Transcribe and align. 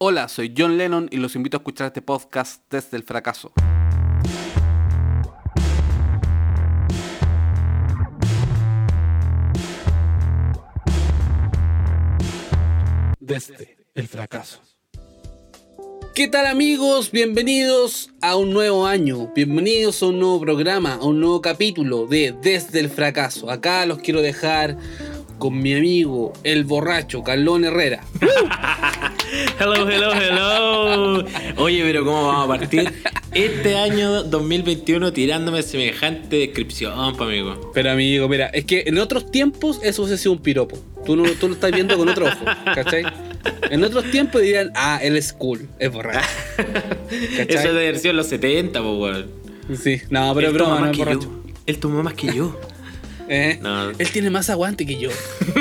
Hola, 0.00 0.28
soy 0.28 0.54
John 0.56 0.78
Lennon 0.78 1.08
y 1.10 1.16
los 1.16 1.34
invito 1.34 1.56
a 1.56 1.58
escuchar 1.58 1.88
este 1.88 2.02
podcast 2.02 2.62
desde 2.70 2.96
el 2.96 3.02
fracaso. 3.02 3.52
Desde 13.18 13.76
el 13.96 14.06
fracaso. 14.06 14.60
¿Qué 16.14 16.28
tal 16.28 16.46
amigos? 16.46 17.10
Bienvenidos 17.10 18.10
a 18.20 18.36
un 18.36 18.52
nuevo 18.52 18.86
año, 18.86 19.32
bienvenidos 19.34 20.00
a 20.04 20.06
un 20.06 20.20
nuevo 20.20 20.40
programa, 20.40 20.94
a 20.94 21.02
un 21.02 21.18
nuevo 21.18 21.42
capítulo 21.42 22.06
de 22.06 22.36
Desde 22.40 22.78
el 22.78 22.88
fracaso. 22.88 23.50
Acá 23.50 23.84
los 23.84 23.98
quiero 23.98 24.22
dejar 24.22 24.76
con 25.40 25.58
mi 25.58 25.74
amigo, 25.74 26.32
el 26.44 26.62
borracho, 26.62 27.24
Carlón 27.24 27.64
Herrera. 27.64 28.04
hello, 29.58 29.88
hello, 29.88 30.12
hello. 30.12 31.24
Oye, 31.56 31.82
pero 31.82 32.04
¿cómo 32.04 32.26
vamos 32.26 32.44
a 32.44 32.48
partir 32.48 32.92
este 33.32 33.76
año 33.76 34.22
2021 34.24 35.12
tirándome 35.12 35.62
semejante 35.62 36.36
descripción, 36.36 37.16
pa, 37.16 37.24
amigo? 37.24 37.70
Pero 37.74 37.90
amigo, 37.90 38.28
mira, 38.28 38.46
es 38.46 38.64
que 38.64 38.84
en 38.86 38.98
otros 38.98 39.30
tiempos 39.30 39.80
eso 39.82 40.02
hubiese 40.02 40.22
sido 40.22 40.32
un 40.32 40.38
piropo. 40.38 40.78
Tú, 41.04 41.16
no, 41.16 41.24
tú 41.32 41.48
lo 41.48 41.54
estás 41.54 41.72
viendo 41.72 41.96
con 41.96 42.08
otro 42.08 42.26
ojo, 42.26 42.44
¿cachai? 42.74 43.04
En 43.70 43.82
otros 43.84 44.10
tiempos 44.10 44.42
dirían, 44.42 44.72
ah, 44.74 45.00
él 45.02 45.16
es 45.16 45.32
cool, 45.32 45.68
es 45.78 45.90
borracho. 45.90 46.28
Eso 47.48 47.78
es 47.78 48.02
de 48.02 48.10
en 48.10 48.16
los 48.16 48.26
70, 48.26 48.82
pues, 48.82 48.94
weón. 48.98 49.26
Sí, 49.76 50.00
no, 50.10 50.34
pero 50.34 50.48
es 50.48 50.54
broma, 50.54 50.80
no 50.80 50.90
es 50.90 50.98
borracho. 50.98 51.30
Él 51.66 51.78
tomó 51.78 52.02
más 52.02 52.14
que 52.14 52.32
yo. 52.34 52.58
Eh, 53.28 53.60
Él 53.98 54.10
tiene 54.10 54.30
más 54.30 54.48
aguante 54.50 54.86
que 54.86 54.98
yo. 54.98 55.10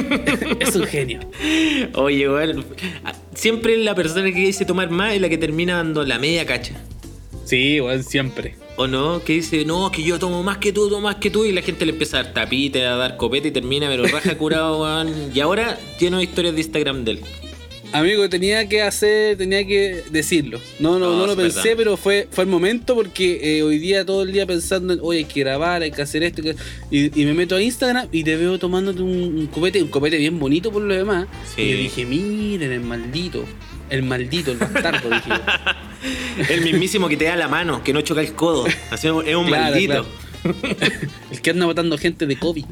es 0.60 0.76
un 0.76 0.86
genio. 0.86 1.20
Oye, 1.96 2.28
bueno, 2.28 2.64
siempre 3.34 3.78
la 3.78 3.94
persona 3.94 4.32
que 4.32 4.40
dice 4.40 4.66
tomar 4.66 4.90
más 4.90 5.14
es 5.14 5.22
la 5.22 5.30
que 5.30 5.38
termina 5.38 5.78
dando 5.78 6.04
la 6.04 6.18
media 6.20 6.46
cacha. 6.46 6.76
Sí, 7.46 7.80
bueno, 7.80 8.04
siempre. 8.04 8.56
¿O 8.76 8.88
no? 8.88 9.24
Que 9.24 9.34
dice, 9.34 9.66
no, 9.66 9.92
que 9.92 10.04
yo 10.04 10.20
tomo 10.20 10.44
más 10.44 10.58
que 10.58 10.72
tú, 10.72 10.90
tomo 10.90 11.02
más 11.02 11.16
que 11.16 11.30
tú, 11.30 11.46
y 11.46 11.52
la 11.52 11.62
gente 11.62 11.86
le 11.86 11.94
empieza 11.94 12.20
a 12.20 12.24
dar 12.24 12.34
tapite, 12.34 12.86
a 12.86 12.96
dar 12.96 13.18
copete 13.18 13.48
y 13.48 13.52
termina, 13.52 13.88
pero 13.88 14.06
raja 14.06 14.38
curado, 14.38 14.82
weón. 14.82 15.32
Y 15.34 15.40
ahora 15.40 15.80
tiene 15.98 16.22
historias 16.22 16.54
de 16.56 16.62
Instagram 16.62 17.04
de 17.04 17.12
él. 17.12 17.20
Amigo, 17.94 18.28
tenía 18.30 18.68
que 18.68 18.82
hacer, 18.82 19.38
tenía 19.38 19.66
que 19.66 20.04
decirlo. 20.10 20.60
No, 20.80 21.00
no, 21.00 21.16
no, 21.16 21.26
lo 21.26 21.36
pensé, 21.36 21.76
pero 21.76 21.96
fue, 21.96 22.28
fue 22.30 22.44
el 22.44 22.50
momento 22.50 22.96
porque 22.96 23.58
eh, 23.58 23.64
hoy 23.64 23.80
día 23.80 24.06
todo 24.06 24.24
el 24.24 24.34
día 24.34 24.46
pensando 24.46 24.94
en, 24.94 25.00
oye, 25.02 25.20
hay 25.20 25.26
que 25.26 25.40
grabar, 25.40 25.82
hay 25.82 25.92
que 25.92 26.02
hacer 26.02 26.24
esto. 26.24 26.42
Y, 26.92 27.10
me 27.26 27.34
meto 27.34 27.56
a 27.56 27.62
Instagram 27.62 28.08
y 28.12 28.24
te 28.24 28.36
veo 28.36 28.60
tomándote 28.60 29.02
un, 29.02 29.48
copete, 29.48 29.82
un 29.82 29.90
copete 29.90 30.18
bien 30.18 30.38
bonito 30.38 30.72
por 30.72 30.82
lo 30.82 30.94
demás. 30.94 31.28
Y 31.56 31.70
yo 31.70 31.78
dije, 31.78 32.06
miren, 32.06 32.72
el 32.72 32.82
maldito. 32.82 33.46
El 33.90 34.04
maldito, 34.04 34.52
el 34.52 34.58
bastardo, 34.58 35.10
dije. 35.10 35.32
el 36.54 36.62
mismísimo 36.62 37.08
que 37.08 37.16
te 37.16 37.26
da 37.26 37.38
la 37.38 37.48
mano, 37.48 37.84
que 37.84 37.94
no 37.94 38.02
choca 38.02 38.20
el 38.20 38.34
codo. 38.34 38.66
Así 38.92 39.08
es 39.08 39.36
un 39.36 39.50
maldito. 39.50 40.06
el 41.32 41.42
que 41.42 41.50
anda 41.50 41.66
matando 41.66 41.98
gente 41.98 42.26
de 42.26 42.38
COVID. 42.38 42.66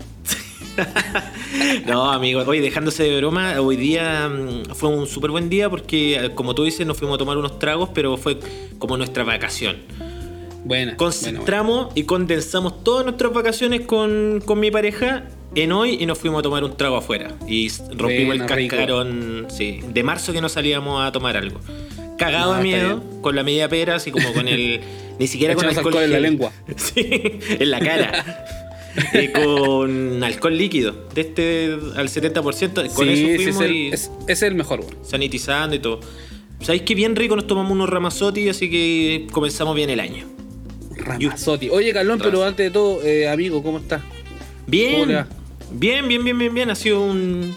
no, 1.85 2.11
amigo, 2.11 2.43
oye, 2.45 2.61
dejándose 2.61 3.03
de 3.03 3.17
broma, 3.17 3.59
hoy 3.59 3.75
día 3.75 4.29
mm, 4.29 4.73
fue 4.73 4.89
un 4.89 5.07
súper 5.07 5.31
buen 5.31 5.49
día 5.49 5.69
porque, 5.69 6.15
eh, 6.15 6.31
como 6.35 6.55
tú 6.55 6.63
dices, 6.63 6.85
nos 6.85 6.97
fuimos 6.97 7.15
a 7.15 7.17
tomar 7.17 7.37
unos 7.37 7.59
tragos, 7.59 7.89
pero 7.93 8.17
fue 8.17 8.39
como 8.77 8.97
nuestra 8.97 9.23
vacación. 9.23 9.77
Bueno. 10.63 10.93
Concentramos 10.97 11.89
y 11.93 12.03
condensamos 12.03 12.83
todas 12.83 13.05
nuestras 13.05 13.31
vacaciones 13.31 13.81
con, 13.81 14.41
mi 14.59 14.71
pareja 14.71 15.25
en 15.53 15.71
hoy 15.71 15.97
y 15.99 16.05
nos 16.07 16.17
fuimos 16.17 16.39
a 16.39 16.41
tomar 16.41 16.63
un 16.63 16.75
trago 16.75 16.97
afuera. 16.97 17.35
Y 17.47 17.69
rompimos 17.95 18.35
el 18.35 18.45
cascarón, 18.45 19.45
sí, 19.49 19.81
de 19.87 20.03
marzo 20.03 20.33
que 20.33 20.41
no 20.41 20.49
salíamos 20.49 21.05
a 21.05 21.11
tomar 21.11 21.37
algo. 21.37 21.59
Cagado 22.17 22.53
a 22.53 22.61
miedo, 22.61 23.03
con 23.21 23.35
la 23.35 23.43
media 23.43 23.69
pera, 23.69 23.95
así 23.95 24.09
como 24.09 24.33
con 24.33 24.47
el. 24.47 24.81
Ni 25.19 25.27
siquiera 25.27 25.53
con 25.55 25.65
alcohol 25.65 26.03
en 26.03 26.11
la 26.11 26.19
lengua. 26.19 26.51
sí, 26.75 27.07
en 27.11 27.69
la 27.69 27.79
cara. 27.79 28.64
Eh, 29.13 29.31
con 29.31 30.23
alcohol 30.23 30.58
líquido, 30.58 30.95
de 31.14 31.21
este 31.21 31.77
al 31.95 32.08
70%. 32.08 32.93
Con 32.93 33.09
eso 33.09 33.25
fuimos 33.36 33.61
es, 33.92 34.11
es, 34.27 34.42
el 34.42 34.55
mejor, 34.55 34.86
Sanitizando 35.03 35.75
y 35.75 35.80
todo. 35.80 35.99
¿Sabéis 36.61 36.83
que 36.83 36.95
bien 36.95 37.15
rico 37.15 37.36
nos 37.36 37.47
tomamos 37.47 37.71
unos 37.73 37.89
Ramazotti, 37.89 38.47
así 38.49 38.70
que 38.70 39.27
comenzamos 39.31 39.75
bien 39.75 39.89
el 39.89 39.99
año? 39.99 40.25
Ramazotti. 40.97 41.70
Oye, 41.70 41.93
Carlón, 41.93 42.20
pero 42.23 42.43
antes 42.43 42.65
de 42.65 42.71
todo, 42.71 43.03
eh, 43.03 43.27
amigo, 43.27 43.61
¿cómo 43.61 43.80
estás? 43.80 44.02
Bien. 44.67 45.25
Bien, 45.71 46.08
bien, 46.08 46.23
bien, 46.23 46.37
bien, 46.37 46.53
bien. 46.53 46.70
Ha 46.70 46.75
sido 46.75 47.02
un, 47.02 47.53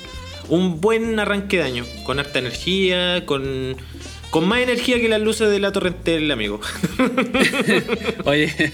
un 0.49 0.81
buen 0.81 1.19
arranque 1.21 1.59
de 1.59 1.63
año. 1.63 1.85
Con 2.05 2.19
harta 2.19 2.39
energía, 2.39 3.25
con 3.27 3.77
con 4.31 4.47
más 4.47 4.61
energía 4.61 5.01
que 5.01 5.09
las 5.09 5.21
luces 5.21 5.51
de 5.51 5.59
la 5.59 5.73
torrentel, 5.73 6.31
amigo. 6.31 6.61
Oye, 8.25 8.53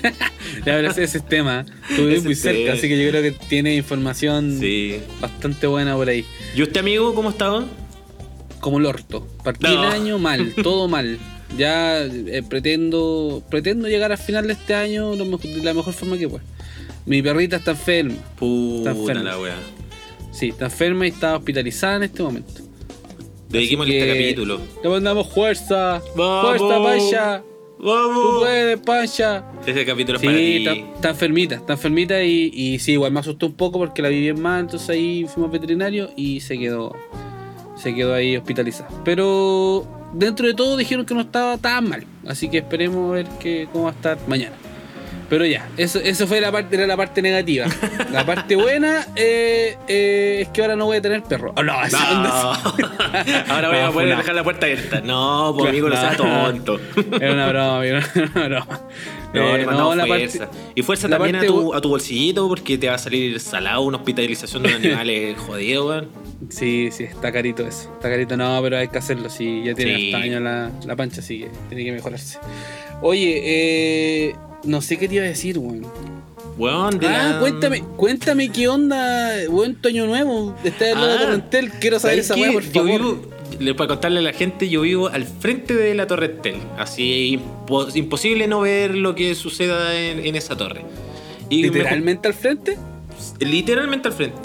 ya 0.67 0.77
ver 0.77 0.87
ese 0.87 1.21
tema. 1.21 1.65
Estuve 1.89 2.21
muy 2.21 2.35
cerca, 2.35 2.73
así 2.73 2.89
que 2.89 3.03
yo 3.03 3.11
creo 3.11 3.23
que 3.23 3.33
tiene 3.33 3.75
información 3.77 4.61
bastante 5.21 5.67
buena 5.67 5.95
por 5.95 6.09
ahí. 6.09 6.25
¿Y 6.55 6.63
usted, 6.63 6.81
amigo, 6.81 7.15
cómo 7.15 7.31
estaba? 7.31 7.65
Como 8.61 8.79
el 8.79 8.87
orto. 8.87 9.27
Partí 9.45 9.67
el 9.67 9.85
año 9.85 10.19
mal, 10.19 10.55
todo 10.63 10.89
mal. 10.89 11.19
Ya 11.57 12.03
eh, 12.03 12.43
pretendo 12.49 13.45
pretendo 13.49 13.87
llegar 13.87 14.11
al 14.11 14.19
final 14.19 14.49
de 14.49 14.55
este 14.55 14.75
año 14.75 15.15
de 15.15 15.63
la 15.63 15.75
mejor 15.75 15.95
forma 15.95 16.19
que 16.19 16.29
pueda. 16.29 16.43
Mi 17.07 17.23
perrita 17.23 17.57
está 17.57 17.73
enferma. 17.73 18.17
Puta 18.37 18.91
está 18.91 19.01
enferma. 19.01 19.23
la 19.23 19.39
wea. 19.39 19.57
Sí, 20.33 20.49
está 20.49 20.65
enferma 20.65 21.07
y 21.07 21.11
está 21.11 21.37
hospitalizada 21.37 21.97
en 21.97 22.03
este 22.05 22.23
momento. 22.23 22.64
Dediquemos 23.55 23.89
este 23.89 24.09
capítulo. 24.09 24.61
Le 24.83 24.89
mandamos 24.89 25.29
fuerza. 25.33 26.03
Fuerza, 26.15 26.83
Pancha. 26.83 27.45
Vamos. 27.79 28.23
Tú 28.23 28.41
puedes, 28.41 28.81
Pancha. 28.81 29.45
Este 29.67 29.85
capítulo 29.85 30.19
es 30.19 30.25
para 30.25 30.37
ti. 30.37 30.67
Está, 30.95 31.11
enfermita, 31.11 31.55
está 31.57 31.73
enfermita 31.75 32.23
y, 32.23 32.51
y 32.53 32.79
sí, 32.79 32.93
igual 32.93 33.13
me 33.13 33.21
asustó 33.21 33.47
un 33.47 33.55
poco 33.55 33.79
porque 33.79 34.03
la 34.03 34.09
vi 34.09 34.21
bien 34.21 34.41
mal, 34.41 34.61
entonces 34.63 34.91
ahí 34.91 35.27
fuimos 35.33 35.53
veterinario 35.53 36.11
y 36.17 36.41
se 36.41 36.59
quedó 36.59 36.95
se 37.77 37.95
quedó 37.95 38.15
ahí 38.15 38.37
hospitalizada. 38.37 38.89
Pero 39.05 39.87
dentro 40.13 40.47
de 40.47 40.55
todo 40.55 40.77
dijeron 40.77 41.05
que 41.07 41.15
no 41.15 41.21
estaba 41.21 41.59
tan 41.59 41.89
mal, 41.89 42.05
así 42.27 42.49
que 42.49 42.59
esperemos 42.59 43.13
ver 43.13 43.27
que, 43.41 43.69
cómo 43.73 43.85
va 43.85 43.91
a 43.91 43.95
estar 43.95 44.19
mañana. 44.27 44.57
Pero 45.29 45.47
ya, 45.47 45.69
eso, 45.77 45.99
eso 46.01 46.27
fue 46.27 46.41
la 46.41 46.53
parte, 46.53 46.77
era 46.77 46.87
la 46.87 46.97
parte 46.97 47.23
negativa. 47.23 47.67
La 48.13 48.27
parte 48.27 48.57
buena 48.57 49.07
eh, 49.17 49.77
eh, 49.89 50.39
es 50.43 50.49
que 50.49 50.63
ahora 50.63 50.77
no 50.77 50.87
voy 50.87 50.99
a 50.99 51.03
tener 51.03 51.23
perro. 51.23 51.53
Oh, 51.57 51.63
no, 51.63 51.73
ahora 53.49 53.69
voy 53.69 53.79
a 53.79 53.91
poder 53.91 54.17
dejar 54.17 54.35
la 54.35 54.45
puerta 54.45 54.67
abierta. 54.67 55.01
No, 55.01 55.55
por 55.57 55.69
amigo, 55.69 55.89
no 55.89 55.97
seas 55.97 56.17
tonto. 56.19 56.79
Era 57.21 57.33
una 57.33 57.49
broma, 57.49 57.87
era 57.87 58.05
una 58.35 58.49
broma. 58.49 58.81
No, 59.33 59.57
eh, 59.57 59.67
no, 59.67 59.95
la 59.95 60.07
fuerza. 60.07 60.49
y 60.75 60.83
fuerza 60.83 61.09
también 61.09 61.37
a 61.37 61.45
tu, 61.45 61.75
a 61.75 61.81
tu, 61.81 61.89
bolsillito 61.89 62.47
porque 62.47 62.79
te 62.79 62.89
va 62.89 62.95
a 62.95 62.99
salir 62.99 63.41
salado 63.41 63.83
una 63.83 63.97
hospitalización 63.97 64.63
de 64.63 64.69
un 64.69 64.75
animal 64.77 65.37
jodido, 65.47 65.89
weón. 65.89 66.09
Sí, 66.51 66.91
sí, 66.93 67.05
está 67.05 67.33
carito 67.33 67.67
eso. 67.67 67.91
Está 67.95 68.11
carito, 68.11 68.37
no, 68.37 68.61
pero 68.63 68.79
hay 68.79 68.89
que 68.89 68.99
hacerlo. 68.99 69.29
Si 69.31 69.65
ya 69.65 69.75
tiene 69.75 69.97
sí. 69.97 70.15
años 70.15 70.43
la, 70.43 70.71
la 70.87 70.95
pancha, 70.95 71.21
así 71.21 71.41
que 71.41 71.51
tiene 71.69 71.85
que 71.85 71.93
mejorarse. 71.93 72.39
Oye, 73.03 73.43
eh 73.45 74.35
no 74.65 74.81
sé 74.81 74.99
qué 74.99 75.09
te 75.09 75.17
iba 75.17 75.25
a 75.25 75.29
decir, 75.29 75.59
weón. 75.59 75.87
Weón, 76.57 77.01
ah, 77.05 77.39
cuéntame, 77.41 77.83
cuéntame 77.97 78.49
qué 78.51 78.69
onda, 78.69 79.33
buen 79.49 79.75
Toño 79.75 80.07
Nuevo. 80.07 80.55
Está 80.63 80.91
en 80.91 81.01
la 81.01 81.15
ah, 81.15 81.19
Torrentel, 81.19 81.71
quiero 81.73 81.99
saber 81.99 82.21
esa 82.21 82.37
weá, 82.37 82.53
por 82.53 82.63
favor. 82.63 82.89
Yo 82.89 82.99
vivo, 82.99 83.23
le 83.59 83.75
para 83.75 83.89
contarle 83.89 84.21
a 84.21 84.23
la 84.23 84.33
gente, 84.33 84.69
yo 84.69 84.83
vivo 84.83 85.09
al 85.09 85.25
frente 85.25 85.75
de 85.75 85.95
la 85.95 86.07
Torrentel. 86.07 86.57
Así 86.79 87.41
imposible 87.95 88.47
no 88.47 88.61
ver 88.61 88.95
lo 88.95 89.17
que 89.17 89.35
suceda 89.35 89.99
en, 89.99 90.37
esa 90.37 90.57
torre. 90.57 90.83
¿Literalmente 91.51 92.29
al 92.29 92.35
frente? 92.35 92.79
Literalmente 93.41 94.09
al 94.09 94.15
frente. 94.15 94.39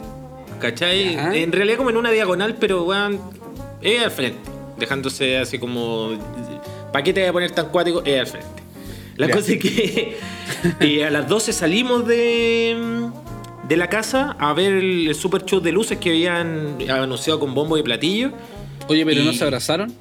¿Cachai? 0.59 1.15
En 1.37 1.51
realidad 1.51 1.77
como 1.77 1.91
en 1.91 1.97
una 1.97 2.11
diagonal, 2.11 2.55
pero 2.59 2.83
weón, 2.85 3.19
es 3.81 4.03
al 4.03 4.11
frente. 4.11 4.39
Dejándose 4.79 5.37
así 5.37 5.59
como. 5.59 6.11
¿Para 6.91 7.03
qué 7.03 7.13
te 7.13 7.21
voy 7.21 7.29
a 7.29 7.33
poner 7.33 7.51
tan 7.51 7.69
cuático? 7.69 8.01
Es 8.03 8.19
al 8.19 8.27
frente. 8.27 8.58
La 9.19 9.29
cosa 9.29 9.51
es 9.51 9.59
que 9.59 10.17
y 10.79 11.01
a 11.01 11.11
las 11.11 11.27
12 11.27 11.51
salimos 11.51 12.07
de, 12.07 13.09
de 13.67 13.77
la 13.77 13.89
casa 13.89 14.37
a 14.39 14.53
ver 14.53 14.71
el, 14.75 15.13
super 15.13 15.43
show 15.43 15.59
de 15.59 15.73
luces 15.73 15.97
que 15.97 16.11
habían 16.11 16.77
anunciado 16.89 17.37
con 17.37 17.53
bombo 17.53 17.77
y 17.77 17.83
platillo. 17.83 18.31
Oye, 18.87 19.05
pero 19.05 19.21
¿no 19.23 19.33
se 19.33 19.43
abrazaron? 19.43 19.93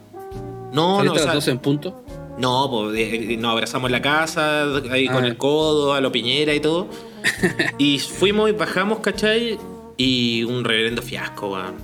No, 0.73 1.03
no. 1.03 1.13
a 1.13 1.17
las 1.17 1.35
12 1.35 1.51
en 1.51 1.59
punto? 1.59 2.05
No, 2.39 2.71
pues 2.71 3.39
nos 3.39 3.51
abrazamos 3.51 3.89
en 3.89 3.93
la 3.93 4.03
casa, 4.03 4.63
ahí 4.93 5.09
con 5.09 5.25
ah. 5.25 5.27
el 5.27 5.37
codo, 5.37 5.95
a 5.95 6.01
lo 6.01 6.13
piñera 6.13 6.55
y 6.55 6.61
todo. 6.61 6.87
y 7.79 7.99
fuimos 7.99 8.49
y 8.51 8.53
bajamos, 8.53 9.01
¿cachai? 9.01 9.59
Y 9.97 10.45
un 10.45 10.63
reverendo 10.63 11.03
fiasco, 11.03 11.49
weón. 11.49 11.75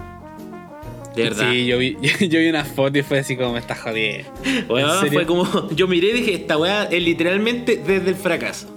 De 1.14 1.22
verdad. 1.22 1.50
Sí, 1.50 1.66
yo 1.66 1.78
vi, 1.78 1.96
yo 2.20 2.38
vi 2.40 2.48
una 2.48 2.64
foto 2.64 2.98
y 2.98 3.02
fue 3.02 3.18
así 3.20 3.36
como 3.36 3.52
me 3.52 3.58
está 3.60 3.74
jodiendo. 3.74 4.28
fue 5.12 5.26
como. 5.26 5.70
Yo 5.70 5.86
miré 5.88 6.08
y 6.08 6.12
dije, 6.12 6.34
esta 6.34 6.56
weá 6.58 6.84
es 6.84 7.02
literalmente 7.02 7.76
desde 7.86 8.10
el 8.10 8.16
fracaso. 8.16 8.68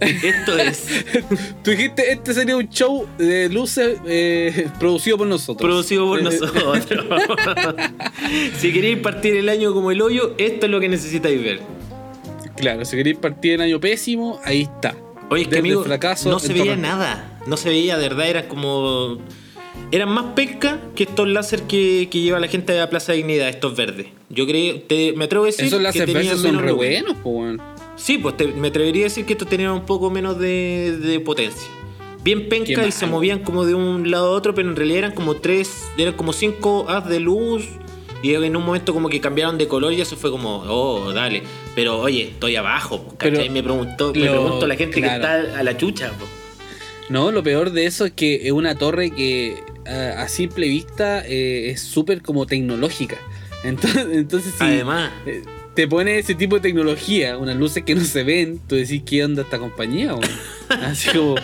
Esto 0.00 0.58
es. 0.58 1.04
Tú 1.62 1.70
dijiste, 1.70 2.10
este 2.12 2.34
sería 2.34 2.56
un 2.56 2.68
show 2.68 3.06
de 3.18 3.48
luces 3.48 3.98
eh, 4.06 4.68
producido 4.80 5.16
por 5.16 5.28
nosotros. 5.28 5.64
Producido 5.64 6.06
por 6.06 6.18
Eh, 6.18 6.22
nosotros. 6.24 6.78
si 8.58 8.72
queréis 8.72 8.98
partir 8.98 9.36
el 9.36 9.48
año 9.48 9.72
como 9.72 9.92
el 9.92 10.02
hoyo, 10.02 10.34
esto 10.38 10.66
es 10.66 10.72
lo 10.72 10.80
que 10.80 10.88
necesitáis 10.88 11.40
ver. 11.42 11.60
Claro, 12.56 12.84
si 12.84 12.96
queréis 12.96 13.16
partir 13.16 13.52
en 13.52 13.60
año 13.60 13.78
pésimo, 13.80 14.40
ahí 14.44 14.62
está. 14.62 14.96
Oye, 15.30 15.42
es 15.42 15.48
que 15.48 15.54
Desde 15.56 15.60
amigo, 15.60 15.80
el 15.82 15.86
fracaso 15.86 16.30
no 16.30 16.38
se 16.40 16.52
veía 16.52 16.76
nada. 16.76 17.38
No 17.46 17.56
se 17.56 17.68
veía, 17.68 17.96
de 17.96 18.08
verdad, 18.08 18.28
eran 18.28 18.46
como. 18.48 19.18
Eran 19.90 20.08
más 20.10 20.32
pesca 20.34 20.80
que 20.94 21.04
estos 21.04 21.28
láser 21.28 21.62
que, 21.64 22.08
que 22.10 22.20
lleva 22.20 22.40
la 22.40 22.48
gente 22.48 22.72
de 22.72 22.78
la 22.78 22.88
Plaza 22.90 23.12
Dignidad, 23.12 23.48
estos 23.48 23.76
verdes. 23.76 24.06
Yo 24.30 24.46
creo, 24.46 24.80
te- 24.80 25.12
me 25.14 25.26
atrevo 25.26 25.44
a 25.44 25.46
decir 25.48 25.66
Esos 25.66 25.78
que 25.78 25.82
láser 25.84 26.06
verdes 26.12 26.32
son 26.32 26.42
menos 26.42 26.62
re 26.62 26.72
buenos, 26.72 27.16
weón. 27.24 27.60
Sí, 27.96 28.18
pues 28.18 28.36
te- 28.36 28.48
me 28.48 28.68
atrevería 28.68 29.02
a 29.02 29.08
decir 29.08 29.24
que 29.26 29.32
estos 29.34 29.48
tenían 29.48 29.72
un 29.72 29.84
poco 29.84 30.10
menos 30.10 30.38
de, 30.38 30.96
de 30.98 31.20
potencia. 31.20 31.68
Bien 32.24 32.48
penca 32.48 32.86
y 32.86 32.92
se 32.92 33.06
movían 33.06 33.40
como 33.40 33.64
de 33.66 33.74
un 33.74 34.10
lado 34.10 34.26
a 34.28 34.30
otro, 34.30 34.54
pero 34.54 34.68
en 34.70 34.76
realidad 34.76 34.98
eran 34.98 35.12
como 35.12 35.36
tres, 35.36 35.84
eran 35.98 36.14
como 36.14 36.32
cinco 36.32 36.86
haz 36.88 37.08
de 37.08 37.20
luz. 37.20 37.64
Y 38.22 38.34
en 38.34 38.54
un 38.56 38.64
momento 38.64 38.94
como 38.94 39.08
que 39.08 39.20
cambiaron 39.20 39.58
de 39.58 39.66
color 39.66 39.92
y 39.92 40.00
eso 40.00 40.16
fue 40.16 40.30
como, 40.30 40.58
oh, 40.68 41.12
dale. 41.12 41.42
Pero 41.74 41.98
oye, 42.00 42.28
estoy 42.28 42.54
abajo, 42.54 43.04
¿cachai? 43.18 43.38
Pero 43.40 43.52
me 43.52 43.62
preguntó, 43.64 44.12
me 44.14 44.20
lo- 44.26 44.30
pregunto 44.30 44.64
a 44.64 44.68
la 44.68 44.76
gente 44.76 45.00
claro. 45.00 45.20
que 45.20 45.46
está 45.48 45.58
a 45.58 45.62
la 45.64 45.76
chucha, 45.76 46.10
po. 46.12 46.24
No, 47.12 47.30
lo 47.30 47.42
peor 47.42 47.72
de 47.72 47.84
eso 47.86 48.06
es 48.06 48.12
que 48.12 48.46
es 48.46 48.52
una 48.52 48.74
torre 48.76 49.10
que 49.10 49.56
a, 49.86 50.22
a 50.22 50.28
simple 50.28 50.66
vista 50.68 51.22
eh, 51.26 51.70
es 51.70 51.80
súper 51.82 52.22
como 52.22 52.46
tecnológica. 52.46 53.18
Entonces, 53.64 54.06
entonces 54.12 54.54
si 54.58 54.64
Además, 54.64 55.12
eh, 55.26 55.42
te 55.74 55.86
pone 55.86 56.18
ese 56.18 56.34
tipo 56.34 56.56
de 56.56 56.62
tecnología, 56.62 57.38
unas 57.38 57.56
luces 57.56 57.84
que 57.84 57.94
no 57.94 58.02
se 58.02 58.24
ven, 58.24 58.60
tú 58.66 58.74
decís, 58.74 59.02
¿qué 59.06 59.24
onda 59.24 59.42
esta 59.42 59.58
compañía? 59.58 60.14
weón? 60.14 60.28
Así 60.82 61.10
como, 61.10 61.36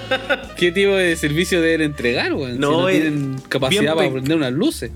¿qué 0.56 0.72
tipo 0.72 0.92
de 0.94 1.14
servicio 1.16 1.60
deben 1.60 1.82
entregar? 1.82 2.32
weón? 2.34 2.58
No, 2.58 2.70
si 2.70 2.76
no 2.78 2.86
tienen 2.88 3.36
capacidad 3.48 3.94
para 3.94 4.10
prender 4.10 4.36
unas 4.36 4.52
luces. 4.52 4.90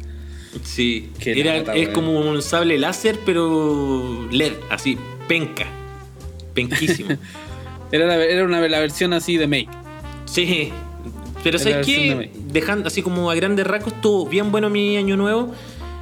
sí, 0.65 1.11
Qué 1.21 1.39
era, 1.39 1.59
es 1.75 1.91
como 1.91 2.19
un 2.19 2.43
sable 2.43 2.77
láser, 2.79 3.19
pero 3.25 4.27
LED, 4.33 4.53
así, 4.71 4.99
penca. 5.29 5.67
Penquísimo. 6.55 7.11
Era, 7.93 8.07
la- 8.07 8.25
era 8.25 8.45
una, 8.45 8.59
la 8.69 8.81
versión 8.81 9.13
así 9.13 9.37
de 9.37 9.47
Make. 9.47 9.69
Sí, 10.33 10.73
pero 11.45 11.59
¿sabes? 11.59 11.87
May. 11.87 12.31
Dejando 12.35 12.89
así 12.89 13.03
como 13.03 13.31
a 13.31 13.35
grandes 13.35 13.67
rasgos, 13.67 13.93
estuvo 13.93 14.27
bien 14.27 14.51
bueno 14.51 14.71
mi 14.71 14.97
año 14.97 15.17
nuevo. 15.17 15.53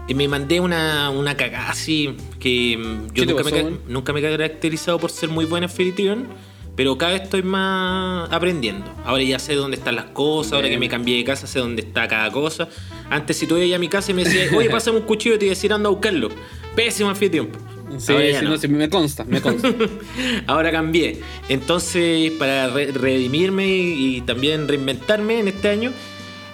Y 0.06 0.14
me 0.14 0.28
mandé 0.28 0.60
una, 0.60 1.10
una 1.10 1.36
cagada 1.36 1.70
así 1.70 2.16
que 2.38 2.76
mm, 2.76 3.06
yo 3.08 3.12
¿Qué 3.12 3.26
te 3.26 3.32
nunca 3.32 3.44
me, 3.44 3.50
pasó, 3.50 3.70
nunca 3.88 4.12
me 4.12 4.20
he 4.20 4.22
caracterizado 4.22 4.98
por 4.98 5.10
ser 5.10 5.28
muy 5.28 5.44
buena 5.44 5.66
anfitrión, 5.66 6.26
pero 6.74 6.98
cada 6.98 7.12
vez 7.12 7.22
estoy 7.22 7.42
más 7.42 8.30
aprendiendo. 8.32 8.86
Ahora 9.04 9.22
ya 9.22 9.38
sé 9.38 9.54
dónde 9.54 9.76
están 9.76 9.96
las 9.96 10.06
cosas, 10.06 10.54
ahora 10.54 10.68
que 10.68 10.78
me 10.78 10.88
cambié 10.88 11.16
de 11.16 11.24
casa 11.24 11.46
sé 11.46 11.58
dónde 11.58 11.82
está 11.82 12.08
cada 12.08 12.30
cosa. 12.30 12.68
Antes 13.08 13.36
si 13.36 13.46
tú 13.46 13.56
ibas 13.56 13.76
a 13.76 13.80
mi 13.80 13.88
casa 13.88 14.10
y 14.10 14.14
me 14.14 14.24
decías, 14.24 14.52
oye, 14.52 14.70
pásame 14.70 14.98
un 14.98 15.04
cuchillo 15.04 15.34
y 15.34 15.38
te 15.38 15.44
iba 15.46 15.52
a 15.52 15.54
decir 15.54 15.72
anda 15.72 15.88
a 15.88 15.92
buscarlo. 15.92 16.28
Pésimo 16.74 17.08
anfitrión. 17.08 17.50
Sí, 17.98 18.12
sí, 18.38 18.44
no. 18.44 18.50
no, 18.50 18.58
sí, 18.58 18.68
me 18.68 18.88
consta, 18.88 19.24
me 19.24 19.40
consta. 19.40 19.68
Ahora 20.46 20.70
cambié. 20.70 21.20
Entonces, 21.48 22.30
para 22.32 22.68
re- 22.68 22.92
redimirme 22.92 23.66
y, 23.68 24.16
y 24.16 24.20
también 24.22 24.68
reinventarme 24.68 25.40
en 25.40 25.48
este 25.48 25.68
año, 25.68 25.92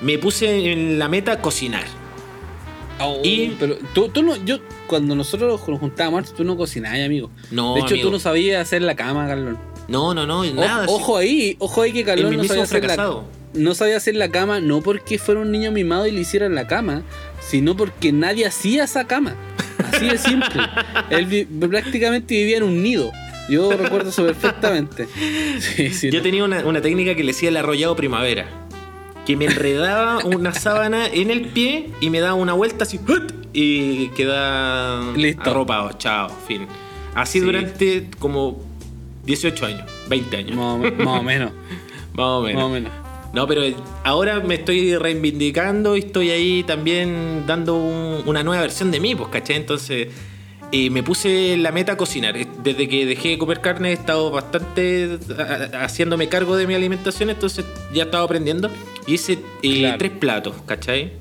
me 0.01 0.19
puse 0.19 0.73
en 0.73 0.99
la 0.99 1.09
meta 1.09 1.41
cocinar. 1.41 1.85
Y- 3.23 3.49
pero 3.61 3.77
tú, 3.95 4.09
tú 4.09 4.23
no, 4.23 4.37
yo 4.45 4.59
cuando 4.87 5.15
nosotros 5.15 5.61
nos 5.69 5.79
juntábamos, 5.81 6.33
tú 6.35 6.45
no 6.45 6.57
cocinabas, 6.57 7.01
amigo. 7.01 7.31
No, 7.51 7.75
de 7.75 7.81
hecho, 7.81 7.89
amigo. 7.95 8.09
tú 8.09 8.13
no 8.13 8.19
sabías 8.19 8.63
hacer 8.63 8.83
la 8.83 8.97
cama, 8.97 9.27
Carlón. 9.27 9.59
No, 9.89 10.15
no, 10.15 10.27
no, 10.27 10.41
O- 10.41 10.45
nada. 10.55 10.87
ojo 10.89 11.17
ahí, 11.19 11.57
ojo 11.59 11.83
ahí 11.83 11.93
que 11.93 12.05
Carlón 12.05 12.37
no 12.37 12.45
sabía, 12.45 12.63
hacer 12.63 12.83
la, 12.83 12.89
fracasado. 12.89 13.25
no 13.55 13.75
sabía 13.75 13.99
hacer 13.99 14.17
la 14.17 14.31
cama, 14.31 14.61
no 14.61 14.81
porque 14.81 15.19
fuera 15.19 15.41
un 15.43 15.53
niño 15.53 15.71
mimado 15.73 16.07
y 16.07 16.13
le 16.13 16.21
hicieran 16.23 16.55
la 16.55 16.67
cama, 16.67 17.03
sino 17.41 17.77
porque 17.77 18.13
nadie 18.13 18.47
hacía 18.47 18.85
esa 18.85 19.07
cama. 19.07 19.37
Así 19.93 20.07
de 20.09 20.19
simple. 20.19 20.63
Él 21.11 21.27
vi- 21.27 21.45
prácticamente 21.45 22.35
vivía 22.35 22.59
en 22.59 22.63
un 22.65 22.83
nido. 22.83 23.11
Yo 23.49 23.71
recuerdo 23.77 24.11
eso 24.11 24.25
perfectamente. 24.27 25.07
Sí, 25.61 25.91
sí, 25.91 26.11
Yo 26.11 26.19
no. 26.19 26.23
tenía 26.23 26.45
una, 26.45 26.65
una 26.65 26.81
técnica 26.83 27.15
que 27.15 27.23
le 27.23 27.29
decía 27.33 27.49
el 27.49 27.57
arrollado 27.57 27.95
primavera. 27.95 28.47
Que 29.25 29.37
me 29.37 29.45
enredaba 29.47 30.19
una 30.25 30.53
sábana 30.55 31.07
en 31.07 31.31
el 31.31 31.43
pie 31.47 31.91
y 32.01 32.11
me 32.11 32.21
daba 32.21 32.35
una 32.35 32.53
vuelta 32.53 32.85
así 32.85 32.99
y 33.53 34.09
quedaba 34.11 35.13
Listo. 35.17 35.51
arropado. 35.51 35.93
Chao, 35.99 36.29
fin. 36.47 36.67
Así 37.15 37.39
Sí. 37.41 37.45
durante 37.45 38.09
como 38.19 38.61
18 39.25 39.67
años, 39.67 39.83
20 40.09 40.37
años. 40.37 40.57
Más 40.57 40.65
o, 40.75 40.79
me- 40.79 40.91
más 40.93 41.21
o 41.21 41.23
menos. 41.23 41.51
Más 42.15 42.27
o 42.27 42.43
menos. 42.43 42.91
No, 43.37 43.47
pero 43.47 43.61
ahora 44.03 44.41
me 44.41 44.55
estoy 44.55 44.97
reivindicando 44.97 45.95
y 45.95 45.99
estoy 46.01 46.31
ahí 46.31 46.63
también 46.63 47.45
dando 47.47 47.75
un- 47.77 48.23
una 48.25 48.43
nueva 48.43 48.63
versión 48.63 48.91
de 48.91 48.99
mí, 48.99 49.15
pues, 49.15 49.29
¿cachai? 49.29 49.57
Entonces, 49.57 50.09
eh, 50.73 50.89
me 50.89 51.03
puse 51.03 51.55
la 51.59 51.71
meta 51.71 51.93
a 51.93 51.97
cocinar. 51.99 52.35
Desde 52.63 52.89
que 52.89 53.05
dejé 53.05 53.29
de 53.29 53.39
comer 53.39 53.61
carne 53.61 53.91
he 53.91 53.93
estado 53.93 54.31
bastante 54.31 55.19
a- 55.39 55.85
haciéndome 55.85 56.31
cargo 56.31 56.57
de 56.57 56.67
mi 56.67 56.73
alimentación, 56.75 57.29
entonces 57.29 57.67
ya 57.93 58.05
estaba 58.05 58.25
aprendiendo. 58.25 58.71
Y 59.07 59.15
hice 59.15 59.35
eh, 59.63 59.81
Claro. 59.81 59.99
tres 59.99 60.13
platos, 60.13 60.55
¿cachai? 60.65 61.13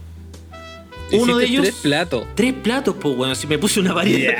Uno 1.22 1.38
de 1.38 1.46
ellos... 1.46 1.62
tres 1.64 1.76
platos. 1.76 2.26
Tres 2.36 2.54
platos, 2.54 2.96
pues, 3.00 3.16
bueno, 3.16 3.36
si 3.36 3.48
me 3.48 3.58
puse 3.58 3.80
una 3.80 3.94
variedad. 3.94 4.36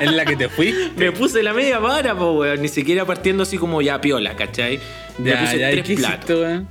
En 0.00 0.16
la 0.16 0.24
que 0.24 0.36
te 0.36 0.48
fui. 0.48 0.74
me 0.96 1.12
puse 1.12 1.42
la 1.42 1.52
media 1.52 1.78
vara, 1.78 2.14
pues, 2.16 2.30
weón. 2.34 2.62
Ni 2.62 2.68
siquiera 2.68 3.04
partiendo 3.04 3.42
así 3.42 3.58
como 3.58 3.82
ya 3.82 4.00
piola, 4.00 4.36
¿cachai? 4.36 4.80
Me 5.18 5.30
Ya, 5.30 5.40
puse 5.40 5.58
ya, 5.58 5.72
¿y 5.72 5.82
tres 5.82 5.98
platos. 5.98 6.14
hiciste, 6.16 6.34
weón? 6.34 6.68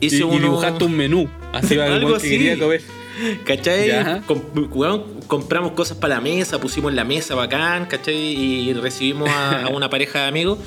Hice 0.00 0.16
y, 0.16 0.18
y 0.20 0.22
uno- 0.22 0.38
dibujaste 0.38 0.84
un 0.84 0.96
menú. 0.96 1.28
Así 1.52 1.76
va 1.78 1.84
Algo 1.86 2.06
weón 2.08 2.20
que 2.20 2.26
así. 2.26 2.36
quería 2.36 2.58
comer. 2.58 2.82
¿Cachai? 3.44 4.20
Com- 4.26 4.42
weón, 4.72 5.04
compramos 5.28 5.72
cosas 5.72 5.96
para 5.96 6.16
la 6.16 6.20
mesa, 6.20 6.58
pusimos 6.60 6.92
la 6.92 7.04
mesa 7.04 7.34
bacán, 7.36 7.86
¿cachai? 7.86 8.14
Y 8.16 8.72
recibimos 8.74 9.28
a, 9.30 9.66
a 9.66 9.68
una 9.68 9.88
pareja 9.90 10.22
de 10.22 10.26
amigos. 10.28 10.58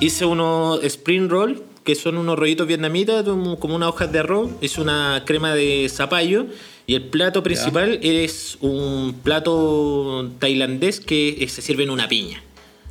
Hice 0.00 0.24
unos 0.24 0.82
spring 0.84 1.28
roll, 1.28 1.62
que 1.84 1.94
son 1.94 2.18
unos 2.18 2.36
rollitos 2.38 2.66
vietnamitas, 2.66 3.22
como 3.22 3.58
como 3.60 3.76
unas 3.76 3.88
hojas 3.90 4.10
de 4.12 4.18
arroz. 4.18 4.50
Hice 4.60 4.80
una 4.80 5.22
crema 5.24 5.54
de 5.54 5.88
zapallo. 5.88 6.46
Y 6.86 6.94
el 6.94 7.02
plato 7.02 7.42
principal 7.42 7.98
es 8.02 8.58
un 8.60 9.14
plato 9.24 10.30
tailandés 10.38 11.00
que 11.00 11.46
se 11.50 11.60
sirve 11.62 11.82
en 11.84 11.90
una 11.90 12.08
piña. 12.08 12.42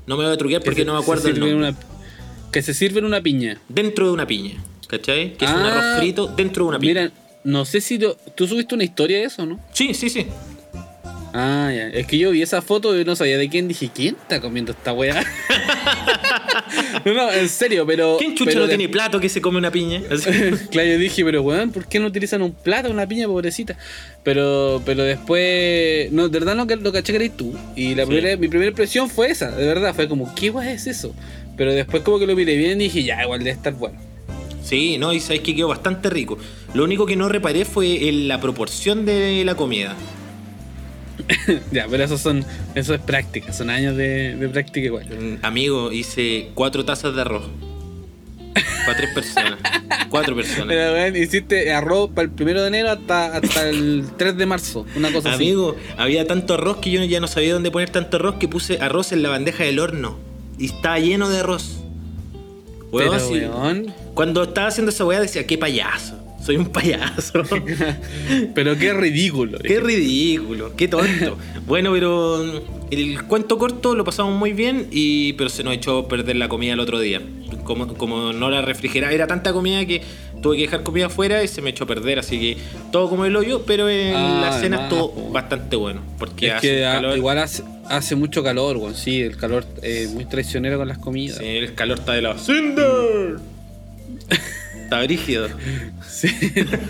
No 0.06 0.18
me 0.18 0.25
voy 0.25 0.33
a 0.33 0.38
truquear 0.38 0.62
porque 0.63 0.81
Que 0.81 0.86
no 0.86 0.94
me 0.94 1.00
acuerdo 1.00 1.30
el 1.30 1.39
nombre. 1.39 1.56
una- 1.56 1.77
que 2.51 2.62
se 2.62 2.74
sirve 2.74 3.00
en 3.00 3.06
una 3.06 3.21
piña. 3.21 3.59
Dentro 3.69 4.06
de 4.07 4.12
una 4.12 4.27
piña, 4.27 4.62
¿cachai? 4.88 5.36
Que 5.38 5.45
es 5.45 5.51
un 5.51 5.57
Ah, 5.59 5.71
arroz 5.92 6.00
frito 6.00 6.27
dentro 6.27 6.63
de 6.65 6.69
una 6.69 6.80
piña. 6.80 6.94
Mira, 6.94 7.12
no 7.45 7.63
sé 7.65 7.80
si 7.81 7.97
lo- 7.97 8.15
tú 8.36 8.47
subiste 8.47 8.75
una 8.75 8.83
historia 8.83 9.18
de 9.19 9.24
eso, 9.25 9.45
¿no? 9.45 9.59
Sí, 9.74 9.94
sí, 9.94 10.09
sí. 10.09 10.25
Ah, 11.38 11.70
ya. 11.76 11.90
Es 11.90 12.08
que 12.08 12.18
yo 12.18 12.32
vi 12.32 12.42
esa 12.42 12.62
foto 12.62 12.98
y 12.98 13.04
no 13.04 13.14
sabía 13.14 13.38
de 13.38 13.50
quién. 13.50 13.68
Dije, 13.68 13.90
¿quién 13.94 14.16
está 14.16 14.39
comiendo 14.39 14.72
esta 14.72 14.94
weá? 14.94 15.22
no, 17.06 17.13
no, 17.13 17.32
en 17.32 17.50
serio, 17.50 17.86
pero. 17.86 18.15
¿Quién 18.18 18.36
chucha 18.36 18.51
pero 18.51 18.62
no 18.62 18.68
de- 18.68 18.77
tiene 18.77 18.89
plato 18.92 19.20
que 19.20 19.27
se 19.27 19.42
come 19.42 19.58
una 19.58 19.70
piña? 19.72 20.01
Claro, 20.72 20.88
yo 20.89 20.98
dije, 20.98 21.25
pero 21.25 21.42
weón, 21.42 21.72
¿por 21.72 21.88
qué 21.88 22.00
no 22.00 22.08
utilizan 22.08 22.42
un 22.42 22.54
plato, 22.54 22.89
una 22.89 23.06
piña, 23.06 23.27
pobrecita? 23.27 23.77
Pero, 24.24 24.82
pero 24.86 25.04
después, 25.04 26.10
no, 26.12 26.30
de 26.30 26.39
verdad 26.39 26.56
no 26.56 26.65
lo 26.65 26.92
caché 26.94 27.12
que 27.12 27.18
eres 27.18 27.36
tú. 27.36 27.54
Y 27.75 27.96
la 27.96 28.04
Sí. 28.06 28.12
primera, 28.12 28.38
mi 28.38 28.48
primera 28.48 28.70
impresión 28.70 29.10
fue 29.10 29.30
esa, 29.32 29.51
de 29.51 29.65
verdad, 29.65 29.94
fue 29.94 30.08
como, 30.08 30.34
¿qué 30.36 30.50
weá 30.51 30.72
es 30.72 30.88
eso? 30.88 31.13
Pero 31.58 31.74
después 31.74 32.01
como 32.04 32.18
que 32.20 32.27
lo 32.27 32.36
miré 32.36 32.56
bien 32.56 32.80
y 32.80 32.86
dije, 32.86 33.04
ya, 33.04 33.22
igual 33.24 33.39
debe 33.39 33.51
estar 33.51 33.74
bueno. 33.74 33.98
Sí, 34.63 34.98
no, 34.98 35.13
y 35.13 35.20
sabéis 35.20 35.42
que 35.42 35.56
quedó 35.56 35.68
bastante 35.68 36.10
rico. 36.10 36.38
Lo 36.74 36.84
único 36.86 37.06
que 37.06 37.15
no 37.15 37.30
reparé 37.30 37.65
fue 37.65 38.08
en 38.10 38.27
la 38.27 38.39
proporción 38.42 39.06
de 39.06 39.44
la 39.46 39.56
comida. 39.56 39.96
ya, 41.72 41.88
pero 41.89 42.03
eso 42.03 42.17
son, 42.17 42.45
eso 42.75 42.93
es 42.93 43.01
práctica, 43.01 43.53
son 43.53 43.69
años 43.69 43.95
de, 43.95 44.36
de 44.36 44.50
práctica 44.50 44.86
igual. 44.86 45.39
Amigo, 45.41 45.91
hice 45.91 46.50
cuatro 46.53 46.86
tazas 46.86 47.15
de 47.15 47.22
arroz. 47.22 47.45
Para 48.86 48.98
tres 48.98 49.13
personas. 49.13 49.60
Cuatro 50.10 50.36
personas. 50.36 50.67
Pero 50.67 50.93
weón, 50.93 51.15
hiciste 51.15 51.74
arroz 51.74 52.10
para 52.12 52.25
el 52.25 52.31
primero 52.31 52.62
de 52.62 52.67
enero 52.67 52.91
hasta, 52.91 53.38
hasta 53.38 53.69
el 53.69 54.05
3 54.17 54.38
de 54.38 54.45
marzo, 54.45 54.86
una 54.95 55.12
cosa 55.12 55.34
así. 55.34 55.43
Amigo, 55.43 55.75
había 55.98 56.25
tanto 56.25 56.53
arroz 56.53 56.77
que 56.77 56.91
yo 56.91 57.03
ya 57.03 57.19
no 57.19 57.27
sabía 57.27 57.53
dónde 57.53 57.72
poner 57.72 57.89
tanto 57.89 58.17
arroz 58.17 58.36
que 58.36 58.48
puse 58.48 58.79
arroz 58.79 59.12
en 59.12 59.24
la 59.24 59.29
bandeja 59.29 59.63
del 59.63 59.79
horno. 59.79 60.17
Y 60.57 60.67
estaba 60.67 61.00
lleno 61.00 61.27
de 61.29 61.39
arroz. 61.39 61.84
Weón, 62.91 63.19
Pero, 63.29 63.50
weón, 63.50 63.93
Cuando 64.13 64.43
estaba 64.43 64.67
haciendo 64.67 64.91
esa 64.91 65.03
weá 65.03 65.19
decía, 65.19 65.45
qué 65.45 65.57
payaso. 65.57 66.25
Soy 66.46 66.58
un 66.58 66.68
payaso. 66.68 67.42
pero 68.54 68.78
qué 68.78 68.94
ridículo. 68.94 69.58
Qué 69.60 69.80
ridículo, 69.80 70.75
qué 70.75 70.88
tonto. 70.88 71.38
bueno, 71.66 71.92
pero 71.92 72.62
el 72.92 73.24
cuento 73.24 73.58
corto 73.58 73.96
lo 73.96 74.04
pasamos 74.04 74.38
muy 74.38 74.54
bien, 74.54 74.88
y 74.92 75.34
pero 75.34 75.50
se 75.50 75.64
nos 75.64 75.74
echó 75.74 76.08
perder 76.08 76.36
la 76.36 76.48
comida 76.48 76.74
el 76.74 76.80
otro 76.80 77.00
día. 77.00 77.22
Como, 77.64 77.88
como 77.96 78.32
no 78.32 78.52
la 78.52 78.62
refrigeraba, 78.62 79.12
era 79.12 79.25
tanta 79.25 79.52
comida 79.52 79.84
que 79.88 80.04
tuve 80.44 80.58
que 80.58 80.62
dejar 80.64 80.84
comida 80.84 81.08
afuera 81.08 81.44
y 81.44 81.48
se 81.48 81.64
me 81.64 81.72
echó 81.72 81.86
a 81.86 81.88
perder, 81.88 82.20
así 82.20 82.40
que 82.40 82.58
todo 82.92 83.10
como 83.10 83.25
el 83.25 83.36
hoyo, 83.36 83.64
pero 83.66 83.90
en 83.90 84.16
Ah, 84.16 84.40
la 84.52 84.60
cena 84.60 84.78
además, 84.78 84.94
estuvo 84.94 85.16
po. 85.16 85.32
bastante 85.32 85.75
bueno. 85.75 86.02
Porque 86.20 86.48
Es 86.48 86.54
hace 86.54 86.68
que 86.68 86.75
un 86.86 86.92
calor, 86.94 87.18
igual 87.18 87.40
hace, 87.40 87.64
hace 87.90 88.16
mucho 88.16 88.44
calor, 88.44 88.78
weón. 88.78 88.94
Sí, 88.94 89.20
el 89.20 89.36
calor 89.36 89.66
es 89.82 90.12
muy 90.12 90.25
traicionero 90.25 90.78
con 90.78 90.88
las 90.88 91.00
comidas. 91.00 91.40
sí, 91.40 91.46
el 91.46 91.74
calor 91.74 91.98
está 91.98 92.14
de 92.14 92.22
la 92.22 92.32
hacienda. 92.34 92.84
Está 94.86 95.01
brígido. 95.04 95.50
Sí. 96.08 96.27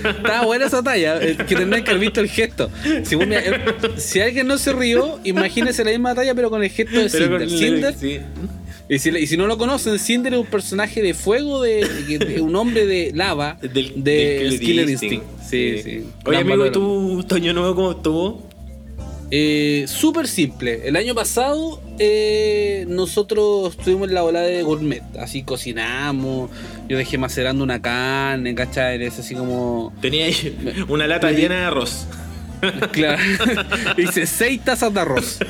Estaba 0.06 0.46
buena 0.46 0.66
esa 0.68 0.84
talla. 0.84 1.20
eh, 1.22 1.36
Que 1.48 1.56
tendrían 1.56 1.84
que 1.84 1.92
haber 1.92 2.02
visto 2.02 2.20
el 2.22 2.30
gesto. 2.30 2.70
Si, 3.04 3.16
vos 3.16 3.25
me- 3.25 3.38
eh, 3.38 3.62
si 3.98 4.20
alguien 4.20 4.48
no 4.48 4.58
se 4.58 4.74
rió, 4.74 5.20
imagínese 5.24 5.84
la 5.84 5.92
misma 5.92 6.14
talla, 6.14 6.36
pero 6.36 6.50
con 6.50 6.64
el 6.64 6.70
gesto 6.70 6.98
de 7.00 7.10
Cinder. 7.10 7.50
Cinder 7.50 7.94
sí. 7.98 8.20
y, 8.90 9.00
si, 9.00 9.10
y 9.10 9.28
si 9.28 9.38
no 9.38 9.48
lo 9.48 9.58
conocen, 9.58 9.98
Cinder 9.98 10.34
es 10.34 10.40
un 10.40 10.46
personaje 10.46 11.02
de 11.02 11.14
fuego, 11.14 11.62
de, 11.62 11.88
de- 12.08 12.20
de 12.20 12.42
un 12.42 12.56
hombre 12.56 12.86
de 12.86 13.12
lava, 13.16 13.58
Del, 13.62 14.04
de 14.04 14.40
del 14.44 14.60
Killer 14.60 14.90
Instinct. 14.90 15.14
Instinct. 15.24 15.50
Sí, 15.50 15.82
sí. 15.84 15.90
Oye, 16.25 16.38
Gran 16.38 16.42
amigo, 16.42 16.58
valor. 16.58 16.68
¿y 16.68 16.72
tú, 16.72 17.24
Toño 17.28 17.54
Nuevo, 17.54 17.75
cómo 17.75 17.92
estuvo? 17.92 18.45
Eh, 19.38 19.84
Súper 19.89 20.30
simple. 20.30 20.88
El 20.88 20.96
año 20.96 21.13
pasado 21.13 21.82
eh, 22.00 22.86
nosotros 22.88 23.75
tuvimos 23.75 24.10
la 24.10 24.24
ola 24.24 24.39
de 24.39 24.63
gourmet. 24.63 25.04
Así 25.20 25.44
cocinamos. 25.44 26.50
Yo 26.88 26.98
dejé 26.98 27.18
macerando 27.18 27.62
una 27.62 27.82
carne, 27.82 28.56
¿cachai? 28.56 29.04
Es 29.04 29.20
así 29.20 29.36
como. 29.36 29.92
Tenía 30.01 30.27
ahí 30.27 30.86
una 30.88 31.06
lata 31.06 31.27
me- 31.27 31.34
llena 31.34 31.56
de 31.56 31.65
arroz. 31.65 32.08
Claro. 32.94 33.22
Hice 33.98 34.25
seis 34.25 34.62
tazas 34.63 34.94
de 34.94 35.00
arroz. 35.01 35.39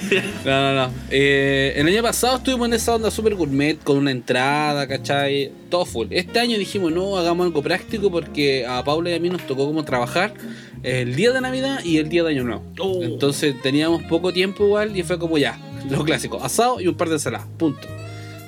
No, 0.44 0.50
no, 0.60 0.74
no. 0.74 0.94
Eh, 1.10 1.74
el 1.76 1.86
año 1.86 2.02
pasado 2.02 2.36
estuvimos 2.36 2.68
en 2.68 2.74
esa 2.74 2.94
onda 2.94 3.10
super 3.10 3.34
gourmet 3.34 3.82
con 3.82 3.96
una 3.98 4.10
entrada, 4.10 4.86
¿cachai? 4.86 5.50
Todo 5.70 5.84
full. 5.84 6.06
Este 6.10 6.38
año 6.38 6.58
dijimos, 6.58 6.92
no, 6.92 7.16
hagamos 7.16 7.46
algo 7.46 7.62
práctico 7.62 8.10
porque 8.10 8.66
a 8.66 8.82
Paula 8.84 9.10
y 9.10 9.14
a 9.14 9.20
mí 9.20 9.28
nos 9.28 9.46
tocó 9.46 9.66
como 9.66 9.84
trabajar 9.84 10.34
el 10.82 11.16
día 11.16 11.32
de 11.32 11.40
Navidad 11.40 11.84
y 11.84 11.98
el 11.98 12.08
día 12.08 12.22
de 12.22 12.30
Año 12.30 12.44
Nuevo. 12.44 12.62
Oh. 12.78 13.02
Entonces 13.02 13.60
teníamos 13.62 14.02
poco 14.04 14.32
tiempo 14.32 14.64
igual 14.64 14.96
y 14.96 15.02
fue 15.02 15.18
como 15.18 15.38
ya, 15.38 15.58
lo 15.90 16.04
clásico, 16.04 16.42
asado 16.42 16.80
y 16.80 16.86
un 16.86 16.94
par 16.94 17.08
de 17.08 17.14
ensaladas, 17.14 17.46
punto. 17.58 17.88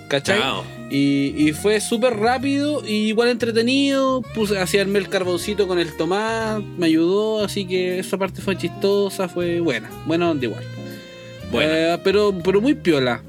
¿Cachai? 0.09 0.40
Y 0.90 1.52
fue 1.52 1.81
súper 1.81 2.17
rápido 2.17 2.83
y 2.83 3.09
igual 3.09 3.28
entretenido. 3.28 4.23
Puse, 4.35 4.59
hacía 4.59 4.81
el 4.81 5.09
carboncito 5.11 5.69
con 5.69 5.78
el 5.78 5.95
tomate, 5.97 6.64
me 6.78 6.87
ayudó, 6.87 7.45
así 7.45 7.67
que 7.67 7.99
esa 7.99 8.17
parte 8.17 8.40
fue 8.40 8.57
chistosa, 8.57 9.28
fue 9.28 9.61
buena. 9.61 9.90
Buena 10.07 10.31
onda 10.31 10.47
igual. 10.47 10.64
Bueno. 11.50 11.73
Eh, 11.73 11.99
pero, 12.05 12.35
pero 12.43 12.61
muy 12.61 12.75
piola. 12.75 13.23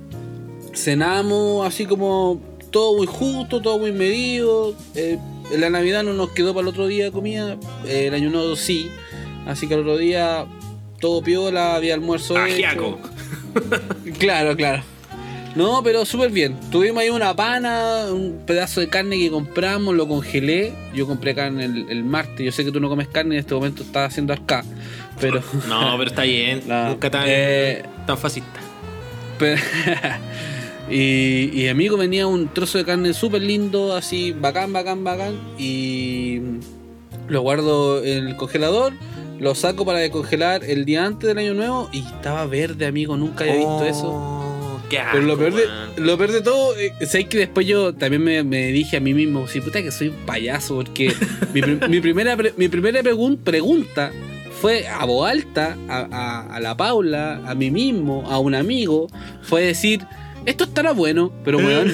Cenamos 0.73 1.65
así 1.67 1.85
como 1.85 2.41
todo 2.71 2.97
muy 2.97 3.07
justo, 3.07 3.61
todo 3.61 3.79
muy 3.79 3.91
medido. 3.91 4.75
Eh, 4.95 5.17
la 5.57 5.69
Navidad 5.69 6.03
no 6.03 6.13
nos 6.13 6.29
quedó 6.31 6.53
para 6.53 6.63
el 6.63 6.67
otro 6.69 6.87
día 6.87 7.05
de 7.05 7.11
comida. 7.11 7.57
eh, 7.85 8.07
el 8.07 8.13
año 8.13 8.29
nuevo 8.29 8.55
sí. 8.55 8.89
Así 9.47 9.67
que 9.67 9.73
el 9.73 9.81
otro 9.81 9.97
día 9.97 10.45
todo 10.99 11.21
piola, 11.21 11.75
había 11.75 11.93
almuerzo. 11.93 12.37
Ajiaco. 12.37 12.99
hecho. 14.05 14.19
Claro, 14.19 14.55
claro. 14.55 14.83
No, 15.55 15.81
pero 15.83 16.05
súper 16.05 16.29
bien. 16.29 16.55
Tuvimos 16.71 17.01
ahí 17.01 17.09
una 17.09 17.35
pana, 17.35 18.05
un 18.11 18.43
pedazo 18.45 18.81
de 18.81 18.87
carne 18.87 19.17
que 19.17 19.31
compramos, 19.31 19.95
lo 19.95 20.07
congelé. 20.07 20.73
Yo 20.93 21.07
compré 21.07 21.33
carne 21.33 21.65
el, 21.65 21.89
el 21.89 22.03
martes. 22.03 22.45
Yo 22.45 22.51
sé 22.51 22.63
que 22.63 22.71
tú 22.71 22.79
no 22.79 22.87
comes 22.89 23.07
carne 23.07 23.35
en 23.35 23.39
este 23.39 23.55
momento 23.55 23.81
estás 23.83 24.11
haciendo 24.11 24.33
acá. 24.33 24.63
Pero. 25.19 25.41
No, 25.67 25.95
pero 25.97 26.09
está 26.09 26.23
bien. 26.23 26.61
No, 26.67 26.89
Nunca 26.89 27.09
tan, 27.09 27.23
eh, 27.27 27.83
tan 28.07 28.17
fascista. 28.17 28.59
Pero- 29.37 29.61
y, 30.89 31.49
y 31.53 31.67
amigo 31.67 31.97
venía 31.97 32.27
un 32.27 32.47
trozo 32.53 32.77
de 32.77 32.85
carne 32.85 33.13
súper 33.13 33.41
lindo, 33.41 33.95
así 33.95 34.31
bacán, 34.31 34.73
bacán, 34.73 35.03
bacán. 35.03 35.35
Y 35.57 36.39
lo 37.27 37.41
guardo 37.41 38.03
en 38.03 38.27
el 38.27 38.35
congelador, 38.35 38.93
lo 39.39 39.55
saco 39.55 39.85
para 39.85 39.99
descongelar 39.99 40.63
el 40.63 40.85
día 40.85 41.05
antes 41.05 41.27
del 41.27 41.37
año 41.37 41.53
nuevo 41.53 41.89
y 41.93 41.99
estaba 41.99 42.45
verde, 42.47 42.85
amigo, 42.85 43.15
nunca 43.17 43.43
había 43.43 43.55
visto 43.57 43.85
eso. 43.85 44.07
Oh, 44.07 44.79
Qué 44.89 44.99
Pero 45.11 45.23
lo 45.23 45.37
peor 45.37 45.53
de, 45.53 45.65
lo 46.01 46.17
peor 46.17 46.31
de 46.31 46.41
todo, 46.41 46.75
eh, 46.75 46.91
sé 47.05 47.25
que 47.25 47.37
después 47.37 47.67
yo 47.67 47.93
también 47.93 48.23
me, 48.23 48.41
me 48.43 48.71
dije 48.71 48.97
a 48.97 48.99
mí 48.99 49.13
mismo, 49.13 49.47
sí, 49.47 49.61
puta 49.61 49.83
que 49.83 49.91
soy 49.91 50.07
un 50.07 50.15
payaso, 50.25 50.77
porque 50.77 51.13
mi, 51.53 51.61
mi 51.87 51.99
primera, 52.01 52.35
mi 52.57 52.67
primera 52.69 52.99
pregun- 53.01 53.37
pregunta 53.37 54.11
fue 54.61 54.87
a 54.87 55.05
voz 55.05 55.29
alta, 55.29 55.77
a, 55.87 56.07
a- 56.11 56.55
a 56.55 56.59
la 56.59 56.75
Paula, 56.77 57.41
a 57.45 57.55
mí 57.55 57.71
mismo, 57.71 58.23
a 58.29 58.39
un 58.39 58.55
amigo, 58.55 59.07
fue 59.41 59.63
decir, 59.63 60.01
esto 60.45 60.63
estará 60.65 60.91
bueno, 60.93 61.31
pero 61.43 61.57
weón, 61.59 61.93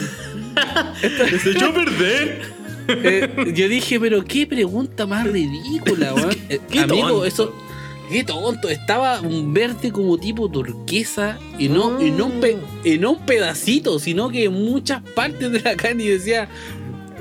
Se 1.41 1.51
echó 1.51 1.67
a 1.67 1.73
perder. 1.73 2.41
eh, 2.87 3.53
yo 3.55 3.67
dije, 3.69 3.99
pero 3.99 4.23
qué 4.23 4.45
pregunta 4.47 5.05
más 5.05 5.25
ridícula, 5.27 6.13
weón. 6.13 6.35
Eh, 6.49 6.59
amigo, 6.79 7.07
tonto. 7.09 7.25
eso... 7.25 7.53
Qué 8.07 8.23
tonto, 8.23 8.69
estaba 8.69 9.19
un 9.21 9.51
verde 9.51 9.91
como 9.91 10.19
tipo 10.19 10.47
turquesa 10.47 11.39
y 11.57 11.69
no, 11.69 11.99
y 11.99 12.11
no, 12.11 12.27
un 12.27 12.39
pe- 12.39 12.57
y 12.83 12.99
no 12.99 13.13
un 13.13 13.25
pedacito, 13.25 13.97
sino 13.97 14.29
que 14.29 14.47
muchas 14.47 15.01
partes 15.15 15.51
de 15.51 15.59
la 15.61 15.75
carne 15.75 16.03
y 16.03 16.07
decía. 16.09 16.47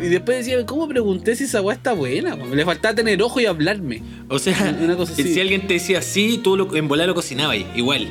Y 0.02 0.06
después 0.08 0.38
decía, 0.38 0.64
¿cómo 0.66 0.88
pregunté 0.88 1.36
si 1.36 1.44
esa 1.44 1.60
weá 1.62 1.76
está 1.76 1.92
buena? 1.92 2.34
Le 2.36 2.64
faltaba 2.64 2.94
tener 2.94 3.22
ojo 3.22 3.40
y 3.40 3.46
hablarme. 3.46 4.02
O 4.28 4.38
sea, 4.38 4.76
Una 4.82 4.96
cosa 4.96 5.12
así. 5.12 5.22
si 5.22 5.40
alguien 5.40 5.66
te 5.68 5.74
decía 5.74 5.98
así, 6.00 6.38
tú 6.42 6.56
lo, 6.56 6.74
en 6.74 6.88
volar 6.88 7.06
lo 7.06 7.14
cocinabas 7.14 7.56
igual. 7.76 8.08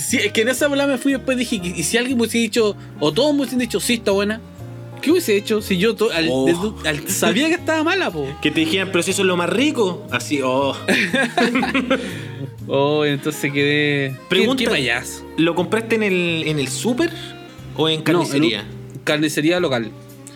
Sí, 0.00 0.16
es 0.16 0.32
que 0.32 0.40
en 0.40 0.48
esa 0.48 0.68
bola 0.68 0.86
me 0.86 0.96
fui 0.96 1.12
y 1.12 1.16
después 1.16 1.36
dije, 1.36 1.60
¿y 1.62 1.82
si 1.82 1.98
alguien 1.98 2.16
me 2.16 2.22
hubiese 2.22 2.38
dicho, 2.38 2.74
o 2.98 3.12
todos 3.12 3.34
me 3.34 3.40
hubiesen 3.40 3.58
dicho, 3.58 3.78
sí, 3.80 3.94
está 3.94 4.12
buena? 4.12 4.40
¿Qué 5.02 5.10
hubiese 5.10 5.36
hecho 5.36 5.60
si 5.60 5.76
yo 5.76 5.94
to- 5.94 6.10
al- 6.10 6.28
Oh. 6.30 6.46
desde- 6.46 6.88
al- 6.88 7.08
sabía 7.10 7.48
que 7.48 7.54
estaba 7.56 7.84
mala, 7.84 8.10
po? 8.10 8.26
Que 8.40 8.50
te 8.50 8.60
dijeran, 8.60 8.88
pero 8.90 9.02
si 9.02 9.10
eso 9.10 9.20
es 9.20 9.28
lo 9.28 9.36
más 9.36 9.50
rico. 9.50 10.06
Así, 10.10 10.40
oh. 10.42 10.74
Oh, 12.68 13.04
entonces 13.04 13.52
quedé. 13.52 14.16
Pregunta- 14.28 14.56
¿Qué, 14.58 14.64
qué 14.64 14.70
payaso? 14.70 15.24
¿Lo 15.36 15.54
compraste 15.54 15.94
en 15.94 16.02
el, 16.02 16.42
en 16.46 16.58
el 16.58 16.66
súper 16.68 17.10
o 17.76 17.88
en 17.88 17.98
No, 17.98 18.04
carnicería? 18.04 18.60
en 18.62 18.66
un- 18.66 18.98
carnicería 19.04 19.60
local. 19.60 19.90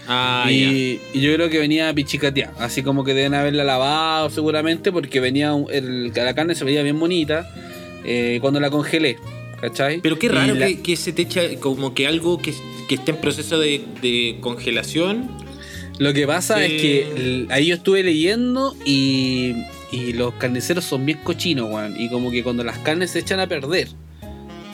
Ah, 0.09 0.47
y, 0.51 1.01
y 1.15 1.21
yo 1.21 1.33
creo 1.35 1.49
que 1.51 1.59
venía 1.59 1.93
pichicateada. 1.95 2.53
Así 2.59 2.83
como 2.83 3.05
que 3.05 3.15
deben 3.15 3.35
haberla 3.35 3.65
lavado 3.65 4.29
seguramente 4.31 4.91
porque 4.93 5.21
venía 5.21 5.53
un- 5.55 5.67
el- 5.73 6.09
la 6.15 6.35
carne 6.35 6.55
se 6.55 6.65
veía 6.65 6.83
bien 6.83 6.99
bonita 6.99 7.49
eh, 8.05 8.39
cuando 8.41 8.61
la 8.61 8.71
congelé. 8.71 9.17
¿Cachai? 9.61 10.01
Pero 10.01 10.19
qué 10.19 10.29
raro 10.31 10.55
la- 10.55 10.67
que, 10.69 10.81
que 10.81 10.97
se 10.97 11.13
te 11.13 11.23
echa 11.23 11.43
como 11.61 11.93
que 11.95 12.07
algo 12.07 12.39
que, 12.39 12.55
que 12.89 12.95
esté 12.95 13.11
en 13.11 13.19
proceso 13.19 13.59
de, 13.59 13.83
de 14.01 14.39
congelación. 14.41 15.29
Lo 15.99 16.15
que 16.15 16.27
pasa 16.27 16.65
es 16.65 16.81
que 16.81 17.03
el- 17.15 17.47
ahí 17.51 17.67
yo 17.67 17.75
estuve 17.75 18.03
leyendo 18.03 18.75
y, 18.87 19.55
y 19.93 20.15
los 20.15 20.33
carniceros 20.35 20.85
son 20.87 21.05
bien 21.05 21.19
cochinos, 21.23 21.71
weón. 21.71 21.95
Y 22.01 22.09
como 22.09 22.31
que 22.31 22.43
cuando 22.43 22.65
las 22.65 22.79
carnes 22.79 23.11
se 23.11 23.19
echan 23.19 23.39
a 23.39 23.47
perder, 23.49 23.89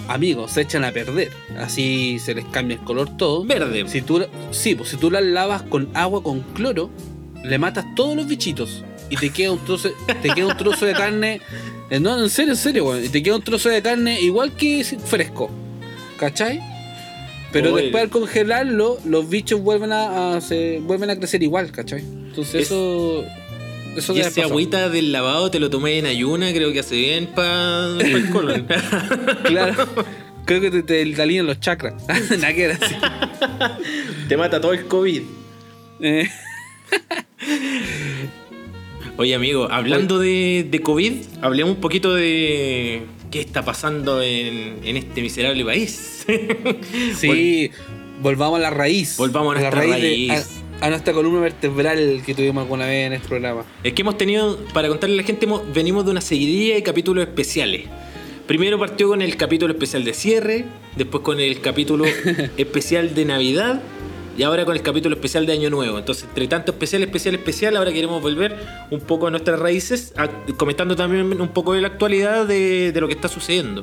amigos, 0.09 0.53
se 0.53 0.63
echan 0.63 0.85
a 0.85 0.93
perder. 0.93 1.31
Así 1.59 2.19
se 2.19 2.35
les 2.35 2.45
cambia 2.47 2.77
el 2.77 2.83
color 2.85 3.17
todo. 3.17 3.45
Verde. 3.45 3.89
Si 3.89 4.03
tú, 4.03 4.25
sí, 4.51 4.75
pues 4.75 4.91
si 4.91 4.97
tú 4.97 5.11
las 5.11 5.23
lavas 5.23 5.63
con 5.63 5.89
agua 5.95 6.23
con 6.23 6.41
cloro, 6.55 6.91
le 7.45 7.59
matas 7.59 7.85
todos 7.95 8.17
los 8.17 8.27
bichitos. 8.27 8.85
Y 9.09 9.17
te 9.17 9.31
queda 9.31 9.53
un 9.53 9.65
trozo, 9.65 9.91
te 10.23 10.29
queda 10.31 10.47
un 10.47 10.57
trozo 10.57 10.85
de 10.87 10.93
carne. 10.93 11.41
eh, 11.91 12.01
No, 12.01 12.21
en 12.23 12.29
serio, 12.31 12.53
en 12.53 12.59
serio, 12.59 12.85
weón. 12.87 13.05
Y 13.05 13.09
te 13.09 13.23
queda 13.23 13.37
un 13.37 13.43
trozo 13.43 13.69
de 13.69 13.81
carne 13.83 14.21
igual 14.21 14.53
que 14.53 14.83
fresco. 14.85 15.51
¿Cachai? 16.19 16.61
Pero 17.53 17.73
Oye. 17.75 17.85
después 17.85 18.03
al 18.05 18.11
congelarlo, 18.11 18.99
los 19.05 19.29
bichos 19.29 19.61
vuelven 19.61 19.93
a, 19.93 20.37
a- 20.37 20.41
se, 20.41 20.81
vuelven 20.81 21.11
a 21.11 21.17
crecer 21.17 21.43
igual, 21.43 21.71
¿cachai? 21.71 22.01
Entonces 22.01 22.55
Es- 22.55 22.67
eso. 22.67 23.25
Eso 23.97 24.15
Y 24.15 24.21
ese 24.21 24.43
agüita 24.43 24.89
del 24.89 25.11
lavado 25.13 25.51
te 25.51 25.59
lo 25.59 25.71
tomé 25.71 25.99
en 25.99 26.07
ayuna, 26.07 26.53
creo 26.53 26.73
que 26.73 26.81
hace 26.81 26.97
bien 26.97 27.27
para 27.35 27.87
el 28.01 28.29
colon. 28.31 28.67
Claro. 29.45 29.87
Creo 30.45 30.61
que 30.61 30.71
te, 30.71 30.83
te, 30.83 31.05
te 31.07 31.23
alinean 31.23 31.47
los 31.47 31.59
chakras. 31.61 31.95
Nada 32.31 32.55
que 32.55 32.69
ver 32.69 32.79
así. 32.81 32.95
te 34.29 34.37
mata 34.37 34.61
todo 34.61 34.73
el 34.73 34.87
COVID. 34.87 35.23
Eh, 36.01 36.29
Oye, 39.19 39.35
amigo, 39.35 39.69
hablando 39.71 40.19
de, 40.19 40.67
de 40.71 40.81
COVID, 40.81 41.13
hablemos 41.41 41.75
un 41.77 41.81
poquito 41.81 42.15
de 42.15 43.03
qué 43.31 43.41
está 43.41 43.65
pasando 43.65 44.21
en, 44.23 44.79
en 44.85 44.97
este 44.99 45.23
miserable 45.23 45.65
país. 45.65 46.27
sí, 47.19 47.71
volvamos 48.21 48.59
a 48.59 48.63
la 48.63 48.71
raíz. 48.71 49.17
Volvamos 49.17 49.57
a 49.57 49.61
nuestra 49.61 49.81
de- 49.81 49.87
raíz. 49.89 50.31
a, 50.33 50.56
a 50.81 50.91
nuestra 50.91 51.13
columna 51.15 51.41
vertebral 51.41 52.23
que 52.25 52.35
tuvimos 52.35 52.63
alguna 52.63 52.87
vez 52.87 53.07
en 53.07 53.13
este 53.15 53.29
programa. 53.29 53.65
Es 53.83 53.93
que 53.95 54.03
hemos 54.03 54.19
tenido, 54.19 54.59
para 54.75 54.89
contarle 54.89 55.15
a 55.15 55.19
la 55.19 55.23
gente, 55.23 55.47
hemos- 55.47 55.63
venimos 55.73 56.05
de 56.05 56.11
una 56.11 56.21
seguidilla 56.21 56.75
de 56.75 56.83
capítulos 56.83 57.27
especiales. 57.27 57.87
Primero 58.47 58.79
partió 58.79 59.09
con 59.09 59.23
el 59.23 59.37
capítulo 59.37 59.73
especial 59.73 60.05
de 60.05 60.15
cierre, 60.15 60.65
después 60.97 61.23
con 61.25 61.41
el 61.41 61.61
capítulo 61.61 62.05
especial 62.57 63.15
de 63.15 63.25
Navidad 63.25 63.81
y 64.39 64.43
ahora 64.43 64.65
con 64.67 64.77
el 64.77 64.83
capítulo 64.83 65.15
especial 65.17 65.47
de 65.47 65.55
Año 65.55 65.71
Nuevo. 65.71 65.99
Entonces, 65.99 66.25
entre 66.29 66.47
tanto 66.47 66.73
especial, 66.73 67.03
especial, 67.03 67.35
especial, 67.35 67.77
ahora 67.77 67.91
queremos 67.93 68.21
volver 68.23 68.55
un 68.91 69.01
poco 69.01 69.27
a 69.27 69.31
nuestras 69.31 69.59
raíces, 69.59 70.13
a- 70.17 70.29
comentando 70.59 70.95
también 70.95 71.41
un 71.41 71.49
poco 71.49 71.73
de 71.73 71.81
la 71.81 71.89
actualidad 71.89 72.47
de, 72.47 72.93
de 72.93 73.01
lo 73.01 73.09
que 73.09 73.15
está 73.15 73.29
sucediendo. 73.29 73.83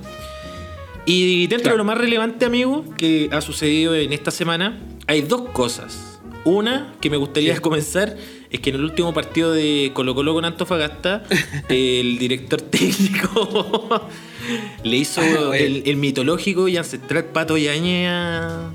Y 1.06 1.48
dentro 1.48 1.64
Claro. 1.64 1.74
de 1.76 1.78
lo 1.80 1.84
más 1.84 1.98
relevante, 1.98 2.46
amigo, 2.46 2.86
que 2.98 3.28
ha 3.34 3.42
sucedido 3.42 3.94
en 3.96 4.14
esta 4.14 4.32
semana, 4.32 4.80
hay 5.08 5.22
dos 5.24 5.50
cosas. 5.52 6.13
Una 6.46 6.94
que 7.00 7.10
me 7.10 7.18
gustaría 7.18 7.56
Sí. 7.56 7.62
comenzar 7.62 8.18
es 8.52 8.60
que 8.60 8.70
en 8.70 8.76
el 8.76 8.84
último 8.84 9.14
partido 9.14 9.52
de 9.54 9.92
Colo 9.94 10.14
Colo 10.14 10.34
con 10.34 10.46
Antofagasta, 10.46 11.24
el 11.70 12.18
director 12.20 12.62
técnico 12.62 14.08
le 14.84 14.98
hizo 14.98 15.22
Ah, 15.22 15.58
el 15.58 15.96
mitológico 15.98 16.68
y 16.68 16.76
ancestral 16.78 17.26
Pato 17.26 17.58
Yañez 17.58 18.10
a, 18.10 18.70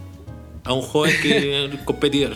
a 0.64 0.72
un 0.72 0.82
joven 0.82 1.14
que 1.22 1.70
competidor. 1.84 2.34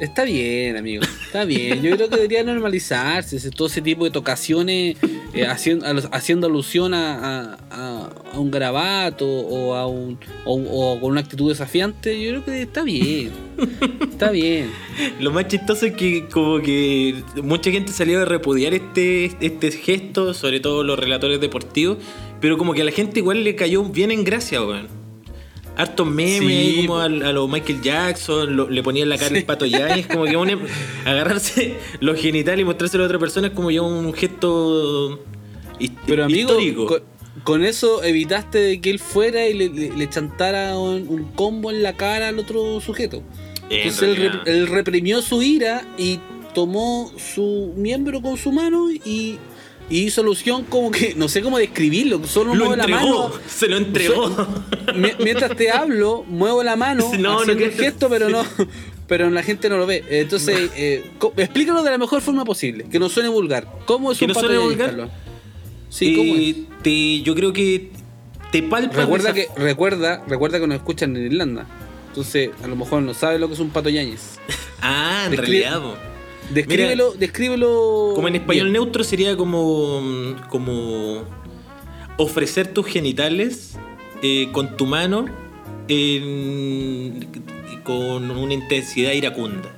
Está 0.00 0.24
bien, 0.24 0.78
amigo. 0.78 1.02
Está 1.26 1.44
bien. 1.44 1.82
Yo 1.82 1.94
creo 1.94 2.08
que 2.08 2.16
debería 2.16 2.42
normalizarse 2.42 3.38
todo 3.50 3.68
ese 3.68 3.82
tipo 3.82 4.04
de 4.04 4.10
tocaciones 4.10 4.96
eh, 5.34 5.46
haciendo, 5.46 6.46
alusión 6.46 6.94
a, 6.94 7.58
un 8.32 8.50
grabato 8.50 9.26
o 9.28 9.74
a 9.74 9.86
un 9.86 10.18
o, 10.46 10.98
con 10.98 11.10
una 11.10 11.20
actitud 11.20 11.50
desafiante. 11.50 12.18
Yo 12.18 12.30
creo 12.30 12.44
que 12.46 12.62
está 12.62 12.82
bien. 12.82 13.30
Está 14.10 14.30
bien. 14.30 14.70
Lo 15.20 15.32
más 15.32 15.48
chistoso 15.48 15.84
es 15.84 15.92
que 15.92 16.28
como 16.28 16.62
que 16.62 17.22
mucha 17.42 17.70
gente 17.70 17.92
salió 17.92 18.22
a 18.22 18.24
repudiar 18.24 18.72
este, 18.72 19.26
este 19.40 19.70
gesto, 19.70 20.32
sobre 20.32 20.60
todo 20.60 20.82
los 20.82 20.98
relatores 20.98 21.42
deportivos, 21.42 21.98
pero 22.40 22.56
como 22.56 22.72
que 22.72 22.80
a 22.80 22.84
la 22.84 22.92
gente 22.92 23.18
igual 23.20 23.44
le 23.44 23.54
cayó 23.54 23.84
bien 23.84 24.10
en 24.10 24.24
gracia, 24.24 24.62
weón 24.62 24.99
hartos 25.80 26.06
memes 26.06 26.86
como 26.86 26.98
a, 26.98 27.08
los 27.08 27.48
Michael 27.48 27.80
Jackson, 27.80 28.72
le 28.72 28.82
ponían 28.82 29.08
la 29.08 29.18
cara 29.18 29.36
el 29.36 29.44
pato 29.44 29.64
es 29.64 30.06
como 30.08 30.24
que 30.24 30.58
agarrarse 31.04 31.78
los 32.00 32.20
genitales 32.20 32.60
y 32.60 32.64
mostrárselo 32.64 33.04
a 33.04 33.06
otra 33.06 33.18
persona 33.18 33.48
es 33.48 33.54
como 33.54 33.70
ya 33.70 33.82
un 33.82 34.12
gesto 34.12 35.20
Pero 36.06 36.24
amigo, 36.24 36.56
Con, 37.44 37.64
eso 37.64 38.02
evitaste 38.02 38.58
de 38.58 38.80
que 38.80 38.90
él 38.90 38.98
fuera 38.98 39.46
y 39.46 39.54
le, 39.54 40.10
chantara 40.10 40.78
un, 40.78 41.32
combo 41.34 41.70
en 41.70 41.82
la 41.82 41.94
cara 41.96 42.28
al 42.28 42.38
otro 42.38 42.80
sujeto. 42.80 43.22
Entonces 43.70 44.18
él, 44.46 44.66
reprimió 44.66 45.22
su 45.22 45.42
ira 45.42 45.86
y 45.96 46.18
tomó 46.54 47.10
su 47.16 47.72
miembro 47.76 48.20
con 48.20 48.36
su 48.36 48.52
mano 48.52 48.90
y 48.90 49.38
y 49.90 50.10
solución 50.10 50.64
como 50.64 50.92
que, 50.92 51.14
no 51.16 51.28
sé 51.28 51.42
cómo 51.42 51.58
describirlo, 51.58 52.24
solo 52.26 52.54
muevo 52.54 52.76
la 52.76 52.86
mano. 52.86 53.32
Se 53.46 53.66
lo 53.68 53.76
entregó. 53.76 54.34
mientras 55.18 55.56
te 55.56 55.70
hablo, 55.70 56.24
muevo 56.28 56.62
la 56.62 56.76
mano, 56.76 57.10
no, 57.18 57.40
haciendo 57.40 57.64
el 57.64 57.72
gesto, 57.72 58.08
pero 58.08 58.30
no. 58.30 58.44
Pero 59.08 59.28
la 59.28 59.42
gente 59.42 59.68
no 59.68 59.76
lo 59.76 59.86
ve. 59.86 60.04
Entonces, 60.08 60.70
eh, 60.76 61.04
explícalo 61.36 61.82
de 61.82 61.90
la 61.90 61.98
mejor 61.98 62.22
forma 62.22 62.44
posible, 62.44 62.84
que 62.84 63.00
no 63.00 63.08
suene 63.08 63.28
vulgar. 63.28 63.66
¿Cómo 63.84 64.12
es 64.12 64.18
que 64.18 64.26
un 64.26 64.32
no 64.32 64.38
suene 64.38 64.58
vulgar? 64.58 65.10
Sí, 65.88 66.14
¿cómo 66.14 66.36
es? 66.36 66.82
Te, 66.82 67.22
yo 67.22 67.34
creo 67.34 67.52
que 67.52 67.90
te 68.52 68.62
palpa. 68.62 68.96
Recuerda 68.96 69.34
que, 69.34 69.48
recuerda, 69.56 70.24
recuerda 70.28 70.60
que 70.60 70.68
nos 70.68 70.76
escuchan 70.76 71.16
en 71.16 71.26
Irlanda. 71.26 71.66
Entonces, 72.06 72.50
a 72.62 72.68
lo 72.68 72.76
mejor 72.76 73.02
no 73.02 73.12
sabe 73.12 73.40
lo 73.40 73.48
que 73.48 73.54
es 73.54 73.60
un 73.60 73.70
pato 73.70 73.88
yañez. 73.88 74.38
ah, 74.82 75.24
en 75.26 75.36
realidad. 75.36 75.82
Descríbelo, 76.50 77.12
descríbelo. 77.12 78.12
Como 78.14 78.28
en 78.28 78.36
español 78.36 78.72
neutro 78.72 79.04
sería 79.04 79.36
como. 79.36 80.36
como. 80.48 81.24
ofrecer 82.16 82.68
tus 82.68 82.86
genitales 82.86 83.76
eh, 84.22 84.48
con 84.52 84.76
tu 84.76 84.86
mano 84.86 85.26
con 87.82 88.30
una 88.30 88.54
intensidad 88.54 89.12
iracunda. 89.12 89.74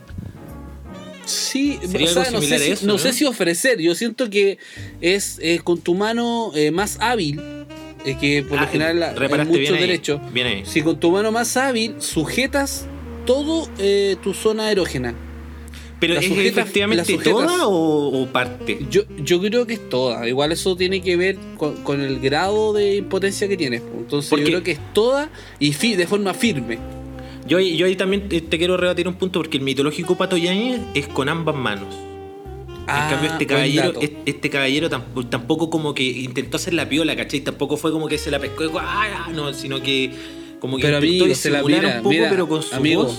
Sí, 1.25 1.79
o 1.83 1.89
sea, 1.89 2.31
no, 2.31 2.43
sé 2.43 2.77
si, 2.77 2.85
no, 2.85 2.99
sé 2.99 3.13
si, 3.13 3.25
ofrecer, 3.25 3.81
yo 3.81 3.95
siento 3.95 4.29
que 4.29 4.59
es 5.01 5.41
con 5.65 5.81
tu 5.81 5.95
mano 5.95 6.51
eh, 6.55 6.71
más 6.71 6.99
hábil, 7.01 7.41
eh, 8.05 8.17
que 8.21 8.43
por 8.43 8.59
lo 8.59 8.65
ah, 8.65 8.67
general 8.67 9.03
hay 9.03 9.47
mucho 9.47 9.73
derecho. 9.73 10.21
Si 10.65 10.83
con 10.83 10.99
tu 11.01 11.13
mano 11.13 11.33
más 11.33 11.57
hábil 11.57 11.95
sujetas 11.99 12.87
todo 13.25 13.69
tu 14.23 14.35
zona 14.35 14.71
erógena. 14.71 15.15
¿Pero 16.03 16.15
es 16.19 16.29
efectivamente 16.29 17.17
toda 17.19 17.69
o, 17.69 18.27
parte? 18.33 18.87
Yo, 18.91 19.03
yo 19.23 19.41
creo 19.41 19.69
que 19.69 19.75
es 19.75 19.89
toda. 19.89 20.27
Igual 20.27 20.51
eso 20.51 20.75
tiene 20.75 21.01
que 21.01 21.17
ver 21.17 21.37
con, 21.57 22.01
el 22.01 22.19
grado 22.19 22.73
de 22.73 22.97
impotencia 22.97 23.47
que 23.47 23.57
tienes. 23.57 23.83
Entonces 23.97 24.37
yo 24.37 24.45
creo 24.45 24.65
que 24.65 24.73
es 24.73 24.81
toda 24.95 25.31
y 25.61 25.71
de 25.95 26.07
forma 26.09 26.35
firme. 26.35 26.81
Yo, 27.47 27.61
yo 27.61 27.87
ahí 27.87 27.95
también 27.95 28.29
te 28.29 28.59
quiero 28.59 28.77
rebatir 28.77 29.07
un 29.07 29.15
punto 29.15 29.39
porque 29.39 29.59
el 29.59 29.63
mitológico 29.63 30.17
Pato 30.17 30.37
Yáñez 30.37 30.81
es 30.95 31.07
con 31.07 31.29
ambas 31.29 31.55
manos. 31.55 31.95
en 31.95 32.85
ah, 32.89 33.07
cambio, 33.09 33.31
este 33.31 33.47
caballero, 33.47 33.93
este 34.27 34.51
caballero 34.51 34.91
tampoco, 34.91 35.71
como 35.71 35.95
que 35.95 36.03
intentó 36.03 36.57
hacer 36.57 36.75
la 36.75 36.89
piola, 36.89 37.15
¿cachai? 37.15 37.43
Tampoco 37.43 37.77
fue 37.77 37.93
como 37.93 38.09
que 38.09 38.19
se 38.19 38.33
la 38.33 38.41
pescó 38.41 38.65
y 38.65 38.71
ah, 38.77 39.29
no, 39.33 39.55
sino 39.55 39.81
que 39.81 40.11
como 40.59 40.79
que 40.79 40.83
pero 40.83 41.05
intentó 41.05 41.35
se 41.37 41.51
la 41.51 41.63
un 41.63 42.03
poco, 42.03 42.17
pero 42.29 42.49
con 42.49 42.61
su 42.61 42.77
voz 42.97 43.17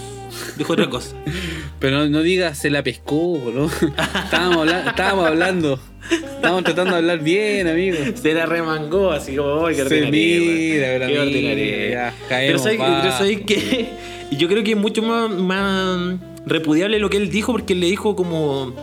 dijo 0.58 0.74
otra 0.74 0.89
cosa. 0.89 1.15
Pero 1.84 2.08
no, 2.08 2.22
digas 2.22 2.58
se 2.58 2.69
la 2.69 2.82
pescó, 2.82 3.52
¿no? 3.54 3.65
estábamos, 4.24 4.72
estábamos 4.72 5.28
hablando. 5.28 5.78
Estábamos 6.10 6.63
tratando 6.63 6.91
de 6.91 6.98
hablar 7.00 7.19
bien, 7.19 7.67
amigo. 7.67 7.98
Se 8.15 8.34
la 8.34 8.46
remangó 8.46 9.12
así 9.12 9.36
como, 9.36 9.65
¡ay, 9.65 9.76
qué 9.76 9.82
ordinaria! 9.82 11.08
Qué 11.08 11.19
ordinaria. 11.19 12.13
Pero 12.30 12.60
sabes 12.60 13.41
que 13.41 13.89
yo 14.32 14.48
creo 14.48 14.63
que 14.63 14.72
es 14.72 14.78
mucho 14.78 15.02
más, 15.02 15.30
más 15.30 16.19
repudiable 16.46 17.00
lo 17.00 17.10
que 17.10 17.17
él 17.17 17.30
dijo, 17.30 17.52
porque 17.52 17.74
él 17.74 17.82
le 17.82 17.88
dijo 17.88 18.15
como 18.15 18.74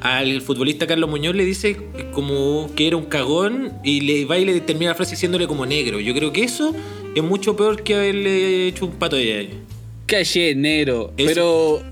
al 0.00 0.40
futbolista 0.40 0.88
Carlos 0.88 1.08
Muñoz 1.08 1.36
le 1.36 1.44
dice 1.44 1.76
como 2.10 2.70
que 2.74 2.88
era 2.88 2.96
un 2.96 3.04
cagón 3.04 3.72
y 3.84 4.00
le 4.00 4.24
va 4.24 4.36
y 4.36 4.44
le 4.44 4.60
termina 4.62 4.90
la 4.90 4.94
frase 4.96 5.12
diciéndole 5.12 5.46
como 5.46 5.64
negro. 5.64 6.00
Yo 6.00 6.12
creo 6.12 6.32
que 6.32 6.42
eso 6.42 6.74
es 7.14 7.22
mucho 7.22 7.56
peor 7.56 7.84
que 7.84 7.94
haberle 7.94 8.66
hecho 8.66 8.84
un 8.84 8.92
pato 8.94 9.14
de 9.14 9.38
año. 9.38 9.73
Calle 10.06 10.54
negro. 10.54 11.12
Pero 11.16 11.82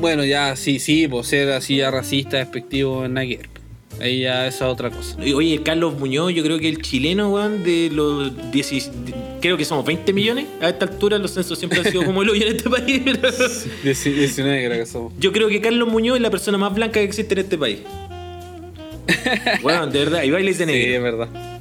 bueno, 0.00 0.24
ya 0.24 0.56
sí, 0.56 0.78
sí, 0.78 1.08
por 1.08 1.24
ser 1.24 1.50
así 1.50 1.76
ya 1.76 1.90
racista, 1.90 2.36
despectivo 2.38 3.04
en 3.04 3.14
Naguer. 3.14 3.48
Ahí 4.00 4.20
ya 4.20 4.46
esa 4.46 4.66
es 4.66 4.72
otra 4.72 4.90
cosa. 4.90 5.16
Oye, 5.18 5.62
Carlos 5.62 5.98
Muñoz, 5.98 6.32
yo 6.34 6.42
creo 6.42 6.58
que 6.58 6.68
el 6.68 6.82
chileno, 6.82 7.30
weón, 7.30 7.64
de 7.64 7.88
los 7.90 8.52
10, 8.52 8.90
creo 9.40 9.56
que 9.56 9.64
somos 9.64 9.86
20 9.86 10.12
millones. 10.12 10.46
A 10.60 10.68
esta 10.68 10.84
altura 10.84 11.18
los 11.18 11.30
censos 11.30 11.58
siempre 11.58 11.80
han 11.80 11.86
sido 11.86 12.04
como 12.04 12.22
el 12.22 12.28
hoyo 12.28 12.46
en 12.46 12.56
este 12.56 12.68
país. 12.68 13.02
19 13.82 14.66
creo 14.66 14.78
que 14.78 14.86
somos. 14.86 15.14
Yo 15.18 15.32
creo 15.32 15.48
que 15.48 15.62
Carlos 15.62 15.88
Muñoz 15.88 16.16
es 16.16 16.22
la 16.22 16.30
persona 16.30 16.58
más 16.58 16.74
blanca 16.74 17.00
que 17.00 17.04
existe 17.04 17.34
en 17.34 17.40
este 17.40 17.58
país. 17.58 17.78
Bueno, 19.62 19.86
de 19.86 19.98
verdad, 19.98 20.22
y 20.22 20.30
bailes 20.30 20.58
de 20.58 20.66
negro. 20.66 20.84
Sí, 20.84 20.94
es 20.94 21.02
verdad. 21.02 21.55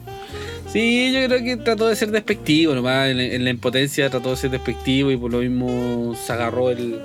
Sí, 0.76 1.14
yo 1.14 1.26
creo 1.26 1.42
que 1.42 1.56
trató 1.56 1.88
de 1.88 1.96
ser 1.96 2.12
despectivo 2.12 2.76
nomás. 2.76 3.08
En, 3.08 3.46
la 3.46 3.50
impotencia 3.50 4.10
trató 4.10 4.32
de 4.32 4.36
ser 4.36 4.52
despectivo 4.52 5.10
y 5.10 5.16
por 5.16 5.32
lo 5.32 5.38
mismo 5.38 6.14
se 6.22 6.34
agarró 6.34 6.70
el 6.70 7.00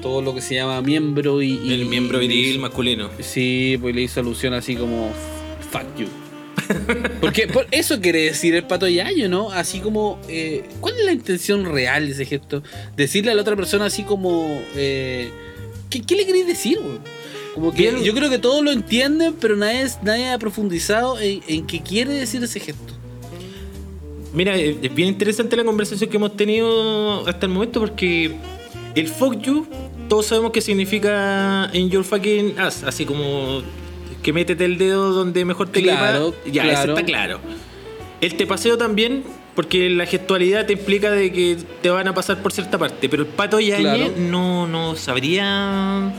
todo 0.00 0.22
lo 0.22 0.36
que 0.36 0.40
se 0.40 0.54
llama 0.54 0.80
miembro 0.82 1.42
y. 1.42 1.72
el 1.74 1.86
miembro 1.86 2.20
viril 2.20 2.60
masculino. 2.60 3.10
Sí, 3.18 3.76
pues 3.80 3.92
le 3.96 4.02
hizo 4.02 4.20
alusión 4.20 4.54
así 4.54 4.76
como. 4.76 5.10
Fuck 5.72 5.96
you. 5.98 6.06
Porque 7.20 7.48
por 7.48 7.66
eso 7.72 8.00
quiere 8.00 8.22
decir 8.22 8.54
el 8.54 8.62
pato 8.62 8.86
yayo, 8.86 9.28
¿no? 9.28 9.50
Así 9.50 9.80
como. 9.80 10.20
Eh, 10.28 10.68
¿Cuál 10.78 10.94
es 11.00 11.04
la 11.04 11.12
intención 11.12 11.64
real 11.64 12.06
de 12.06 12.12
ese 12.12 12.24
gesto? 12.24 12.62
Decirle 12.96 13.32
a 13.32 13.34
la 13.34 13.42
otra 13.42 13.56
persona 13.56 13.86
así 13.86 14.04
como. 14.04 14.62
Eh, 14.76 15.28
¿qué, 15.90 16.14
le 16.14 16.24
queréis 16.24 16.46
decir, 16.46 16.78
Como 17.56 17.72
que 17.72 18.00
yo 18.00 18.14
creo 18.14 18.30
que 18.30 18.38
todos 18.38 18.62
lo 18.62 18.70
entienden, 18.70 19.34
pero 19.40 19.56
nadie, 19.56 19.88
nadie 20.04 20.30
ha 20.30 20.38
profundizado 20.38 21.18
en, 21.18 21.40
en 21.48 21.66
qué 21.66 21.80
quiere 21.80 22.12
decir 22.12 22.40
ese 22.44 22.60
gesto. 22.60 22.97
Mira, 24.32 24.56
es 24.56 24.94
bien 24.94 25.08
interesante 25.08 25.56
la 25.56 25.64
conversación 25.64 26.10
que 26.10 26.16
hemos 26.16 26.36
tenido 26.36 27.26
hasta 27.26 27.46
el 27.46 27.52
momento 27.52 27.80
porque 27.80 28.36
el 28.94 29.08
fuck 29.08 29.40
you, 29.40 29.66
todos 30.08 30.26
sabemos 30.26 30.52
que 30.52 30.60
significa 30.60 31.70
in 31.72 31.90
your 31.90 32.04
fucking 32.04 32.58
ass, 32.58 32.82
así 32.82 33.04
como 33.04 33.62
que 34.22 34.32
métete 34.32 34.64
el 34.64 34.76
dedo 34.76 35.12
donde 35.12 35.44
mejor 35.44 35.68
te 35.68 35.82
claro, 35.82 36.34
Ya, 36.50 36.70
eso 36.70 36.90
está 36.90 37.04
claro. 37.04 37.40
El 38.20 38.36
te 38.36 38.46
paseo 38.46 38.76
también, 38.76 39.22
porque 39.54 39.88
la 39.88 40.04
gestualidad 40.04 40.66
te 40.66 40.72
implica 40.74 41.10
de 41.10 41.32
que 41.32 41.56
te 41.80 41.90
van 41.90 42.08
a 42.08 42.14
pasar 42.14 42.42
por 42.42 42.52
cierta 42.52 42.78
parte, 42.78 43.08
pero 43.08 43.22
el 43.22 43.28
pato 43.28 43.60
yañe 43.60 44.10
no, 44.18 44.66
no 44.66 44.96
sabría. 44.96 46.12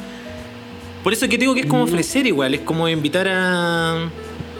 Por 1.03 1.13
eso 1.13 1.25
es 1.25 1.31
que 1.31 1.37
digo 1.37 1.53
que 1.53 1.61
es 1.61 1.65
como 1.65 1.83
ofrecer 1.83 2.25
igual, 2.25 2.53
es 2.53 2.61
como 2.61 2.87
invitar 2.87 3.27
a 3.29 4.09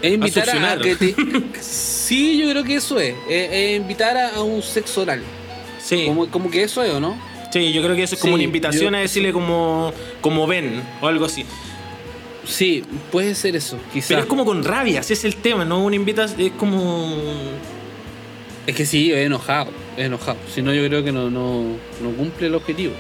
es 0.02 0.14
invitar 0.14 0.50
a, 0.50 0.78
que 0.80 0.96
te... 0.96 1.16
Sí, 1.62 2.38
yo 2.38 2.50
creo 2.50 2.64
que 2.64 2.76
eso 2.76 3.00
es. 3.00 3.16
Es, 3.30 3.78
invitar 3.78 4.18
a, 4.18 4.42
un 4.42 4.62
sexo 4.62 5.02
oral. 5.02 5.22
Sí. 5.82 6.06
Como, 6.06 6.28
como, 6.30 6.50
que 6.50 6.64
eso 6.64 6.84
es, 6.84 6.92
¿o 6.92 7.00
no? 7.00 7.18
Sí, 7.52 7.72
yo 7.74 7.82
creo 7.82 7.96
que 7.96 8.04
eso 8.04 8.16
es 8.16 8.22
como 8.22 8.36
una 8.36 8.44
invitación 8.44 8.94
a 8.96 9.00
decirle 9.00 9.34
como, 9.34 9.94
como 10.22 10.46
ven 10.48 10.82
o 11.02 11.08
algo 11.08 11.26
así. 11.26 11.46
Sí, 12.46 12.84
puede 13.12 13.36
ser 13.36 13.56
eso, 13.56 13.78
quizás. 13.94 14.10
Pero 14.10 14.22
es 14.22 14.26
como 14.26 14.46
con 14.46 14.64
rabia, 14.64 15.02
ese 15.02 15.14
es 15.14 15.24
el 15.24 15.36
tema, 15.36 15.66
¿no? 15.66 15.84
Una 15.84 15.96
invitación 15.96 16.42
es 16.42 16.52
como... 16.54 17.16
Es 18.66 18.76
que 18.76 18.86
sí, 18.86 19.12
es 19.12 19.26
enojado, 19.26 19.72
es 19.98 20.06
enojado. 20.06 20.38
Si 20.54 20.62
no, 20.62 20.74
yo 20.74 20.86
creo 20.88 21.04
que 21.04 21.12
no, 21.12 21.30
no, 21.30 21.64
no 22.02 22.12
cumple 22.18 22.48
el 22.48 22.56
objetivo. 22.56 22.94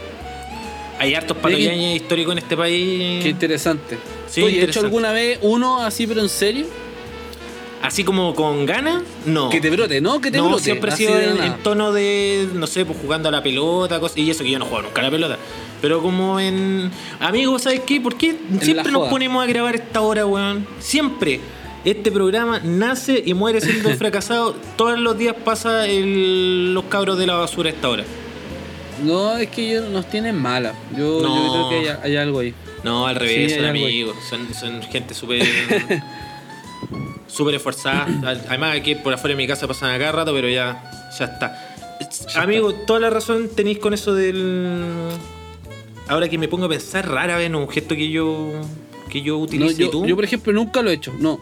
Hay 1.00 1.16
hartos 1.16 1.38
patoyañes 1.38 2.02
históricos 2.02 2.34
en 2.34 2.38
este 2.40 2.58
país. 2.58 3.24
Qué 3.24 3.30
interesante. 3.30 3.98
Sí, 4.28 4.44
¿Has 4.44 4.52
hecho 4.52 4.82
alguna 4.82 5.12
vez 5.12 5.40
uno 5.42 5.82
así, 5.82 6.06
pero 6.06 6.22
en 6.22 6.30
serio? 6.30 6.66
Así 7.82 8.04
como 8.04 8.36
con 8.36 8.66
ganas, 8.66 9.04
no. 9.26 9.50
Que 9.50 9.62
te 9.62 9.70
brote, 9.70 10.02
¿no? 10.02 10.20
Que 10.20 10.32
te 10.32 10.38
no, 10.38 10.60
siempre 10.60 10.92
ha 10.92 10.96
sido 10.96 11.18
en, 11.18 11.58
tono 11.64 11.94
de, 11.94 12.50
no 12.54 12.68
sé, 12.68 12.86
pues 12.86 12.98
jugando 13.02 13.30
a 13.30 13.32
la 13.32 13.42
pelota, 13.42 14.00
cosas, 14.00 14.18
y 14.18 14.30
eso 14.30 14.44
que 14.44 14.52
yo 14.52 14.60
no 14.60 14.66
juego 14.66 14.84
nunca 14.84 15.00
a 15.00 15.06
la 15.06 15.12
pelota. 15.12 15.38
Pero 15.82 16.02
como 16.02 16.40
en. 16.40 16.92
Amigos, 17.20 17.64
¿sabes 17.64 17.82
qué? 17.82 18.02
¿Por 18.02 18.16
qué 18.16 18.36
siempre 18.62 18.92
nos 18.92 19.08
ponemos 19.08 19.42
a 19.42 19.48
grabar 19.48 19.76
esta 19.76 20.02
hora, 20.02 20.26
weón? 20.26 20.68
Siempre. 20.80 21.40
Este 21.86 22.12
programa 22.12 22.60
nace 22.60 23.24
y 23.26 23.34
muere 23.34 23.62
siendo 23.62 23.90
fracasado. 23.98 24.54
Todos 24.76 25.00
los 25.00 25.18
días 25.18 25.36
pasa 25.46 25.88
el, 25.88 26.74
los 26.74 26.84
cabros 26.86 27.18
de 27.18 27.26
la 27.26 27.36
basura 27.36 27.70
a 27.70 27.74
esta 27.74 27.88
hora. 27.88 28.04
No, 29.04 29.38
es 29.38 29.50
que 29.50 29.70
ellos 29.70 29.90
nos 29.90 30.10
tienen 30.10 30.36
mala. 30.36 30.74
Yo, 30.98 31.22
yo 31.22 31.70
creo 31.70 31.70
que 31.70 32.08
hay, 32.08 32.18
algo 32.18 32.40
ahí. 32.40 32.54
No, 32.84 33.08
al 33.08 33.16
revés, 33.16 33.56
son 33.56 33.66
amigos. 33.66 34.18
Son, 34.30 34.54
son, 34.54 34.82
gente 34.84 35.14
súper. 35.14 35.42
súper 37.30 37.56
esforzada. 37.56 38.08
Además, 38.48 38.76
aquí 38.78 38.96
por 38.96 39.14
afuera 39.14 39.36
de 39.36 39.42
mi 39.42 39.48
casa 39.48 39.68
pasan 39.68 39.92
a 39.92 40.00
cada 40.00 40.12
rato, 40.12 40.34
pero 40.34 40.50
ya, 40.50 41.10
ya 41.18 41.26
está. 41.26 41.76
Amigo, 42.36 42.74
toda 42.74 43.00
la 43.00 43.10
razón 43.10 43.50
tenéis 43.56 43.80
con 43.80 43.94
eso 43.94 44.14
del. 44.14 45.10
Ahora 46.08 46.28
que 46.28 46.38
me 46.38 46.48
pongo 46.48 46.66
a 46.66 46.70
pensar, 46.70 47.08
rara 47.08 47.38
vez, 47.38 47.52
¿no? 47.52 47.60
Un 47.60 47.70
gesto 47.70 47.96
que 47.96 48.10
yo. 48.10 48.52
que 49.10 49.22
yo 49.22 49.38
utilice. 49.38 49.90
yo, 49.90 50.06
yo, 50.06 50.16
por 50.16 50.24
ejemplo, 50.24 50.52
nunca 50.54 50.82
lo 50.82 50.90
he 50.90 50.94
hecho, 50.94 51.14
no. 51.20 51.40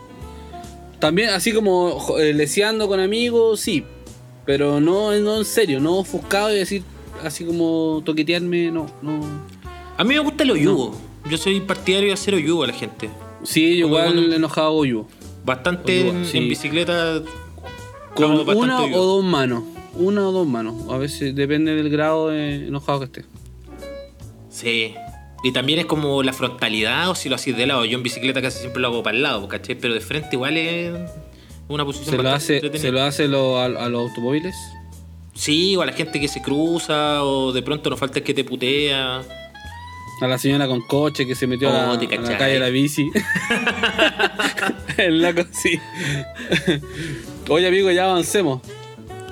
También, 0.99 1.29
así 1.29 1.53
como 1.53 2.17
eh, 2.17 2.33
leseando 2.33 2.87
con 2.87 2.99
amigos, 2.99 3.59
sí. 3.59 3.83
Pero 4.45 4.79
no, 4.79 5.11
no 5.19 5.37
en 5.37 5.45
serio, 5.45 5.79
no 5.79 5.97
ofuscado 5.97 6.53
y 6.53 6.59
decir, 6.59 6.83
así 7.23 7.45
como 7.45 8.01
toquetearme, 8.05 8.71
no, 8.71 8.87
no. 9.01 9.19
A 9.97 10.03
mí 10.03 10.13
me 10.15 10.19
gusta 10.19 10.43
el 10.43 10.51
oyugo. 10.51 10.95
Yo 11.29 11.37
soy 11.37 11.59
partidario 11.59 12.07
de 12.07 12.13
hacer 12.13 12.33
oyugo 12.33 12.63
a 12.63 12.67
la 12.67 12.73
gente. 12.73 13.09
Sí, 13.43 13.77
yo 13.77 13.87
igual 13.87 14.33
enojado 14.33 14.73
oyugo. 14.73 15.07
Bastante 15.47 16.09
en, 16.09 16.49
bicicleta. 16.49 17.21
Con 18.13 18.31
una 18.31 18.83
o 18.83 19.05
dos 19.05 19.23
manos. 19.23 19.63
Una 19.93 20.27
o 20.27 20.33
dos 20.33 20.45
manos. 20.45 20.75
A 20.89 20.97
veces 20.97 21.33
depende 21.35 21.73
del 21.73 21.89
grado 21.89 22.27
de 22.27 22.67
enojado 22.67 22.99
que 22.99 23.05
esté. 23.05 23.25
Sí. 24.49 24.93
Y 25.45 25.53
también 25.53 25.79
es 25.79 25.85
como 25.85 26.21
la 26.21 26.33
frontalidad 26.33 27.09
o 27.09 27.15
si 27.15 27.29
lo 27.29 27.35
haces 27.35 27.55
de 27.55 27.65
lado. 27.65 27.85
Yo 27.85 27.97
en 27.97 28.03
bicicleta 28.03 28.41
casi 28.41 28.59
siempre 28.59 28.81
lo 28.81 28.89
hago 28.89 29.03
para 29.03 29.15
el 29.15 29.23
lado, 29.23 29.47
¿cachai? 29.47 29.75
Pero 29.75 29.93
de 29.93 30.01
frente 30.01 30.31
igual 30.33 30.57
es 30.57 30.93
una 31.69 31.85
posición 31.85 32.17
¿Se 32.17 32.21
lo 32.21 32.29
hace, 32.29 32.77
¿Se 32.77 32.91
lo 32.91 33.01
hace 33.01 33.23
a, 33.23 33.27
los 33.27 34.09
automóviles? 34.09 34.53
Sí, 35.33 35.77
o 35.77 35.81
a 35.81 35.85
la 35.85 35.93
gente 35.93 36.19
que 36.19 36.27
se 36.27 36.41
cruza, 36.41 37.23
o 37.23 37.53
de 37.53 37.61
pronto 37.61 37.89
no 37.89 37.95
falta 37.95 38.19
el 38.19 38.25
que 38.25 38.33
te 38.33 38.43
putea. 38.43 39.21
A 40.19 40.27
la 40.27 40.37
señora 40.37 40.67
con 40.67 40.81
coche 40.81 41.25
que 41.25 41.35
se 41.35 41.47
metió 41.47 41.69
a, 41.69 41.71
la, 41.71 41.93
oh, 41.93 41.99
calle 42.37 42.53
de 42.55 42.59
la 42.59 42.67
bici. 42.67 43.09
el 45.03 45.21
loco, 45.21 45.43
sí. 45.51 45.79
Oye, 47.49 47.67
amigo, 47.67 47.91
ya 47.91 48.05
avancemos. 48.05 48.61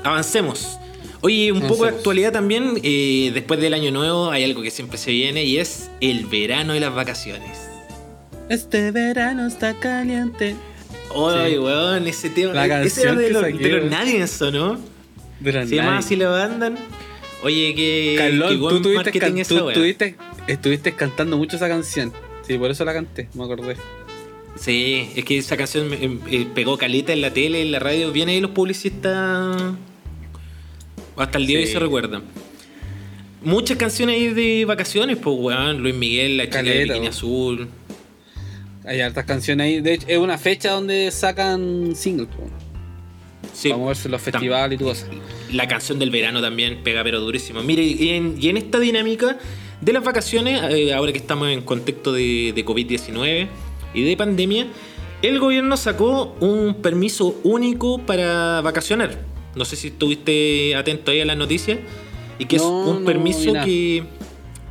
Avancemos. 0.03 0.77
Oye, 1.21 1.51
un 1.51 1.61
poco 1.61 1.85
de 1.85 1.89
actualidad 1.89 2.31
también. 2.31 2.79
Eh, 2.83 3.31
después 3.33 3.59
del 3.59 3.73
año 3.73 3.91
nuevo 3.91 4.29
hay 4.29 4.43
algo 4.43 4.61
que 4.61 4.71
siempre 4.71 4.97
se 4.97 5.11
viene 5.11 5.43
y 5.43 5.57
es 5.57 5.89
el 6.01 6.25
verano 6.25 6.75
y 6.75 6.79
las 6.79 6.93
vacaciones. 6.93 7.67
Este 8.47 8.91
verano 8.91 9.47
está 9.47 9.73
caliente. 9.73 10.55
Oye, 11.09 11.59
weón, 11.59 12.07
ese 12.07 12.29
tema. 12.29 12.53
La 12.53 12.67
canción 12.67 13.19
ese 13.19 13.29
era 13.29 13.41
de, 13.41 13.69
los, 13.69 13.89
nadie 13.89 14.21
eso, 14.21 14.51
¿no? 14.51 14.79
De 15.39 15.51
los 15.51 15.67
Se 15.67 15.75
llama 15.75 15.97
Así 15.97 16.15
lo 16.15 16.35
andan. 16.35 16.77
Oye, 17.41 17.73
que. 17.75 18.15
Carlón, 18.17 18.59
tú, 18.59 18.81
tuviste, 19.73 20.15
estuviste 20.47 20.91
cantando 20.93 21.37
mucho 21.37 21.55
esa 21.55 21.67
canción. 21.67 22.13
Sí, 22.45 22.57
por 22.57 22.69
eso 22.69 22.85
la 22.85 22.93
canté, 22.93 23.27
me 23.33 23.45
acordé. 23.45 23.77
Sí, 24.59 25.09
es 25.15 25.25
que 25.25 25.37
esa 25.37 25.57
canción 25.57 25.89
me, 25.89 26.45
pegó 26.53 26.77
caleta 26.77 27.11
en 27.13 27.21
la 27.21 27.33
tele, 27.33 27.61
en 27.61 27.71
la 27.71 27.79
radio. 27.79 28.11
Vienen 28.11 28.35
ahí 28.35 28.41
los 28.41 28.51
publicistas 28.51 29.75
hasta 31.17 31.37
el 31.37 31.47
día 31.47 31.57
de 31.59 31.65
hoy 31.65 31.71
se 31.71 31.79
recuerdan. 31.79 32.23
Muchas 33.41 33.77
canciones 33.77 34.35
de 34.35 34.65
vacaciones, 34.65 35.17
pues, 35.17 35.35
weón. 35.39 35.81
Luis 35.81 35.95
Miguel, 35.95 36.37
La 36.37 36.45
chica 36.45 36.63
de 36.63 36.83
Bikini 36.83 37.07
Azul. 37.07 37.69
Hay 38.85 39.01
hartas 39.01 39.25
canciones 39.25 39.65
ahí. 39.65 39.81
De 39.81 39.93
hecho, 39.93 40.07
es 40.07 40.17
una 40.17 40.37
fecha 40.37 40.71
donde 40.71 41.11
sacan 41.11 41.95
singles, 41.95 42.29
pues. 42.35 42.49
Sí, 43.53 43.69
Vamos 43.69 43.85
a 43.85 43.87
verse 43.89 44.09
los 44.09 44.21
festivales 44.21 44.75
y 44.75 44.79
todo 44.79 44.91
eso. 44.91 45.05
La 45.53 45.67
canción 45.67 45.97
del 45.99 46.09
verano 46.09 46.41
también 46.41 46.83
pega, 46.83 47.03
pero 47.03 47.21
durísimo. 47.21 47.61
Mire, 47.63 47.83
y 47.83 48.09
en, 48.09 48.57
esta 48.57 48.79
dinámica 48.79 49.37
de 49.79 49.93
las 49.93 50.03
vacaciones, 50.03 50.61
eh, 50.71 50.93
ahora 50.93 51.13
que 51.13 51.19
estamos 51.19 51.47
en 51.49 51.61
contexto 51.61 52.11
de, 52.11 52.51
de 52.53 52.65
COVID-19 52.65 53.47
y 53.95 54.03
de 54.03 54.17
pandemia, 54.17 54.67
el 55.21 55.39
gobierno 55.39 55.77
sacó 55.77 56.35
un 56.39 56.75
permiso 56.81 57.39
único 57.43 57.99
para 57.99 58.61
vacacionar 58.61 59.35
no 59.55 59.65
sé 59.65 59.75
si 59.75 59.87
estuviste 59.87 60.75
atento 60.75 61.11
ahí 61.11 61.21
a 61.21 61.25
las 61.25 61.37
noticias. 61.37 61.79
Y 62.37 62.45
que 62.45 62.57
es 62.57 62.61
un 62.61 63.05
permiso 63.05 63.53
que, 63.63 64.03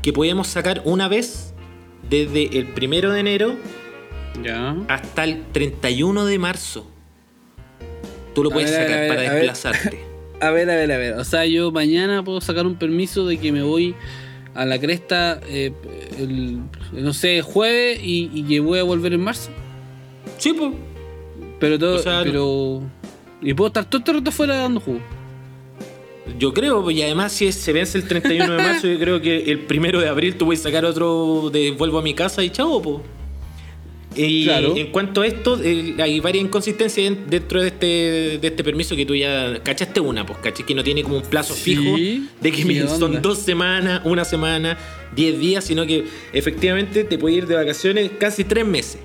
que 0.02 0.12
podíamos 0.12 0.48
sacar 0.48 0.82
una 0.84 1.08
vez 1.08 1.54
desde 2.08 2.58
el 2.58 2.66
primero 2.66 3.10
de 3.10 3.20
enero 3.20 3.56
hasta 4.88 5.24
el 5.24 5.44
31 5.52 6.26
de 6.26 6.38
marzo. 6.38 6.87
Tú 8.34 8.44
lo 8.44 8.50
puedes 8.50 8.70
sacar 8.70 9.08
para 9.08 9.22
desplazarte. 9.22 10.04
A 10.40 10.50
ver, 10.50 10.68
a 10.68 10.74
ver, 10.74 10.92
a 10.92 10.98
ver. 10.98 11.14
O 11.14 11.24
sea, 11.24 11.46
yo 11.46 11.70
mañana 11.70 12.22
puedo 12.22 12.40
sacar 12.40 12.66
un 12.66 12.74
permiso 12.74 13.24
de 13.24 13.38
que 13.38 13.50
me 13.50 13.62
voy 13.62 13.94
a 14.54 14.64
la 14.64 14.78
cresta, 14.78 15.40
eh, 15.48 15.72
el, 16.18 16.60
no 16.92 17.12
sé, 17.12 17.42
jueves 17.42 17.98
y, 18.02 18.44
que 18.44 18.60
voy 18.60 18.78
a 18.78 18.84
volver 18.84 19.12
en 19.12 19.20
marzo. 19.20 19.50
Sí, 20.38 20.52
pues. 20.52 20.72
Pero 21.60 21.78
todo. 21.78 22.02
pero. 22.22 22.82
Y 23.42 23.52
puedo 23.54 23.68
estar 23.68 23.84
todo 23.84 24.02
el 24.06 24.18
rato 24.18 24.32
fuera 24.32 24.56
dando 24.56 24.80
jugo. 24.80 25.00
Yo 26.38 26.54
creo, 26.54 26.90
y 26.90 27.02
además 27.02 27.32
si 27.32 27.52
se 27.52 27.72
vence 27.72 27.98
el 27.98 28.08
31 28.08 28.56
de 28.56 28.62
marzo, 28.62 28.86
yo 28.86 28.98
creo 28.98 29.20
que 29.20 29.50
el 29.50 29.60
primero 29.60 30.00
de 30.00 30.08
abril 30.08 30.36
tú 30.36 30.46
puedes 30.46 30.62
sacar 30.62 30.84
otro 30.84 31.50
de 31.52 31.72
vuelvo 31.72 31.98
a 31.98 32.02
mi 32.02 32.14
casa 32.14 32.42
y 32.42 32.50
chao, 32.50 32.80
po. 32.80 33.02
Y 34.16 34.48
en 34.48 34.88
cuanto 34.88 35.22
a 35.22 35.27
esto, 35.27 35.59
hay 35.98 36.20
varias 36.20 36.44
inconsistencias 36.44 37.14
dentro 37.29 37.61
de 37.61 37.68
este, 37.68 37.87
de 38.38 38.46
este 38.46 38.64
permiso 38.64 38.94
que 38.96 39.07
tú 39.07 39.14
ya 39.14 39.61
cachaste 39.62 40.00
una, 40.00 40.24
pues 40.24 40.38
caché 40.38 40.64
que 40.64 40.74
no 40.74 40.85
tiene 40.85 41.03
como 41.03 41.16
un 41.16 41.22
plazo 41.22 41.55
fijo 41.55 41.96
de 42.40 42.53
que 42.53 42.87
son 42.88 43.20
dos 43.20 43.38
semanas, 43.38 44.03
una 44.05 44.24
semana, 44.24 44.79
diez 45.14 45.38
días, 45.38 45.64
sino 45.64 45.87
que 45.87 46.05
efectivamente 46.33 47.05
te 47.05 47.18
puedes 47.18 47.38
ir 47.38 47.46
de 47.46 47.57
vacaciones 47.57 48.11
casi 48.18 48.44
tres 48.44 48.66
meses. 48.66 49.00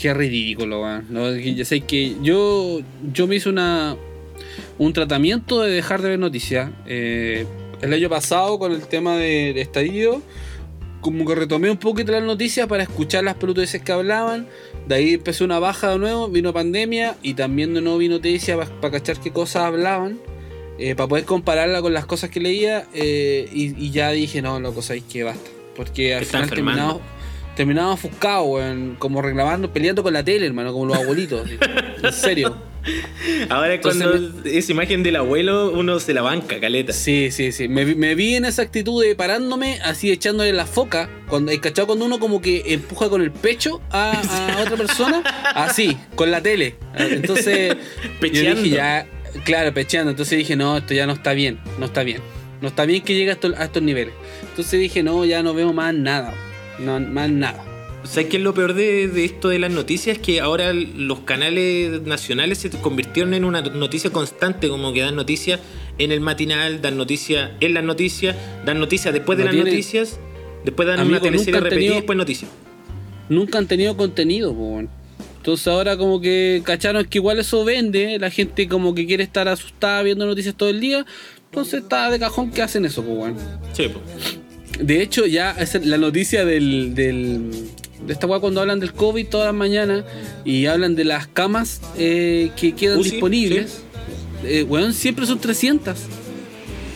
Qué 0.00 0.12
ridículo, 0.12 0.82
weón. 0.82 1.06
No, 1.08 1.34
ya 1.34 1.64
sé 1.64 1.80
que 1.80 2.16
yo, 2.22 2.80
yo 3.12 3.26
me 3.26 3.36
hice 3.36 3.48
una, 3.48 3.96
un 4.78 4.92
tratamiento 4.92 5.62
de 5.62 5.72
dejar 5.72 6.02
de 6.02 6.10
ver 6.10 6.18
noticias. 6.18 6.70
Eh, 6.86 7.46
el 7.80 7.92
año 7.92 8.08
pasado, 8.08 8.58
con 8.58 8.72
el 8.72 8.86
tema 8.86 9.16
del 9.16 9.54
de 9.54 9.60
estadio, 9.60 10.22
como 11.04 11.26
que 11.26 11.34
retomé 11.34 11.70
un 11.70 11.76
poquito 11.76 12.12
las 12.12 12.22
noticias 12.22 12.66
para 12.66 12.82
escuchar 12.82 13.24
las 13.24 13.34
pelotudeces 13.34 13.82
que 13.82 13.92
hablaban. 13.92 14.48
De 14.88 14.94
ahí 14.94 15.12
empezó 15.12 15.44
una 15.44 15.58
baja 15.58 15.90
de 15.90 15.98
nuevo, 15.98 16.28
vino 16.28 16.50
pandemia 16.54 17.16
y 17.22 17.34
también 17.34 17.74
de 17.74 17.82
nuevo 17.82 17.98
vi 17.98 18.08
noticias 18.08 18.70
para 18.80 18.92
cachar 18.92 19.20
qué 19.20 19.30
cosas 19.30 19.64
hablaban. 19.64 20.18
Eh, 20.78 20.94
para 20.96 21.06
poder 21.06 21.26
compararla 21.26 21.82
con 21.82 21.92
las 21.92 22.06
cosas 22.06 22.30
que 22.30 22.40
leía 22.40 22.86
eh, 22.94 23.46
y, 23.52 23.90
ya 23.90 24.10
dije, 24.12 24.40
no, 24.40 24.58
loco, 24.58 24.80
sabéis 24.80 25.04
que 25.04 25.24
basta. 25.24 25.50
Porque 25.76 26.14
al 26.14 26.24
final 26.24 26.48
terminado, 26.48 27.02
terminaba 27.54 27.92
ofuscado, 27.92 28.44
weón, 28.44 28.96
como 28.98 29.22
reclamando, 29.22 29.72
peleando 29.72 30.02
con 30.02 30.12
la 30.12 30.24
tele, 30.24 30.46
hermano, 30.46 30.72
como 30.72 30.86
los 30.86 30.96
abuelitos. 30.96 31.48
En 32.02 32.12
serio. 32.12 32.56
Ahora 33.48 33.80
cuando 33.80 34.14
esa 34.44 34.72
imagen 34.72 35.02
del 35.02 35.16
abuelo, 35.16 35.70
uno 35.72 35.98
se 36.00 36.12
la 36.12 36.22
banca, 36.22 36.60
caleta. 36.60 36.92
Sí, 36.92 37.30
sí, 37.30 37.52
sí. 37.52 37.68
Me, 37.68 38.14
vi 38.14 38.34
en 38.34 38.44
esa 38.44 38.62
actitud 38.62 39.02
de 39.02 39.14
parándome, 39.14 39.78
así 39.82 40.10
echándole 40.10 40.52
la 40.52 40.66
foca. 40.66 41.08
Cuando, 41.28 41.52
¿Cachado? 41.60 41.86
Cuando 41.86 42.04
uno 42.04 42.18
como 42.18 42.42
que 42.42 42.62
empuja 42.74 43.08
con 43.08 43.22
el 43.22 43.30
pecho 43.30 43.80
a, 43.90 44.58
otra 44.62 44.76
persona, 44.76 45.22
así, 45.54 45.96
con 46.14 46.30
la 46.30 46.42
tele. 46.42 46.76
Entonces, 46.96 47.76
pecheando. 48.20 48.50
Yo 48.60 48.62
dije 48.62 48.76
ya, 48.76 49.06
claro, 49.44 49.72
pecheando. 49.72 50.10
Entonces 50.10 50.38
dije, 50.38 50.56
no, 50.56 50.76
esto 50.76 50.94
ya 50.94 51.06
no 51.06 51.14
está 51.14 51.32
bien, 51.32 51.60
no 51.78 51.86
está 51.86 52.02
bien. 52.02 52.20
No 52.60 52.68
está 52.68 52.86
bien 52.86 53.02
que 53.02 53.14
llegue 53.14 53.30
a 53.30 53.34
estos, 53.34 53.54
a 53.58 53.64
estos 53.64 53.82
niveles. 53.82 54.14
Entonces 54.42 54.78
dije, 54.80 55.02
no, 55.02 55.24
ya 55.24 55.42
no 55.42 55.54
veo 55.54 55.72
más 55.72 55.94
nada. 55.94 56.34
No, 56.78 57.00
más 57.00 57.30
nada. 57.30 57.64
¿Sabes 58.04 58.28
qué 58.28 58.36
es 58.36 58.42
lo 58.42 58.52
peor 58.52 58.74
de, 58.74 59.24
esto 59.24 59.48
de 59.48 59.58
las 59.58 59.70
noticias? 59.70 60.18
Es 60.18 60.22
que 60.22 60.40
ahora 60.40 60.74
los 60.74 61.20
canales 61.20 62.02
nacionales 62.02 62.58
se 62.58 62.70
convirtieron 62.70 63.32
en 63.32 63.44
una 63.44 63.62
noticia 63.62 64.10
constante, 64.10 64.68
como 64.68 64.92
que 64.92 65.00
dan 65.00 65.16
noticias 65.16 65.60
en 65.98 66.12
el 66.12 66.20
matinal, 66.20 66.82
dan 66.82 66.98
noticias 66.98 67.52
en 67.60 67.72
las 67.72 67.82
noticias, 67.82 68.36
dan 68.66 68.78
noticias 68.78 69.14
después 69.14 69.38
de 69.38 69.44
las 69.44 69.54
noticias, 69.54 70.20
después 70.64 70.86
dan 70.86 71.06
una 71.06 71.20
teleserie 71.20 71.60
repetida 71.60 71.92
y 71.92 71.96
después 71.96 72.18
noticias. 72.18 72.50
Nunca 73.30 73.58
han 73.58 73.66
tenido 73.66 73.96
contenido, 73.96 74.54
pues. 74.54 74.86
Entonces 75.38 75.66
ahora 75.68 75.96
como 75.96 76.20
que 76.20 76.62
cacharon 76.64 77.04
que 77.06 77.18
igual 77.18 77.38
eso 77.38 77.64
vende, 77.64 78.18
la 78.18 78.30
gente 78.30 78.68
como 78.68 78.94
que 78.94 79.06
quiere 79.06 79.22
estar 79.22 79.48
asustada 79.48 80.02
viendo 80.02 80.26
noticias 80.26 80.54
todo 80.54 80.68
el 80.68 80.80
día, 80.80 81.06
entonces 81.46 81.82
está 81.82 82.10
de 82.10 82.18
cajón 82.18 82.50
que 82.50 82.60
hacen 82.60 82.84
eso, 82.84 83.02
pues 83.02 83.16
bueno. 83.16 83.36
Sí, 83.72 83.88
pues. 83.88 84.43
De 84.84 85.00
hecho, 85.00 85.24
ya 85.24 85.52
es 85.52 85.82
la 85.86 85.96
noticia 85.96 86.44
del, 86.44 86.94
del 86.94 87.50
de 88.06 88.12
esta 88.12 88.26
weá 88.26 88.38
cuando 88.38 88.60
hablan 88.60 88.80
del 88.80 88.92
COVID 88.92 89.28
todas 89.28 89.46
las 89.46 89.54
mañanas 89.54 90.04
y 90.44 90.66
hablan 90.66 90.94
de 90.94 91.04
las 91.04 91.26
camas 91.26 91.80
eh, 91.96 92.50
que 92.54 92.74
quedan 92.74 93.00
disponibles. 93.00 93.80
Eh, 94.44 94.62
weón, 94.62 94.92
siempre 94.92 95.24
son 95.24 95.38
300. 95.38 95.96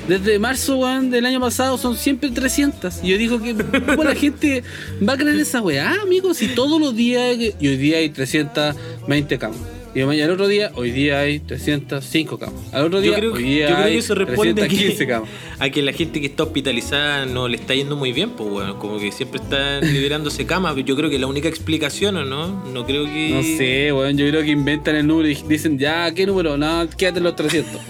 Desde 0.06 0.38
marzo, 0.38 0.76
weón, 0.76 1.10
del 1.10 1.24
año 1.24 1.40
pasado 1.40 1.78
son 1.78 1.96
siempre 1.96 2.30
300. 2.30 3.00
Y 3.02 3.08
yo 3.08 3.16
digo 3.16 3.40
que 3.40 3.54
¿cómo 3.54 4.04
la 4.04 4.14
gente 4.14 4.62
va 5.06 5.14
a 5.14 5.16
creer 5.16 5.40
esa 5.40 5.62
weá, 5.62 5.94
amigos? 6.02 6.36
Si 6.36 6.48
todos 6.48 6.78
los 6.78 6.94
días, 6.94 7.38
y 7.58 7.68
hoy 7.68 7.76
día 7.78 7.98
hay 7.98 8.10
320 8.10 9.38
camas. 9.38 9.77
Y 9.98 10.20
al 10.20 10.30
otro 10.30 10.46
día, 10.46 10.70
hoy 10.76 10.92
día 10.92 11.18
hay 11.18 11.40
305 11.40 12.38
camas. 12.38 12.72
Al 12.72 12.84
otro 12.84 13.00
día, 13.00 13.10
yo 13.10 13.16
creo, 13.16 13.32
hoy 13.32 13.42
día 13.42 13.68
yo 13.68 13.74
creo 13.74 13.86
hay 13.86 13.92
que 13.94 13.98
eso 13.98 14.14
responde 14.14 14.50
a 14.52 14.54
315 14.54 14.96
que, 14.96 15.06
camas. 15.12 15.28
a 15.58 15.70
que 15.70 15.82
la 15.82 15.92
gente 15.92 16.20
que 16.20 16.26
está 16.26 16.44
hospitalizada 16.44 17.26
no 17.26 17.48
le 17.48 17.56
está 17.56 17.74
yendo 17.74 17.96
muy 17.96 18.12
bien, 18.12 18.30
pues 18.30 18.48
bueno, 18.48 18.78
como 18.78 19.00
que 19.00 19.10
siempre 19.10 19.40
están 19.42 19.80
liberándose 19.92 20.46
camas. 20.46 20.76
Yo 20.84 20.94
creo 20.94 21.10
que 21.10 21.18
la 21.18 21.26
única 21.26 21.48
explicación, 21.48 22.16
¿o 22.16 22.24
no? 22.24 22.64
No 22.66 22.86
creo 22.86 23.06
que. 23.06 23.30
No 23.30 23.42
sé, 23.42 23.92
weón, 23.92 24.16
yo 24.16 24.28
creo 24.28 24.42
que 24.42 24.50
inventan 24.50 24.94
el 24.94 25.06
número 25.06 25.28
y 25.28 25.34
dicen, 25.34 25.78
ya, 25.78 26.14
¿qué 26.14 26.26
número? 26.26 26.56
No, 26.56 26.88
quédate 26.96 27.20
los 27.20 27.34
300. 27.34 27.80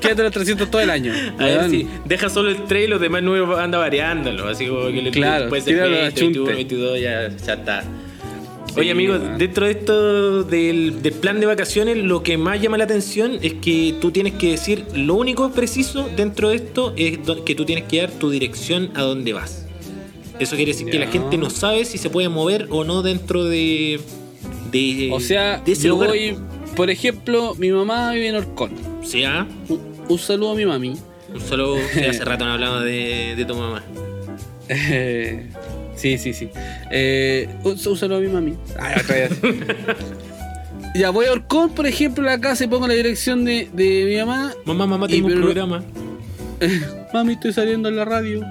quédate 0.00 0.22
los 0.22 0.32
300 0.32 0.70
todo 0.70 0.80
el 0.80 0.88
año. 0.88 1.12
A 1.38 1.44
ver 1.44 1.68
si 1.68 1.86
deja 2.06 2.30
solo 2.30 2.48
el 2.48 2.64
3 2.64 2.86
y 2.86 2.88
los 2.88 3.00
demás 3.02 3.22
números 3.22 3.58
anda 3.58 3.76
variándolo. 3.76 4.48
Así 4.48 4.66
como 4.66 4.86
que 4.86 5.02
le 5.02 5.10
Claro, 5.10 5.46
a 5.46 5.50
20, 5.50 5.74
21, 5.74 6.10
chunte. 6.12 6.54
22, 6.54 7.00
ya, 7.00 7.28
ya 7.28 7.52
está. 7.52 7.84
Sí, 8.74 8.80
Oye, 8.80 8.90
amigo, 8.92 9.18
dentro 9.18 9.66
de 9.66 9.72
esto 9.72 10.44
del, 10.44 11.02
del 11.02 11.12
plan 11.14 11.40
de 11.40 11.46
vacaciones, 11.46 11.96
lo 11.96 12.22
que 12.22 12.38
más 12.38 12.60
llama 12.60 12.78
la 12.78 12.84
atención 12.84 13.38
es 13.42 13.54
que 13.54 13.94
tú 14.00 14.10
tienes 14.12 14.34
que 14.34 14.52
decir, 14.52 14.84
lo 14.94 15.14
único 15.16 15.50
preciso 15.50 16.08
dentro 16.16 16.50
de 16.50 16.56
esto 16.56 16.92
es 16.96 17.18
que 17.44 17.54
tú 17.54 17.64
tienes 17.64 17.84
que 17.84 17.98
dar 18.02 18.10
tu 18.10 18.30
dirección 18.30 18.90
a 18.94 19.02
dónde 19.02 19.32
vas. 19.32 19.66
Eso 20.38 20.56
quiere 20.56 20.72
decir 20.72 20.88
que 20.88 20.98
la 20.98 21.08
gente 21.08 21.36
no 21.36 21.50
sabe 21.50 21.84
si 21.84 21.98
se 21.98 22.08
puede 22.10 22.28
mover 22.28 22.66
o 22.70 22.84
no 22.84 23.02
dentro 23.02 23.44
de. 23.44 24.00
de 24.70 25.10
O 25.12 25.20
sea, 25.20 25.58
de 25.58 25.72
ese 25.72 25.88
yo 25.88 25.94
lugar. 25.94 26.10
voy, 26.10 26.36
por 26.76 26.90
ejemplo, 26.90 27.54
mi 27.56 27.70
mamá 27.70 28.12
vive 28.12 28.28
en 28.28 28.36
Orcón. 28.36 28.72
O 29.02 29.04
sea, 29.04 29.46
Un, 29.68 29.80
un 30.08 30.18
saludo 30.18 30.52
a 30.52 30.54
mi 30.54 30.64
mami. 30.64 30.90
un 30.90 31.40
sí, 31.40 32.00
hace 32.08 32.24
rato 32.24 32.44
no 32.46 32.52
hablamos 32.52 32.84
de, 32.84 33.34
de 33.36 33.44
tu 33.44 33.54
mamá. 33.54 33.82
Sí, 36.00 36.16
sí, 36.16 36.32
sí. 36.32 36.48
Eh, 36.90 37.46
saludo 37.76 38.16
a 38.16 38.20
mi 38.20 38.28
mami. 38.28 38.56
Ay, 38.78 38.94
otra 39.02 39.16
vez. 39.16 39.32
ya 40.94 41.10
voy 41.10 41.26
a 41.26 41.32
Orcón, 41.32 41.74
por 41.74 41.86
ejemplo, 41.86 42.24
la 42.24 42.40
casa 42.40 42.64
y 42.64 42.68
pongo 42.68 42.88
la 42.88 42.94
dirección 42.94 43.44
de, 43.44 43.68
de 43.74 44.06
mi 44.06 44.16
mamá. 44.16 44.54
Mamá, 44.64 44.86
mamá, 44.86 45.08
tengo 45.08 45.26
un 45.26 45.34
programa. 45.34 45.84
Mami, 47.12 47.34
estoy 47.34 47.52
saliendo 47.52 47.88
en 47.90 47.96
la 47.96 48.04
radio. 48.04 48.40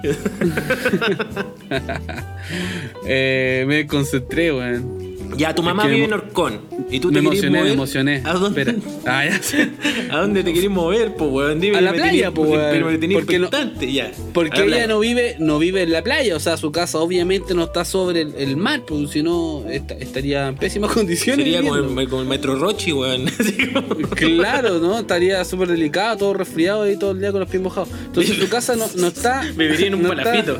Eh, 3.06 3.64
me 3.68 3.86
concentré, 3.86 4.52
weón. 4.52 5.09
Ya, 5.36 5.54
tu 5.54 5.62
Es 5.62 5.66
mamá 5.66 5.82
que 5.84 5.88
me 5.88 5.94
vive 5.94 6.06
en 6.06 6.12
Orcón. 6.12 6.60
¿Y 6.90 6.98
tú 7.00 7.08
Me 7.08 7.14
te 7.14 7.18
emocioné, 7.20 7.50
me 7.50 7.58
mover? 7.58 7.72
emocioné. 7.72 8.22
¿A 8.24 8.32
dónde? 8.34 8.76
Ah, 9.06 9.24
ya 9.26 9.42
sé. 9.42 9.70
¿A 10.10 10.18
dónde 10.18 10.42
te 10.42 10.52
querés 10.52 10.70
mover, 10.70 11.14
po, 11.14 11.26
weón? 11.26 11.60
Dime 11.60 11.78
A 11.78 11.80
la 11.80 11.92
me 11.92 11.98
playa, 11.98 12.30
po, 12.32 12.42
weón. 12.42 12.66
Pero 12.70 12.86
me 12.86 12.98
tenés 12.98 13.18
Porque 13.18 13.38
no- 13.38 13.48
ya. 13.80 14.10
Porque 14.34 14.64
ella 14.64 14.86
no 14.86 14.98
vive, 14.98 15.36
no 15.38 15.58
vive 15.58 15.82
en 15.82 15.92
la 15.92 16.02
playa, 16.02 16.36
o 16.36 16.40
sea, 16.40 16.56
su 16.56 16.72
casa 16.72 16.98
obviamente 16.98 17.54
no 17.54 17.64
está 17.64 17.84
sobre 17.84 18.22
el, 18.22 18.34
el 18.36 18.56
mar, 18.56 18.82
porque 18.86 19.06
si 19.08 19.22
no 19.22 19.64
esta- 19.70 19.94
estaría 19.94 20.48
en 20.48 20.56
pésimas 20.56 20.90
condiciones. 20.94 21.44
Sería 21.44 21.62
como 21.62 21.76
el, 22.00 22.08
como 22.08 22.22
el 22.22 22.28
metro 22.28 22.56
Rochi, 22.56 22.92
weón. 22.92 23.26
Claro, 24.16 24.78
¿no? 24.78 24.98
Estaría 24.98 25.44
súper 25.44 25.68
delicado, 25.68 26.16
todo 26.16 26.34
resfriado 26.34 26.82
ahí 26.82 26.96
todo 26.96 27.12
el 27.12 27.20
día 27.20 27.30
con 27.30 27.40
los 27.40 27.48
pies 27.48 27.62
mojados. 27.62 27.88
Entonces 28.06 28.36
su 28.36 28.48
casa 28.48 28.76
no, 28.76 28.86
no 28.96 29.06
está. 29.08 29.42
Viviría 29.56 29.86
en 29.88 29.94
un 29.94 30.02
no 30.02 30.08
está- 30.12 30.24
palafito. 30.24 30.58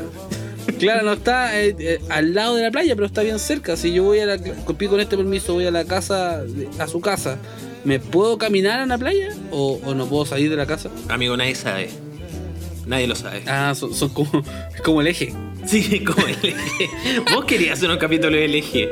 Claro, 0.85 1.05
no 1.05 1.13
está 1.13 1.59
eh, 1.59 1.75
eh, 1.79 1.99
al 2.09 2.33
lado 2.33 2.55
de 2.55 2.63
la 2.63 2.71
playa, 2.71 2.95
pero 2.95 3.07
está 3.07 3.21
bien 3.21 3.39
cerca. 3.39 3.77
Si 3.77 3.93
yo 3.93 4.03
voy 4.03 4.19
a 4.19 4.25
la. 4.25 4.37
Con 4.37 4.99
este 4.99 5.15
permiso, 5.17 5.53
voy 5.53 5.65
a 5.65 5.71
la 5.71 5.85
casa, 5.85 6.43
a 6.79 6.87
su 6.87 7.01
casa, 7.01 7.37
¿me 7.83 7.99
puedo 7.99 8.37
caminar 8.37 8.79
a 8.79 8.85
la 8.85 8.97
playa? 8.97 9.29
¿O, 9.51 9.79
o 9.85 9.93
no 9.93 10.07
puedo 10.07 10.25
salir 10.25 10.49
de 10.49 10.57
la 10.57 10.65
casa? 10.65 10.89
Amigo, 11.09 11.37
nadie 11.37 11.55
sabe. 11.55 12.10
Nadie 12.91 13.07
lo 13.07 13.15
sabe. 13.15 13.41
Ah, 13.47 13.73
son, 13.73 13.93
son 13.93 14.09
como, 14.09 14.29
como 14.83 14.99
el 14.99 15.07
eje. 15.07 15.33
Sí, 15.65 15.99
como 16.03 16.27
el 16.27 16.35
eje. 16.43 16.89
Vos 17.33 17.45
querías 17.45 17.77
hacer 17.77 17.89
un 17.89 17.97
capítulo 17.97 18.35
del 18.35 18.53
eje. 18.53 18.89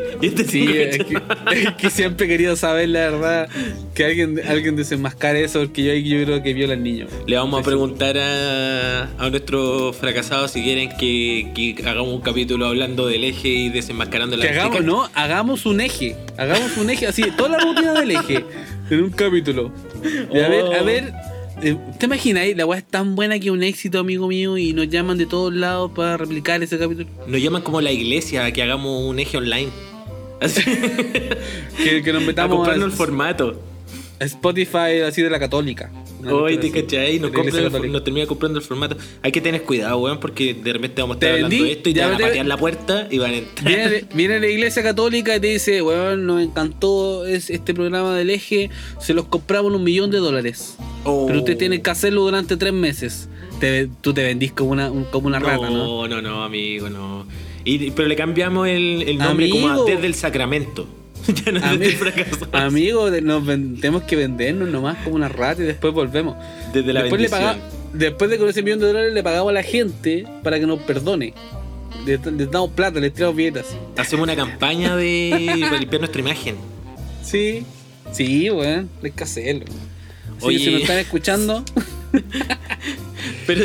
Sí, 0.47 0.65
es 0.71 0.97
que, 0.99 1.21
es 1.51 1.71
que 1.73 1.89
siempre 1.89 2.25
he 2.25 2.29
querido 2.29 2.55
saber 2.55 2.87
la 2.89 3.09
verdad. 3.09 3.49
Que 3.93 4.05
alguien, 4.05 4.39
alguien 4.47 4.77
desenmascare 4.77 5.43
eso, 5.43 5.59
porque 5.59 5.83
yo, 5.83 5.93
yo 5.95 6.23
creo 6.25 6.41
que 6.41 6.53
viola 6.53 6.75
al 6.75 6.83
niño. 6.83 7.07
Le 7.27 7.35
vamos 7.35 7.59
a 7.59 7.63
preguntar 7.63 8.17
a, 8.17 9.09
a 9.17 9.29
nuestros 9.29 9.97
fracasados 9.97 10.51
si 10.51 10.63
quieren 10.63 10.91
que, 10.97 11.51
que 11.53 11.75
hagamos 11.85 12.13
un 12.13 12.21
capítulo 12.21 12.67
hablando 12.67 13.07
del 13.07 13.25
eje 13.25 13.49
y 13.49 13.69
desenmascarando 13.69 14.37
la 14.37 14.43
Que 14.45 14.51
hagamos, 14.51 14.83
no, 14.85 15.09
hagamos 15.13 15.65
un 15.65 15.81
eje. 15.81 16.15
Hagamos 16.37 16.77
un 16.77 16.89
eje 16.89 17.05
así, 17.07 17.23
toda 17.35 17.49
la 17.49 17.59
rutina 17.59 17.93
del 17.99 18.11
eje. 18.11 18.45
En 18.89 19.03
un 19.03 19.09
capítulo. 19.09 19.71
Y 20.31 20.39
a 20.39 20.47
ver, 20.47 20.63
a 20.65 20.81
Oh. 20.81 20.85
ver. 20.85 21.13
Eh, 21.61 21.77
¿Te 21.97 22.05
imaginas? 22.05 22.47
La 22.55 22.65
weá 22.65 22.79
es 22.79 22.85
tan 22.85 23.15
buena 23.15 23.39
que 23.39 23.51
un 23.51 23.63
éxito, 23.63 23.99
amigo 23.99 24.27
mío, 24.27 24.57
y 24.57 24.73
nos 24.73 24.89
llaman 24.89 25.17
de 25.17 25.25
todos 25.25 25.53
lados 25.53 25.91
para 25.95 26.17
replicar 26.17 26.61
ese 26.63 26.77
capítulo. 26.77 27.07
Nos 27.27 27.41
llaman 27.41 27.61
como 27.61 27.81
la 27.81 27.91
iglesia 27.91 28.45
a 28.45 28.51
que 28.51 28.63
hagamos 28.63 29.03
un 29.03 29.19
eje 29.19 29.37
online. 29.37 29.69
Así. 30.41 30.61
Que, 31.77 32.03
que 32.03 32.11
nos 32.11 32.23
a 32.23 32.25
metamos 32.25 32.57
comprarnos 32.57 32.83
a, 32.83 32.87
el 32.87 32.91
formato. 32.91 33.61
a 34.19 34.25
Spotify 34.25 35.01
así 35.07 35.21
de 35.21 35.29
la 35.29 35.39
católica. 35.39 35.89
Hoy 36.27 36.57
te 36.57 36.71
cachai, 36.71 37.19
católica. 37.19 37.79
nos 37.87 38.03
termina 38.03 38.25
comprando 38.25 38.59
el 38.59 38.65
formato. 38.65 38.97
Hay 39.21 39.31
que 39.31 39.41
tener 39.41 39.63
cuidado, 39.63 39.97
weón, 39.99 40.19
porque 40.19 40.53
de 40.53 40.73
repente 40.73 41.01
vamos 41.01 41.15
a 41.15 41.17
estar 41.17 41.31
hablando 41.31 41.63
de 41.63 41.71
esto 41.71 41.89
y 41.89 41.93
te 41.93 42.01
van 42.01 42.13
a 42.13 42.17
te- 42.17 42.23
patear 42.23 42.45
la 42.45 42.57
puerta 42.57 43.07
y 43.09 43.17
van 43.17 43.31
a 43.31 43.37
entrar. 43.37 44.03
Viene, 44.13 44.39
la 44.39 44.47
iglesia 44.47 44.83
católica 44.83 45.35
y 45.35 45.39
te 45.39 45.47
dice, 45.47 45.81
weón, 45.81 46.25
nos 46.25 46.41
encantó 46.41 47.25
es- 47.25 47.49
este 47.49 47.73
programa 47.73 48.15
del 48.17 48.29
eje, 48.29 48.69
se 48.99 49.13
los 49.13 49.25
compramos 49.25 49.73
un 49.73 49.83
millón 49.83 50.11
de 50.11 50.17
dólares. 50.17 50.75
Oh. 51.05 51.25
Pero 51.27 51.39
usted 51.39 51.57
tiene 51.57 51.81
que 51.81 51.89
hacerlo 51.89 52.21
durante 52.23 52.57
tres 52.57 52.73
meses. 52.73 53.29
Te- 53.59 53.87
tú 54.01 54.13
te 54.13 54.23
vendís 54.23 54.51
como 54.51 54.71
una, 54.71 54.91
un- 54.91 55.05
como 55.05 55.27
una 55.27 55.39
rata, 55.39 55.69
¿no? 55.69 56.05
No, 56.05 56.07
no, 56.07 56.21
no, 56.21 56.43
amigo, 56.43 56.89
no. 56.89 57.25
Y, 57.65 57.91
pero 57.91 58.07
le 58.07 58.15
cambiamos 58.15 58.67
el, 58.67 59.17
nombre 59.17 59.49
como 59.49 59.83
desde 59.85 60.07
el 60.07 60.15
sacramento. 60.15 60.87
ya 61.45 61.51
no 61.51 61.59
Ami-. 61.65 61.97
Amigo, 62.51 63.09
nos 63.09 63.45
tenemos 63.45 64.03
que 64.03 64.15
vendernos 64.15 64.69
nomás 64.69 64.97
como 65.03 65.15
una 65.15 65.29
rata 65.29 65.61
y 65.61 65.65
después 65.65 65.93
volvemos. 65.93 66.35
Desde 66.73 66.93
la 66.93 67.03
después, 67.03 67.29
bendición. 67.29 67.59
de 67.93 68.37
con 68.37 68.49
ese 68.49 68.61
millón 68.63 68.79
de 68.79 68.87
dólares 68.87 69.13
le 69.13 69.23
pagamos 69.23 69.49
a 69.49 69.53
la 69.53 69.63
gente 69.63 70.25
para 70.43 70.59
que 70.59 70.65
nos 70.65 70.79
perdone. 70.81 71.33
Le, 72.05 72.17
le 72.17 72.45
damos 72.45 72.71
plata, 72.71 72.99
le 72.99 73.09
tiramos 73.09 73.35
billetas. 73.35 73.75
Hacemos 73.97 74.23
una 74.23 74.35
campaña 74.35 74.95
de 74.95 75.57
para 75.61 75.77
limpiar 75.77 76.01
nuestra 76.01 76.21
imagen. 76.21 76.55
Sí, 77.23 77.63
sí, 78.11 78.49
weón, 78.49 78.89
hay 79.03 79.11
que 79.11 79.23
hacerlo. 79.23 79.65
Sí, 80.39 80.45
Oye. 80.45 80.59
si 80.59 80.71
nos 80.71 80.81
están 80.81 80.97
escuchando, 80.99 81.63
Pero 83.47 83.63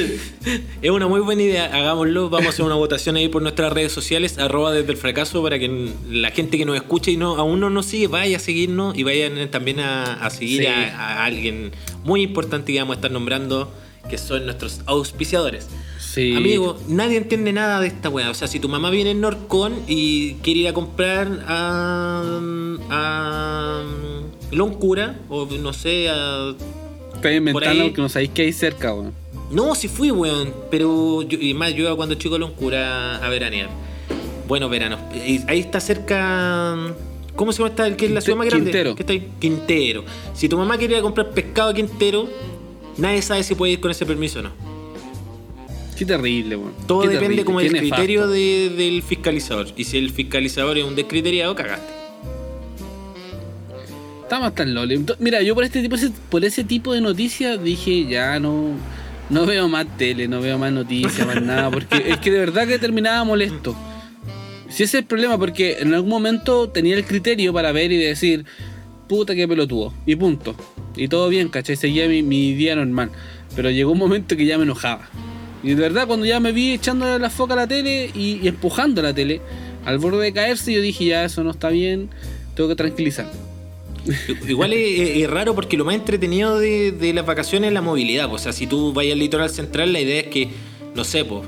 es 0.82 0.90
una 0.90 1.06
muy 1.08 1.20
buena 1.20 1.42
idea, 1.42 1.66
hagámoslo. 1.66 2.30
Vamos 2.30 2.46
a 2.46 2.50
hacer 2.50 2.64
una 2.64 2.74
votación 2.74 3.16
ahí 3.16 3.28
por 3.28 3.42
nuestras 3.42 3.72
redes 3.72 3.92
sociales, 3.92 4.38
arroba 4.38 4.72
desde 4.72 4.92
el 4.92 4.96
fracaso, 4.98 5.42
para 5.42 5.58
que 5.58 5.90
la 6.10 6.30
gente 6.30 6.58
que 6.58 6.64
nos 6.64 6.76
escuche 6.76 7.10
y 7.12 7.16
no 7.16 7.36
aún 7.36 7.60
no 7.60 7.70
nos 7.70 7.86
sigue 7.86 8.06
vaya 8.08 8.36
a 8.36 8.40
seguirnos 8.40 8.96
y 8.96 9.02
vayan 9.02 9.48
también 9.50 9.80
a, 9.80 10.14
a 10.14 10.30
seguir 10.30 10.62
Sí. 10.62 10.66
a, 10.66 11.20
a 11.20 11.24
alguien 11.24 11.72
muy 12.04 12.22
importante 12.22 12.72
que 12.72 12.78
vamos 12.78 12.94
a 12.94 12.98
estar 12.98 13.10
nombrando, 13.10 13.70
que 14.10 14.18
son 14.18 14.44
nuestros 14.44 14.80
auspiciadores. 14.86 15.66
sí. 15.98 16.34
Amigo, 16.36 16.78
nadie 16.88 17.16
entiende 17.16 17.52
nada 17.52 17.80
de 17.80 17.88
esta 17.88 18.08
weá. 18.08 18.30
O 18.30 18.34
sea, 18.34 18.46
si 18.48 18.60
tu 18.60 18.68
mamá 18.68 18.90
viene 18.90 19.10
en 19.12 19.20
Norcon 19.20 19.74
y 19.88 20.34
quiere 20.42 20.60
ir 20.60 20.68
a 20.68 20.72
comprar 20.74 21.44
a, 21.48 22.40
a 22.90 23.82
Loncura, 24.52 25.18
o 25.28 25.46
no 25.46 25.72
sé, 25.72 26.08
a 26.10 26.54
Está 27.14 27.32
inventando 27.32 27.84
porque 27.84 28.02
no 28.02 28.08
sabéis 28.08 28.30
qué 28.34 28.42
hay 28.42 28.52
cerca, 28.52 28.92
weón. 28.94 29.12
No, 29.54 29.74
sí 29.74 29.88
fui, 29.88 30.10
weón. 30.10 30.52
Pero 30.70 31.22
yo, 31.22 31.38
y 31.40 31.54
más, 31.54 31.72
yo 31.74 31.84
iba 31.84 31.96
cuando 31.96 32.14
chico 32.16 32.34
a 32.34 32.38
Loncura 32.38 33.16
a 33.24 33.28
veranear. 33.28 33.68
Buenos 34.48 34.70
veranos. 34.70 35.00
Y 35.14 35.40
ahí 35.48 35.60
está 35.60 35.80
cerca. 35.80 36.76
¿Cómo 37.36 37.52
se 37.52 37.58
llama 37.58 37.70
esta? 37.70 37.86
el 37.86 37.96
que 37.96 38.06
es 38.06 38.12
la 38.12 38.20
ciudad 38.20 38.36
más 38.38 38.46
grande? 38.46 38.66
Quintero. 38.70 38.94
¿Qué 38.94 39.02
está 39.02 39.12
ahí? 39.12 39.28
Quintero. 39.40 40.04
Si 40.34 40.48
tu 40.48 40.56
mamá 40.58 40.76
quería 40.78 41.00
comprar 41.02 41.30
pescado 41.30 41.70
a 41.70 41.74
Quintero, 41.74 42.28
nadie 42.98 43.22
sabe 43.22 43.42
si 43.42 43.54
puede 43.54 43.72
ir 43.72 43.80
con 43.80 43.90
ese 43.90 44.04
permiso 44.06 44.40
o 44.40 44.42
no. 44.42 44.50
Qué 45.96 46.04
terrible, 46.04 46.56
weón. 46.56 46.72
Todo 46.86 47.02
Qué 47.02 47.08
depende 47.08 47.42
terrible, 47.42 47.44
como 47.44 47.60
del 47.60 47.72
criterio 47.76 48.26
de- 48.28 48.68
del 48.76 49.02
fiscalizador. 49.02 49.68
Y 49.76 49.84
si 49.84 49.96
el 49.98 50.10
fiscalizador 50.10 50.76
es 50.78 50.84
un 50.84 50.94
descriteriado, 50.96 51.54
cagaste. 51.54 51.92
Estamos 54.22 54.54
tan 54.54 54.74
loli. 54.74 55.04
Mira, 55.18 55.42
yo 55.42 55.54
por 55.54 55.64
este 55.64 55.82
tipo, 55.82 55.96
por 56.30 56.44
ese 56.44 56.64
tipo 56.64 56.92
de 56.92 57.00
noticias 57.00 57.62
dije, 57.62 58.06
ya 58.06 58.40
no, 58.40 58.70
no 59.34 59.46
veo 59.46 59.68
más 59.68 59.84
tele, 59.98 60.28
no 60.28 60.40
veo 60.40 60.56
más 60.58 60.72
noticias, 60.72 61.26
más 61.26 61.42
nada, 61.42 61.68
porque 61.68 62.04
es 62.06 62.18
que 62.18 62.30
de 62.30 62.38
verdad 62.38 62.68
que 62.68 62.78
terminaba 62.78 63.24
molesto. 63.24 63.74
Si 64.68 64.84
ese 64.84 64.98
es 64.98 65.02
el 65.02 65.04
problema, 65.06 65.36
porque 65.36 65.78
en 65.80 65.92
algún 65.92 66.08
momento 66.08 66.70
tenía 66.70 66.94
el 66.94 67.04
criterio 67.04 67.52
para 67.52 67.72
ver 67.72 67.90
y 67.90 67.96
decir, 67.96 68.44
puta 69.08 69.34
que 69.34 69.48
pelotudo, 69.48 69.92
y 70.06 70.14
punto. 70.14 70.54
Y 70.94 71.08
todo 71.08 71.28
bien, 71.28 71.48
¿cachai? 71.48 71.74
Seguía 71.74 72.06
mi, 72.06 72.22
mi 72.22 72.54
día 72.54 72.76
normal. 72.76 73.10
Pero 73.56 73.70
llegó 73.70 73.90
un 73.90 73.98
momento 73.98 74.36
que 74.36 74.46
ya 74.46 74.56
me 74.56 74.62
enojaba. 74.62 75.08
Y 75.64 75.70
de 75.70 75.74
verdad, 75.74 76.06
cuando 76.06 76.26
ya 76.26 76.38
me 76.38 76.52
vi 76.52 76.70
echando 76.70 77.18
la 77.18 77.28
foca 77.28 77.54
a 77.54 77.56
la 77.56 77.66
tele 77.66 78.12
y, 78.14 78.38
y 78.40 78.46
empujando 78.46 79.02
la 79.02 79.12
tele, 79.12 79.40
al 79.84 79.98
borde 79.98 80.22
de 80.22 80.32
caerse, 80.32 80.72
yo 80.72 80.80
dije, 80.80 81.06
ya, 81.06 81.24
eso 81.24 81.42
no 81.42 81.50
está 81.50 81.70
bien, 81.70 82.08
tengo 82.54 82.68
que 82.68 82.76
tranquilizarme. 82.76 83.32
Igual 84.48 84.72
es, 84.72 85.28
raro 85.30 85.54
porque 85.54 85.76
lo 85.76 85.84
más 85.84 85.94
entretenido 85.94 86.58
de, 86.58 87.12
las 87.14 87.24
vacaciones 87.24 87.68
es 87.68 87.74
la 87.74 87.82
movilidad. 87.82 88.32
O 88.32 88.38
sea, 88.38 88.52
si 88.52 88.66
tú 88.66 88.92
vas 88.92 89.06
al 89.06 89.18
litoral 89.18 89.50
central, 89.50 89.92
la 89.92 90.00
idea 90.00 90.20
es 90.20 90.26
que, 90.28 90.48
no 90.94 91.04
sé, 91.04 91.24
pues, 91.24 91.42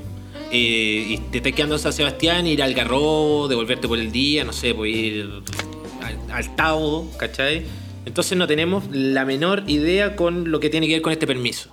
y 0.51 1.17
te 1.31 1.37
estás 1.37 1.53
quedando 1.53 1.75
en 1.75 1.81
San 1.81 1.93
Sebastián, 1.93 2.47
ir 2.47 2.63
al 2.63 2.73
Garrobo, 2.73 3.47
devolverte 3.47 3.87
por 3.87 3.99
el 3.99 4.11
día, 4.11 4.43
no 4.43 4.53
sé, 4.53 4.73
pues 4.73 4.95
ir 4.95 5.29
a 6.01 6.37
al 6.37 6.55
Tao, 6.55 7.09
¿cachai? 7.17 7.63
Entonces 8.05 8.37
no 8.37 8.47
tenemos 8.47 8.85
la 8.91 9.25
menor 9.25 9.63
idea 9.67 10.15
con 10.15 10.49
lo 10.49 10.59
que 10.59 10.69
tiene 10.69 10.87
que 10.87 10.93
ver 10.93 11.01
con 11.01 11.11
este 11.11 11.27
permiso. 11.27 11.71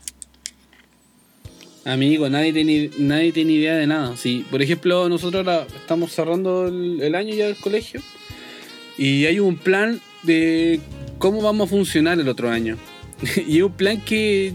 Amigo, 1.84 2.28
nadie 2.30 2.52
tiene, 2.52 2.90
nadie 2.98 3.30
tiene 3.30 3.52
idea 3.52 3.76
de 3.76 3.86
nada. 3.86 4.16
Si, 4.16 4.44
por 4.50 4.62
ejemplo, 4.62 5.08
nosotros 5.08 5.46
estamos 5.76 6.12
cerrando 6.12 6.66
el, 6.66 7.14
año 7.14 7.34
ya 7.34 7.46
del 7.46 7.56
colegio 7.56 8.00
y 8.96 9.26
hay 9.26 9.38
un 9.38 9.56
plan 9.56 10.00
de 10.24 10.80
cómo 11.18 11.40
vamos 11.42 11.68
a 11.68 11.70
funcionar 11.70 12.18
el 12.18 12.28
otro 12.28 12.50
año. 12.50 12.76
y 13.46 13.58
es 13.58 13.62
un 13.62 13.72
plan 13.72 14.00
que 14.00 14.52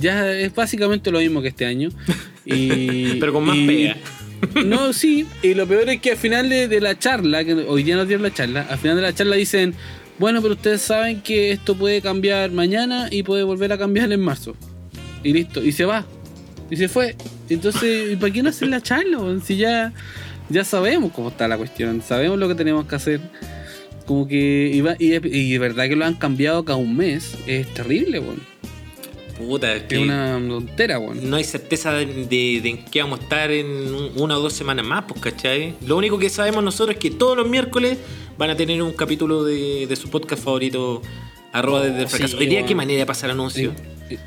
ya 0.00 0.32
es 0.32 0.54
básicamente 0.54 1.10
lo 1.10 1.20
mismo 1.20 1.42
que 1.42 1.48
este 1.48 1.66
año. 1.66 1.90
Y, 2.44 3.14
Pero 3.20 3.32
con 3.32 3.44
más 3.44 3.56
pega. 3.58 3.96
No, 4.66 4.92
sí, 4.92 5.26
y 5.42 5.54
lo 5.54 5.66
peor 5.66 5.88
es 5.88 6.02
que 6.02 6.10
al 6.10 6.16
final 6.18 6.50
de, 6.50 6.80
la 6.80 6.98
charla, 6.98 7.44
que 7.44 7.54
hoy 7.54 7.82
día 7.82 7.96
nos 7.96 8.06
dieron 8.06 8.22
la 8.22 8.34
charla, 8.34 8.66
al 8.68 8.76
final 8.76 8.96
de 8.96 9.02
la 9.02 9.14
charla 9.14 9.36
dicen, 9.36 9.74
bueno, 10.18 10.42
pero 10.42 10.52
ustedes 10.52 10.82
saben 10.82 11.22
que 11.22 11.50
esto 11.50 11.74
puede 11.74 12.02
cambiar 12.02 12.50
mañana 12.50 13.08
y 13.10 13.22
puede 13.22 13.42
volver 13.42 13.72
a 13.72 13.78
cambiar 13.78 14.12
en 14.12 14.20
marzo. 14.20 14.54
Y 15.22 15.32
listo, 15.32 15.62
y 15.62 15.72
se 15.72 15.86
va. 15.86 16.04
Y 16.70 16.76
se 16.76 16.88
fue. 16.88 17.16
Entonces, 17.48 18.18
¿para 18.18 18.32
qué 18.32 18.42
no 18.42 18.50
hacer 18.50 18.68
la 18.68 18.82
charla? 18.82 19.18
Si 19.42 19.56
ya, 19.56 19.94
ya 20.50 20.64
sabemos 20.64 21.12
cómo 21.12 21.30
está 21.30 21.48
la 21.48 21.56
cuestión, 21.56 22.02
sabemos 22.02 22.38
lo 22.38 22.46
que 22.48 22.54
tenemos 22.54 22.86
que 22.86 22.96
hacer. 22.96 23.20
Como 24.06 24.28
que, 24.28 24.70
y, 24.98 25.04
y, 25.04 25.52
de 25.52 25.58
verdad 25.58 25.88
que 25.88 25.96
lo 25.96 26.04
han 26.04 26.14
cambiado 26.14 26.64
cada 26.64 26.76
un 26.76 26.96
mes, 26.96 27.36
es 27.46 27.72
terrible, 27.72 28.18
bueno. 28.18 28.40
Puta, 29.38 29.74
es 29.74 29.84
que 29.84 29.98
una 29.98 30.40
tontera, 30.46 30.98
weón. 30.98 31.28
No 31.28 31.36
hay 31.36 31.44
certeza 31.44 31.92
de, 31.92 32.60
en 32.64 32.84
qué 32.84 33.02
vamos 33.02 33.20
a 33.20 33.22
estar 33.22 33.50
en 33.50 34.12
una 34.16 34.38
o 34.38 34.40
dos 34.40 34.52
semanas 34.52 34.86
más, 34.86 35.04
pues, 35.08 35.20
¿cachai? 35.20 35.74
Lo 35.86 35.96
único 35.96 36.18
que 36.18 36.28
sabemos 36.28 36.62
nosotros 36.62 36.96
es 36.96 37.00
que 37.00 37.10
todos 37.10 37.36
los 37.36 37.48
miércoles 37.48 37.98
van 38.38 38.50
a 38.50 38.56
tener 38.56 38.80
un 38.82 38.92
capítulo 38.92 39.42
de, 39.42 39.92
su 39.96 40.10
podcast 40.10 40.44
favorito, 40.44 41.02
arroba 41.52 41.82
desde 41.82 42.02
el 42.02 42.08
fracaso. 42.08 42.36
Hoy 42.36 42.46
día, 42.46 42.64
¿qué 42.64 42.74
manera 42.74 43.00
de 43.00 43.06
pasar 43.06 43.30
anuncio? 43.30 43.72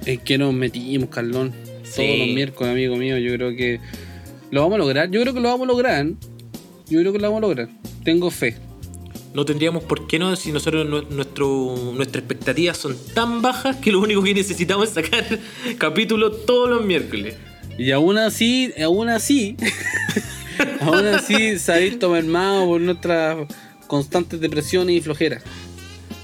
Es 0.05 0.19
que 0.19 0.37
nos 0.37 0.53
metimos, 0.53 1.09
Carlón. 1.09 1.53
Todos 1.95 2.17
los 2.17 2.27
miércoles, 2.27 2.73
amigo 2.73 2.95
mío, 2.97 3.17
yo 3.17 3.33
creo 3.35 3.55
que 3.55 3.79
lo 4.49 4.61
vamos 4.61 4.75
a 4.75 4.79
lograr. 4.79 5.09
Yo 5.09 5.21
creo 5.21 5.33
que 5.33 5.39
lo 5.39 5.49
vamos 5.49 5.65
a 5.65 5.71
lograr. 5.71 6.05
Yo 6.89 6.99
creo 6.99 7.13
que 7.13 7.19
lo 7.19 7.27
vamos 7.31 7.37
a 7.43 7.47
lograr. 7.47 7.69
Tengo 8.03 8.29
fe 8.29 8.66
no 9.37 9.45
tendríamos 9.45 9.83
por 9.83 10.07
qué 10.07 10.17
no 10.17 10.35
si 10.35 10.51
nosotros 10.51 10.87
nuestro, 11.11 11.75
nuestras 11.93 12.23
expectativas 12.23 12.75
son 12.75 12.97
tan 13.13 13.43
bajas 13.43 13.75
que 13.75 13.91
lo 13.91 13.99
único 13.99 14.23
que 14.23 14.33
necesitamos 14.33 14.87
es 14.87 14.95
sacar 14.95 15.23
capítulo 15.77 16.31
todos 16.31 16.67
los 16.67 16.83
miércoles. 16.83 17.35
Y 17.77 17.91
aún 17.91 18.17
así, 18.17 18.73
aún 18.83 19.09
así, 19.09 19.55
aún 20.81 21.05
así 21.05 21.59
se 21.59 21.71
ha 21.71 21.77
visto 21.77 22.09
mermado 22.09 22.65
por 22.65 22.81
nuestras 22.81 23.37
constantes 23.85 24.39
depresiones 24.39 24.95
y 24.95 25.01
flojeras. 25.01 25.43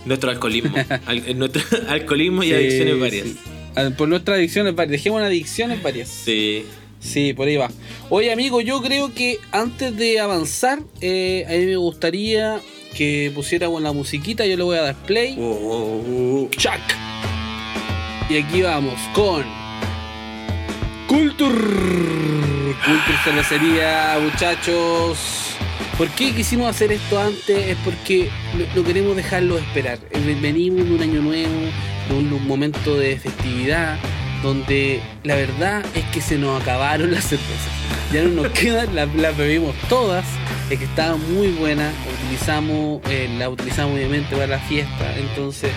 Nuestro 0.05 0.31
alcoholismo. 0.31 0.75
nuestro 1.35 1.61
alcoholismo 1.89 2.43
y 2.43 2.51
adicciones 2.51 2.99
varias. 2.99 3.27
Por 3.95 4.09
nuestras 4.09 4.39
adicciones 4.39 4.73
varias. 4.73 4.91
Dejemos 4.93 5.21
adicciones 5.21 5.83
varias. 5.83 6.09
Sí. 6.09 6.65
Sí, 6.99 7.33
por 7.33 7.47
ahí 7.47 7.57
va. 7.57 7.69
Oye, 8.09 8.31
amigo, 8.31 8.59
yo 8.61 8.81
creo 8.81 9.13
que 9.13 9.37
antes 9.51 9.95
de 9.95 10.19
avanzar, 10.19 10.79
eh, 11.01 11.45
a 11.47 11.51
mí 11.51 11.65
me 11.65 11.75
gustaría 11.75 12.59
que 12.93 13.31
pusiéramos 13.33 13.81
la 13.81 13.91
musiquita, 13.91 14.45
yo 14.45 14.55
le 14.55 14.63
voy 14.63 14.77
a 14.77 14.81
dar 14.83 14.95
play. 14.95 15.35
Oh, 15.39 15.43
oh, 15.43 16.45
oh. 16.45 16.49
Chuck. 16.51 16.81
Y 18.29 18.37
aquí 18.37 18.61
vamos 18.61 18.99
con 19.13 19.43
Culture. 21.07 21.53
Culture 22.85 23.17
Cervecería, 23.23 24.17
muchachos. 24.21 25.55
¿Por 25.97 26.09
qué 26.09 26.33
quisimos 26.33 26.69
hacer 26.69 26.91
esto 26.91 27.19
antes? 27.19 27.67
Es 27.67 27.77
porque 27.83 28.29
no, 28.75 28.83
queremos 28.83 29.15
dejarlo 29.15 29.57
esperar. 29.57 29.99
Eh, 30.11 30.37
venimos 30.41 30.85
de 30.87 30.95
un 30.95 31.01
año 31.01 31.21
nuevo, 31.21 31.53
de 32.09 32.15
un, 32.15 32.47
momento 32.47 32.97
de 32.97 33.19
festividad, 33.19 33.97
donde 34.41 35.01
la 35.23 35.35
verdad 35.35 35.85
es 35.93 36.03
que 36.05 36.21
se 36.21 36.37
nos 36.37 36.61
acabaron 36.61 37.11
las 37.11 37.25
cervezas. 37.25 37.71
Ya 38.11 38.23
no 38.23 38.43
nos 38.43 38.49
quedan, 38.53 38.95
las 38.95 39.37
bebimos 39.37 39.75
todas 39.87 40.25
que 40.77 40.85
estaba 40.85 41.17
muy 41.17 41.49
buena, 41.49 41.91
utilizamos, 42.21 43.01
eh, 43.09 43.29
la 43.37 43.49
utilizamos 43.49 43.95
obviamente 43.95 44.35
para 44.35 44.47
la 44.47 44.59
fiesta, 44.59 45.17
entonces 45.17 45.71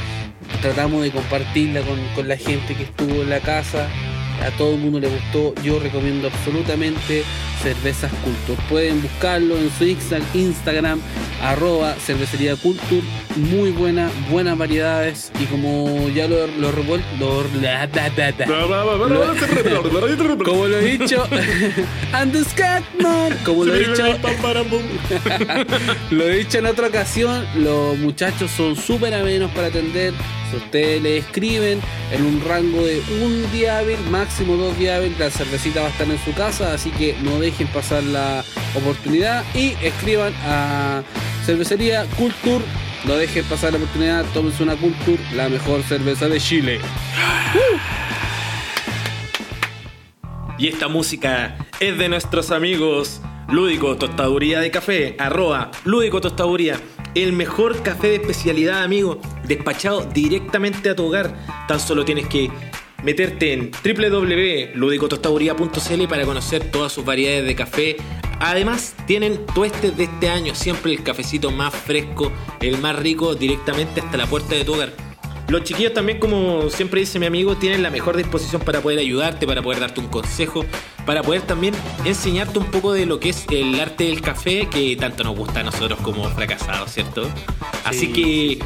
tratamos 0.63 1.03
de 1.03 1.11
compartirla 1.11 1.81
con, 1.83 1.99
con 2.15 2.29
la 2.29 2.37
gente 2.37 2.75
que 2.75 2.85
estuvo 2.85 3.23
en 3.23 3.31
la 3.31 3.41
casa, 3.41 3.89
a 4.45 4.51
todo 4.57 4.75
el 4.75 4.81
mundo 4.81 5.01
le 5.01 5.09
gustó, 5.09 5.55
yo 5.63 5.79
recomiendo 5.79 6.29
absolutamente 6.29 7.25
Cervezas 7.63 8.13
Culture. 8.23 8.61
Pueden 8.69 9.03
buscarlo 9.03 9.57
en 9.57 9.71
su 9.71 9.85
Instagram, 10.35 11.01
arroba 11.43 11.95
cervecería 11.95 12.57
Culture. 12.57 13.03
Muy 13.37 13.71
buena, 13.71 14.11
buenas 14.31 14.57
variedades. 14.57 15.33
Y 15.41 15.45
como 15.47 16.09
ya 16.09 16.29
lo, 16.29 16.47
lo 16.47 16.73
revuelto, 16.73 17.07
como 20.45 20.67
lo 20.67 20.79
he 20.79 20.99
dicho, 20.99 21.25
como 23.45 23.65
lo 23.65 23.75
he 23.75 23.79
dicho, 23.81 24.05
lo 26.11 26.25
he 26.25 26.39
dicho 26.39 26.59
en 26.59 26.67
otra 26.67 26.89
ocasión, 26.89 27.47
los 27.57 27.99
muchachos 27.99 28.51
son 28.51 28.77
súper 28.77 29.15
amenos 29.15 29.51
para 29.53 29.69
atender. 29.69 30.13
Si 30.51 30.57
ustedes 30.57 31.03
le 31.03 31.19
escriben 31.19 31.81
en 32.13 32.25
un 32.25 32.41
rango 32.47 32.85
de 32.85 33.03
un 33.23 33.51
día 33.53 33.79
hábil, 33.79 33.99
máximo 34.11 34.57
dos 34.57 34.79
días 34.79 35.03
la 35.19 35.31
cervecita 35.31 35.81
va 35.81 35.87
a 35.89 35.91
estar 35.91 36.09
en 36.09 36.19
su 36.25 36.33
casa, 36.35 36.73
así 36.73 36.91
que 36.91 37.17
no 37.23 37.41
dejen 37.41 37.67
pasar 37.69 38.03
la 38.05 38.45
oportunidad 38.75 39.45
y 39.55 39.75
escriban 39.83 40.33
a 40.45 41.03
Cervecería 41.45 42.05
Culture. 42.17 42.65
No 43.05 43.15
dejen 43.15 43.45
pasar 43.45 43.73
la 43.73 43.79
oportunidad, 43.79 44.25
tómense 44.35 44.63
una 44.63 44.77
Culture, 44.77 45.19
la 45.35 45.49
mejor 45.49 45.83
cerveza 45.83 46.29
de 46.29 46.41
Chile. 46.41 46.81
Y 50.59 50.69
esta 50.69 50.89
música 50.89 51.57
es 51.81 51.99
de 51.99 52.09
nuestros 52.09 52.51
amigos 52.51 53.21
Lúdico 53.49 53.97
Tostaduría 53.97 54.61
de 54.61 54.71
Café, 54.71 55.17
arroba 55.19 55.71
Lúdico 55.85 56.21
Tostaduría. 56.21 56.81
El 57.17 57.33
mejor 57.33 57.83
café 57.83 58.07
de 58.09 58.17
especialidad, 58.17 58.83
amigo, 58.83 59.19
despachado 59.49 60.03
directamente 60.03 60.91
a 60.91 60.95
tu 60.95 61.07
hogar. 61.07 61.35
Tan 61.67 61.81
solo 61.81 62.05
tienes 62.05 62.27
que 62.27 62.51
meterte 63.03 63.55
en 63.55 63.71
www.ludicotostaduría.cl 63.71 66.09
para 66.11 66.27
conocer 66.27 66.71
todas 66.71 66.93
sus 66.93 67.07
variedades 67.07 67.47
de 67.47 67.55
café. 67.55 67.97
Además, 68.39 68.95
tienen 69.07 69.47
tuestes 69.47 69.97
de 69.97 70.05
este 70.05 70.29
año, 70.29 70.55
siempre 70.55 70.93
el 70.93 71.03
cafecito 71.03 71.51
más 71.51 71.75
fresco, 71.75 72.31
el 72.61 72.77
más 72.77 72.95
rico, 72.97 73.35
directamente 73.35 74.03
hasta 74.03 74.19
la 74.19 74.27
puerta 74.27 74.55
de 74.55 74.67
tu 74.67 74.75
hogar. 74.75 74.93
Los 75.49 75.65
chiquillos 75.65 75.95
también, 75.95 76.19
como 76.19 76.69
siempre 76.69 77.01
dice 77.01 77.19
mi 77.19 77.25
amigo, 77.25 77.57
tienen 77.57 77.83
la 77.83 77.89
mejor 77.89 78.19
disposición 78.19 78.61
para 78.61 78.83
poder 78.83 78.99
ayudarte, 78.99 79.47
para 79.47 79.63
poder 79.63 79.81
darte 79.81 80.01
un 80.01 80.09
consejo, 80.09 80.67
para 81.07 81.23
poder 81.23 81.43
también 81.43 81.75
enseñarte 82.05 82.59
un 82.59 82.67
poco 82.67 82.93
de 82.93 83.07
lo 83.07 83.21
que 83.21 83.31
es 83.31 83.47
el 83.51 83.79
arte 83.81 84.05
del 84.05 84.21
café, 84.21 84.69
que 84.69 84.97
tanto 84.97 85.25
nos 85.25 85.37
gusta 85.37 85.61
a 85.61 85.63
nosotros 85.63 85.99
como 86.03 86.29
fracasados, 86.31 86.93
¿cierto? 86.93 87.29
Así 87.85 88.13
que 88.13 88.59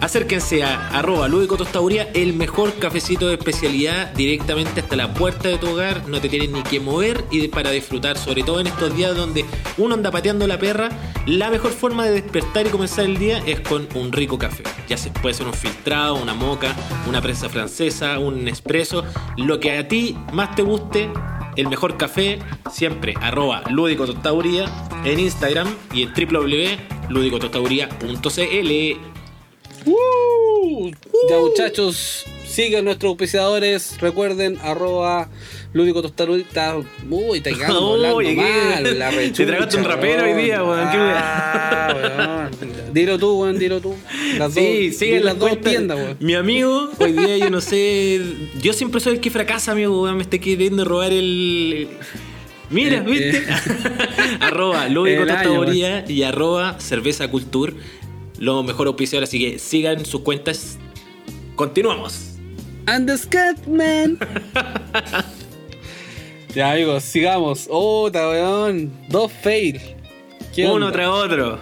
Acérquense 0.00 0.62
a 0.62 0.90
arroba 0.90 1.26
Lúdico 1.26 1.56
Tostaduría, 1.56 2.08
el 2.14 2.32
mejor 2.32 2.72
cafecito 2.74 3.26
de 3.26 3.34
especialidad 3.34 4.12
directamente 4.14 4.80
hasta 4.80 4.94
la 4.94 5.12
puerta 5.12 5.48
de 5.48 5.58
tu 5.58 5.70
hogar. 5.70 6.08
No 6.08 6.20
te 6.20 6.28
tienes 6.28 6.50
ni 6.50 6.62
que 6.62 6.78
mover 6.78 7.24
y 7.32 7.48
para 7.48 7.70
disfrutar, 7.70 8.16
sobre 8.16 8.44
todo 8.44 8.60
en 8.60 8.68
estos 8.68 8.94
días 8.96 9.16
donde 9.16 9.44
uno 9.76 9.94
anda 9.94 10.12
pateando 10.12 10.46
la 10.46 10.56
perra, 10.56 10.90
la 11.26 11.50
mejor 11.50 11.72
forma 11.72 12.04
de 12.04 12.12
despertar 12.12 12.68
y 12.68 12.70
comenzar 12.70 13.06
el 13.06 13.18
día 13.18 13.42
es 13.44 13.58
con 13.60 13.88
un 13.96 14.12
rico 14.12 14.38
café. 14.38 14.62
Ya 14.88 14.96
se 14.96 15.10
puede 15.10 15.34
ser 15.34 15.48
un 15.48 15.54
filtrado, 15.54 16.14
una 16.14 16.32
moca, 16.32 16.76
una 17.08 17.20
prensa 17.20 17.48
francesa, 17.48 18.20
un 18.20 18.46
espresso, 18.46 19.02
lo 19.36 19.58
que 19.58 19.78
a 19.78 19.88
ti 19.88 20.16
más 20.32 20.54
te 20.54 20.62
guste. 20.62 21.10
El 21.58 21.66
mejor 21.66 21.96
café, 21.96 22.38
siempre 22.70 23.14
arroba 23.20 23.64
Tostaduría 24.06 24.66
en 25.04 25.18
Instagram 25.18 25.66
y 25.92 26.02
en 26.02 26.14
www.ludicotostaduría.cl. 29.88 31.28
Ya 31.28 31.38
muchachos, 31.38 32.24
sigan 32.46 32.84
nuestros 32.84 33.10
auspiciadores. 33.10 34.00
Recuerden, 34.00 34.58
arroba 34.62 35.28
lúdico 35.72 36.02
tostarudita. 36.02 36.76
Uy, 37.08 37.40
te 37.40 37.52
quedando 37.54 37.94
hablando 37.94 38.42
mal. 38.42 38.98
La 38.98 39.10
Te 39.10 39.46
tragaste 39.46 39.76
un 39.76 39.84
rapero 39.84 40.24
hoy 40.24 40.42
día, 40.42 40.62
weón. 40.62 40.88
Ah, 40.90 42.50
dilo 42.92 43.18
tú, 43.18 43.40
weón, 43.42 43.58
dilo 43.58 43.80
tú. 43.80 43.94
Las 44.38 44.54
sí, 44.54 44.90
dos, 44.90 45.24
las 45.24 45.38
dos 45.38 45.60
tiendas, 45.60 45.98
weón. 45.98 46.16
Mi 46.20 46.34
amigo, 46.34 46.90
hoy 46.98 47.12
día 47.12 47.36
yo 47.38 47.50
no 47.50 47.60
sé. 47.60 48.20
Yo 48.60 48.72
siempre 48.72 49.00
soy 49.00 49.14
el 49.14 49.20
que 49.20 49.30
fracasa, 49.30 49.72
amigo, 49.72 50.02
weón. 50.02 50.16
Me 50.16 50.22
estoy 50.22 50.38
queriendo 50.38 50.84
robar 50.84 51.12
el. 51.12 51.88
Mira, 52.70 53.00
¿viste? 53.00 53.38
Eh. 53.38 53.46
arroba 54.40 54.88
lúdico 54.88 55.24
tostaduría 55.24 56.04
y 56.06 56.22
arroba 56.22 56.78
cerveza 56.78 57.28
culture 57.30 57.72
lo 58.38 58.62
mejor 58.62 58.86
auspiciador, 58.86 59.24
así 59.24 59.38
que 59.38 59.58
sigan 59.58 60.04
sus 60.04 60.22
cuentas. 60.22 60.78
Continuamos. 61.56 62.36
And 62.86 63.06
the 63.06 63.18
Scatman. 63.18 64.18
ya, 66.54 66.72
amigos, 66.72 67.04
sigamos. 67.04 67.66
Oh, 67.70 68.10
weón. 68.12 68.92
Dos 69.08 69.32
fail. 69.32 69.80
Uno 70.56 70.90
tras 70.90 71.08
otro. 71.08 71.60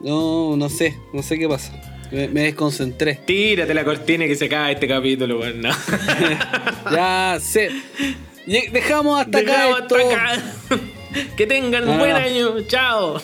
No, 0.00 0.56
no 0.56 0.68
sé, 0.68 0.96
no 1.12 1.22
sé 1.22 1.38
qué 1.38 1.48
pasa. 1.48 1.72
Me, 2.10 2.28
desconcentré. 2.28 3.18
Tírate 3.26 3.74
la 3.74 3.84
cortina 3.84 4.26
que 4.26 4.36
se 4.36 4.44
acaba 4.44 4.70
este 4.70 4.86
capítulo, 4.86 5.40
weón. 5.40 5.62
ya 6.92 7.38
sé. 7.40 7.70
Dejamos 8.46 9.20
hasta 9.20 9.38
acá. 9.38 9.70
Esto. 9.70 9.96
que 11.36 11.46
tengan 11.46 11.88
un 11.88 11.98
buen 11.98 12.12
ah. 12.12 12.18
año. 12.18 12.60
Chao. 12.68 13.20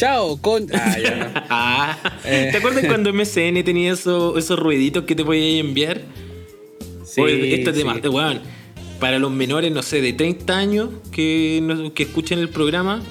Chao, 0.00 0.38
con. 0.40 0.66
Ah, 0.72 0.96
ya 0.98 1.46
ah. 1.50 1.98
Eh. 2.24 2.48
¿Te 2.50 2.56
acuerdas 2.56 2.86
cuando 2.86 3.12
MSN 3.12 3.62
tenía 3.62 3.92
esos 3.92 4.58
ruiditos 4.58 5.04
que 5.04 5.14
te 5.14 5.22
podías 5.22 5.62
enviar? 5.62 6.00
Sí. 7.04 7.20
este 7.20 7.74
tema, 7.74 8.00
weón. 8.02 8.40
Para 8.98 9.18
los 9.18 9.30
menores, 9.30 9.70
no 9.70 9.82
sé, 9.82 10.00
de 10.00 10.14
30 10.14 10.56
años 10.56 10.88
que, 11.12 11.90
que 11.94 12.04
escuchen 12.04 12.38
el 12.38 12.48
programa, 12.48 13.02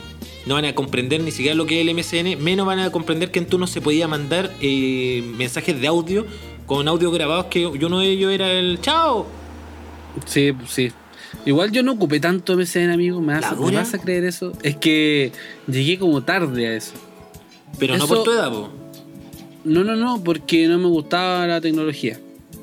no 0.47 0.55
van 0.55 0.65
a 0.65 0.73
comprender 0.73 1.21
ni 1.21 1.29
siquiera 1.29 1.53
lo 1.53 1.67
que 1.67 1.79
es 1.79 1.87
el 1.87 1.93
MSN, 1.95 2.43
menos 2.43 2.65
van 2.65 2.79
a 2.79 2.91
comprender 2.91 3.29
que 3.29 3.37
en 3.37 3.45
tú 3.45 3.59
no 3.59 3.67
se 3.67 3.81
podía 3.81 4.07
mandar 4.07 4.51
eh, 4.59 5.23
mensajes 5.37 5.79
de 5.79 5.85
audio 5.85 6.25
con 6.65 6.87
audio 6.87 7.11
grabados 7.11 7.45
que 7.45 7.67
uno 7.67 7.99
de 7.99 8.07
ellos 8.07 8.31
era 8.31 8.51
el 8.51 8.81
chao. 8.81 9.27
Sí, 10.25 10.53
sí. 10.67 10.91
Igual 11.45 11.71
yo 11.71 11.83
no 11.83 11.93
ocupé 11.93 12.19
tanto 12.19 12.57
MSN, 12.57 12.91
amigo. 12.91 13.21
¿Me 13.21 13.39
vas, 13.39 13.93
a 13.93 13.97
creer 13.99 14.25
eso? 14.25 14.53
Es 14.63 14.75
que 14.77 15.31
llegué 15.67 15.97
como 15.97 16.23
tarde 16.23 16.67
a 16.67 16.75
eso. 16.75 16.93
Pero 17.77 17.97
no 17.97 18.07
por 18.07 18.23
tu 18.23 18.31
edad, 18.31 18.51
po. 18.51 18.69
No, 19.63 19.83
no, 19.83 19.95
no, 19.95 20.23
porque 20.23 20.67
no 20.67 20.77
me 20.77 20.87
gustaba 20.87 21.45
la 21.47 21.61
tecnología. 21.61 22.19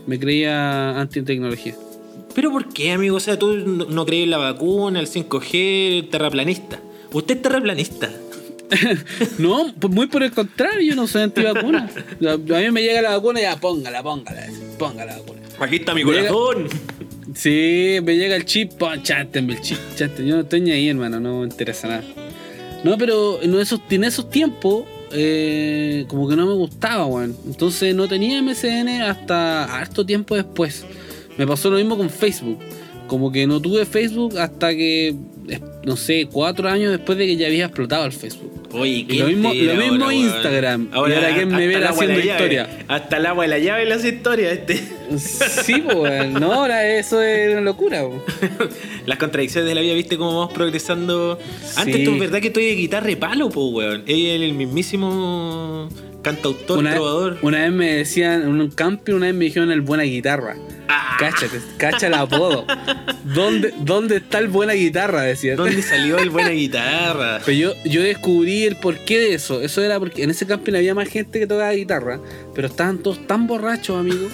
Me 0.07 0.19
creía 0.19 0.99
anti-tecnología. 0.99 1.75
¿Pero 2.35 2.51
por 2.51 2.69
qué, 2.69 2.93
amigo? 2.93 3.17
O 3.17 3.21
sea, 3.21 3.39
tú 3.39 3.57
no, 3.57 4.07
crees 4.07 4.25
en 4.25 4.31
la 4.31 4.39
vacuna, 4.39 5.01
el 5.01 5.09
5G, 5.09 5.99
el 5.99 6.09
terraplanista. 6.11 6.81
Usted 7.13 7.37
es 7.37 7.43
terraplanista. 7.43 8.11
no, 9.39 9.73
pues 9.79 9.93
muy 9.93 10.07
por 10.07 10.23
el 10.23 10.33
contrario, 10.33 10.81
yo 10.83 10.97
no 10.97 11.07
soy 11.07 11.23
antivacuna. 11.23 11.89
A 12.29 12.37
mí 12.37 12.71
me 12.71 12.83
llega 12.83 13.01
la 13.01 13.17
vacuna 13.17 13.41
y 13.41 13.45
ya 13.45 13.57
póngala, 13.57 14.03
póngala, 14.03 14.47
póngala 14.79 15.13
la 15.13 15.19
vacuna. 15.19 15.41
Aquí 15.61 15.77
está 15.77 15.95
mi 15.95 16.03
corazón. 16.03 16.69
Sí, 17.37 17.99
me 18.03 18.17
llega 18.17 18.35
el 18.35 18.47
chip, 18.47 18.73
chátenme 19.03 19.53
el 19.53 19.61
chip, 19.61 19.77
chátenme. 19.95 20.31
Yo 20.31 20.37
no 20.37 20.41
estoy 20.41 20.63
ni 20.63 20.71
ahí, 20.71 20.89
hermano, 20.89 21.21
no 21.21 21.41
me 21.41 21.45
interesa 21.45 21.87
nada. 21.87 22.03
No, 22.83 22.97
pero 22.97 23.43
en 23.43 23.55
esos, 23.57 23.79
en 23.91 24.05
esos 24.05 24.31
tiempos, 24.31 24.85
eh, 25.13 26.07
como 26.09 26.27
que 26.29 26.35
no 26.35 26.47
me 26.47 26.55
gustaba, 26.55 27.05
weón. 27.05 27.37
Entonces 27.47 27.95
no 27.95 28.09
tenía 28.09 28.41
MSN 28.41 29.03
hasta 29.03 29.65
harto 29.65 30.07
tiempo 30.07 30.35
después. 30.35 30.87
Me 31.37 31.47
pasó 31.47 31.69
lo 31.71 31.77
mismo 31.77 31.99
con 31.99 32.09
Facebook. 32.09 32.59
Como 33.07 33.31
que 33.31 33.47
no 33.47 33.61
tuve 33.61 33.85
Facebook 33.85 34.39
hasta 34.39 34.71
que, 34.71 35.15
no 35.85 35.97
sé, 35.97 36.29
cuatro 36.31 36.69
años 36.69 36.91
después 36.91 37.17
de 37.19 37.27
que 37.27 37.37
ya 37.37 37.47
había 37.47 37.67
explotado 37.67 38.05
el 38.05 38.13
Facebook. 38.13 38.69
Oye, 38.73 39.07
lo 39.09 39.27
mismo, 39.27 39.55
lo 39.55 39.77
mismo 39.77 40.13
Instagram. 40.13 40.89
Ahora, 40.93 41.15
y 41.15 41.17
ahora 41.17 41.35
que 41.35 41.47
me 41.47 41.67
ve 41.67 41.85
haciendo 41.85 42.19
historia. 42.19 42.69
Hasta 42.89 43.17
el 43.17 43.27
agua 43.27 43.45
de 43.45 43.49
la 43.49 43.59
llave 43.59 43.87
las 43.87 44.05
historias, 44.05 44.53
este. 44.53 44.83
Sí, 45.19 45.83
pues, 45.93 46.31
no, 46.33 46.53
ahora 46.53 46.87
eso 46.87 47.23
es 47.23 47.53
una 47.53 47.61
locura. 47.61 48.03
Las 49.07 49.19
contradicciones 49.19 49.69
de 49.69 49.75
la 49.77 49.81
vida, 49.81 49.95
viste 49.95 50.19
cómo 50.19 50.37
vamos 50.37 50.53
progresando. 50.53 51.39
Antes 51.77 52.05
tú, 52.05 52.19
¿verdad 52.19 52.41
que 52.41 52.49
estoy 52.49 52.67
de 52.67 52.75
guitarra 52.75 53.07
de 53.07 53.17
palo, 53.17 53.49
pues, 53.49 53.67
weón? 53.73 54.05
Ella 54.07 54.35
es 54.35 54.43
el 54.43 54.55
mismísimo 54.55 55.89
cantautor, 56.27 56.79
una, 56.79 56.95
trovador. 56.95 57.39
Una 57.43 57.63
vez 57.63 57.73
me 57.73 57.93
decían, 57.95 58.43
en 58.43 58.61
un 58.61 58.71
camping, 58.71 59.15
una 59.15 59.27
vez 59.27 59.35
me 59.37 59.45
dijeron 59.45 59.71
el 59.71 59.81
buena 59.81 60.03
guitarra. 60.03 60.57
Ah. 60.89 61.17
Cáchate, 61.21 61.61
cacha 61.77 62.09
el 62.09 62.15
apodo. 62.15 62.67
¿Dónde, 63.23 63.73
¿Dónde 63.79 64.17
está 64.17 64.39
el 64.39 64.49
buena 64.49 64.73
guitarra? 64.73 65.23
Decía. 65.23 65.55
¿Dónde 65.55 65.83
salió 65.91 66.19
el 66.19 66.31
buena 66.31 66.51
guitarra? 66.51 67.41
Pero 67.45 67.57
yo, 67.57 67.73
yo 67.85 68.03
descubrí 68.03 68.65
el 68.65 68.75
porqué 68.75 69.21
de 69.21 69.35
eso. 69.35 69.63
Eso 69.63 69.85
era 69.85 70.01
porque 70.01 70.25
en 70.25 70.31
ese 70.31 70.47
camping 70.47 70.75
había 70.75 70.97
más 70.97 71.09
gente 71.09 71.39
que 71.39 71.47
tocaba 71.47 71.71
guitarra, 71.73 72.21
pero 72.57 72.67
estaban 72.67 72.99
todos 72.99 73.25
tan 73.29 73.47
borrachos, 73.47 73.97
amigos. 73.97 74.33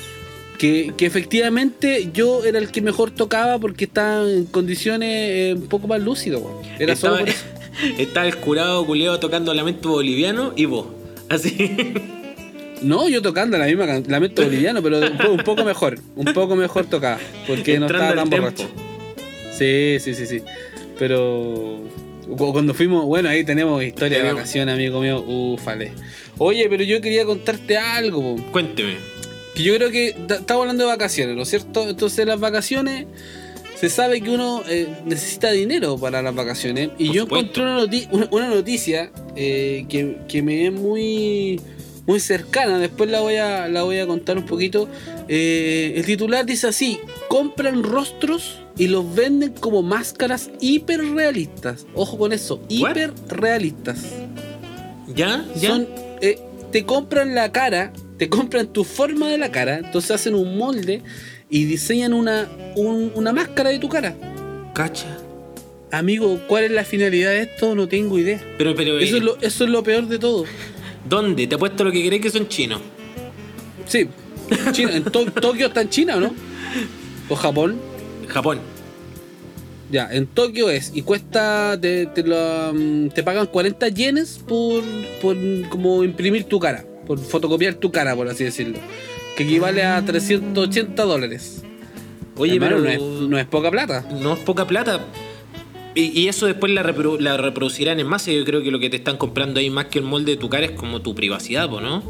Que, 0.59 0.95
que, 0.97 1.07
efectivamente 1.07 2.11
yo 2.14 2.45
era 2.45 2.59
el 2.59 2.70
que 2.70 2.80
mejor 2.80 3.11
tocaba 3.11 3.59
porque 3.59 3.84
estaba 3.84 4.22
en 4.30 4.47
condiciones 4.47 5.11
eh, 5.11 5.55
un 5.57 5.66
poco 5.66 5.88
más 5.88 6.01
lúcido. 6.01 6.62
Era 6.78 6.95
estaba, 6.95 7.18
solo 7.18 7.32
Estaba 7.99 8.26
el 8.26 8.36
curado 8.36 8.86
culeo 8.86 9.18
tocando 9.20 9.53
lamento 9.53 9.90
boliviano 9.90 10.53
y 10.57 10.64
vos. 10.66 10.86
Así. 11.29 11.95
No, 12.83 13.09
yo 13.09 13.23
tocando 13.23 13.57
la 13.59 13.66
misma 13.66 13.87
lamento 14.09 14.43
boliviano, 14.43 14.83
pero 14.83 15.01
un 15.31 15.39
poco 15.45 15.64
mejor. 15.64 15.99
Un 16.16 16.33
poco 16.33 16.57
mejor 16.57 16.87
tocaba. 16.87 17.18
Porque 17.47 17.79
no 17.79 17.87
estaba 17.87 18.14
tan 18.14 18.29
borracho. 18.29 18.68
Sí, 19.57 19.99
sí, 20.01 20.14
sí, 20.14 20.27
sí. 20.27 20.43
Pero 20.99 21.81
cuando 22.37 22.75
fuimos, 22.75 23.05
bueno, 23.05 23.29
ahí 23.29 23.45
tenemos 23.45 23.83
historia 23.83 24.23
de 24.23 24.33
vacaciones, 24.33 24.75
amigo 24.75 25.01
mío. 25.01 25.20
Ufale. 25.20 25.93
Oye, 26.39 26.66
pero 26.68 26.83
yo 26.83 27.01
quería 27.01 27.25
contarte 27.25 27.77
algo. 27.77 28.37
Cuénteme. 28.51 28.97
Que 29.55 29.62
yo 29.62 29.77
creo 29.77 29.91
que 29.91 30.09
estamos 30.09 30.62
hablando 30.62 30.85
de 30.85 30.91
vacaciones, 30.91 31.37
¿no 31.37 31.43
es 31.43 31.49
cierto? 31.51 31.89
Entonces 31.89 32.27
las 32.27 32.41
vacaciones 32.41 33.07
se 33.83 33.91
sabe 33.91 34.20
que 34.20 34.30
uno 34.30 34.62
eh, 34.68 34.87
necesita 35.07 35.51
dinero 35.51 35.99
para 35.99 36.22
las 36.22 36.33
vacaciones. 36.33 36.91
Y 36.99 37.12
yo 37.12 37.24
encontré 37.24 37.64
una, 37.64 38.49
noticia 38.49 39.11
eh, 39.35 39.87
que, 39.89 40.18
que, 40.28 40.41
me 40.41 40.66
es 40.66 40.72
muy 40.72 41.61
muy 42.07 42.20
cercana, 42.20 42.78
después 42.78 43.11
la 43.11 43.18
voy 43.18 43.37
a, 43.37 43.66
la 43.66 43.83
voy 43.83 43.99
a 43.99 44.07
contar 44.07 44.39
un 44.39 44.47
poquito. 44.47 44.89
Eh, 45.26 45.95
el 45.97 46.07
titular 46.07 46.47
dice 46.47 46.68
así, 46.68 47.01
compran 47.26 47.83
rostros 47.83 48.61
y 48.78 48.87
los 48.87 49.16
venden 49.16 49.53
como 49.53 49.83
máscaras 49.83 50.51
hiperrealistas. 50.61 51.85
Ojo 51.97 52.16
con 52.18 52.33
eso, 52.33 52.62
hiperrealistas. 52.68 54.05
¿Ya? 55.12 55.45
¿Ya? 55.57 55.70
Son, 55.70 55.89
te 56.70 56.85
compran 56.85 57.35
la 57.35 57.51
cara, 57.51 57.93
te 58.16 58.28
compran 58.28 58.68
tu 58.68 58.85
forma 58.85 59.28
de 59.28 59.39
la 59.39 59.51
cara, 59.51 59.78
entonces 59.78 60.12
hacen 60.12 60.37
un 60.37 60.57
molde 60.57 61.03
y 61.53 61.66
diseñan 61.66 62.14
una, 62.14 62.48
una 62.74 63.32
máscara 63.34 63.68
de 63.68 63.78
tu 63.78 63.86
cara. 63.86 64.16
Cacha. 64.74 65.18
Amigo, 65.90 66.40
¿cuál 66.48 66.64
es 66.64 66.70
la 66.70 66.82
finalidad 66.82 67.32
de 67.32 67.42
esto? 67.42 67.74
No 67.74 67.86
tengo 67.86 68.18
idea. 68.18 68.42
Pero, 68.57 68.74
pero, 68.74 68.98
eso, 68.98 69.18
es 69.18 69.22
lo, 69.22 69.36
eso 69.38 69.64
es 69.64 69.70
lo 69.70 69.82
peor 69.82 70.09
de 70.09 70.18
todo. 70.18 70.46
¿Dónde? 71.07 71.46
Te 71.46 71.57
apuesto 71.57 71.84
lo 71.84 71.92
que 71.92 72.07
crees 72.07 72.22
que 72.22 72.30
son 72.30 72.48
chinos. 72.48 72.80
Sí. 73.86 74.09
¿En 74.78 75.05
Tokio 75.12 75.66
está 75.66 75.82
en 75.82 75.90
China 75.90 76.16
o 76.16 76.20
no? 76.20 76.34
¿O 77.28 77.36
Japón? 77.36 77.78
Japón. 78.28 78.59
Ya, 79.90 80.09
en 80.11 80.28
Tokio 80.28 80.70
es. 80.70 80.90
Y 80.94 81.03
cuesta. 81.03 81.78
Te, 81.78 82.07
mm, 82.07 83.09
te, 83.11 83.22
pagan 83.22 83.46
40 83.46 83.88
yenes 83.88 84.40
por, 84.48 84.82
por 85.20 85.36
como 85.68 86.03
imprimir 86.03 86.44
tu 86.44 86.59
cara. 86.59 86.82
Por 87.07 87.18
fotocopiar 87.18 87.74
tu 87.74 87.92
cara, 87.92 88.16
por 88.16 88.26
así 88.26 88.42
decirlo. 88.42 88.78
Que 89.37 89.45
equivale 89.45 89.83
a 89.83 90.05
380 90.05 91.03
dólares. 91.05 91.62
Oye, 92.37 92.59
pero. 92.59 92.78
No 92.78 92.89
es, 92.89 93.01
no 93.01 93.39
es 93.39 93.47
poca 93.47 93.70
plata. 93.70 94.07
No 94.20 94.35
es 94.35 94.41
poca 94.41 94.66
plata. 94.66 95.01
Y, 95.95 96.28
eso 96.28 96.47
después 96.47 96.72
la, 96.72 96.83
reproducirán 96.83 98.01
en 98.01 98.07
masa. 98.07 98.33
Yo 98.33 98.45
creo 98.45 98.62
que 98.62 98.70
lo 98.70 98.78
que 98.78 98.89
te 98.89 98.97
están 98.97 99.18
comprando 99.18 99.61
ahí 99.61 99.68
más 99.68 99.87
que 99.87 99.99
el 99.99 100.05
molde 100.05 100.33
de 100.33 100.37
tu 100.39 100.49
cara 100.49 100.64
es 100.64 100.72
como 100.72 101.03
tu 101.03 101.14
privacidad, 101.14 101.68
¿no? 101.68 102.03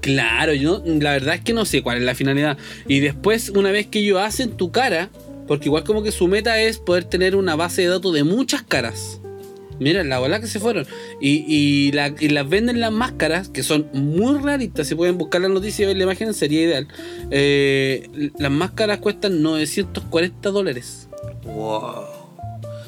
Claro, 0.00 0.52
yo 0.52 0.82
la 0.84 1.12
verdad 1.12 1.36
es 1.36 1.40
que 1.40 1.52
no 1.52 1.64
sé 1.64 1.82
cuál 1.82 1.98
es 1.98 2.02
la 2.02 2.14
finalidad. 2.14 2.58
Y 2.88 3.00
después, 3.00 3.50
una 3.50 3.70
vez 3.70 3.86
que 3.86 4.00
ellos 4.00 4.18
hacen 4.20 4.56
tu 4.56 4.72
cara, 4.72 5.08
porque 5.46 5.66
igual 5.66 5.84
como 5.84 6.02
que 6.02 6.10
su 6.10 6.26
meta 6.26 6.60
es 6.60 6.78
poder 6.78 7.04
tener 7.04 7.36
una 7.36 7.54
base 7.54 7.82
de 7.82 7.88
datos 7.88 8.12
de 8.12 8.24
muchas 8.24 8.62
caras. 8.62 9.20
Mira, 9.78 10.04
la 10.04 10.18
bola 10.18 10.40
que 10.40 10.46
se 10.46 10.60
fueron. 10.60 10.86
Y, 11.20 11.92
las 11.92 12.48
venden 12.48 12.80
las 12.80 12.92
máscaras, 12.92 13.48
que 13.48 13.62
son 13.62 13.88
muy 13.92 14.38
realistas. 14.38 14.88
Si 14.88 14.94
pueden 14.94 15.18
buscar 15.18 15.40
la 15.40 15.48
noticia 15.48 15.84
y 15.84 15.86
ver 15.86 15.96
la 15.96 16.04
imagen, 16.04 16.34
sería 16.34 16.62
ideal. 16.62 16.88
Eh, 17.30 18.30
las 18.38 18.50
máscaras 18.50 18.98
cuestan 18.98 19.42
940 19.42 20.50
dólares. 20.50 21.08
Wow. 21.44 22.04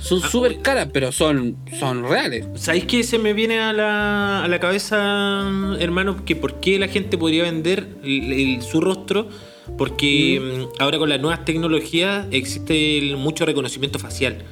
Son 0.00 0.20
ah, 0.22 0.28
súper 0.28 0.60
caras, 0.62 0.88
pero 0.92 1.10
son, 1.10 1.56
son 1.80 2.08
reales. 2.08 2.46
¿Sabéis 2.54 2.84
que 2.84 3.02
se 3.02 3.18
me 3.18 3.32
viene 3.32 3.58
a 3.58 3.72
la, 3.72 4.44
a 4.44 4.48
la 4.48 4.60
cabeza, 4.60 5.44
hermano, 5.80 6.24
que 6.24 6.36
por 6.36 6.60
qué 6.60 6.78
la 6.78 6.86
gente 6.86 7.18
podría 7.18 7.42
vender 7.42 7.88
su 8.60 8.80
rostro? 8.80 9.28
Porque 9.76 10.38
mm. 10.40 10.60
Mm, 10.60 10.68
ahora 10.78 10.98
con 10.98 11.08
las 11.08 11.20
nuevas 11.20 11.44
tecnologías 11.44 12.26
existe 12.30 13.14
mucho 13.16 13.44
reconocimiento 13.46 13.98
facial. 13.98 14.44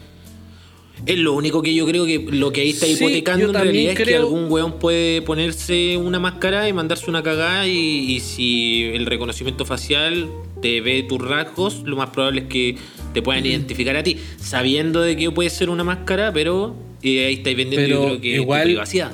Es 1.07 1.19
lo 1.19 1.35
único 1.35 1.61
que 1.61 1.75
yo 1.75 1.87
creo 1.87 2.07
que 2.07 2.19
lo 2.19 2.51
que 2.53 2.63
ahí 2.63 2.71
está 2.71 2.87
hipotecando 2.87 3.47
en 3.47 3.55
realidad 3.55 3.93
es 3.93 4.07
que 4.07 4.17
algún 4.17 4.51
weón 4.51 4.79
puede 4.79 5.21
ponerse 5.23 5.97
una 5.99 6.19
máscara 6.19 6.69
y 6.69 6.73
mandarse 6.73 7.11
una 7.11 7.23
cagada 7.23 7.67
y, 7.67 8.11
y, 8.11 8.21
si 8.21 8.85
el 8.85 9.05
reconocimiento 9.05 9.67
facial 9.67 10.31
te 10.63 10.81
ve 10.81 11.03
tus 11.03 11.21
rasgos, 11.21 11.83
lo 11.85 11.97
más 11.97 12.11
probable 12.11 12.43
es 12.43 12.47
que 12.47 12.77
te 13.13 13.21
puedan 13.23 13.45
identificar 13.45 13.97
a 13.97 14.03
ti, 14.03 14.17
sabiendo 14.39 15.03
de 15.03 15.17
que 15.17 15.31
puede 15.31 15.51
ser 15.51 15.69
una 15.69 15.85
máscara, 15.85 16.33
pero 16.33 16.75
eh, 17.03 17.27
ahí 17.27 17.35
estáis 17.35 17.57
vendiendo 17.57 17.89
yo 17.89 18.05
creo 18.07 18.21
que 18.21 18.29
igual, 18.29 18.65
privacidad. 18.65 19.13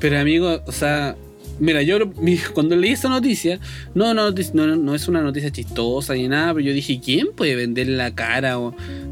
Pero 0.00 0.18
amigo, 0.18 0.62
o 0.66 0.72
sea, 0.72 1.16
mira, 1.58 1.82
yo 1.82 1.98
cuando 2.52 2.76
leí 2.76 2.92
esa 2.92 3.08
noticia, 3.08 3.60
no, 3.94 4.14
no, 4.14 4.30
no, 4.30 4.76
no 4.76 4.94
es 4.94 5.08
una 5.08 5.22
noticia 5.22 5.50
chistosa 5.50 6.14
ni 6.14 6.28
nada, 6.28 6.54
pero 6.54 6.66
yo 6.66 6.72
dije, 6.72 7.00
¿quién 7.02 7.28
puede 7.34 7.54
vender 7.56 7.88
la 7.88 8.14
cara 8.14 8.58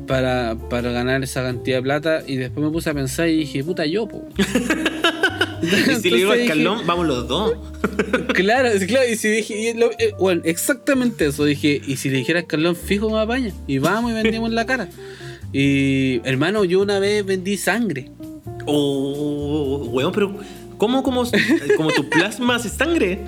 para, 0.07 0.57
para 0.71 0.91
ganar 0.93 1.23
esa 1.23 1.43
cantidad 1.43 1.79
de 1.79 1.83
plata? 1.83 2.23
Y 2.27 2.37
después 2.37 2.65
me 2.65 2.73
puse 2.73 2.91
a 2.91 2.95
pensar 2.95 3.29
y 3.29 3.39
dije, 3.39 3.63
puta, 3.65 3.87
yo, 3.87 4.07
po. 4.07 4.27
y 5.63 5.95
si 6.01 6.11
le 6.11 6.17
digo 6.17 6.33
al 6.33 6.47
Carlón, 6.47 6.87
vamos 6.87 7.07
los 7.07 7.29
dos. 7.29 7.57
claro, 8.35 8.71
claro, 8.87 9.09
y 9.09 9.17
si 9.17 9.29
dije, 9.29 9.71
eh, 9.71 10.15
bueno, 10.19 10.43
exactamente 10.45 11.27
eso, 11.27 11.45
dije, 11.45 11.81
y 11.87 11.97
si 11.97 12.11
le 12.11 12.19
dijera 12.19 12.41
al 12.41 12.47
Carlón, 12.47 12.75
fijo 12.75 13.11
me 13.11 13.21
apaña, 13.21 13.53
y 13.67 13.79
vamos 13.79 14.11
y 14.11 14.15
vendimos 14.15 14.51
la 14.51 14.67
cara. 14.67 14.89
Y 15.53 16.21
hermano, 16.25 16.65
yo 16.65 16.81
una 16.81 16.99
vez 16.99 17.25
vendí 17.25 17.57
sangre. 17.57 18.11
Oh, 18.67 19.89
weón, 19.91 20.13
pero 20.13 20.35
¿cómo, 20.83 21.05
cómo, 21.05 21.23
como 21.77 21.93
tu 21.93 22.11
plasma 22.11 22.57
hace 22.57 22.69
sangre? 22.69 23.21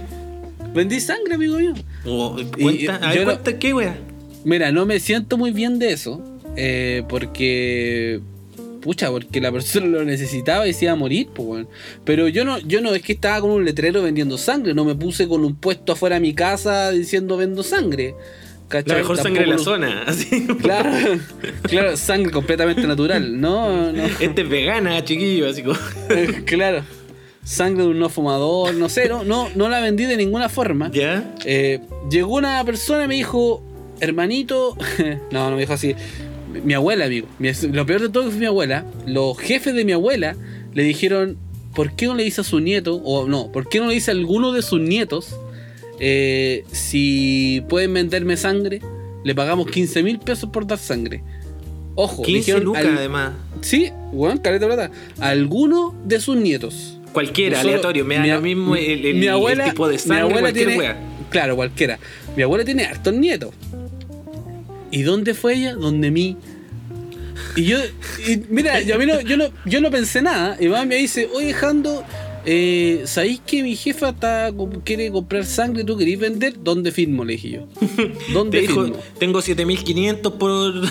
Vendí 0.75 0.99
sangre, 0.99 1.35
amigo 1.37 1.57
mío. 1.57 1.73
Oh, 2.05 2.37
cuenta, 2.61 2.97
a 2.97 3.13
ver, 3.13 3.25
cuenta 3.27 3.57
qué, 3.61 3.73
weón. 3.73 3.95
Mira, 4.43 4.73
no 4.73 4.85
me 4.87 4.99
siento 4.99 5.39
muy 5.39 5.53
bien 5.53 5.79
de 5.79 5.93
eso. 5.93 6.21
Eh, 6.57 7.05
porque 7.09 8.21
pucha, 8.81 9.09
porque 9.13 9.41
la 9.41 9.53
persona 9.53 9.87
lo 9.99 10.05
necesitaba 10.05 10.67
y 10.67 10.73
se 10.73 10.87
iba 10.87 10.95
a 10.95 10.97
morir, 10.97 11.29
pues, 11.33 11.67
Pero 12.05 12.27
yo 12.27 12.45
no, 12.45 12.59
yo 12.59 12.81
no 12.81 12.93
es 12.93 13.03
que 13.03 13.13
estaba 13.13 13.41
con 13.41 13.53
un 13.53 13.65
letrero 13.65 14.03
vendiendo 14.03 14.37
sangre, 14.37 14.75
no 14.75 14.85
me 14.85 14.97
puse 14.97 15.29
con 15.29 15.45
un 15.45 15.55
puesto 15.55 15.93
afuera 15.93 16.17
de 16.17 16.23
mi 16.23 16.35
casa 16.35 16.91
diciendo 16.91 17.37
vendo 17.37 17.63
sangre. 17.63 18.17
La 18.69 18.97
mejor 18.97 19.17
sangre 19.17 19.43
de 19.43 19.47
la 19.47 19.59
zona, 19.59 20.03
así. 20.09 20.45
Claro, 20.61 20.91
claro, 21.63 21.97
sangre 21.97 22.33
completamente 22.33 22.85
natural, 22.85 23.41
no, 23.41 23.93
no. 23.93 24.03
Este 24.19 24.43
es 24.43 24.49
vegana, 24.49 25.05
chiquillo, 25.05 25.49
así 25.49 25.63
como. 25.63 25.79
claro. 26.47 26.83
Sangre 27.45 27.83
de 27.85 27.91
un 27.91 27.99
no 27.99 28.09
fumador, 28.09 28.75
no 28.75 28.89
sé, 28.89 29.09
no, 29.09 29.23
no, 29.23 29.49
no 29.55 29.69
la 29.69 29.81
vendí 29.81 30.05
de 30.05 30.17
ninguna 30.17 30.49
forma. 30.49 30.91
¿Ya? 30.91 31.35
Eh, 31.45 31.81
llegó 32.11 32.37
una 32.37 32.65
persona 32.65 33.05
y 33.05 33.09
me 33.09 33.15
dijo, 33.17 33.63
hermanito, 34.01 34.77
no, 35.31 35.51
no 35.51 35.57
me 35.57 35.61
dijo 35.61 35.75
así, 35.75 35.95
mi 36.65 36.75
abuela, 36.75 37.05
amigo. 37.07 37.27
lo 37.73 37.87
peor 37.87 38.01
de 38.01 38.09
todo 38.09 38.31
fue 38.31 38.39
mi 38.39 38.47
abuela. 38.47 38.85
Los 39.07 39.39
jefes 39.39 39.75
de 39.75 39.85
mi 39.85 39.93
abuela 39.93 40.37
le 40.73 40.83
dijeron, 40.83 41.37
¿por 41.75 41.95
qué 41.95 42.07
no 42.07 42.15
le 42.15 42.25
dice 42.25 42.41
a 42.41 42.45
su 42.45 42.61
nieto, 42.61 42.97
o 42.97 43.27
no, 43.27 43.51
¿por 43.53 43.69
qué 43.69 43.81
no 43.81 43.89
le 43.89 43.95
dice 43.95 44.11
a 44.11 44.15
alguno 44.15 44.53
de 44.53 44.63
sus 44.63 44.81
nietos 44.81 45.37
eh, 46.01 46.65
si 46.73 47.63
pueden 47.69 47.93
venderme 47.95 48.37
sangre? 48.37 48.81
Le 49.25 49.35
pagamos 49.35 49.71
15 49.71 50.03
mil 50.03 50.19
pesos 50.19 50.51
por 50.51 50.67
dar 50.67 50.79
sangre. 50.79 51.23
Ojo, 51.95 52.23
15 52.23 52.61
lucas 52.61 52.85
además. 52.85 53.33
Sí, 53.61 53.91
bueno, 54.13 54.41
careta 54.43 54.67
plata. 54.67 54.91
Alguno 55.19 55.95
de 56.05 56.21
sus 56.21 56.37
nietos. 56.37 56.99
Cualquiera, 57.15 57.61
aleatorio, 57.61 58.05
me 58.05 58.17
da 58.17 58.27
lo 58.27 58.43
mismo 58.43 58.77
el, 58.77 59.15
mi 59.15 59.29
abuela, 59.29 59.71
tipo 59.71 59.89
de 59.89 59.99
sangre, 59.99 60.25
mi 60.25 60.31
abuela 60.31 60.53
tiene, 60.53 60.95
Claro, 61.31 61.57
cualquiera. 61.57 61.99
Mi 62.37 62.43
abuela 62.43 62.65
tiene 62.65 62.85
hartos 62.85 63.15
nietos. 63.15 63.55
¿Y 64.91 65.03
dónde 65.03 65.33
fue 65.35 65.55
ella? 65.55 65.75
Donde 65.75 66.11
mí. 66.11 66.37
Y 67.57 67.65
yo, 67.65 67.79
mira, 68.51 68.81
yo, 68.81 68.99
no, 68.99 69.21
yo, 69.21 69.37
no, 69.37 69.45
yo 69.65 69.81
no 69.81 69.91
pensé 69.91 70.23
nada. 70.23 70.57
Y 70.61 70.67
mamá 70.67 70.85
me 70.85 70.97
dice, 70.97 71.29
oye, 71.33 71.53
Jando, 71.53 72.05
eh, 72.47 73.03
¿sabéis 73.07 73.41
que 73.47 73.63
mi 73.63 73.77
jefa 73.77 74.11
está, 74.11 74.53
quiere 74.85 75.11
comprar 75.11 75.45
sangre? 75.45 75.85
¿Tú 75.85 75.97
querés 75.97 76.19
vender? 76.19 76.55
¿Dónde 76.63 76.93
firmo? 76.93 77.25
Le 77.25 77.35
dije 77.35 77.51
yo. 77.51 77.69
¿Dónde 78.33 78.67
firmo? 78.67 78.97
Tengo 79.19 79.41
7500 79.41 80.33
por. 80.35 80.75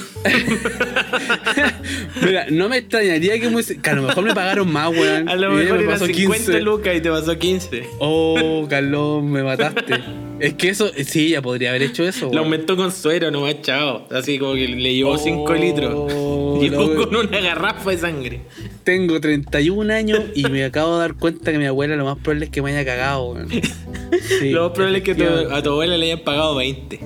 Mira, 2.25 2.47
no 2.49 2.69
me 2.69 2.77
extrañaría 2.77 3.39
que, 3.39 3.49
muy, 3.49 3.63
que 3.63 3.89
a 3.89 3.93
lo 3.93 4.03
mejor 4.03 4.23
me 4.23 4.33
pagaron 4.33 4.71
más, 4.71 4.89
weón. 4.91 5.29
A 5.29 5.35
lo 5.35 5.51
mejor 5.51 5.79
me 5.79 5.85
pasó 5.85 6.05
50 6.05 6.59
lucas 6.59 6.95
y 6.95 7.01
te 7.01 7.09
pasó 7.09 7.37
15. 7.37 7.83
Oh, 7.99 8.65
Carlos, 8.69 9.23
me 9.23 9.43
mataste. 9.43 9.95
Es 10.39 10.55
que 10.55 10.69
eso, 10.69 10.91
sí, 11.05 11.27
ella 11.27 11.41
podría 11.41 11.69
haber 11.69 11.83
hecho 11.83 12.03
eso. 12.03 12.29
Lo 12.33 12.39
aumentó 12.39 12.75
con 12.75 12.91
suero 12.91 13.31
nomás, 13.31 13.61
chao. 13.61 14.07
Así 14.11 14.37
como 14.39 14.53
que 14.53 14.67
le 14.67 14.93
llevó 14.93 15.17
5 15.17 15.53
litros. 15.53 16.13
Llegó 16.61 16.95
con 16.95 17.15
una 17.15 17.39
garrafa 17.39 17.91
de 17.91 17.97
sangre. 17.97 18.41
Tengo 18.83 19.19
31 19.19 19.93
años 19.93 20.21
y 20.35 20.43
me 20.45 20.63
acabo 20.65 20.95
de 20.95 20.99
dar 20.99 21.15
cuenta 21.15 21.51
que 21.51 21.57
mi 21.57 21.65
abuela 21.65 21.95
lo 21.95 22.05
más 22.05 22.17
probable 22.17 22.45
es 22.45 22.51
que 22.51 22.61
me 22.61 22.71
haya 22.71 22.85
cagado. 22.85 23.35
lo 23.35 24.61
más 24.63 24.71
probable 24.71 24.99
es 24.99 25.03
que 25.03 25.11
a 25.11 25.61
tu 25.63 25.69
abuela 25.71 25.97
le 25.97 26.05
hayan 26.05 26.19
pagado 26.19 26.55
20. 26.55 26.99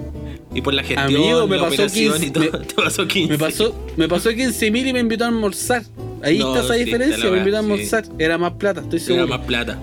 Y 0.54 0.62
por 0.62 0.74
la 0.74 0.82
gestión, 0.82 1.08
Amigo, 1.08 1.48
me 1.48 1.60
pasó 1.60 1.88
15, 1.88 2.26
y 2.26 2.32
todo, 2.32 2.44
me, 2.44 2.50
te 2.66 2.74
pasó 2.76 3.08
15. 3.08 3.32
Me 3.32 3.38
pasó, 3.38 3.86
me 3.96 4.08
pasó 4.08 4.30
15 4.32 4.72
mil 4.72 4.88
y 4.88 4.94
me 4.94 5.00
invitó 5.00 5.26
a 5.26 5.28
almorzar. 5.28 5.84
Ahí 6.24 6.40
está 6.40 6.62
esa 6.62 6.74
diferencia, 6.74 7.30
me 7.30 7.38
invitó 7.38 7.58
a 7.58 7.60
almorzar. 7.60 8.06
Era 8.18 8.38
más 8.38 8.54
plata, 8.54 8.82
estoy 8.82 9.00
seguro. 9.00 9.26
Era 9.26 9.38
más 9.38 9.46
plata. 9.46 9.80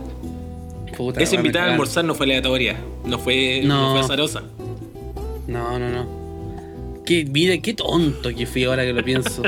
Puta, 0.97 1.21
Esa 1.21 1.37
invitada 1.37 1.67
a 1.67 1.71
almorzar 1.73 2.05
no 2.05 2.15
fue 2.15 2.27
aleatoria, 2.27 2.77
no 3.05 3.19
fue, 3.19 3.63
no. 3.65 3.93
fue 3.93 4.01
azarosa. 4.01 4.43
No, 5.47 5.79
no, 5.79 5.91
no. 5.91 6.25
Qué, 7.05 7.27
mira, 7.27 7.59
qué 7.59 7.75
tonto 7.75 8.35
que 8.35 8.47
fui 8.47 8.65
ahora 8.65 8.85
que 8.85 8.93
lo 8.93 9.05
pienso. 9.05 9.43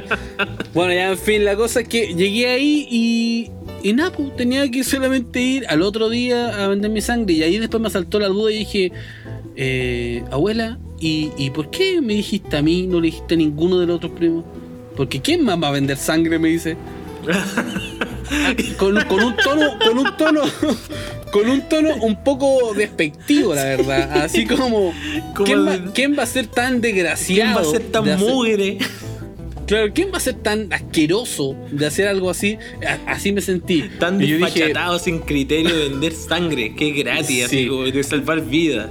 bueno, 0.75 0.93
ya 0.93 1.11
en 1.11 1.19
fin, 1.19 1.45
la 1.45 1.57
cosa 1.57 1.81
es 1.81 1.89
que 1.89 2.15
llegué 2.15 2.49
ahí 2.49 2.87
y. 2.91 3.51
Y 3.83 3.93
nada, 3.93 4.11
pues 4.11 4.35
tenía 4.37 4.69
que 4.71 4.83
solamente 4.83 5.41
ir 5.41 5.67
al 5.69 5.83
otro 5.83 6.09
día 6.09 6.65
a 6.65 6.69
vender 6.69 6.91
mi 6.91 7.01
sangre. 7.01 7.35
Y 7.35 7.43
ahí 7.43 7.59
después 7.59 7.81
me 7.81 7.89
saltó 7.89 8.19
la 8.19 8.27
duda 8.29 8.51
y 8.51 8.59
dije, 8.59 8.93
eh, 9.55 10.25
abuela, 10.33 10.79
¿y, 10.99 11.31
¿y 11.39 11.51
por 11.51 11.71
qué 11.71 12.01
me 12.01 12.15
dijiste 12.15 12.57
a 12.57 12.63
mí, 12.63 12.87
no 12.87 13.01
le 13.01 13.07
dijiste 13.07 13.35
a 13.35 13.37
ninguno 13.37 13.79
de 13.79 13.87
los 13.87 13.97
otros 13.97 14.13
primos? 14.13 14.45
Porque 14.97 15.21
¿quién 15.21 15.45
más 15.45 15.63
va 15.63 15.69
a 15.69 15.73
vender 15.73 15.97
sangre? 15.97 16.39
Me 16.39 16.49
dice. 16.49 16.77
con, 18.79 18.97
con, 19.05 19.23
un 19.23 19.37
tono, 19.37 19.79
con 19.79 19.99
un 19.99 20.17
tono, 20.17 20.43
con 21.37 21.51
un 21.51 21.69
tono 21.69 21.95
un 21.97 22.25
poco 22.25 22.73
despectivo, 22.73 23.55
la 23.55 23.65
verdad. 23.65 24.23
Así 24.23 24.47
como, 24.47 24.95
¿quién 25.93 26.17
va, 26.19 26.23
a 26.23 26.27
ser 26.27 26.47
tan 26.47 26.81
desgraciado? 26.81 27.43
¿Quién 27.43 27.57
va 27.57 27.61
a 27.61 27.73
ser 27.73 27.83
tan 27.91 28.19
mugre? 28.19 28.79
Claro, 29.67 29.93
¿quién 29.93 30.11
va 30.13 30.17
a 30.17 30.21
ser 30.21 30.37
tan 30.37 30.73
asqueroso 30.73 31.55
de 31.71 31.87
hacer 31.87 32.09
algo 32.09 32.31
así? 32.31 32.57
Así 33.07 33.33
me 33.33 33.43
sentí. 33.43 33.85
Tan 33.99 34.17
despachatado 34.19 34.99
sin 34.99 35.19
criterio 35.19 35.77
de 35.77 35.89
vender 35.91 36.15
sangre, 36.15 36.75
que 36.75 36.93
gratis, 36.93 37.45
así 37.45 37.67
como 37.67 37.83
de 37.83 38.03
salvar 38.03 38.41
vidas. 38.43 38.89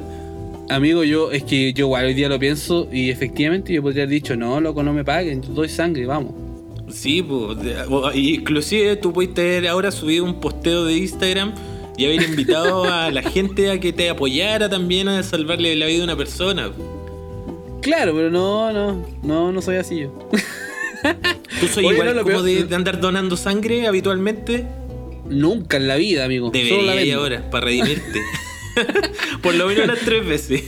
Amigo, 0.70 1.04
yo 1.04 1.32
es 1.32 1.44
que 1.44 1.74
yo 1.74 1.86
igual 1.86 2.06
hoy 2.06 2.14
día 2.14 2.30
lo 2.30 2.38
pienso 2.38 2.90
y 2.92 3.10
efectivamente 3.10 3.74
yo 3.74 3.82
podría 3.82 4.04
haber 4.04 4.14
dicho, 4.14 4.36
no, 4.36 4.60
loco, 4.60 4.84
no 4.84 4.94
me 4.94 5.04
paguen, 5.04 5.42
yo 5.42 5.50
doy 5.50 5.70
sangre, 5.70 6.06
vamos. 6.06 6.34
Sí, 6.90 7.24
pues, 7.24 7.58
inclusive 8.14 8.98
tú 8.98 9.14
puedes 9.14 9.68
ahora 9.68 9.92
subido 9.92 10.26
un 10.26 10.40
posteo 10.40 10.86
de 10.86 10.98
Instagram 10.98 11.54
y 11.98 12.06
haber 12.06 12.24
invitado 12.24 12.86
a 12.86 13.12
la 13.12 13.22
gente 13.22 13.72
a 13.72 13.80
que 13.80 13.94
te 13.94 14.10
apoyara 14.10 14.70
también 14.70 15.08
a 15.08 15.24
salvarle 15.24 15.76
la 15.76 15.86
vida 15.86 16.02
a 16.02 16.06
una 16.06 16.18
persona. 16.18 16.72
Claro, 17.82 18.14
pero 18.16 18.30
no, 18.30 18.74
no, 18.74 19.06
no, 19.24 19.52
no 19.52 19.62
soy 19.62 19.78
así 19.78 20.00
yo. 20.00 20.30
¿Tú 21.60 21.68
soy 21.68 21.88
igual 21.88 22.22
como 22.24 22.42
de, 22.42 22.68
andar 22.76 23.00
donando 23.00 23.38
sangre 23.38 23.88
habitualmente? 23.88 24.66
Nunca 25.30 25.78
en 25.78 25.88
la 25.88 25.96
vida, 25.96 26.26
amigo. 26.26 26.50
Debería 26.52 27.16
ahora, 27.16 27.50
para 27.50 27.66
redimirte. 27.66 28.22
Por 29.42 29.56
lo 29.56 29.68
menos 29.68 29.86
unas 29.86 30.00
tres 30.00 30.26
veces. 30.26 30.64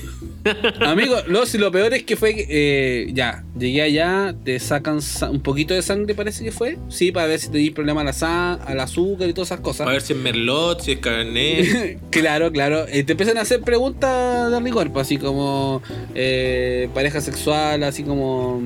Amigo, 0.82 1.16
lo, 1.28 1.46
si 1.46 1.58
lo 1.58 1.72
peor 1.72 1.94
es 1.94 2.04
que 2.04 2.16
fue 2.16 2.46
eh, 2.50 3.10
ya, 3.14 3.44
llegué 3.58 3.82
allá, 3.82 4.36
te 4.44 4.60
sacan 4.60 5.00
un 5.30 5.42
poquito 5.42 5.74
de 5.74 5.82
sangre, 5.82 6.16
parece 6.16 6.44
que 6.44 6.52
fue. 6.52 6.78
Sí, 6.90 7.12
para 7.12 7.28
ver 7.28 7.40
si 7.40 7.50
te 7.50 7.58
di 7.58 7.72
problema 7.72 8.02
al 8.02 8.80
azúcar 8.80 9.30
y 9.30 9.34
todas 9.34 9.50
esas 9.50 9.62
cosas. 9.62 9.86
Para 9.86 9.94
ver 9.94 10.02
si 10.02 10.14
es 10.14 10.20
merlot, 10.20 10.82
si 10.82 10.94
es 10.94 11.00
carnet. 11.00 12.00
claro, 12.10 12.52
claro. 12.52 12.86
Eh, 12.88 13.04
te 13.04 13.14
empiezan 13.14 13.38
a 13.38 13.42
hacer 13.42 13.62
preguntas 13.62 14.52
de 14.52 14.60
rigor, 14.60 14.92
pues, 14.92 15.08
así 15.08 15.18
como 15.18 15.82
eh, 16.16 16.90
pareja 16.94 17.22
sexual, 17.22 17.84
así 17.84 18.04
como 18.04 18.62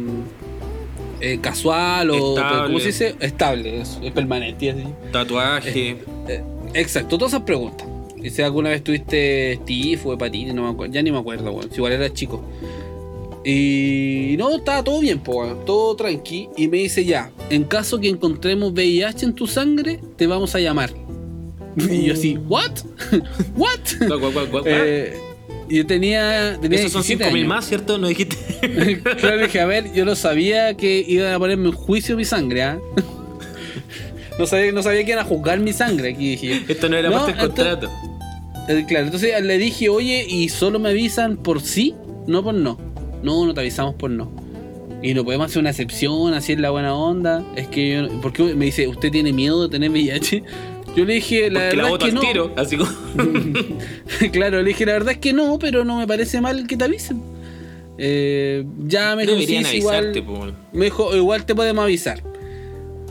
casual 1.42 2.10
o 2.10 2.36
¿cómo 2.66 2.80
se 2.80 2.88
dice? 2.88 3.16
Estable, 3.20 3.82
es, 3.82 4.00
permanente. 4.14 4.72
Así. 4.72 4.84
Tatuaje. 5.12 5.98
exacto, 6.74 7.18
todas 7.18 7.34
esas 7.34 7.46
preguntas. 7.46 7.88
Y 8.24 8.30
si 8.30 8.42
alguna 8.42 8.70
vez 8.70 8.84
tuviste 8.84 9.60
tifo, 9.66 10.14
hepatitis, 10.14 10.54
no 10.54 10.64
me 10.64 10.70
acuerdo, 10.70 10.94
ya 10.94 11.02
ni 11.02 11.12
me 11.12 11.18
acuerdo, 11.18 11.62
Si 11.70 11.76
igual 11.76 11.94
era 11.94 12.12
chico. 12.14 12.44
Y 13.44 14.36
no, 14.38 14.56
estaba 14.56 14.84
todo 14.84 15.00
bien, 15.00 15.22
todo 15.24 15.96
tranqui. 15.96 16.50
Y 16.56 16.68
me 16.68 16.78
dice 16.78 17.04
ya, 17.04 17.32
en 17.50 17.64
caso 17.64 18.00
que 18.00 18.08
encontremos 18.08 18.72
VIH 18.74 19.26
en 19.26 19.34
tu 19.34 19.48
sangre, 19.48 20.00
te 20.16 20.28
vamos 20.28 20.54
a 20.54 20.60
llamar. 20.60 20.92
Y 21.76 22.04
yo 22.04 22.14
así, 22.14 22.38
¿what? 22.48 22.72
¿what? 23.56 23.80
eh, 24.66 25.18
yo 25.70 25.88
tenía. 25.88 26.58
tenía 26.62 26.80
Esos 26.80 26.92
son 26.92 27.04
5.000 27.04 27.46
más, 27.46 27.66
¿cierto? 27.66 27.98
¿No 27.98 28.08
dijiste? 28.08 28.38
claro, 29.20 29.42
dije, 29.42 29.60
a 29.60 29.66
ver, 29.66 29.92
yo 29.94 30.06
no 30.06 30.16
sabía 30.16 30.76
que 30.76 31.04
iban 31.08 31.34
a 31.34 31.40
ponerme 31.40 31.70
en 31.70 31.74
juicio 31.74 32.16
mi 32.18 32.26
sangre, 32.26 32.64
¿ah? 32.64 32.80
no, 34.40 34.46
sabía, 34.46 34.72
no 34.72 34.84
sabía 34.84 35.04
que 35.04 35.12
iban 35.12 35.26
a 35.26 35.28
juzgar 35.28 35.60
mi 35.60 35.74
sangre 35.74 36.10
aquí, 36.10 36.32
dije. 36.32 36.64
Esto 36.68 36.90
no 36.90 36.98
era 36.98 37.10
parte 37.10 37.32
del 37.32 37.42
contrato. 37.42 37.90
Eh, 38.72 38.86
claro, 38.88 39.06
entonces 39.06 39.42
le 39.42 39.58
dije, 39.58 39.90
oye, 39.90 40.26
¿y 40.28 40.50
solo 40.50 40.80
me 40.80 40.90
avisan 40.90 41.38
por 41.38 41.62
sí? 41.62 41.96
No 42.28 42.44
por 42.44 42.54
no. 42.54 42.80
No, 43.24 43.46
no 43.46 43.54
te 43.54 43.60
avisamos 43.60 43.96
por 43.96 44.10
no. 44.10 44.32
Y 45.04 45.14
no 45.14 45.24
podemos 45.24 45.48
hacer 45.48 45.60
una 45.60 45.72
excepción, 45.72 46.34
así 46.34 46.54
es 46.54 46.60
la 46.60 46.70
buena 46.70 46.94
onda. 46.94 47.44
Es 47.56 47.68
que 47.68 47.90
yo, 47.90 48.22
¿por 48.22 48.34
qué 48.34 48.56
me 48.56 48.66
dice, 48.66 48.88
usted 48.88 49.12
tiene 49.12 49.34
miedo 49.34 49.64
de 49.64 49.70
tener 49.70 49.90
VIH? 49.90 50.44
Yo 50.96 51.06
le 51.06 51.14
dije, 51.14 51.50
la 51.50 51.62
verdad 51.62 51.92
es 51.94 51.98
que 52.00 52.12
no. 52.12 52.20
Tiro, 52.20 52.54
así 52.58 52.76
como... 52.76 52.92
claro, 54.34 54.62
le 54.62 54.68
dije, 54.68 54.86
la 54.86 54.92
verdad 54.92 55.14
es 55.14 55.20
que 55.20 55.32
no, 55.32 55.58
pero 55.58 55.86
no 55.86 55.98
me 55.98 56.06
parece 56.06 56.42
mal 56.42 56.68
que 56.68 56.76
te 56.76 56.84
avisen. 56.84 57.22
Eh, 57.98 58.66
ya 58.88 59.16
me 59.16 59.26
Deberían 59.26 59.66
igual, 59.74 60.12
me 60.74 60.86
dijo, 60.86 61.16
igual 61.16 61.46
te 61.46 61.56
podemos 61.56 61.84
avisar. 61.84 62.22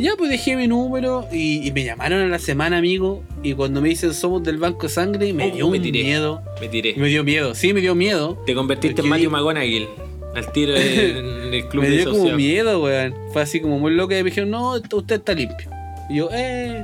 Ya 0.01 0.13
pues 0.17 0.31
dejé 0.31 0.57
mi 0.57 0.67
número 0.67 1.27
y, 1.33 1.71
me 1.73 1.85
llamaron 1.85 2.21
a 2.23 2.27
la 2.27 2.39
semana, 2.39 2.79
amigo, 2.79 3.23
y 3.43 3.53
cuando 3.55 3.81
me 3.83 3.91
dicen 3.91 4.15
somos 4.15 4.43
del 4.43 4.57
banco 4.57 4.83
de 4.85 4.89
sangre, 4.89 5.33
me 5.33 5.51
Oh, 5.51 5.55
dio 5.55 5.69
me 5.71 5.77
un 5.79 5.83
tiré. 5.83 6.03
miedo. 6.05 6.43
Me 6.61 6.69
tiré. 6.69 6.95
Me 6.97 7.09
dio 7.09 7.23
miedo, 7.23 7.55
sí, 7.55 7.73
me 7.75 7.81
dio 7.81 7.95
miedo. 7.95 8.43
Te 8.47 8.55
convertiste 8.55 9.03
en 9.03 9.11
vi- 9.13 9.29
McGonagall. 9.29 9.89
Al 10.35 10.53
tiro 10.53 10.75
en, 10.77 11.53
el 11.55 11.69
club 11.69 11.83
me 11.83 11.91
de 11.91 11.97
dio 11.99 12.11
como 12.13 12.33
miedo, 12.33 12.83
weón. 12.83 13.15
Fue 13.33 13.43
así 13.43 13.61
como 13.61 13.79
muy 13.79 13.93
loco 13.93 14.13
y 14.15 14.17
me 14.17 14.25
dijeron, 14.31 14.51
no, 14.51 14.73
usted 14.73 15.17
está 15.17 15.35
limpio. 15.35 15.69
Y 16.09 16.17
yo, 16.17 16.29
eh. 16.33 16.83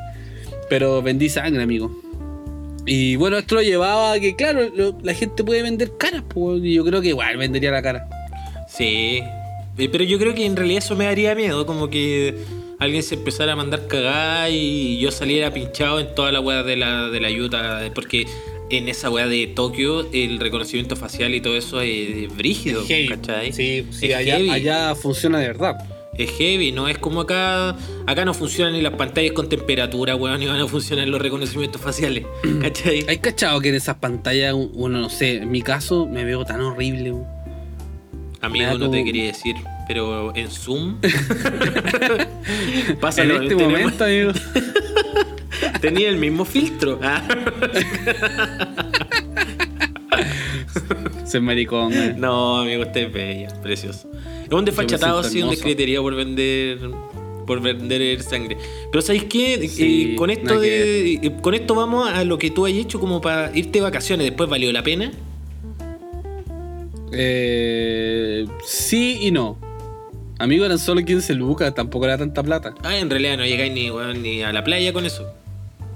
Pero 0.68 1.00
vendí 1.00 1.28
sangre, 1.28 1.62
amigo. 1.62 1.90
Y 2.84 3.16
bueno, 3.16 3.38
esto 3.38 3.54
lo 3.56 3.62
llevaba 3.62 4.12
a 4.12 4.20
que, 4.20 4.36
claro, 4.36 4.60
lo- 4.74 4.98
la 5.02 5.14
gente 5.14 5.42
puede 5.42 5.62
vender 5.62 5.92
caras, 5.98 6.22
pues, 6.28 6.62
y 6.62 6.74
yo 6.74 6.84
creo 6.84 7.00
que 7.00 7.08
igual 7.08 7.36
vendería 7.36 7.70
la 7.70 7.82
cara. 7.82 8.08
Sí. 8.68 9.20
Eh, 9.78 9.88
Pero 9.90 10.04
yo 10.04 10.18
creo 10.18 10.34
que 10.34 10.44
en 10.46 10.56
realidad 10.56 10.78
eso 10.84 10.96
me 10.96 11.04
daría 11.06 11.34
miedo. 11.34 11.66
Como 11.66 11.88
que 11.90 12.34
alguien 12.78 13.02
se 13.02 13.14
empezara 13.14 13.52
a 13.52 13.56
mandar 13.56 13.86
cagada 13.86 14.50
y 14.50 14.98
yo 14.98 15.10
saliera 15.10 15.52
pinchado 15.52 16.00
en 16.00 16.14
toda 16.14 16.32
la 16.32 16.40
weá 16.40 16.62
de 16.62 16.76
la, 16.76 17.08
de 17.08 17.20
la 17.20 17.30
Utah. 17.30 17.80
Porque 17.94 18.26
en 18.70 18.88
esa 18.88 19.10
weá 19.10 19.26
de 19.28 19.46
Tokio 19.46 20.10
el 20.12 20.38
reconocimiento 20.40 20.96
facial 20.96 21.34
y 21.34 21.40
todo 21.40 21.56
eso 21.56 21.80
es 21.80 22.34
brígido, 22.36 22.82
¿cachai? 23.08 23.52
Sí, 23.52 23.86
sí, 23.90 24.06
Es 24.06 24.14
allá, 24.16 24.36
heavy. 24.36 24.50
allá 24.50 24.94
funciona 24.94 25.38
de 25.38 25.46
verdad. 25.48 25.76
Es 26.18 26.30
heavy, 26.30 26.72
no 26.72 26.88
es 26.88 26.96
como 26.96 27.20
acá. 27.20 27.76
Acá 28.06 28.24
no 28.24 28.32
funcionan 28.32 28.72
ni 28.72 28.80
las 28.80 28.94
pantallas 28.94 29.32
con 29.32 29.50
temperatura, 29.50 30.16
weón, 30.16 30.40
ni 30.40 30.46
van 30.46 30.58
a 30.60 30.66
funcionar 30.66 31.06
los 31.08 31.20
reconocimientos 31.20 31.80
faciales. 31.80 32.24
¿Cachai? 32.62 33.04
¿Hay 33.06 33.18
cachado 33.18 33.60
que 33.60 33.68
en 33.68 33.74
esas 33.74 33.96
pantallas, 33.96 34.54
uno 34.54 34.98
no 34.98 35.10
sé, 35.10 35.36
en 35.36 35.50
mi 35.50 35.60
caso 35.60 36.06
me 36.06 36.24
veo 36.24 36.44
tan 36.46 36.62
horrible? 36.62 37.12
weón? 37.12 37.26
Amigo, 38.40 38.78
no 38.78 38.90
te 38.90 39.04
quería 39.04 39.24
decir, 39.26 39.56
pero 39.86 40.34
en 40.36 40.50
Zoom. 40.50 40.96
En 42.88 42.96
Pásalo, 42.98 43.42
este 43.42 43.54
tenemos- 43.56 43.80
momento, 43.80 44.04
amigo. 44.04 44.32
tenía 45.80 46.08
el 46.08 46.16
mismo 46.18 46.44
filtro. 46.44 47.00
Ah. 47.02 47.22
Soy 51.26 51.40
maricón, 51.40 51.92
weón. 51.92 52.20
No, 52.20 52.60
amigo, 52.60 52.82
usted 52.82 53.06
es 53.08 53.12
bella, 53.12 53.48
precioso. 53.62 54.08
Es 54.44 54.52
un 54.52 54.64
desfachatado, 54.64 55.22
sí, 55.24 55.38
un 55.38 55.40
hermoso. 55.44 55.50
descritería 55.56 56.00
por 56.00 56.14
vender 56.14 56.78
por 57.46 57.60
vender 57.60 58.20
sangre. 58.22 58.56
Pero 58.90 59.02
¿sabéis 59.02 59.24
qué? 59.24 59.68
Sí, 59.68 60.12
Eh, 60.12 60.16
con 60.16 60.30
esto 60.30 60.60
que 60.60 60.68
de, 60.68 61.12
eh, 61.14 61.32
con 61.40 61.54
esto 61.54 61.76
vamos 61.76 62.08
a 62.10 62.24
lo 62.24 62.38
que 62.38 62.50
tú 62.50 62.66
has 62.66 62.72
hecho 62.72 62.98
como 62.98 63.20
para 63.20 63.56
irte 63.56 63.78
de 63.78 63.82
vacaciones. 63.82 64.26
Después 64.26 64.50
valió 64.50 64.72
la 64.72 64.82
pena. 64.82 65.12
Eh, 67.12 68.46
sí 68.64 69.18
y 69.22 69.30
no. 69.30 69.58
Amigo, 70.38 70.66
eran 70.66 70.78
solo 70.78 71.02
15 71.02 71.34
lucas, 71.34 71.74
tampoco 71.74 72.04
era 72.04 72.18
tanta 72.18 72.42
plata. 72.42 72.74
Ah, 72.82 72.98
en 72.98 73.08
realidad 73.08 73.38
no 73.38 73.46
llegáis 73.46 73.72
ni, 73.72 74.42
a 74.42 74.52
la 74.52 74.62
playa 74.62 74.92
con 74.92 75.06
eso. 75.06 75.26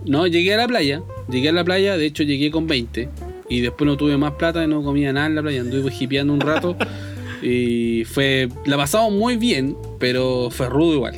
No, 0.06 0.26
llegué 0.26 0.54
a 0.54 0.56
la 0.56 0.66
playa. 0.66 1.02
Llegué 1.28 1.50
a 1.50 1.52
la 1.52 1.62
playa, 1.62 1.98
de 1.98 2.06
hecho 2.06 2.22
llegué 2.22 2.50
con 2.50 2.66
20. 2.66 3.08
Y 3.50 3.60
después 3.60 3.86
no 3.86 3.96
tuve 3.96 4.16
más 4.16 4.32
plata 4.32 4.64
y 4.64 4.66
no 4.66 4.82
comía 4.82 5.12
nada 5.12 5.26
en 5.26 5.34
la 5.34 5.42
playa. 5.42 5.60
Anduve 5.60 5.92
hipeando 5.98 6.32
un 6.32 6.40
rato. 6.40 6.74
y 7.42 8.04
fue. 8.04 8.48
La 8.64 8.78
pasamos 8.78 9.12
muy 9.12 9.36
bien, 9.36 9.76
pero 9.98 10.48
fue 10.50 10.70
rudo 10.70 10.94
igual. 10.94 11.14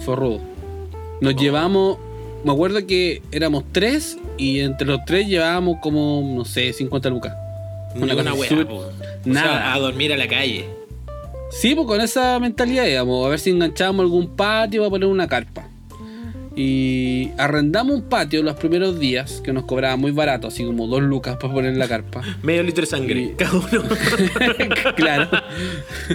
Fue 0.00 0.16
rudo. 0.16 0.40
Nos 1.22 1.34
llevamos. 1.36 1.98
Me 2.44 2.52
acuerdo 2.52 2.86
que 2.86 3.22
éramos 3.32 3.64
tres 3.72 4.18
y 4.36 4.60
entre 4.60 4.86
los 4.86 5.04
tres 5.06 5.28
llevábamos 5.28 5.78
como, 5.82 6.34
no 6.36 6.44
sé, 6.44 6.72
50 6.72 7.08
lucas. 7.08 7.34
Una 7.94 8.14
una 8.14 8.32
cosa. 8.32 8.54
O 8.68 8.92
nada. 9.24 9.48
sea, 9.48 9.74
a 9.74 9.78
dormir 9.78 10.12
a 10.12 10.16
la 10.16 10.28
calle. 10.28 10.79
Sí, 11.50 11.74
pues 11.74 11.86
con 11.86 12.00
esa 12.00 12.38
mentalidad, 12.38 12.84
digamos, 12.86 13.26
a 13.26 13.28
ver 13.28 13.38
si 13.38 13.50
enganchábamos 13.50 14.04
algún 14.04 14.28
patio 14.36 14.80
para 14.82 14.90
poner 14.90 15.08
una 15.08 15.26
carpa. 15.28 15.66
Y 16.56 17.30
arrendamos 17.38 17.94
un 17.96 18.02
patio 18.02 18.42
los 18.42 18.54
primeros 18.56 18.98
días, 18.98 19.40
que 19.44 19.52
nos 19.52 19.64
cobraba 19.64 19.96
muy 19.96 20.10
barato, 20.10 20.48
así 20.48 20.64
como 20.64 20.86
dos 20.88 21.00
lucas 21.02 21.36
para 21.40 21.52
poner 21.54 21.76
la 21.76 21.88
carpa. 21.88 22.22
Medio 22.42 22.62
litro 22.62 22.82
de 22.82 22.86
sangre, 22.86 23.20
Y- 23.20 23.28
cada 23.36 23.52
uno. 23.58 23.82
claro. 24.96 25.28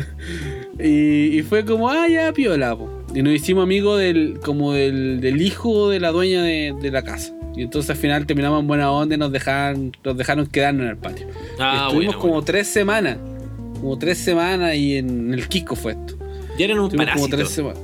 y, 0.79 1.39
y 1.39 1.41
fue 1.43 1.65
como, 1.65 1.89
ah, 1.89 2.07
ya, 2.07 2.31
piola. 2.33 2.75
po. 2.77 2.89
Y 3.13 3.21
nos 3.21 3.33
hicimos 3.33 3.63
amigos 3.63 3.99
del, 3.99 4.39
como 4.43 4.73
del, 4.73 5.21
del 5.21 5.41
hijo 5.41 5.89
de 5.89 5.99
la 5.99 6.11
dueña 6.11 6.43
de, 6.43 6.73
de 6.81 6.91
la 6.91 7.01
casa. 7.03 7.33
Y 7.55 7.61
entonces 7.63 7.89
al 7.91 7.95
final 7.97 8.25
terminamos 8.25 8.59
en 8.59 8.67
buena 8.67 8.91
onda 8.91 9.15
y 9.15 9.17
nos 9.17 9.31
dejaron, 9.31 9.93
nos 10.03 10.17
dejaron 10.17 10.45
quedarnos 10.47 10.83
en 10.83 10.89
el 10.89 10.97
patio. 10.97 11.27
Ah, 11.59 11.85
Estuvimos 11.87 12.15
bueno, 12.15 12.19
como 12.19 12.33
bueno. 12.33 12.45
tres 12.45 12.67
semanas. 12.67 13.17
Como 13.79 13.97
tres 13.97 14.17
semanas 14.17 14.75
y 14.75 14.97
en 14.97 15.33
el 15.33 15.47
Kiko 15.47 15.75
fue 15.75 15.93
esto. 15.93 16.17
Ya 16.57 16.65
eran 16.65 16.79
un 16.79 16.85
Estuvimos 16.85 17.13
como 17.13 17.29
parásito. 17.29 17.37
tres 17.37 17.49
semanas. 17.49 17.79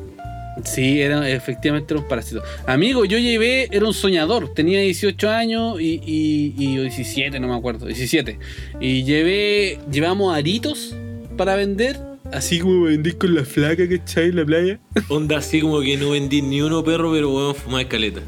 Sí, 0.65 1.01
era, 1.01 1.29
efectivamente 1.29 1.93
era 1.93 2.01
un 2.01 2.07
parásito. 2.07 2.43
Amigo, 2.67 3.05
yo 3.05 3.17
llevé, 3.17 3.67
era 3.71 3.85
un 3.85 3.93
soñador. 3.93 4.53
Tenía 4.53 4.81
18 4.81 5.29
años 5.29 5.79
y, 5.81 6.01
y, 6.05 6.53
y 6.57 6.77
17, 6.77 7.39
no 7.39 7.47
me 7.47 7.55
acuerdo. 7.55 7.85
17. 7.85 8.37
Y 8.81 9.03
llevé, 9.03 9.79
llevamos 9.91 10.35
aritos 10.35 10.93
para 11.37 11.55
vender. 11.55 11.97
Así 12.33 12.59
como 12.59 12.83
vendís 12.83 13.15
con 13.15 13.33
la 13.33 13.43
flaca 13.45 13.87
que 13.87 13.95
echáis 13.95 14.29
en 14.29 14.35
la 14.37 14.45
playa. 14.45 14.79
Onda 15.09 15.37
así 15.37 15.61
como 15.61 15.81
que 15.81 15.97
no 15.97 16.11
vendí 16.11 16.41
ni 16.41 16.61
uno 16.61 16.83
perro, 16.83 17.11
pero 17.11 17.29
bueno, 17.29 17.53
fumar 17.53 17.81
escaleta. 17.83 18.21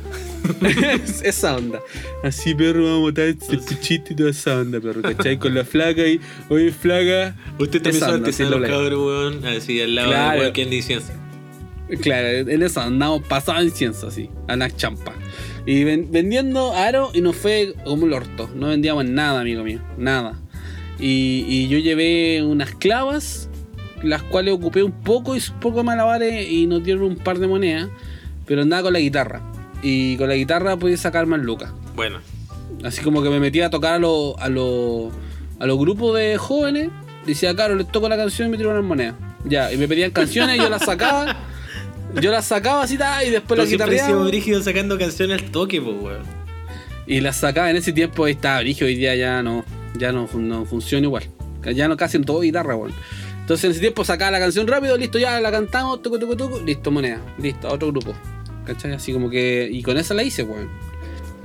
esa 1.24 1.56
onda. 1.58 1.80
Así, 2.24 2.54
perro, 2.56 2.84
vamos 2.84 2.98
a 2.98 3.02
botar 3.02 3.26
este 3.26 3.58
puchito 3.58 4.14
y 4.14 4.16
toda 4.16 4.30
esa 4.30 4.60
onda, 4.60 4.80
perro. 4.80 5.02
¿Cachai? 5.02 5.38
Con 5.38 5.54
la 5.56 5.64
flaca 5.66 6.06
y, 6.08 6.20
oye, 6.50 6.72
flaca. 6.72 7.36
Usted 7.60 7.82
también 7.82 8.00
sabe 8.04 8.22
que 8.24 8.32
se 8.34 8.44
en 8.44 8.50
cabros, 8.64 9.00
weón. 9.06 9.46
Así 9.46 9.82
al 9.82 9.96
lado 9.96 10.10
Claro. 10.10 10.32
de 10.34 10.38
cualquier 10.40 10.68
licencia. 10.68 11.16
Claro, 12.02 12.28
en 12.50 12.64
esa 12.64 12.86
andamos 12.86 13.24
pasados 13.28 13.64
incienso 13.64 14.08
así, 14.08 14.30
a 14.48 14.56
la 14.56 14.70
champa. 14.76 15.14
Y 15.66 15.84
ven- 15.84 16.10
vendiendo 16.12 16.74
aro 16.74 17.12
y 17.14 17.22
nos 17.22 17.36
fue 17.36 17.74
como 17.86 18.06
el 18.06 18.14
orto. 18.14 18.50
No 18.56 18.68
vendíamos 18.70 19.06
nada, 19.06 19.42
amigo 19.42 19.64
mío, 19.64 19.80
nada. 19.98 20.40
Y, 21.00 21.46
y 21.48 21.68
yo 21.68 21.78
llevé 21.80 22.42
unas 22.44 22.74
clavas, 22.76 23.50
las 24.02 24.24
cuales 24.24 24.54
ocupé 24.54 24.82
un 24.84 24.92
poco 24.92 25.36
y 25.36 25.40
un 25.40 25.60
poco 25.60 25.78
de 25.80 25.84
malabares 25.84 26.50
y 26.50 26.66
nos 26.68 26.84
dieron 26.84 27.04
un 27.04 27.16
par 27.18 27.38
de 27.40 27.48
monedas. 27.48 27.90
Pero 28.46 28.62
andaba 28.62 28.84
con 28.84 28.94
la 28.94 29.00
guitarra. 29.00 29.42
Y 29.84 30.18
con 30.18 30.30
la 30.30 30.36
guitarra 30.36 30.78
podía 30.78 30.98
sacar 30.98 31.28
más 31.28 31.42
lucas. 31.42 31.72
Bueno, 31.96 32.20
Así 32.84 33.02
como 33.02 33.22
que 33.22 33.30
me 33.30 33.40
metía 33.40 33.68
a 33.68 33.70
tocar 33.70 33.94
a 33.94 34.00
los 34.00 34.36
a 34.40 34.50
los 34.50 35.12
a 35.60 35.66
los 35.66 35.78
grupos 35.78 36.18
de 36.18 36.38
jóvenes. 36.38 36.90
Decía, 37.26 37.56
claro, 37.56 37.76
les 37.76 37.88
toco 37.88 38.10
la 38.10 38.18
canción 38.18 38.54
y 38.54 38.58
me 38.58 38.66
unas 38.66 38.84
monedas. 38.84 39.16
Ya, 39.46 39.72
y 39.72 39.78
me 39.78 39.88
pedían 39.88 40.12
canciones, 40.12 40.58
yo 40.58 40.70
las 40.70 40.84
sacaba. 40.84 41.38
Yo 42.22 42.32
las 42.32 42.46
sacaba 42.46 42.84
así, 42.84 42.98
y 43.26 43.30
después 43.30 43.58
las 43.58 43.70
guitarreaba. 43.70 44.26
brígido 44.26 44.62
sacando 44.62 45.00
canciones 45.00 45.42
al 45.42 45.52
toque, 45.52 45.82
pues, 45.82 45.96
weón. 46.00 46.24
Y 47.08 47.22
las 47.22 47.38
sacaba 47.38 47.72
en 47.72 47.78
ese 47.78 47.92
tiempo, 47.92 48.26
ahí 48.26 48.34
estaba 48.34 48.60
brígido, 48.60 48.88
hoy 48.88 48.96
día 48.96 49.16
ya 49.16 49.42
no, 49.42 49.66
ya 49.98 50.12
no, 50.12 50.30
no 50.34 50.66
funciona 50.66 51.08
igual. 51.08 51.24
Ya 51.74 51.88
no 51.88 51.98
casi 51.98 52.18
en 52.18 52.26
todo 52.26 52.42
guitarra, 52.42 52.76
weón. 52.76 52.94
Entonces 53.42 53.64
en 53.66 53.72
ese 53.72 53.80
tiempo 53.80 54.06
sacaba 54.06 54.32
la 54.32 54.40
canción 54.40 54.68
rápido, 54.68 54.96
listo, 54.98 55.18
ya 55.18 55.40
la 55.42 55.52
cantamos, 55.52 56.02
tucu, 56.02 56.20
tucu, 56.20 56.36
tucu, 56.36 56.60
listo, 56.60 56.92
moneda, 56.92 57.20
listo, 57.40 57.68
a 57.68 57.74
otro 57.74 57.92
grupo. 57.92 58.14
¿Cachai? 58.66 58.94
Así 58.94 59.12
como 59.14 59.30
que. 59.30 59.70
Y 59.72 59.82
con 59.84 59.98
esa 59.98 60.14
la 60.14 60.24
hice, 60.24 60.44
weón. 60.44 60.70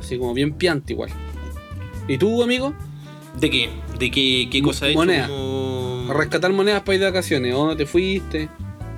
Así 0.01 0.19
como 0.19 0.35
bien 0.35 0.53
piante 0.53 0.93
igual. 0.93 1.11
¿Y 2.07 2.17
tú, 2.19 2.43
amigo? 2.43 2.75
¿De 3.39 3.51
qué? 3.51 3.69
¿De 3.99 4.11
qué, 4.11 4.49
qué 4.51 4.63
cosa 4.63 4.89
hecho? 4.89 4.99
Moneda. 4.99 5.29
Como- 5.29 6.13
rescatar 6.13 6.53
monedas 6.53 6.83
para 6.83 6.95
ir 6.95 7.01
de 7.01 7.07
vacaciones. 7.07 7.55
¿O 7.55 7.77
te 7.77 7.85
fuiste? 7.87 8.49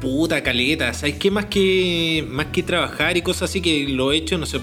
Puta 0.01 0.43
caleta, 0.43 0.95
¿sabes 0.95 1.16
qué? 1.16 1.31
Más 1.31 1.47
que, 1.47 2.25
más 2.31 2.47
que 2.47 2.62
trabajar 2.62 3.16
y 3.16 3.23
cosas 3.23 3.51
así 3.51 3.61
que 3.61 3.87
lo 3.89 4.12
he 4.12 4.16
hecho, 4.16 4.39
no 4.39 4.47
sé, 4.47 4.59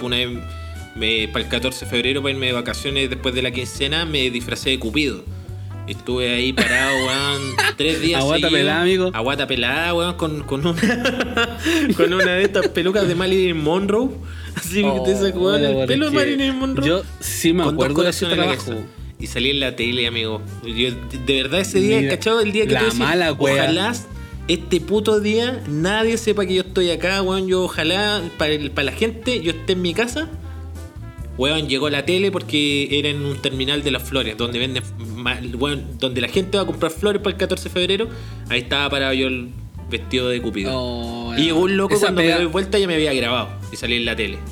me- 0.95 1.27
para 1.27 1.43
el 1.45 1.49
14 1.51 1.85
de 1.85 1.91
febrero, 1.91 2.21
para 2.23 2.33
irme 2.33 2.47
de 2.47 2.53
vacaciones 2.53 3.09
después 3.09 3.35
de 3.35 3.43
la 3.43 3.51
quincena, 3.51 4.05
me 4.05 4.31
disfracé 4.31 4.71
de 4.71 4.79
Cupido. 4.79 5.23
Estuve 5.87 6.29
ahí 6.29 6.53
parado, 6.53 6.97
weón, 7.05 7.41
tres 7.77 8.01
días. 8.01 8.21
A 8.21 8.23
guata 8.23 8.41
seguidos. 8.41 8.59
pelada, 8.59 8.81
amigo. 8.81 9.11
A 9.13 9.19
guata 9.21 9.47
pelada, 9.47 9.93
weón, 9.93 10.15
con, 10.15 10.43
con, 10.43 10.65
una, 10.65 10.81
con 11.97 12.13
una 12.13 12.33
de 12.33 12.43
estas 12.43 12.67
pelucas 12.69 13.07
de 13.07 13.15
Marilyn 13.15 13.57
Monroe. 13.57 14.09
Así 14.55 14.83
que 14.83 15.01
te 15.05 15.15
sacó 15.15 15.45
Oh, 15.47 15.55
el 15.55 15.87
pelo 15.87 16.09
de 16.09 16.15
Marilyn 16.15 16.55
Monroe. 16.57 16.87
Yo 16.87 17.03
sí 17.19 17.53
me 17.53 17.63
acuerdo 17.63 18.03
de 18.03 18.09
ese 18.09 18.25
trabajo. 18.25 18.73
Y 19.19 19.27
salí 19.27 19.49
en 19.49 19.59
la 19.61 19.75
tele, 19.75 20.05
amigo. 20.05 20.41
Yo, 20.63 20.89
de, 21.25 21.41
verdad, 21.41 21.61
ese 21.61 21.79
día, 21.79 21.99
Mira, 21.99 22.11
¿cachado? 22.11 22.41
El 22.41 22.51
día 22.51 22.67
que 22.67 22.73
la 22.73 22.83
decís, 22.83 22.99
mala. 22.99 23.31
Ojalá 23.31 23.93
este 24.47 24.79
puto 24.79 25.19
día 25.19 25.61
nadie 25.67 26.17
sepa 26.17 26.45
que 26.45 26.53
yo 26.55 26.61
estoy 26.61 26.91
acá, 26.91 27.21
weón. 27.21 27.47
Yo 27.47 27.63
ojalá 27.63 28.21
para, 28.37 28.53
para 28.73 28.85
la 28.85 28.91
gente 28.91 29.41
yo 29.41 29.51
esté 29.51 29.73
en 29.73 29.81
mi 29.81 29.93
casa. 29.93 30.29
Weón, 31.37 31.67
llegó 31.69 31.89
la 31.89 32.03
tele 32.05 32.31
porque 32.31 32.87
era 32.97 33.09
en 33.09 33.23
un 33.23 33.37
terminal 33.37 33.83
de 33.83 33.91
las 33.91 34.03
flores, 34.03 34.35
donde 34.37 34.57
venden, 34.59 34.83
weón, 35.59 35.97
donde 35.99 36.19
la 36.21 36.27
gente 36.29 36.57
va 36.57 36.63
a 36.63 36.65
comprar 36.65 36.91
flores 36.91 37.21
para 37.21 37.33
el 37.33 37.37
14 37.37 37.65
de 37.65 37.69
febrero. 37.69 38.07
Ahí 38.49 38.61
estaba 38.61 38.89
parado 38.89 39.13
yo 39.13 39.27
el 39.27 39.49
vestido 39.89 40.29
de 40.29 40.41
Cupido. 40.41 40.71
Oh, 40.73 41.33
y 41.37 41.43
llegó 41.43 41.59
un 41.61 41.77
loco 41.77 41.93
esa 41.93 42.07
cuando 42.07 42.21
pega- 42.21 42.37
me 42.37 42.43
doy 42.43 42.51
vuelta 42.51 42.79
ya 42.79 42.87
me 42.87 42.95
había 42.95 43.13
grabado 43.13 43.49
y 43.71 43.75
salí 43.75 43.95
en 43.97 44.05
la 44.05 44.15
tele. 44.15 44.39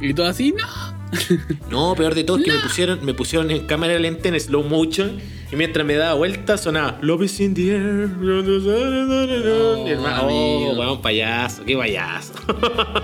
Y 0.00 0.14
todo 0.14 0.26
así, 0.26 0.52
no. 0.52 1.00
No, 1.70 1.94
peor 1.96 2.14
de 2.14 2.22
todo 2.22 2.38
es 2.38 2.44
que 2.44 2.52
me 2.52 2.58
pusieron, 2.60 3.04
me 3.04 3.14
pusieron 3.14 3.50
en 3.50 3.66
cámara 3.66 3.98
lenta 3.98 4.28
en 4.28 4.38
slow 4.40 4.62
motion 4.62 5.18
y 5.50 5.56
mientras 5.56 5.84
me 5.84 5.94
daba 5.96 6.14
vuelta 6.14 6.56
sonaba 6.56 6.98
Love 7.02 7.24
is 7.24 7.40
in 7.40 7.54
the 7.54 7.70
air. 7.72 8.08
Mi 8.08 9.90
hermano, 9.90 10.28
oh, 10.30 10.74
weón, 10.78 11.02
payaso, 11.02 11.64
qué 11.64 11.76
payaso. 11.76 12.32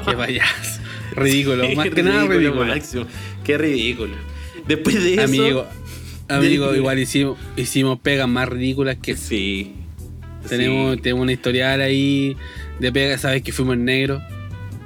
Qué 0.06 0.12
payaso. 0.16 0.80
Ridículo, 1.12 1.68
más 1.74 1.88
que 1.90 2.02
nada 2.02 2.26
ridículo. 2.26 2.64
Máximo. 2.64 3.06
Qué 3.44 3.58
ridículo. 3.58 4.14
Después 4.66 5.02
de 5.02 5.14
eso. 5.14 5.22
Amigo, 5.22 5.66
amigo, 6.28 6.74
igual 6.74 6.98
hicimos, 6.98 7.38
hicimos 7.56 8.00
pegas 8.00 8.28
más 8.28 8.48
ridículas 8.48 8.96
que. 9.00 9.16
Sí. 9.16 9.74
Tenemos, 10.48 11.00
tenemos 11.02 11.22
una 11.22 11.32
historial 11.32 11.80
ahí 11.80 12.36
de 12.78 12.92
pegas, 12.92 13.20
¿sabes 13.22 13.42
que 13.42 13.52
fuimos 13.52 13.76
negros? 13.76 14.22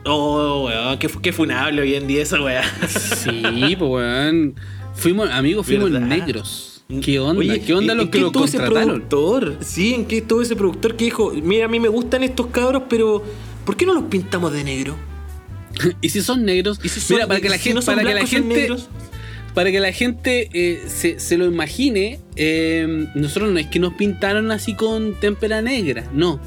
Oh, 0.05 0.65
weón, 0.67 0.99
qué, 0.99 1.09
qué 1.21 1.33
funable 1.33 1.83
hoy 1.83 1.95
en 1.95 2.07
día 2.07 2.23
esa 2.23 2.41
weá. 2.41 2.63
Sí, 2.89 3.77
pues 3.79 3.91
weón. 3.91 4.55
Fuimos, 4.95 5.31
amigos, 5.31 5.67
fuimos 5.67 5.91
negros. 5.91 6.83
¿Qué 7.03 7.21
onda? 7.21 7.59
¿Qué 7.59 7.73
onda 7.73 7.95
lo 7.95 8.11
que 8.11 8.19
lo 8.19 8.33
contrataron? 8.33 8.77
Ese 8.77 8.85
productor? 8.85 9.57
Sí, 9.61 9.95
¿en 9.95 10.07
qué 10.07 10.19
estuvo 10.19 10.43
ese 10.43 10.57
productor 10.57 10.97
que 10.97 11.05
dijo, 11.05 11.33
mira, 11.43 11.67
a 11.67 11.69
mí 11.69 11.79
me 11.79 11.89
gustan 11.89 12.25
estos 12.25 12.49
cabros, 12.49 12.83
pero 12.89 13.23
¿por 13.65 13.77
qué 13.77 13.87
no 13.87 13.95
los 13.95 14.05
pintamos 14.05 14.53
de 14.53 14.65
negro? 14.65 14.97
y 16.01 16.09
si 16.09 16.21
son 16.21 16.45
negros, 16.45 16.79
¿Y 16.83 16.89
si 16.89 17.01
son, 17.01 17.17
mira, 17.17 17.27
para 17.27 17.41
que 17.41 17.49
la 17.49 17.59
gente, 17.59 17.83
para 17.83 18.03
que 18.03 18.15
la 18.15 18.27
gente, 18.27 18.69
para 19.55 19.71
que 19.73 19.81
la 19.81 19.93
gente 19.93 20.81
se, 20.87 21.19
se, 21.19 21.37
lo 21.37 21.47
imagine, 21.47 22.21
eh, 22.37 23.07
nosotros 23.15 23.51
no 23.51 23.59
es 23.59 23.67
que 23.67 23.79
nos 23.79 23.95
pintaron 23.95 24.51
así 24.51 24.75
con 24.75 25.19
témpera 25.21 25.61
negra, 25.61 26.09
no 26.13 26.41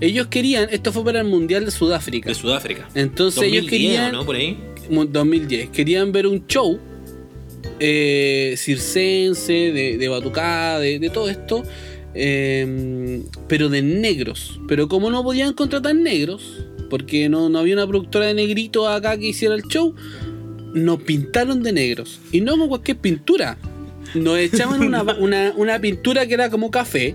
ellos 0.00 0.26
querían, 0.26 0.68
esto 0.70 0.92
fue 0.92 1.04
para 1.04 1.20
el 1.20 1.26
Mundial 1.26 1.64
de 1.64 1.70
Sudáfrica. 1.70 2.28
De 2.28 2.34
Sudáfrica. 2.34 2.88
Entonces 2.94 3.42
ellos 3.44 3.66
querían. 3.66 4.12
¿no? 4.12 4.26
Por 4.26 4.36
ahí. 4.36 4.58
2010. 4.88 5.70
Querían 5.70 6.12
ver 6.12 6.26
un 6.26 6.46
show 6.46 6.78
eh, 7.80 8.54
circense, 8.56 9.52
de, 9.52 9.96
de 9.96 10.08
batucada, 10.08 10.80
de, 10.80 11.10
todo 11.10 11.28
esto. 11.28 11.62
Em, 12.14 13.24
pero 13.48 13.68
de 13.68 13.82
negros. 13.82 14.60
Pero 14.68 14.88
como 14.88 15.10
no 15.10 15.22
podían 15.22 15.54
contratar 15.54 15.94
negros, 15.94 16.64
porque 16.88 17.28
no, 17.28 17.48
no 17.48 17.58
había 17.58 17.74
una 17.74 17.86
productora 17.86 18.26
de 18.26 18.34
negritos 18.34 18.88
acá 18.88 19.16
que 19.16 19.26
hiciera 19.26 19.54
el 19.54 19.62
show, 19.62 19.94
nos 20.74 21.02
pintaron 21.02 21.62
de 21.62 21.72
negros. 21.72 22.20
Y 22.32 22.40
no 22.40 22.56
con 22.58 22.68
cualquier 22.68 22.98
pintura. 22.98 23.58
Nos 24.14 24.38
echaban 24.38 24.82
una, 24.82 25.02
una, 25.18 25.52
una 25.56 25.80
pintura 25.80 26.26
que 26.26 26.34
era 26.34 26.50
como 26.50 26.70
café 26.70 27.14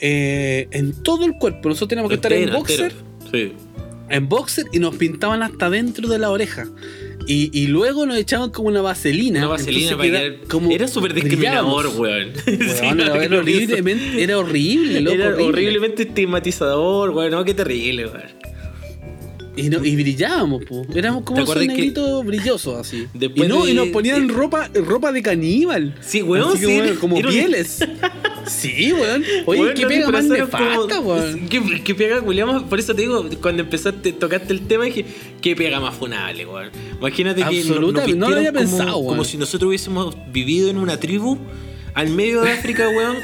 eh, 0.00 0.68
en 0.70 0.92
todo 1.02 1.24
el 1.24 1.34
cuerpo. 1.34 1.68
Nosotros 1.68 1.88
teníamos 1.88 2.08
que 2.10 2.16
estar 2.16 2.32
en 2.32 2.52
boxer. 2.52 2.92
Sí. 3.30 3.52
En 4.08 4.28
boxer 4.28 4.64
y 4.72 4.78
nos 4.80 4.96
pintaban 4.96 5.42
hasta 5.42 5.70
dentro 5.70 6.08
de 6.08 6.18
la 6.18 6.30
oreja. 6.30 6.66
Y, 7.26 7.50
y, 7.52 7.68
luego 7.68 8.06
nos 8.06 8.16
echaban 8.16 8.50
como 8.50 8.68
una 8.68 8.80
vaselina. 8.82 9.40
Una 9.40 9.48
vaselina 9.48 9.96
para 9.96 10.08
era, 10.08 10.36
como 10.48 10.70
era 10.70 10.88
súper 10.88 11.14
discriminador, 11.14 11.88
weón. 11.96 12.32
era, 12.46 13.38
horriblemente, 13.38 14.22
era 14.22 14.38
horrible, 14.38 15.00
loco, 15.00 15.14
Era 15.14 15.36
horriblemente 15.36 16.02
estigmatizador, 16.04 17.10
weón. 17.10 17.30
No, 17.30 17.44
qué 17.44 17.54
terrible, 17.54 18.06
weón. 18.06 18.40
Y, 19.60 19.70
no, 19.70 19.84
y 19.84 19.96
brillábamos, 19.96 20.64
po. 20.64 20.86
Éramos 20.94 21.24
como 21.24 21.40
esos 21.40 21.56
negritos 21.56 22.24
brillosos 22.24 22.78
así. 22.78 23.06
y, 23.14 23.42
no, 23.42 23.68
y 23.68 23.74
nos 23.74 23.88
ponían 23.88 24.28
ropa, 24.28 24.68
ropa 24.74 25.12
de 25.12 25.22
caníbal. 25.22 25.94
Sí, 26.00 26.22
weón, 26.22 26.56
sí. 26.58 26.80
Como, 27.00 27.16
pieles. 27.16 27.78
sí, 28.46 28.92
weón. 28.92 29.24
Oye, 29.46 29.74
qué 29.74 29.86
pega 29.86 30.10
más 30.10 30.24
nefasta, 30.24 31.00
weón. 31.00 31.48
¿Qué, 31.48 31.82
qué 31.82 31.94
pega, 31.94 32.20
Julián? 32.20 32.68
Por 32.68 32.78
eso 32.78 32.94
te 32.94 33.02
digo, 33.02 33.26
cuando 33.40 33.62
empezaste, 33.62 34.12
tocaste 34.12 34.52
el 34.52 34.66
tema, 34.66 34.84
dije, 34.84 35.04
qué 35.40 35.54
pega 35.56 35.80
más 35.80 35.94
funable, 35.94 36.46
weón. 36.46 36.70
Imagínate 36.98 37.44
que 37.44 37.64
nos 37.64 37.80
no 38.16 38.30
lo 38.30 38.36
había 38.36 38.52
pensado, 38.52 38.94
como, 38.94 39.08
como 39.08 39.24
si 39.24 39.36
nosotros 39.36 39.68
hubiésemos 39.68 40.16
vivido 40.32 40.70
en 40.70 40.78
una 40.78 40.98
tribu 40.98 41.38
al 41.94 42.10
medio 42.10 42.42
de 42.42 42.52
África, 42.52 42.88
weón, 42.88 43.16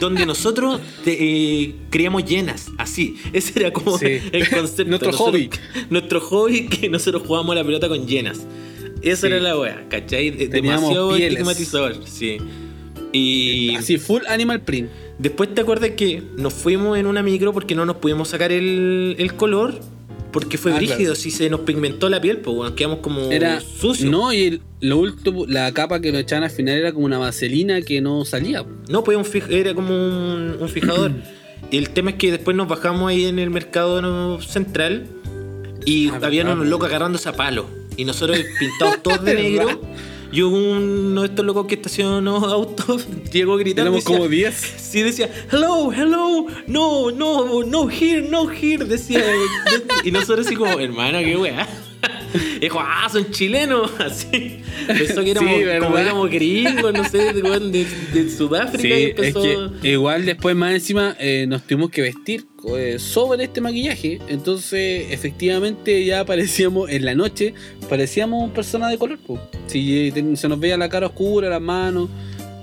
donde 0.00 0.26
nosotros 0.26 0.80
eh, 1.06 1.74
criamos 1.90 2.24
llenas, 2.24 2.70
así. 2.78 3.16
Ese 3.32 3.60
era 3.60 3.72
como 3.72 3.98
el 4.00 4.48
concepto. 4.50 4.84
nuestro 4.88 5.12
hobby. 5.12 5.50
Nuestro 5.90 6.20
hobby 6.20 6.66
que 6.66 6.88
nosotros 6.88 7.22
jugábamos 7.26 7.54
la 7.54 7.64
pelota 7.64 7.88
con 7.88 8.06
llenas. 8.06 8.40
Esa 9.02 9.26
era 9.26 9.38
la 9.38 9.58
weá, 9.58 9.84
¿cachai? 9.88 10.30
Demasiado 10.30 11.14
estigmatizador, 11.14 11.96
sí. 12.06 12.38
Y. 13.12 13.76
Así, 13.76 13.98
full 13.98 14.22
animal 14.28 14.62
print. 14.62 14.88
Después 15.18 15.54
te 15.54 15.60
acuerdas 15.60 15.90
que 15.90 16.22
nos 16.36 16.52
fuimos 16.52 16.98
en 16.98 17.06
una 17.06 17.22
micro 17.22 17.52
porque 17.52 17.74
no 17.74 17.86
nos 17.86 17.96
pudimos 17.96 18.28
sacar 18.28 18.50
el, 18.50 19.14
el 19.18 19.34
color 19.34 19.78
porque 20.34 20.58
fue 20.58 20.72
ah, 20.72 20.78
rígido, 20.80 21.14
si 21.14 21.30
se 21.30 21.48
nos 21.48 21.60
pigmentó 21.60 22.08
la 22.08 22.20
piel, 22.20 22.38
pues 22.38 22.56
bueno, 22.56 22.74
quedamos 22.74 22.98
como 22.98 23.30
era, 23.30 23.60
sucios. 23.60 24.10
No, 24.10 24.32
y 24.34 24.60
lo 24.80 24.98
último, 24.98 25.46
la 25.46 25.72
capa 25.72 26.00
que 26.00 26.10
nos 26.10 26.22
echaban 26.22 26.42
al 26.42 26.50
final 26.50 26.76
era 26.76 26.92
como 26.92 27.06
una 27.06 27.18
vaselina 27.18 27.80
que 27.82 28.00
no 28.00 28.24
salía. 28.24 28.66
No, 28.88 29.04
pues 29.04 29.16
era 29.48 29.74
como 29.74 29.94
un, 29.94 30.68
fijador. 30.68 31.12
y 31.70 31.76
el 31.78 31.90
tema 31.90 32.10
es 32.10 32.16
que 32.16 32.32
después 32.32 32.56
nos 32.56 32.66
bajamos 32.66 33.08
ahí 33.08 33.26
en 33.26 33.38
el 33.38 33.50
mercado 33.50 34.40
central 34.42 35.06
y 35.84 36.08
ah, 36.08 36.18
había 36.20 36.42
unos 36.42 36.66
locos 36.66 36.88
agarrándose 36.88 37.28
a 37.28 37.34
palo. 37.34 37.66
Y 37.96 38.04
nosotros 38.04 38.36
pintados 38.58 39.04
todos 39.04 39.24
de 39.24 39.34
negro. 39.34 39.80
Y 40.34 40.42
uno 40.42 41.20
de 41.20 41.28
estos 41.28 41.46
locos 41.46 41.66
que 41.66 41.76
estacionó 41.76 42.36
autos 42.44 43.06
llegó 43.32 43.56
gritando. 43.56 43.90
Éramos 43.90 44.04
como 44.04 44.26
10. 44.26 44.74
Sí, 44.78 45.02
decía, 45.02 45.30
hello, 45.52 45.92
hello, 45.92 46.46
no, 46.66 47.12
no, 47.12 47.62
no 47.62 47.88
here, 47.88 48.28
no 48.28 48.50
here. 48.50 48.84
Decía. 48.84 49.22
y 50.04 50.10
nosotros 50.10 50.48
así 50.48 50.56
como, 50.56 50.72
hermana, 50.80 51.20
qué 51.20 51.36
weá. 51.36 51.68
dijo, 52.60 52.80
ah, 52.80 53.08
son 53.10 53.30
chilenos. 53.30 53.90
Así. 53.98 54.60
Pensó 54.86 55.22
que 55.22 55.30
éramos, 55.30 55.54
como 55.80 55.98
éramos 55.98 56.30
gringos, 56.30 56.92
no 56.92 57.08
sé, 57.08 57.32
de, 57.32 57.86
de, 58.12 58.30
Sudáfrica. 58.30 58.98
y 58.98 59.04
empezó... 59.04 59.44
es 59.44 59.80
que 59.80 59.92
igual 59.92 60.26
después, 60.26 60.56
más 60.56 60.72
encima, 60.72 61.16
eh, 61.18 61.46
nos 61.48 61.62
tuvimos 61.62 61.90
que 61.90 62.02
vestir 62.02 62.46
eh, 62.76 62.98
sobre 62.98 63.44
este 63.44 63.60
maquillaje. 63.60 64.20
Entonces, 64.28 65.06
efectivamente, 65.10 66.04
ya 66.04 66.24
parecíamos, 66.24 66.90
en 66.90 67.04
la 67.04 67.14
noche, 67.14 67.54
parecíamos 67.88 68.50
personas 68.52 68.90
de 68.90 68.98
color. 68.98 69.18
Si 69.66 70.12
se 70.34 70.48
nos 70.48 70.58
veía 70.58 70.76
la 70.76 70.88
cara 70.88 71.06
oscura, 71.06 71.48
las 71.48 71.60
manos. 71.60 72.08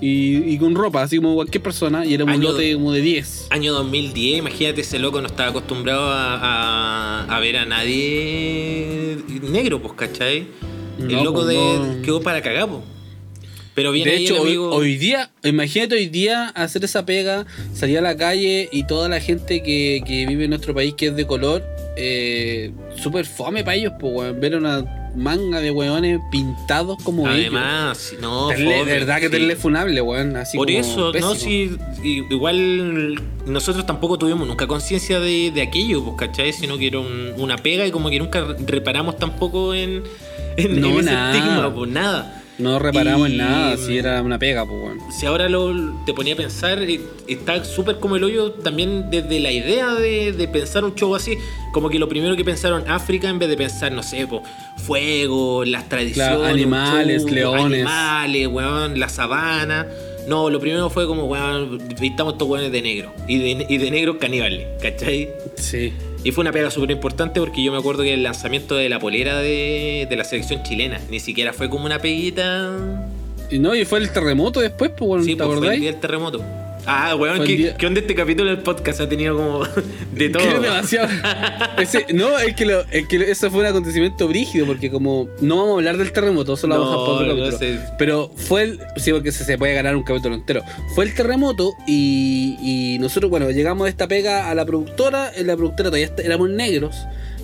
Y, 0.03 0.57
con 0.57 0.73
ropa, 0.73 1.03
así 1.03 1.17
como 1.17 1.35
cualquier 1.35 1.61
persona, 1.61 2.05
y 2.05 2.15
era 2.15 2.25
un 2.25 2.41
lote 2.41 2.73
como 2.73 2.91
de 2.91 3.01
10. 3.01 3.47
Año 3.51 3.71
2010, 3.73 4.39
imagínate, 4.39 4.81
ese 4.81 4.97
loco 4.97 5.21
no 5.21 5.27
estaba 5.27 5.49
acostumbrado 5.49 6.01
a, 6.03 7.37
ver 7.39 7.57
a 7.57 7.65
nadie 7.65 9.17
negro, 9.43 9.79
pues, 9.79 9.93
¿cachai? 9.93 10.47
el 10.99 11.23
loco 11.23 11.43
pues, 11.43 11.47
de, 11.47 12.01
quedó 12.03 12.21
para 12.21 12.41
cagar, 12.41 12.67
pues. 12.67 12.81
Pero 13.73 13.91
viene 13.91 14.11
de 14.11 14.17
hecho, 14.17 14.41
hoy, 14.41 14.97
día, 14.97 15.31
imagínate 15.43 15.95
hoy 15.95 16.07
día 16.07 16.49
hacer 16.49 16.83
esa 16.83 17.05
pega, 17.05 17.45
salir 17.73 17.99
a 17.99 18.01
la 18.01 18.17
calle 18.17 18.67
y 18.71 18.85
toda 18.85 19.07
la 19.07 19.21
gente 19.21 19.63
que, 19.63 20.03
que 20.05 20.25
vive 20.25 20.43
en 20.43 20.49
nuestro 20.49 20.73
país 20.73 20.93
que 20.95 21.07
es 21.07 21.15
de 21.15 21.25
color, 21.25 21.63
eh, 21.95 22.71
súper 22.97 23.25
fome 23.25 23.63
para 23.63 23.75
ellos, 23.75 23.93
pues, 23.99 24.37
ver 24.39 24.55
una 24.55 25.00
manga 25.15 25.59
de 25.59 25.71
weones 25.71 26.19
pintados 26.31 27.01
como 27.03 27.27
Además, 27.27 28.13
no, 28.19 28.49
de 28.49 28.83
verdad 28.85 29.19
que 29.19 29.29
sí. 29.29 29.55
funable, 29.55 30.01
weón. 30.01 30.35
Así 30.35 30.57
Por 30.57 30.71
eso, 30.71 31.11
no, 31.13 31.35
si 31.35 31.77
igual 32.03 33.21
nosotros 33.45 33.85
tampoco 33.85 34.17
tuvimos 34.17 34.47
nunca 34.47 34.67
conciencia 34.67 35.19
de, 35.19 35.51
de, 35.51 35.61
aquello, 35.61 36.03
pues, 36.03 36.15
¿cachai? 36.17 36.53
Sino 36.53 36.77
que 36.77 36.87
era 36.87 36.99
una 36.99 37.57
pega 37.57 37.85
y 37.85 37.91
como 37.91 38.09
que 38.09 38.19
nunca 38.19 38.55
reparamos 38.65 39.17
tampoco 39.17 39.73
en, 39.73 40.03
en, 40.57 40.81
no, 40.81 40.99
ese 40.99 41.11
nada. 41.11 41.35
estigma, 41.35 41.73
pues 41.73 41.89
nada. 41.91 42.40
No 42.61 42.79
reparamos 42.79 43.29
en 43.29 43.37
nada, 43.37 43.77
si 43.77 43.97
era 43.97 44.21
una 44.21 44.37
pega, 44.37 44.65
pues 44.65 44.79
bueno. 44.79 45.07
Si 45.11 45.25
ahora 45.25 45.49
lo 45.49 45.93
te 46.05 46.13
ponía 46.13 46.33
a 46.33 46.37
pensar, 46.37 46.81
eh, 46.83 47.01
está 47.27 47.63
súper 47.63 47.99
como 47.99 48.15
el 48.15 48.23
hoyo 48.23 48.51
también 48.51 49.09
desde 49.09 49.39
la 49.39 49.51
idea 49.51 49.95
de, 49.95 50.49
pensar 50.51 50.85
un 50.85 50.95
show 50.95 51.15
así. 51.15 51.37
Como 51.73 51.89
que 51.89 51.97
lo 51.97 52.07
primero 52.07 52.35
que 52.35 52.43
pensaron 52.43 52.89
África 52.89 53.29
en 53.29 53.39
vez 53.39 53.49
de 53.49 53.57
pensar, 53.57 53.91
no 53.91 54.03
sé, 54.03 54.27
pues, 54.27 54.43
fuego, 54.77 55.65
las 55.65 55.89
tradiciones. 55.89 56.47
animales, 56.47 57.23
leones. 57.23 57.85
Animales, 57.85 58.47
weón, 58.47 58.99
la 58.99 59.09
sabana. 59.09 59.87
No, 60.27 60.49
lo 60.49 60.59
primero 60.59 60.89
fue 60.89 61.07
como, 61.07 61.25
weón, 61.25 61.79
vistamos 61.99 62.33
estos 62.33 62.47
weones 62.47 62.71
de 62.71 62.81
negro. 62.81 63.13
Y 63.27 63.39
de, 63.39 63.65
y 63.67 63.77
de 63.77 63.91
negro 63.91 64.19
caníbales, 64.19 64.67
¿cachai? 64.81 65.29
Sí. 65.55 65.93
Y 66.23 66.31
fue 66.31 66.43
una 66.43 66.51
pega 66.51 66.69
súper 66.69 66.91
importante 66.91 67.39
porque 67.39 67.63
yo 67.63 67.71
me 67.71 67.79
acuerdo 67.79 68.03
que 68.03 68.13
el 68.13 68.23
lanzamiento 68.23 68.75
de 68.75 68.89
la 68.89 68.99
polera 68.99 69.39
de, 69.39 70.07
de 70.09 70.15
la 70.15 70.23
selección 70.23 70.61
chilena 70.63 70.99
ni 71.09 71.19
siquiera 71.19 71.51
fue 71.51 71.69
como 71.69 71.85
una 71.85 71.99
peguita. 71.99 72.77
Y 73.49 73.59
no, 73.59 73.75
y 73.75 73.85
fue 73.85 73.99
el 73.99 74.11
terremoto 74.11 74.61
después, 74.61 74.91
pues, 74.95 75.25
sí, 75.25 75.35
¿te 75.35 75.43
pues, 75.43 75.59
Fue 75.59 75.87
el 75.87 75.99
terremoto. 75.99 76.41
Ah, 76.85 77.15
weón, 77.15 77.45
¿qué, 77.45 77.73
¿qué, 77.77 77.85
onda 77.85 77.99
este 77.99 78.15
capítulo 78.15 78.49
del 78.49 78.59
podcast? 78.59 79.01
Ha 79.01 79.09
tenido 79.09 79.35
como 79.35 79.63
de 80.13 80.29
todo. 80.29 80.61
demasiado. 80.61 81.07
no, 82.13 82.39
es 82.39 82.55
que, 82.55 82.65
lo, 82.65 82.81
es 82.91 83.07
que 83.07 83.31
eso 83.31 83.51
fue 83.51 83.61
un 83.61 83.67
acontecimiento 83.67 84.27
brígido, 84.27 84.65
porque 84.65 84.89
como 84.89 85.29
no 85.41 85.57
vamos 85.57 85.71
a 85.71 85.75
hablar 85.75 85.97
del 85.97 86.11
terremoto, 86.11 86.57
solo 86.57 86.79
vamos 86.79 86.89
a 86.89 87.11
hablar 87.15 87.35
otro 87.35 87.57
capítulo. 87.57 87.81
Pero 87.97 88.31
fue 88.35 88.63
el. 88.63 88.79
Sí, 88.97 89.11
porque 89.11 89.31
se, 89.31 89.43
se, 89.43 89.57
puede 89.57 89.73
ganar 89.73 89.95
un 89.95 90.03
capítulo 90.03 90.35
entero. 90.35 90.63
Fue 90.95 91.05
el 91.05 91.13
terremoto 91.13 91.73
y, 91.87 92.57
y 92.61 92.99
nosotros, 92.99 93.29
bueno, 93.29 93.49
llegamos 93.51 93.85
de 93.85 93.91
esta 93.91 94.07
pega 94.07 94.49
a 94.49 94.55
la 94.55 94.65
productora. 94.65 95.31
En 95.35 95.47
la 95.47 95.55
productora 95.55 95.89
todavía 95.89 96.11
éramos 96.23 96.49
negros. 96.49 96.95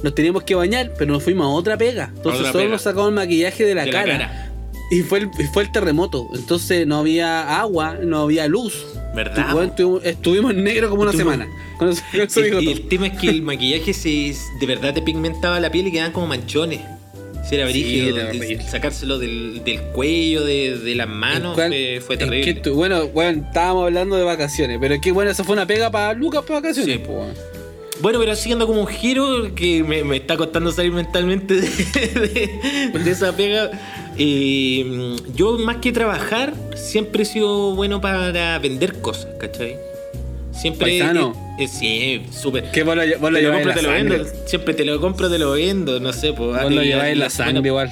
Nos 0.04 0.14
teníamos 0.14 0.44
que 0.44 0.56
bañar, 0.56 0.92
pero 0.98 1.14
nos 1.14 1.24
fuimos 1.24 1.46
a 1.46 1.50
otra 1.50 1.78
pega. 1.78 2.12
Entonces 2.16 2.48
solo 2.52 2.70
nos 2.70 2.82
sacamos 2.82 3.10
el 3.10 3.16
maquillaje 3.16 3.66
de 3.66 3.76
la 3.76 3.90
cara. 3.90 4.52
Y 4.90 5.02
fue 5.02 5.20
el, 5.20 5.32
fue 5.52 5.64
el 5.64 5.72
terremoto. 5.72 6.30
Entonces 6.34 6.88
no 6.88 6.98
había 6.98 7.60
agua, 7.60 7.98
no 8.02 8.22
había 8.22 8.48
luz. 8.48 8.86
¿Verdad? 9.14 9.64
Estuvimos, 9.64 10.06
estuvimos 10.06 10.52
en 10.52 10.64
negro 10.64 10.90
como 10.90 11.02
una 11.02 11.12
semana. 11.12 11.48
y, 12.14 12.70
el 12.70 12.88
tema 12.88 13.08
es 13.08 13.20
que 13.20 13.30
el 13.30 13.42
maquillaje 13.42 13.94
se, 13.94 14.36
de 14.60 14.66
verdad 14.66 14.94
te 14.94 15.02
pigmentaba 15.02 15.60
la 15.60 15.72
piel 15.72 15.88
y 15.88 15.92
quedaban 15.92 16.12
como 16.12 16.28
manchones. 16.28 16.82
Si 17.48 17.56
era 17.56 17.66
brígido, 17.66 18.18
sacárselo 18.70 19.20
del, 19.20 19.64
del, 19.64 19.82
cuello, 19.94 20.44
de, 20.44 20.78
de 20.80 20.96
las 20.96 21.08
manos, 21.08 21.56
fue, 21.56 22.18
terrible. 22.18 22.62
bueno, 22.72 23.08
bueno, 23.08 23.46
estábamos 23.48 23.86
hablando 23.86 24.18
de 24.18 24.24
vacaciones, 24.24 24.78
pero 24.82 24.96
es 24.96 25.00
que 25.00 25.14
bueno, 25.14 25.32
eso 25.32 25.46
fue 25.46 25.54
una 25.54 25.66
pega 25.66 25.90
para 25.90 26.14
Lucas 26.14 26.44
para 26.46 26.60
vacaciones. 26.60 27.00
bueno, 28.02 28.20
pero 28.20 28.36
siguiendo 28.36 28.68
como 28.68 28.82
un 28.82 28.88
giro 28.88 29.56
que 29.56 29.82
me, 29.82 30.18
está 30.18 30.36
costando 30.36 30.74
salir 30.74 30.92
mentalmente 30.92 31.54
de, 31.56 32.60
esa 33.06 33.34
pega. 33.34 33.72
Eh, 34.18 35.16
yo 35.36 35.58
más 35.60 35.78
que 35.78 35.92
trabajar, 35.92 36.54
siempre 36.76 37.24
he 37.24 37.26
sido 37.26 37.76
bueno 37.76 38.02
para 38.02 38.58
vender 38.60 39.00
cosas, 39.02 39.28
¿cachai? 39.40 39.76
Siempre. 40.52 40.88
Paisano. 40.88 41.36
Eh, 41.60 41.68
sí, 41.68 42.24
súper. 42.32 42.72
¿Qué 42.72 42.84
vos 42.84 42.96
lo, 42.96 43.04
vos 43.20 43.32
lo, 43.32 43.52
compro, 43.52 43.74
te 43.74 43.82
lo 43.82 43.90
vendo. 43.90 44.16
Siempre 44.46 44.74
te 44.74 44.86
lo 44.86 45.00
compro, 45.00 45.30
te 45.30 45.38
lo 45.38 45.52
vendo. 45.52 46.00
No 46.00 46.12
sé, 46.14 46.34
pues. 46.34 46.62
Vos 46.64 46.72
lo 46.72 46.82
lleváis 46.82 47.14
en 47.14 47.20
la 47.20 47.30
sangre 47.30 47.68
igual. 47.68 47.92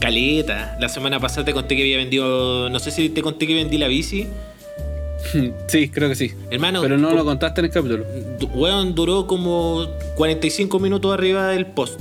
Caleta. 0.00 0.76
La 0.80 0.88
semana 0.88 1.20
pasada 1.20 1.44
te 1.44 1.52
conté 1.52 1.76
que 1.76 1.82
había 1.82 1.98
vendido. 1.98 2.68
No 2.68 2.78
sé 2.80 2.90
si 2.90 3.08
te 3.08 3.22
conté 3.22 3.46
que 3.46 3.54
vendí 3.54 3.78
la 3.78 3.88
bici. 3.88 4.26
Sí, 5.68 5.88
creo 5.88 6.08
que 6.08 6.16
sí. 6.16 6.32
Hermano. 6.50 6.82
Pero 6.82 6.98
no 6.98 7.12
lo 7.12 7.24
contaste 7.24 7.60
en 7.60 7.66
el 7.66 7.70
capítulo. 7.70 8.04
Weón, 8.54 8.94
duró 8.94 9.28
como 9.28 9.86
45 10.16 10.80
minutos 10.80 11.14
arriba 11.14 11.46
del 11.48 11.66
post. 11.66 12.00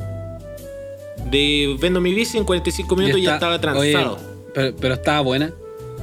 De 1.32 1.76
vendo 1.80 2.02
mi 2.02 2.14
bici 2.14 2.38
en 2.38 2.44
45 2.44 2.96
minutos 2.96 3.20
y 3.20 3.24
ya 3.24 3.36
estaba 3.36 3.60
transado. 3.60 4.20
pero, 4.54 4.76
pero 4.76 4.94
estaba 4.94 5.22
buena. 5.22 5.54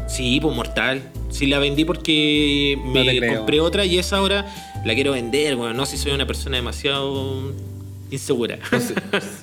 Sí, 0.09 0.41
pues 0.41 0.57
mortal. 0.57 1.03
Sí, 1.31 1.47
la 1.47 1.59
vendí 1.59 1.85
porque 1.85 2.79
me 2.83 3.37
compré 3.37 3.61
otra 3.61 3.85
y 3.85 3.99
esa 3.99 4.17
ahora 4.17 4.47
la 4.85 4.95
quiero 4.95 5.13
vender. 5.13 5.57
Bueno, 5.57 5.75
no 5.75 5.87
sé 5.87 5.97
si 5.97 6.05
soy 6.05 6.13
una 6.13 6.27
persona 6.27 6.57
demasiado 6.57 7.53
insegura. 8.11 8.59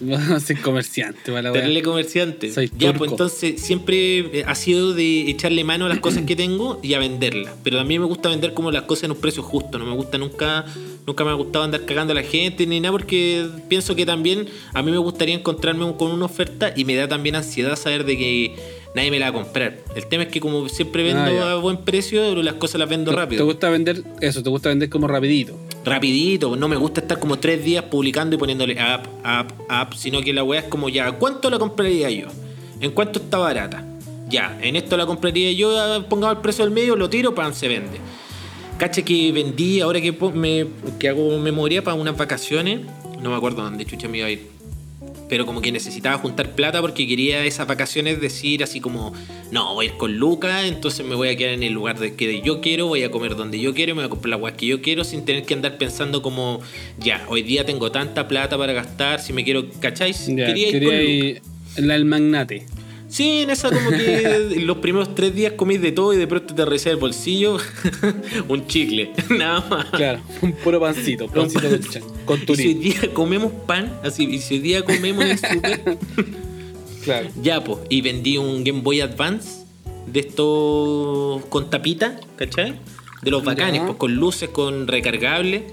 No 0.01 0.39
soy 0.39 0.55
comerciante, 0.57 1.31
para 1.31 1.51
Tenerle 1.51 1.81
comerciante. 1.81 2.51
ya, 2.77 2.93
pues 2.93 3.11
entonces 3.11 3.61
siempre 3.61 4.39
eh, 4.39 4.43
ha 4.45 4.55
sido 4.55 4.93
de 4.93 5.29
echarle 5.29 5.63
mano 5.63 5.85
a 5.85 5.89
las 5.89 5.99
cosas 5.99 6.23
que 6.23 6.35
tengo 6.35 6.79
y 6.83 6.93
a 6.93 6.99
venderlas. 6.99 7.53
Pero 7.63 7.79
a 7.79 7.83
mí 7.83 7.97
me 7.97 8.05
gusta 8.05 8.29
vender 8.29 8.53
como 8.53 8.71
las 8.71 8.83
cosas 8.83 9.05
en 9.05 9.11
un 9.11 9.17
precio 9.17 9.43
justo. 9.43 9.77
No 9.79 9.85
me 9.85 9.95
gusta 9.95 10.17
nunca, 10.17 10.65
nunca 11.05 11.23
me 11.23 11.31
ha 11.31 11.33
gustado 11.33 11.65
andar 11.65 11.85
cagando 11.85 12.11
a 12.11 12.15
la 12.15 12.23
gente 12.23 12.65
ni 12.67 12.79
nada 12.79 12.91
porque 12.91 13.47
pienso 13.67 13.95
que 13.95 14.05
también 14.05 14.47
a 14.73 14.81
mí 14.81 14.91
me 14.91 14.97
gustaría 14.97 15.35
encontrarme 15.35 15.95
con 15.97 16.11
una 16.11 16.25
oferta 16.25 16.73
y 16.75 16.85
me 16.85 16.95
da 16.95 17.07
también 17.07 17.35
ansiedad 17.35 17.75
saber 17.75 18.05
de 18.05 18.17
que 18.17 18.55
nadie 18.95 19.11
me 19.11 19.19
la 19.19 19.31
va 19.31 19.39
a 19.39 19.43
comprar. 19.43 19.77
El 19.95 20.07
tema 20.07 20.23
es 20.23 20.29
que 20.29 20.39
como 20.39 20.67
siempre 20.69 21.03
vendo 21.03 21.43
ah, 21.43 21.51
a 21.51 21.55
buen 21.55 21.77
precio, 21.77 22.35
las 22.41 22.55
cosas 22.55 22.79
las 22.79 22.89
vendo 22.89 23.11
rápido. 23.11 23.39
¿Te 23.39 23.43
gusta 23.43 23.69
vender 23.69 24.03
eso? 24.21 24.41
¿Te 24.41 24.49
gusta 24.49 24.69
vender 24.69 24.89
como 24.89 25.07
rapidito? 25.07 25.59
Rapidito, 25.85 26.55
no 26.55 26.67
me 26.67 26.75
gusta 26.75 27.01
estar 27.01 27.19
como 27.19 27.37
tres 27.37 27.63
días 27.63 27.83
publicando 27.83 28.35
y 28.35 28.39
poniéndole 28.39 28.79
app, 28.79 29.05
app, 29.23 29.51
app, 29.69 29.93
sino 29.93 30.19
que 30.21 30.33
la 30.33 30.43
weá 30.43 30.61
es 30.61 30.65
como 30.65 30.89
ya, 30.89 31.11
¿cuánto 31.11 31.47
la 31.51 31.59
compraría 31.59 32.09
yo? 32.09 32.25
¿En 32.81 32.89
cuánto 32.89 33.19
está 33.19 33.37
barata? 33.37 33.85
Ya, 34.27 34.57
en 34.63 34.75
esto 34.75 34.97
la 34.97 35.05
compraría 35.05 35.51
yo, 35.51 35.71
pongamos 36.09 36.37
el 36.37 36.41
precio 36.41 36.65
del 36.65 36.73
medio, 36.73 36.95
lo 36.95 37.07
tiro, 37.07 37.35
pan, 37.35 37.53
se 37.53 37.67
vende. 37.67 37.99
Cacha 38.79 39.03
que 39.03 39.31
vendí, 39.31 39.79
ahora 39.79 40.01
que, 40.01 40.11
me, 40.33 40.65
que 40.97 41.07
hago 41.07 41.37
memoria 41.37 41.83
para 41.83 41.95
unas 41.95 42.17
vacaciones, 42.17 42.81
no 43.21 43.29
me 43.29 43.35
acuerdo 43.35 43.61
dónde 43.61 43.85
chucha 43.85 44.07
me 44.07 44.17
iba 44.17 44.27
a 44.27 44.31
ir 44.31 44.54
pero 45.29 45.45
como 45.45 45.61
que 45.61 45.71
necesitaba 45.71 46.17
juntar 46.17 46.51
plata 46.55 46.81
porque 46.81 47.07
quería 47.07 47.43
esas 47.45 47.67
vacaciones 47.67 48.21
decir 48.21 48.63
así 48.63 48.79
como, 48.79 49.13
no, 49.51 49.73
voy 49.73 49.87
a 49.87 49.89
ir 49.89 49.97
con 49.97 50.17
Luca, 50.17 50.65
entonces 50.65 51.05
me 51.05 51.15
voy 51.15 51.29
a 51.29 51.35
quedar 51.35 51.53
en 51.53 51.63
el 51.63 51.73
lugar 51.73 51.99
de 51.99 52.15
que 52.15 52.41
yo 52.41 52.61
quiero, 52.61 52.87
voy 52.87 53.03
a 53.03 53.11
comer 53.11 53.35
donde 53.35 53.59
yo 53.59 53.73
quiero, 53.73 53.95
me 53.95 54.01
voy 54.01 54.07
a 54.07 54.09
comprar 54.09 54.29
la 54.29 54.37
guas 54.37 54.53
que 54.53 54.67
yo 54.67 54.81
quiero 54.81 55.03
sin 55.03 55.25
tener 55.25 55.43
que 55.43 55.53
andar 55.53 55.77
pensando 55.77 56.21
como, 56.21 56.61
ya, 56.99 57.25
hoy 57.29 57.43
día 57.43 57.65
tengo 57.65 57.91
tanta 57.91 58.27
plata 58.27 58.57
para 58.57 58.73
gastar, 58.73 59.19
si 59.19 59.33
me 59.33 59.43
quiero, 59.43 59.65
¿cacháis? 59.79 60.25
quería 60.25 60.69
ir 60.69 60.83
con 60.83 60.93
Luca. 60.93 61.93
el 61.93 62.05
magnate. 62.05 62.65
Sí, 63.15 63.43
en 63.43 63.49
esa 63.49 63.69
como 63.69 63.91
que 63.91 64.57
los 64.57 64.79
primeros 64.79 65.15
tres 65.15 65.33
días 65.33 65.53
comís 65.53 65.81
de 65.81 65.93
todo 65.93 66.13
y 66.13 66.17
de 66.17 66.27
pronto 66.27 66.53
te 66.53 66.65
recibes 66.65 66.95
el 66.95 66.99
bolsillo 66.99 67.57
un 68.49 68.67
chicle, 68.67 69.13
nada 69.29 69.65
más. 69.69 69.85
Claro, 69.85 70.19
un 70.41 70.51
puro 70.51 70.81
pancito, 70.81 71.29
pancito 71.29 71.69
con, 72.25 72.41
con 72.41 72.55
Y 72.55 72.55
si 72.57 72.67
hoy 72.67 72.73
día 72.73 73.13
comemos 73.13 73.53
pan, 73.65 73.97
así, 74.03 74.25
y 74.25 74.39
si 74.39 74.55
hoy 74.55 74.59
día 74.59 74.83
comemos 74.83 75.23
en 75.23 75.31
el 75.31 75.37
super, 75.39 75.97
claro. 77.05 77.29
Ya, 77.41 77.63
pues, 77.63 77.79
y 77.89 78.01
vendí 78.01 78.37
un 78.37 78.65
Game 78.65 78.81
Boy 78.81 78.99
Advance 78.99 79.63
de 80.07 80.19
estos 80.19 81.45
con 81.45 81.69
tapita, 81.69 82.19
¿cachai? 82.35 82.75
De 83.21 83.31
los 83.31 83.45
bacanes, 83.45 83.83
pues 83.85 83.95
con 83.95 84.13
luces, 84.13 84.49
con 84.49 84.89
recargable 84.89 85.67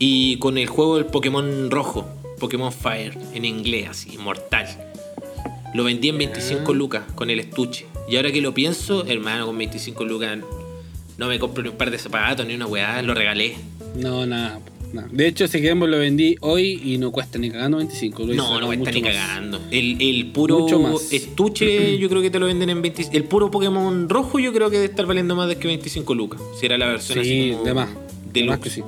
y 0.00 0.40
con 0.40 0.58
el 0.58 0.66
juego 0.66 0.96
del 0.96 1.06
Pokémon 1.06 1.70
rojo, 1.70 2.08
Pokémon 2.40 2.72
Fire, 2.72 3.16
en 3.34 3.44
inglés, 3.44 3.88
así, 3.88 4.18
mortal. 4.18 4.85
Lo 5.76 5.84
vendí 5.84 6.08
en 6.08 6.16
25 6.16 6.72
lucas 6.72 7.04
con 7.14 7.28
el 7.28 7.38
estuche. 7.38 7.84
Y 8.08 8.16
ahora 8.16 8.32
que 8.32 8.40
lo 8.40 8.54
pienso, 8.54 9.04
hermano, 9.06 9.44
con 9.44 9.58
25 9.58 10.04
lucas 10.06 10.38
no 11.18 11.28
me 11.28 11.38
compro 11.38 11.62
ni 11.62 11.68
un 11.68 11.76
par 11.76 11.90
de 11.90 11.98
zapatos 11.98 12.46
ni 12.46 12.54
una 12.54 12.66
weá, 12.66 13.02
lo 13.02 13.12
regalé. 13.12 13.56
No, 13.94 14.24
nada. 14.24 14.58
De 15.12 15.26
hecho, 15.26 15.44
ese 15.44 15.60
Game 15.60 15.86
lo 15.86 15.98
vendí 15.98 16.36
hoy 16.40 16.80
y 16.82 16.96
no 16.96 17.12
cuesta 17.12 17.38
ni 17.38 17.50
cagando 17.50 17.76
25. 17.76 18.24
no, 18.24 18.58
no 18.58 18.66
cuesta 18.68 18.90
ni 18.90 19.02
cagando. 19.02 19.60
El, 19.70 20.00
el 20.00 20.28
puro 20.32 20.66
estuche 21.10 21.98
yo 21.98 22.08
creo 22.08 22.22
que 22.22 22.30
te 22.30 22.38
lo 22.38 22.46
venden 22.46 22.70
en 22.70 22.80
25. 22.80 23.14
El 23.14 23.24
puro 23.24 23.50
Pokémon 23.50 24.08
rojo 24.08 24.38
yo 24.38 24.54
creo 24.54 24.70
que 24.70 24.76
debe 24.76 24.86
estar 24.86 25.04
valiendo 25.04 25.36
más 25.36 25.46
de 25.46 25.58
que 25.58 25.68
25 25.68 26.14
lucas. 26.14 26.40
Si 26.58 26.64
era 26.64 26.78
la 26.78 26.86
versión 26.86 27.18
así 27.18 27.50
como 27.52 27.64
de 27.64 27.74
más. 27.74 27.90
De 28.32 28.44
más 28.44 28.60
que 28.60 28.70
sí. 28.70 28.82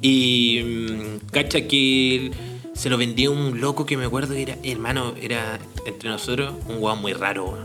Y 0.00 0.62
mm, 0.62 1.30
cacha 1.32 1.62
que 1.62 2.30
se 2.74 2.90
lo 2.90 2.98
vendía 2.98 3.30
un 3.30 3.60
loco 3.60 3.86
que 3.86 3.96
me 3.96 4.04
acuerdo 4.04 4.34
que 4.34 4.42
era, 4.42 4.58
hermano, 4.62 5.14
era 5.20 5.58
entre 5.86 6.10
nosotros 6.10 6.54
un 6.68 6.78
guau 6.78 6.96
muy 6.96 7.12
raro. 7.12 7.56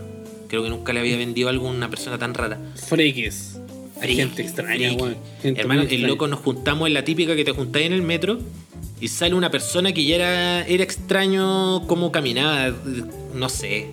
Creo 0.48 0.62
que 0.62 0.70
nunca 0.70 0.92
le 0.92 1.00
había 1.00 1.16
vendido 1.16 1.48
a 1.48 1.52
alguna 1.52 1.90
persona 1.90 2.18
tan 2.18 2.34
rara. 2.34 2.58
Freaks. 2.74 3.58
Hay 4.00 4.16
gente 4.16 4.42
extraña, 4.42 4.92
weón. 4.92 5.16
Hermano, 5.42 5.82
el 5.82 6.02
loco 6.02 6.26
nos 6.26 6.40
juntamos 6.40 6.88
en 6.88 6.94
la 6.94 7.04
típica 7.04 7.36
que 7.36 7.44
te 7.44 7.52
juntáis 7.52 7.86
en 7.86 7.92
el 7.92 8.02
metro 8.02 8.38
y 9.00 9.08
sale 9.08 9.34
una 9.34 9.50
persona 9.50 9.92
que 9.92 10.04
ya 10.04 10.16
era, 10.16 10.66
era 10.66 10.82
extraño 10.82 11.86
cómo 11.86 12.10
caminaba, 12.12 12.74
no 13.34 13.48
sé. 13.48 13.90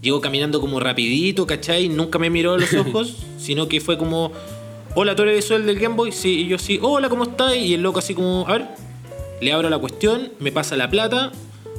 Llegó 0.00 0.20
caminando 0.20 0.60
como 0.60 0.80
rapidito, 0.80 1.46
¿cachai? 1.46 1.88
Nunca 1.88 2.18
me 2.18 2.30
miró 2.30 2.54
a 2.54 2.58
los 2.58 2.72
ojos, 2.86 3.16
sino 3.38 3.68
que 3.68 3.80
fue 3.80 3.98
como, 3.98 4.32
hola, 4.94 5.16
¿tú 5.16 5.22
eres 5.22 5.50
el 5.50 5.66
del 5.66 5.78
Game 5.78 5.96
Boy? 5.96 6.12
Sí, 6.12 6.42
y 6.42 6.46
yo 6.46 6.58
sí, 6.58 6.78
hola, 6.80 7.08
¿cómo 7.08 7.24
estás? 7.24 7.56
Y 7.56 7.74
el 7.74 7.82
loco 7.82 7.98
así 7.98 8.14
como, 8.14 8.46
a 8.48 8.52
ver, 8.52 8.66
le 9.40 9.52
abro 9.52 9.68
la 9.70 9.78
cuestión, 9.78 10.30
me 10.38 10.52
pasa 10.52 10.76
la 10.76 10.88
plata, 10.88 11.32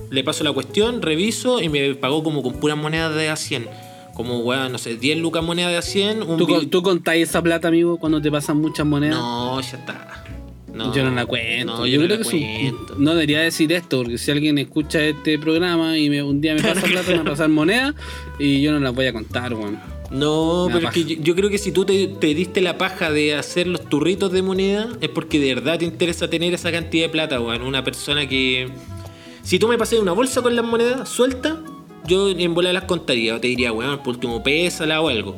le 0.10 0.24
paso 0.24 0.44
la 0.44 0.52
cuestión, 0.52 1.02
reviso 1.02 1.62
y 1.62 1.70
me 1.70 1.96
pagó 1.96 2.24
como 2.24 2.44
con 2.44 2.54
puras 2.54 2.78
monedas 2.78 3.16
de 3.16 3.30
A100. 3.30 3.68
Como, 4.14 4.40
weón, 4.40 4.72
no 4.72 4.78
sé, 4.78 4.96
10 4.98 5.20
lucas 5.20 5.44
monedas 5.44 5.72
de 5.72 6.02
A100. 6.02 6.38
¿Tú, 6.38 6.66
¿Tú 6.68 6.82
contáis 6.82 7.30
esa 7.30 7.42
plata, 7.42 7.68
amigo, 7.68 7.98
cuando 7.98 8.22
te 8.22 8.32
pasan 8.32 8.58
muchas 8.58 8.86
monedas? 8.86 9.18
No, 9.18 9.62
ya 9.62 9.78
está. 9.78 10.24
yo 10.94 11.04
no 11.04 11.12
la 11.12 11.26
cuento. 11.26 11.86
yo, 11.86 12.02
creo 12.02 12.20
que 12.20 12.74
no 12.98 13.12
debería 13.12 13.42
decir 13.42 13.72
esto, 13.72 13.98
porque 13.98 14.18
si 14.18 14.32
alguien 14.32 14.58
escucha 14.58 15.04
este 15.04 15.38
programa 15.38 15.98
y 15.98 16.10
me, 16.10 16.24
un 16.24 16.42
día 16.42 16.56
me 16.56 16.62
pasa 16.62 16.82
plata, 16.88 17.12
me 17.12 17.18
va 17.18 17.22
a 17.22 17.26
pasar 17.26 17.50
moneda 17.50 17.94
y 18.40 18.62
yo 18.62 18.72
no 18.72 18.80
las 18.80 18.94
voy 18.94 19.06
a 19.06 19.14
contar, 19.14 19.54
weón. 19.54 19.97
No, 20.10 20.68
pero 20.72 20.88
es 20.88 20.94
que 20.94 21.18
yo, 21.18 21.36
creo 21.36 21.50
que 21.50 21.58
si 21.58 21.72
tú 21.72 21.86
te, 21.86 22.08
diste 22.34 22.62
la 22.62 22.78
paja 22.78 23.12
de 23.12 23.36
hacer 23.36 23.68
los 23.68 23.88
turritos 23.90 24.32
de 24.32 24.42
moneda, 24.42 24.90
es 25.02 25.10
porque 25.10 25.40
de 25.40 25.56
verdad 25.56 25.80
te 25.80 25.86
interesa 25.86 26.30
tener 26.30 26.54
esa 26.54 26.72
cantidad 26.72 27.06
de 27.06 27.10
plata, 27.10 27.42
weón. 27.42 27.62
Una 27.62 27.84
persona 27.84 28.28
que. 28.28 28.70
Si 29.44 29.60
tú 29.60 29.68
me 29.68 29.78
pasé 29.78 30.00
una 30.00 30.14
bolsa 30.14 30.42
con 30.42 30.56
las 30.56 30.66
monedas 30.66 31.10
suelta, 31.10 31.62
yo 32.06 32.30
en 32.30 32.54
bola 32.54 32.72
las 32.72 32.84
contaría. 32.84 33.36
O 33.36 33.40
te 33.40 33.48
diría, 33.48 33.72
weón, 33.74 34.00
por 34.00 34.16
último, 34.16 34.42
pésala 34.44 35.02
o 35.02 35.10
algo. 35.10 35.38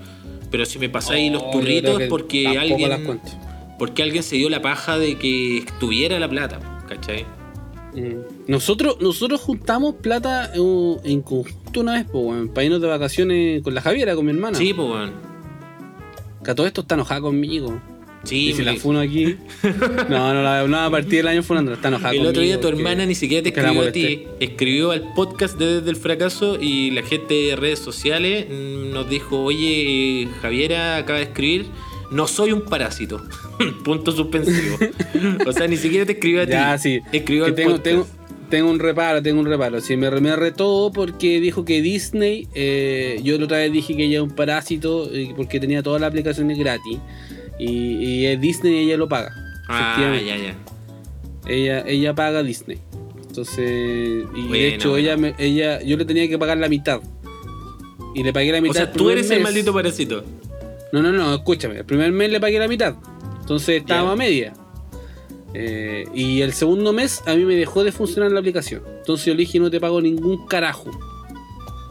Pero 0.51 0.65
si 0.65 0.77
me 0.79 0.89
pasáis 0.89 1.31
los 1.31 1.49
turritos, 1.51 2.01
porque 2.09 2.47
alguien. 2.47 3.21
Porque 3.77 4.03
alguien 4.03 4.23
se 4.23 4.35
dio 4.35 4.49
la 4.49 4.61
paja 4.61 4.99
de 4.99 5.17
que 5.17 5.59
estuviera 5.59 6.19
la 6.19 6.27
plata, 6.27 6.59
¿cachai? 6.87 7.25
Mm. 7.99 8.51
Nosotros, 8.51 8.97
nosotros 8.99 9.41
juntamos 9.41 9.95
plata 9.95 10.51
en, 10.53 11.21
conjunto 11.21 11.81
una 11.81 11.93
vez, 11.93 12.05
pues, 12.11 12.49
para 12.49 12.65
irnos 12.65 12.81
de 12.81 12.87
vacaciones 12.87 13.61
con 13.61 13.73
la 13.73 13.81
Javiera, 13.81 14.15
con 14.15 14.25
mi 14.25 14.31
hermana. 14.31 14.57
Sí, 14.57 14.73
pues, 14.73 14.87
weón. 14.87 15.11
Que 16.43 16.51
a 16.51 16.55
todo 16.55 16.67
esto 16.67 16.81
está 16.81 16.95
enojada 16.95 17.21
conmigo. 17.21 17.79
Sí, 18.23 18.49
y 18.49 18.53
si 18.53 18.63
la 18.63 18.75
funo 18.75 18.99
aquí. 18.99 19.37
no, 20.09 20.33
no, 20.33 20.43
la, 20.43 20.67
no, 20.67 20.77
a 20.77 20.91
partir 20.91 21.19
del 21.19 21.27
año 21.29 21.43
funando, 21.43 21.73
está 21.73 21.87
enojada. 21.87 22.13
El 22.13 22.25
otro 22.25 22.41
día 22.41 22.59
tu 22.59 22.67
hermana 22.67 23.05
ni 23.05 23.15
siquiera 23.15 23.41
te 23.43 23.49
escribió 23.49 23.87
a 23.87 23.91
ti. 23.91 24.25
Escribió 24.39 24.91
al 24.91 25.13
podcast 25.13 25.57
de 25.57 25.75
Desde 25.75 25.89
el 25.89 25.95
Fracaso 25.95 26.57
y 26.59 26.91
la 26.91 27.03
gente 27.03 27.33
de 27.33 27.55
redes 27.55 27.79
sociales 27.79 28.47
mm, 28.49 28.91
nos 28.91 29.09
dijo: 29.09 29.41
Oye, 29.43 30.27
Javiera 30.41 30.97
acaba 30.97 31.19
de 31.19 31.25
escribir 31.25 31.67
no 32.11 32.27
soy 32.27 32.51
un 32.51 32.61
parásito. 32.61 33.21
Punto 33.83 34.11
suspensivo. 34.11 34.77
o 35.45 35.51
sea, 35.51 35.67
ni 35.67 35.77
siquiera 35.77 36.05
te 36.05 36.13
escribió 36.13 36.41
a 36.41 36.45
ti. 36.45 36.51
Ya, 36.51 36.77
sí. 36.77 37.01
Escribió 37.11 37.45
al 37.45 37.55
tengo, 37.55 37.79
tengo, 37.79 38.07
tengo, 38.49 38.69
un 38.69 38.79
reparo, 38.79 39.21
tengo 39.21 39.39
un 39.39 39.45
reparo. 39.45 39.81
Sí, 39.81 39.95
me, 39.97 40.09
me 40.09 40.35
retó 40.35 40.91
porque 40.93 41.39
dijo 41.39 41.65
que 41.65 41.81
Disney, 41.81 42.47
eh, 42.53 43.19
yo 43.23 43.37
la 43.37 43.45
otra 43.45 43.57
vez 43.57 43.71
dije 43.71 43.95
que 43.95 44.05
ella 44.05 44.17
es 44.17 44.23
un 44.23 44.31
parásito 44.31 45.09
eh, 45.13 45.33
porque 45.35 45.59
tenía 45.59 45.83
todas 45.83 46.01
las 46.01 46.09
aplicaciones 46.09 46.57
gratis. 46.57 46.97
Y, 47.59 48.25
y 48.25 48.35
Disney 48.37 48.79
ella 48.79 48.97
lo 48.97 49.07
paga. 49.07 49.33
Ah, 49.67 50.17
ya, 50.25 50.35
ya. 50.37 50.55
Ella, 51.47 51.83
ella 51.85 52.15
paga 52.15 52.41
Disney. 52.43 52.79
Entonces, 53.27 54.25
y 54.35 54.47
de 54.51 54.67
hecho 54.67 54.97
ella, 54.97 55.15
me, 55.15 55.35
ella, 55.37 55.81
yo 55.83 55.97
le 55.97 56.05
tenía 56.05 56.27
que 56.27 56.37
pagar 56.39 56.57
la 56.57 56.67
mitad. 56.67 57.01
Y 58.15 58.23
le 58.23 58.33
pagué 58.33 58.51
la 58.51 58.59
mitad. 58.59 58.71
O 58.71 58.85
sea, 58.85 58.91
tú 58.91 59.09
eres 59.11 59.29
el 59.29 59.41
maldito 59.41 59.71
parásito. 59.71 60.23
No, 60.91 61.01
no, 61.01 61.11
no, 61.11 61.35
escúchame. 61.35 61.77
El 61.77 61.85
primer 61.85 62.11
mes 62.11 62.31
le 62.31 62.39
pagué 62.39 62.59
la 62.59 62.67
mitad. 62.67 62.95
Entonces 63.41 63.81
estábamos 63.81 64.13
a 64.13 64.15
media. 64.15 64.53
Eh, 65.53 66.05
y 66.13 66.41
el 66.41 66.53
segundo 66.53 66.93
mes 66.93 67.23
a 67.25 67.35
mí 67.35 67.43
me 67.43 67.55
dejó 67.55 67.83
de 67.83 67.91
funcionar 67.91 68.31
la 68.31 68.39
aplicación. 68.39 68.83
Entonces 68.99 69.25
yo 69.25 69.33
le 69.33 69.39
dije, 69.39 69.59
no 69.59 69.69
te 69.69 69.79
pago 69.79 70.01
ningún 70.01 70.45
carajo. 70.47 70.91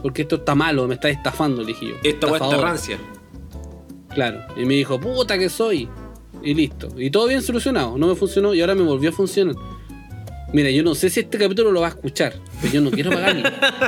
Porque 0.01 0.21
esto 0.21 0.37
está 0.37 0.55
malo, 0.55 0.87
me 0.87 0.93
está 0.93 1.09
estafando, 1.09 1.61
le 1.61 1.67
dije 1.67 1.87
yo. 1.87 1.95
Esto 2.03 2.33
está 2.33 2.57
rancia. 2.57 2.97
Claro. 4.13 4.39
Y 4.55 4.65
me 4.65 4.75
dijo, 4.75 4.99
puta 4.99 5.37
que 5.37 5.49
soy. 5.49 5.89
Y 6.41 6.53
listo. 6.53 6.89
Y 6.97 7.09
todo 7.09 7.27
bien 7.27 7.41
solucionado. 7.41 7.97
No 7.97 8.07
me 8.07 8.15
funcionó 8.15 8.53
y 8.53 8.61
ahora 8.61 8.75
me 8.75 8.83
volvió 8.83 9.09
a 9.09 9.13
funcionar. 9.13 9.55
Mira, 10.51 10.71
yo 10.71 10.83
no 10.83 10.95
sé 10.95 11.09
si 11.09 11.19
este 11.19 11.37
capítulo 11.37 11.71
lo 11.71 11.81
va 11.81 11.87
a 11.87 11.89
escuchar, 11.91 12.33
pero 12.59 12.73
yo 12.73 12.81
no 12.81 12.89
quiero 12.89 13.11
pagarle. 13.11 13.43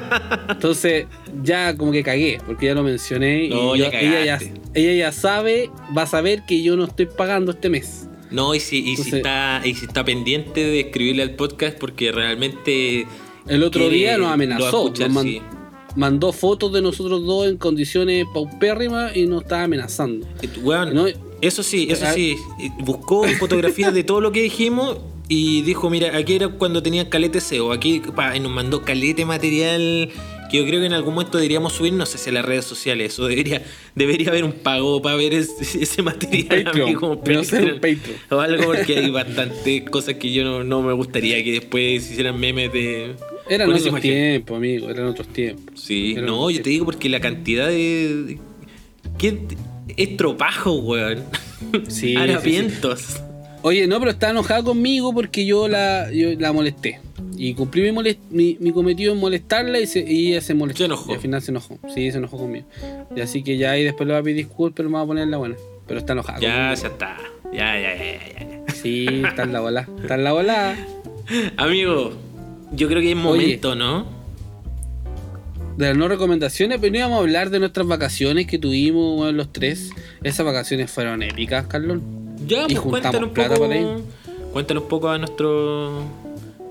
Entonces, 0.49 1.07
ya 1.43 1.75
como 1.75 1.91
que 1.91 2.03
cagué, 2.03 2.39
porque 2.45 2.67
ya 2.67 2.75
lo 2.75 2.83
mencioné. 2.83 3.45
y 3.45 3.53
ella, 3.53 4.23
ya, 4.23 4.39
ella 4.75 4.93
ya 4.93 5.11
sabe, 5.11 5.71
va 5.97 6.03
a 6.03 6.07
saber 6.07 6.43
que 6.45 6.61
yo 6.61 6.75
no 6.75 6.83
estoy 6.85 7.07
pagando 7.07 7.51
este 7.51 7.69
mes. 7.69 8.07
No, 8.29 8.53
y 8.55 8.59
si, 8.59 8.77
y 8.77 8.95
si, 8.95 9.17
está, 9.17 9.61
y 9.63 9.73
si 9.73 9.85
está 9.85 10.05
pendiente 10.05 10.63
de 10.63 10.81
escribirle 10.81 11.23
al 11.23 11.35
podcast, 11.35 11.77
porque 11.77 12.11
realmente. 12.11 13.05
El 13.47 13.63
otro 13.63 13.89
día 13.89 14.17
nos 14.17 14.31
amenazó. 14.31 14.93
mandó 15.95 16.31
fotos 16.31 16.71
de 16.71 16.81
nosotros 16.81 17.25
dos 17.25 17.47
en 17.47 17.57
condiciones 17.57 18.25
paupérrimas 18.33 19.15
y 19.17 19.25
nos 19.25 19.41
estaba 19.41 19.63
amenazando. 19.63 20.27
eso 21.41 21.63
sí, 21.63 21.87
eso 21.89 22.05
ah. 22.07 22.13
sí. 22.13 22.37
Buscó 22.79 23.27
fotografías 23.39 23.93
de 23.93 24.03
todo 24.03 24.21
lo 24.21 24.31
que 24.31 24.43
dijimos 24.43 24.99
y 25.33 25.61
dijo, 25.61 25.89
mira, 25.89 26.17
aquí 26.17 26.35
era 26.35 26.49
cuando 26.49 26.83
tenían 26.83 27.05
calete 27.05 27.39
SEO, 27.39 27.71
aquí 27.71 28.01
y 28.35 28.39
nos 28.41 28.51
mandó 28.51 28.81
calete 28.81 29.23
material 29.23 30.09
que 30.51 30.57
yo 30.57 30.65
creo 30.65 30.81
que 30.81 30.87
en 30.87 30.91
algún 30.91 31.13
momento 31.13 31.37
deberíamos 31.37 31.71
subir, 31.71 31.93
no 31.93 32.05
sé 32.05 32.17
si 32.17 32.31
a 32.31 32.33
las 32.33 32.43
redes 32.43 32.65
sociales, 32.65 33.17
o 33.17 33.27
debería, 33.27 33.63
debería 33.95 34.27
haber 34.27 34.43
un 34.43 34.51
pago 34.51 35.01
para 35.01 35.15
ver 35.15 35.33
ese, 35.33 36.01
material 36.01 36.69
como 36.95 37.17
Patreon, 37.23 37.79
o 38.29 38.39
algo, 38.41 38.73
porque 38.73 38.97
hay 38.97 39.09
bastantes 39.09 39.89
cosas 39.89 40.15
que 40.15 40.33
yo 40.33 40.65
no, 40.65 40.81
me 40.81 40.91
gustaría 40.91 41.41
que 41.45 41.53
después 41.53 42.11
hicieran 42.11 42.37
memes 42.37 42.73
de... 42.73 43.15
Eran 43.47 43.71
otros 43.71 44.01
tiempos, 44.01 44.57
amigo, 44.57 44.89
eran 44.89 45.05
otros 45.05 45.29
tiempos. 45.29 45.79
Sí, 45.79 46.13
no, 46.15 46.49
yo 46.49 46.61
te 46.61 46.71
digo 46.71 46.83
porque 46.83 47.07
la 47.07 47.21
cantidad 47.21 47.69
de... 47.69 48.37
¿Qué? 49.17 49.39
Es 49.95 50.17
tropajo, 50.17 50.73
weón. 50.73 51.23
Sí. 51.87 52.15
Harapientos. 52.17 53.21
Oye, 53.63 53.87
no, 53.87 53.99
pero 53.99 54.11
está 54.11 54.29
enojada 54.31 54.63
conmigo 54.63 55.13
porque 55.13 55.45
yo 55.45 55.67
la, 55.67 56.07
la 56.11 56.51
molesté. 56.51 56.99
Y 57.37 57.53
cumplí 57.53 57.91
mi, 58.29 58.57
mi, 58.59 58.71
cometido 58.71 59.13
en 59.13 59.19
molestarla 59.19 59.79
y, 59.79 59.87
y 59.95 60.31
ella 60.31 60.41
se 60.41 60.53
molestó. 60.53 60.79
Se 60.79 60.85
enojó. 60.85 61.11
Y 61.11 61.15
al 61.15 61.21
final 61.21 61.41
se 61.41 61.51
enojó. 61.51 61.79
Sí, 61.93 62.11
se 62.11 62.17
enojó 62.17 62.37
conmigo. 62.37 62.65
Y 63.15 63.21
así 63.21 63.43
que 63.43 63.57
ya 63.57 63.71
ahí 63.71 63.83
después 63.83 64.07
le 64.07 64.13
va 64.13 64.19
a 64.19 64.23
pedir 64.23 64.37
disculpas, 64.37 64.77
pero 64.77 64.89
me 64.89 64.95
va 64.95 65.01
a 65.01 65.05
poner 65.05 65.27
la 65.27 65.37
buena. 65.37 65.55
Pero 65.87 65.99
está 65.99 66.13
enojada. 66.13 66.39
Ya, 66.39 66.73
ya 66.73 66.87
está. 66.87 67.17
Ya, 67.53 67.79
ya, 67.79 67.95
ya, 67.95 68.65
ya. 68.67 68.73
Sí, 68.73 69.07
está 69.27 69.43
en 69.43 69.53
la 69.53 69.59
bola. 69.59 69.87
Está 70.01 70.15
en 70.15 70.23
la 70.23 70.33
bola. 70.33 70.75
Amigo, 71.57 72.13
yo 72.73 72.87
creo 72.87 73.01
que 73.01 73.11
es 73.11 73.17
momento, 73.17 73.75
¿no? 73.75 74.05
De 75.77 75.87
las 75.87 75.97
no 75.97 76.07
recomendaciones, 76.07 76.79
pero 76.79 76.91
no 76.91 76.97
íbamos 76.99 77.17
a 77.17 77.21
hablar 77.21 77.49
de 77.49 77.59
nuestras 77.59 77.87
vacaciones 77.87 78.45
que 78.45 78.59
tuvimos 78.59 79.33
los 79.33 79.51
tres. 79.51 79.91
Esas 80.23 80.45
vacaciones 80.45 80.91
fueron 80.91 81.23
épicas, 81.23 81.65
Carlón. 81.67 82.20
Ya, 82.45 82.65
pues 82.67 82.79
cuéntanos 82.79 83.29
un 83.29 83.33
poco. 83.33 83.69
Cuéntanos 84.53 84.83
un 84.83 84.89
poco 84.89 85.09
a 85.09 85.17
nuestro. 85.17 86.03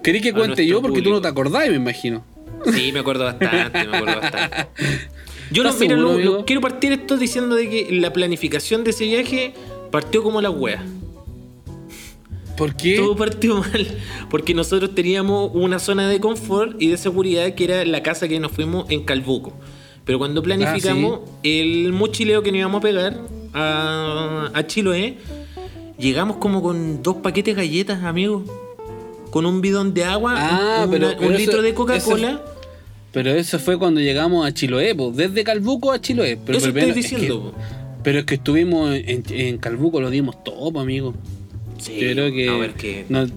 ¿Querés 0.03 0.23
que 0.23 0.33
cuente 0.33 0.67
yo? 0.67 0.81
Porque 0.81 1.03
tú 1.03 1.11
no 1.11 1.21
te 1.21 1.29
acordás, 1.29 1.69
me 1.69 1.77
imagino. 1.77 2.25
Sí, 2.73 2.93
me 2.93 3.01
acuerdo 3.01 3.25
bastante, 3.25 3.87
me 3.87 3.97
acuerdo 3.97 4.21
bastante. 4.21 4.67
Yo 5.51 5.65
no, 5.65 5.73
mira, 5.73 6.45
quiero 6.47 6.61
partir 6.61 6.93
esto 6.93 7.17
diciendo 7.17 7.57
de 7.57 7.69
que 7.69 7.89
la 7.91 8.13
planificación 8.13 8.85
de 8.85 8.91
ese 8.91 9.05
viaje 9.05 9.53
partió 9.91 10.23
como 10.23 10.41
la 10.41 10.51
wea. 10.51 10.85
¿Por 12.57 12.77
qué? 12.77 12.97
Todo 12.97 13.17
partió 13.17 13.57
mal. 13.57 13.87
Porque 14.29 14.55
nosotros 14.55 14.95
teníamos 14.95 15.51
una 15.55 15.81
zona 15.81 16.09
de 16.09 16.21
confort 16.21 16.81
y 16.81 16.89
de 16.89 16.97
seguridad 16.97 17.53
que 17.55 17.65
era 17.65 17.85
la 17.85 18.03
casa 18.03 18.29
que 18.29 18.39
nos 18.39 18.53
fuimos 18.53 18.89
en 18.91 19.05
Calbuco. 19.05 19.53
Pero 20.05 20.19
cuando 20.19 20.43
planificamos 20.43 21.21
ah, 21.25 21.39
el 21.43 21.93
mochileo 21.93 22.43
que 22.43 22.53
nos 22.53 22.59
íbamos 22.59 22.79
a 22.79 22.83
pegar 22.83 23.21
a, 23.53 24.51
a 24.53 24.67
Chiloé, 24.67 25.19
Llegamos 26.01 26.39
como 26.39 26.63
con 26.63 27.03
dos 27.03 27.17
paquetes 27.17 27.55
de 27.55 27.63
galletas, 27.63 28.03
amigo. 28.05 28.45
Con 29.31 29.47
un 29.47 29.61
bidón 29.61 29.95
de 29.95 30.05
agua, 30.05 30.35
ah, 30.37 30.87
un, 30.89 31.37
litro 31.37 31.63
de 31.63 31.75
Coca-Cola. 31.75 32.43
Pero 33.13 33.31
eso 33.31 33.59
fue 33.59 33.79
cuando 33.79 34.01
llegamos 34.01 34.47
a 34.47 34.53
Chiloé, 34.53 34.97
desde 35.13 35.45
Calbuco 35.45 35.93
a 35.93 36.01
Chiloé. 36.01 36.39
Pero, 36.45 36.59
eso 36.59 36.69
estoy 36.69 36.93
diciendo. 36.93 37.55
pero 38.03 38.21
es 38.21 38.25
que 38.25 38.37
estuvimos 38.37 38.93
en, 38.95 39.59
Calbuco, 39.59 40.01
lo 40.01 40.11
dimos 40.11 40.43
todo, 40.43 40.81
amigo. 40.81 41.15
Sí, 41.79 41.99
yo 42.01 42.13
creo 42.13 42.33
que, 42.33 42.49
a 42.49 42.57
ver 42.57 42.75
qué. 42.75 43.05
Nos, 43.09 43.31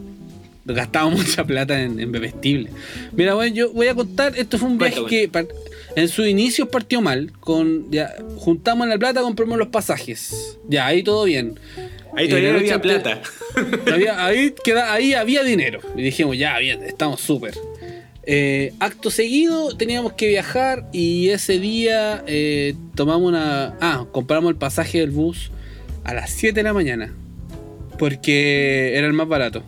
gastamos 0.65 1.13
mucha 1.27 1.43
plata 1.43 1.81
en, 1.81 1.99
en, 1.99 2.11
bebestible. 2.11 2.69
Mira, 3.11 3.35
bueno, 3.35 3.53
yo 3.53 3.71
voy 3.73 3.87
a 3.87 3.95
contar, 3.95 4.37
esto 4.37 4.57
fue 4.57 4.69
un 4.69 4.77
viaje 4.77 5.05
que 5.07 5.29
en 5.95 6.07
sus 6.07 6.27
inicios 6.27 6.67
partió 6.69 7.01
mal. 7.01 7.31
Con, 7.39 7.91
ya, 7.91 8.15
juntamos 8.37 8.87
la 8.87 8.97
plata, 8.97 9.21
compramos 9.21 9.57
los 9.57 9.67
pasajes. 9.67 10.57
Ya, 10.67 10.87
ahí 10.87 11.03
todo 11.03 11.25
bien. 11.25 11.59
Ahí 12.15 12.29
todavía 12.29 12.53
no 12.53 12.59
había 12.59 12.81
plata. 12.81 13.21
ahí, 14.17 14.53
queda, 14.63 14.93
ahí 14.93 15.13
había 15.13 15.43
dinero. 15.43 15.79
Y 15.95 16.01
dijimos, 16.01 16.37
ya, 16.37 16.57
bien, 16.59 16.83
estamos 16.83 17.21
súper. 17.21 17.55
Eh, 18.25 18.73
acto 18.79 19.11
seguido 19.11 19.75
teníamos 19.75 20.13
que 20.13 20.29
viajar 20.29 20.87
y 20.93 21.29
ese 21.29 21.59
día 21.59 22.23
eh, 22.25 22.75
tomamos 22.95 23.27
una... 23.27 23.75
Ah, 23.81 24.05
compramos 24.11 24.51
el 24.51 24.55
pasaje 24.55 24.99
del 24.99 25.11
bus 25.11 25.51
a 26.03 26.13
las 26.13 26.29
7 26.31 26.55
de 26.55 26.63
la 26.63 26.73
mañana. 26.73 27.13
Porque 27.97 28.95
era 28.95 29.07
el 29.07 29.13
más 29.13 29.27
barato. 29.27 29.63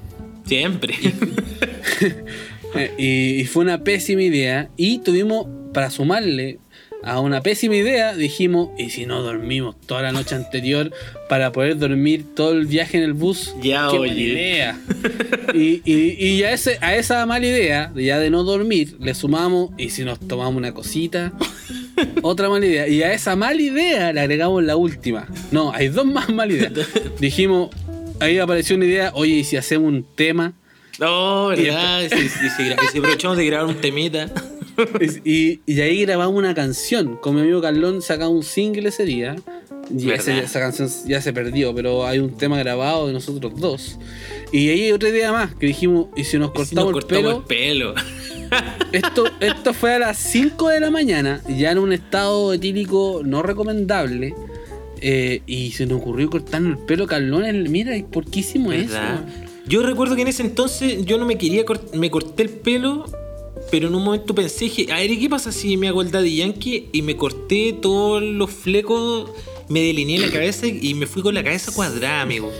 Siempre. 0.45 0.95
y, 2.97 3.03
y, 3.41 3.45
fue 3.45 3.63
una 3.63 3.83
pésima 3.83 4.21
idea. 4.21 4.69
Y 4.77 4.99
tuvimos, 4.99 5.47
para 5.75 5.91
sumarle 5.91 6.57
a 7.03 7.19
una 7.19 7.41
pésima 7.41 7.75
idea, 7.75 8.15
dijimos, 8.15 8.69
¿y 8.77 8.91
si 8.91 9.05
no 9.05 9.21
dormimos 9.21 9.75
toda 9.85 10.01
la 10.01 10.13
noche 10.13 10.33
anterior 10.33 10.89
para 11.27 11.51
poder 11.51 11.77
dormir 11.77 12.25
todo 12.33 12.53
el 12.53 12.65
viaje 12.65 12.97
en 12.97 13.03
el 13.03 13.11
bus? 13.11 13.53
Ya, 13.61 13.89
Qué 13.91 14.07
idea. 14.07 14.79
y, 15.53 15.81
y, 15.85 16.43
a, 16.43 16.53
ese, 16.53 16.77
a 16.79 16.95
esa 16.95 17.25
mala 17.25 17.45
idea, 17.45 17.91
ya 17.93 18.19
de 18.19 18.29
no 18.29 18.43
dormir, 18.43 18.95
le 19.01 19.13
sumamos, 19.13 19.71
¿y 19.77 19.89
si 19.89 20.05
nos 20.05 20.17
tomamos 20.17 20.55
una 20.55 20.73
cosita? 20.73 21.33
Otra 22.21 22.49
mala 22.49 22.65
idea. 22.65 22.87
Y 22.87 23.03
a 23.03 23.11
esa 23.11 23.35
mala 23.35 23.61
idea 23.61 24.13
le 24.13 24.21
agregamos 24.21 24.63
la 24.63 24.77
última. 24.77 25.27
No, 25.51 25.73
hay 25.73 25.89
dos 25.89 26.05
más 26.05 26.29
malas 26.29 26.55
ideas. 26.55 26.71
Dijimos, 27.19 27.69
ahí 28.21 28.39
apareció 28.39 28.77
una 28.77 28.85
idea, 28.85 29.11
oye, 29.13 29.35
¿y 29.35 29.43
si 29.43 29.57
hacemos 29.57 29.89
un 29.89 30.05
tema? 30.15 30.53
No, 30.99 31.47
¿verdad? 31.47 32.03
Y, 32.03 32.29
si, 32.29 32.49
si 32.49 32.71
aprovechamos 32.97 33.35
de 33.35 33.45
grabar 33.45 33.67
un 33.67 33.81
temita. 33.81 34.31
Y, 35.23 35.59
y 35.65 35.81
ahí 35.81 36.05
grabamos 36.05 36.35
una 36.35 36.53
canción. 36.53 37.17
Con 37.17 37.35
mi 37.35 37.41
amigo 37.41 37.61
Carlón 37.61 38.01
sacamos 38.01 38.35
un 38.35 38.43
single 38.43 38.89
ese 38.89 39.05
día. 39.05 39.35
Y 39.95 40.09
esa 40.09 40.59
canción 40.59 40.89
ya 41.05 41.21
se 41.21 41.31
perdió, 41.31 41.73
pero 41.75 42.05
hay 42.05 42.19
un 42.19 42.35
tema 42.35 42.57
grabado 42.57 43.07
de 43.07 43.13
nosotros 43.13 43.53
dos. 43.59 43.97
Y 44.51 44.69
ahí 44.69 44.83
hay 44.83 44.91
otra 44.91 45.09
idea 45.09 45.31
más, 45.31 45.53
que 45.55 45.67
dijimos, 45.67 46.07
¿y 46.15 46.23
si 46.23 46.37
nos 46.37 46.51
cortamos, 46.51 46.95
el 46.95 47.05
pelo? 47.05 47.45
pelo? 47.45 47.93
esto, 48.91 49.25
esto 49.39 49.73
fue 49.73 49.93
a 49.93 49.99
las 49.99 50.17
5 50.17 50.69
de 50.69 50.79
la 50.79 50.91
mañana, 50.91 51.41
ya 51.47 51.71
en 51.71 51.79
un 51.79 51.93
estado 51.93 52.53
etílico 52.53 53.21
no 53.23 53.43
recomendable. 53.43 54.33
Eh, 55.01 55.41
y 55.45 55.71
se 55.71 55.85
nos 55.85 55.99
ocurrió 55.99 56.29
cortarnos 56.29 56.79
el 56.79 56.85
pelo, 56.85 57.05
Carlón. 57.05 57.43
Mira, 57.69 57.93
¿por 58.09 58.25
qué 58.25 58.39
hicimos 58.39 58.73
eso? 58.73 58.97
Yo 59.67 59.83
recuerdo 59.83 60.15
que 60.15 60.21
en 60.21 60.29
ese 60.29 60.43
entonces 60.43 61.05
yo 61.05 61.17
no 61.17 61.25
me 61.25 61.37
quería 61.37 61.63
me 61.93 62.09
corté 62.09 62.43
el 62.43 62.49
pelo 62.49 63.05
pero 63.71 63.87
en 63.87 63.95
un 63.95 64.03
momento 64.03 64.35
pensé, 64.35 64.65
dije, 64.65 64.91
a 64.91 64.97
ver, 64.97 65.17
¿qué 65.17 65.29
pasa 65.29 65.51
si 65.51 65.77
me 65.77 65.87
hago 65.87 66.01
el 66.01 66.11
Daddy 66.11 66.37
Yankee 66.37 66.89
y 66.91 67.01
me 67.01 67.15
corté 67.15 67.73
todos 67.73 68.21
los 68.21 68.51
flecos, 68.51 69.31
me 69.69 69.81
delineé 69.81 70.19
la 70.19 70.29
cabeza 70.29 70.67
y 70.67 70.93
me 70.93 71.07
fui 71.07 71.21
con 71.21 71.33
la 71.33 71.43
cabeza 71.43 71.71
cuadrada, 71.71 72.21
amigo? 72.21 72.51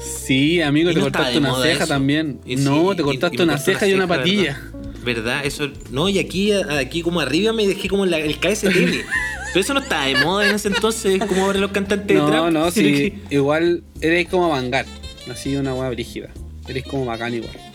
Sí, 0.00 0.60
amigo, 0.60 0.92
te 0.92 1.00
cortaste 1.00 1.38
una 1.38 1.60
ceja 1.62 1.86
también. 1.86 2.40
no, 2.46 2.94
te 2.94 3.02
cortaste 3.02 3.42
una 3.42 3.58
ceja 3.58 3.86
y 3.86 3.94
una 3.94 4.06
patilla. 4.06 4.70
¿verdad? 5.04 5.44
Eso, 5.44 5.68
no, 5.90 6.08
y 6.08 6.18
aquí, 6.18 6.52
aquí 6.52 7.02
como 7.02 7.20
arriba 7.20 7.52
me 7.52 7.66
dejé 7.66 7.88
como 7.88 8.04
el 8.04 8.38
KSTL. 8.38 9.04
Pero 9.52 9.60
eso 9.60 9.74
no 9.74 9.80
estaba 9.80 10.06
de 10.06 10.16
moda 10.16 10.48
en 10.48 10.56
ese 10.56 10.68
entonces, 10.68 11.22
como 11.26 11.44
ahora 11.44 11.60
los 11.60 11.70
cantantes 11.70 12.16
no, 12.16 12.24
de 12.24 12.30
trap. 12.32 12.44
No, 12.44 12.50
no, 12.50 12.70
sí. 12.72 13.14
Igual 13.30 13.84
eres 14.00 14.28
como 14.28 14.48
Vanguard. 14.48 14.86
Así 15.30 15.54
una 15.56 15.74
hueá 15.74 15.90
brígida. 15.90 16.30
Eres 16.66 16.84
como 16.84 17.04
bacán 17.04 17.34
igual 17.34 17.73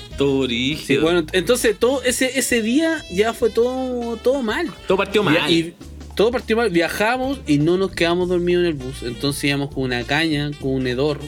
bueno, 1.02 1.26
entonces 1.32 1.78
todo 1.78 2.04
ese, 2.04 2.38
ese 2.38 2.62
día 2.62 3.04
ya 3.12 3.34
fue 3.34 3.50
todo, 3.50 4.18
todo 4.18 4.42
mal. 4.42 4.70
Todo 4.88 4.98
partió 4.98 5.24
mal. 5.24 5.52
Y, 5.52 5.74
todo 6.16 6.32
partió 6.32 6.58
mal. 6.58 6.70
Viajamos 6.70 7.40
y 7.48 7.60
no 7.60 7.78
nos 7.78 7.92
quedamos 7.92 8.30
dormidos 8.30 8.64
en 8.64 8.68
el 8.68 8.74
bus. 8.74 9.04
Entonces 9.04 9.46
íbamos 9.46 9.74
con 9.74 9.84
una 9.84 10.04
caña, 10.04 10.52
con 10.60 10.72
un 10.72 10.88
hedor. 10.88 11.20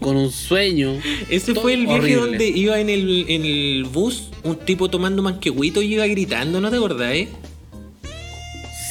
con 0.00 0.16
un 0.16 0.30
sueño. 0.30 0.94
Ese 1.28 1.54
fue 1.54 1.74
el 1.74 1.86
viaje 1.86 2.16
donde 2.16 2.48
iba 2.48 2.80
en 2.80 2.88
el, 2.88 3.26
en 3.28 3.44
el 3.44 3.84
bus 3.84 4.30
un 4.42 4.56
tipo 4.56 4.88
tomando 4.88 5.22
manquehuito 5.22 5.82
y 5.82 5.94
iba 5.94 6.06
gritando, 6.06 6.60
¿no 6.60 6.70
te 6.70 6.76
acordás, 6.76 7.14
eh? 7.14 7.28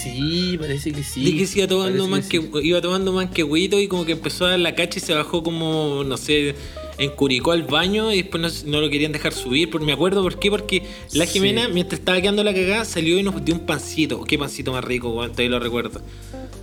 Sí, 0.02 0.58
parece 0.60 0.92
que 0.92 1.04
sí. 1.04 1.24
De 1.24 1.38
que 1.38 1.46
se 1.46 1.60
iba 1.60 1.68
tomando, 1.68 2.08
manque, 2.08 2.42
iba 2.64 2.82
tomando 2.82 3.14
manquehuito 3.14 3.80
y 3.80 3.88
como 3.88 4.06
que 4.06 4.14
empezó 4.14 4.46
a 4.46 4.52
dar 4.52 4.60
la 4.60 4.74
cacha 4.74 4.98
y 4.98 5.02
se 5.02 5.14
bajó 5.14 5.44
como, 5.44 6.04
no 6.04 6.18
sé, 6.18 6.56
encuricó 7.04 7.52
al 7.52 7.64
baño 7.64 8.12
y 8.12 8.22
después 8.22 8.66
no, 8.66 8.82
lo 8.82 8.90
querían 8.90 9.12
dejar 9.12 9.34
subir. 9.34 9.70
Porque 9.70 9.86
me 9.86 9.94
acuerdo 9.94 10.22
por 10.22 10.40
qué, 10.40 10.50
porque 10.50 10.84
la 11.14 11.26
Jimena, 11.26 11.68
mientras 11.68 12.00
estaba 12.00 12.20
quedando 12.22 12.44
la 12.44 12.54
cagada, 12.54 12.86
salió 12.86 13.20
y 13.20 13.24
nos 13.24 13.44
dio 13.44 13.56
un 13.56 13.62
pancito. 13.62 14.24
Qué 14.24 14.38
pancito 14.38 14.72
más 14.72 14.84
rico, 14.84 15.12
todavía 15.12 15.50
lo 15.50 15.60
recuerdo. 15.60 16.02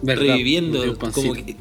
Reviviendo, 0.03 0.97
como 1.13 1.35
que 1.35 1.57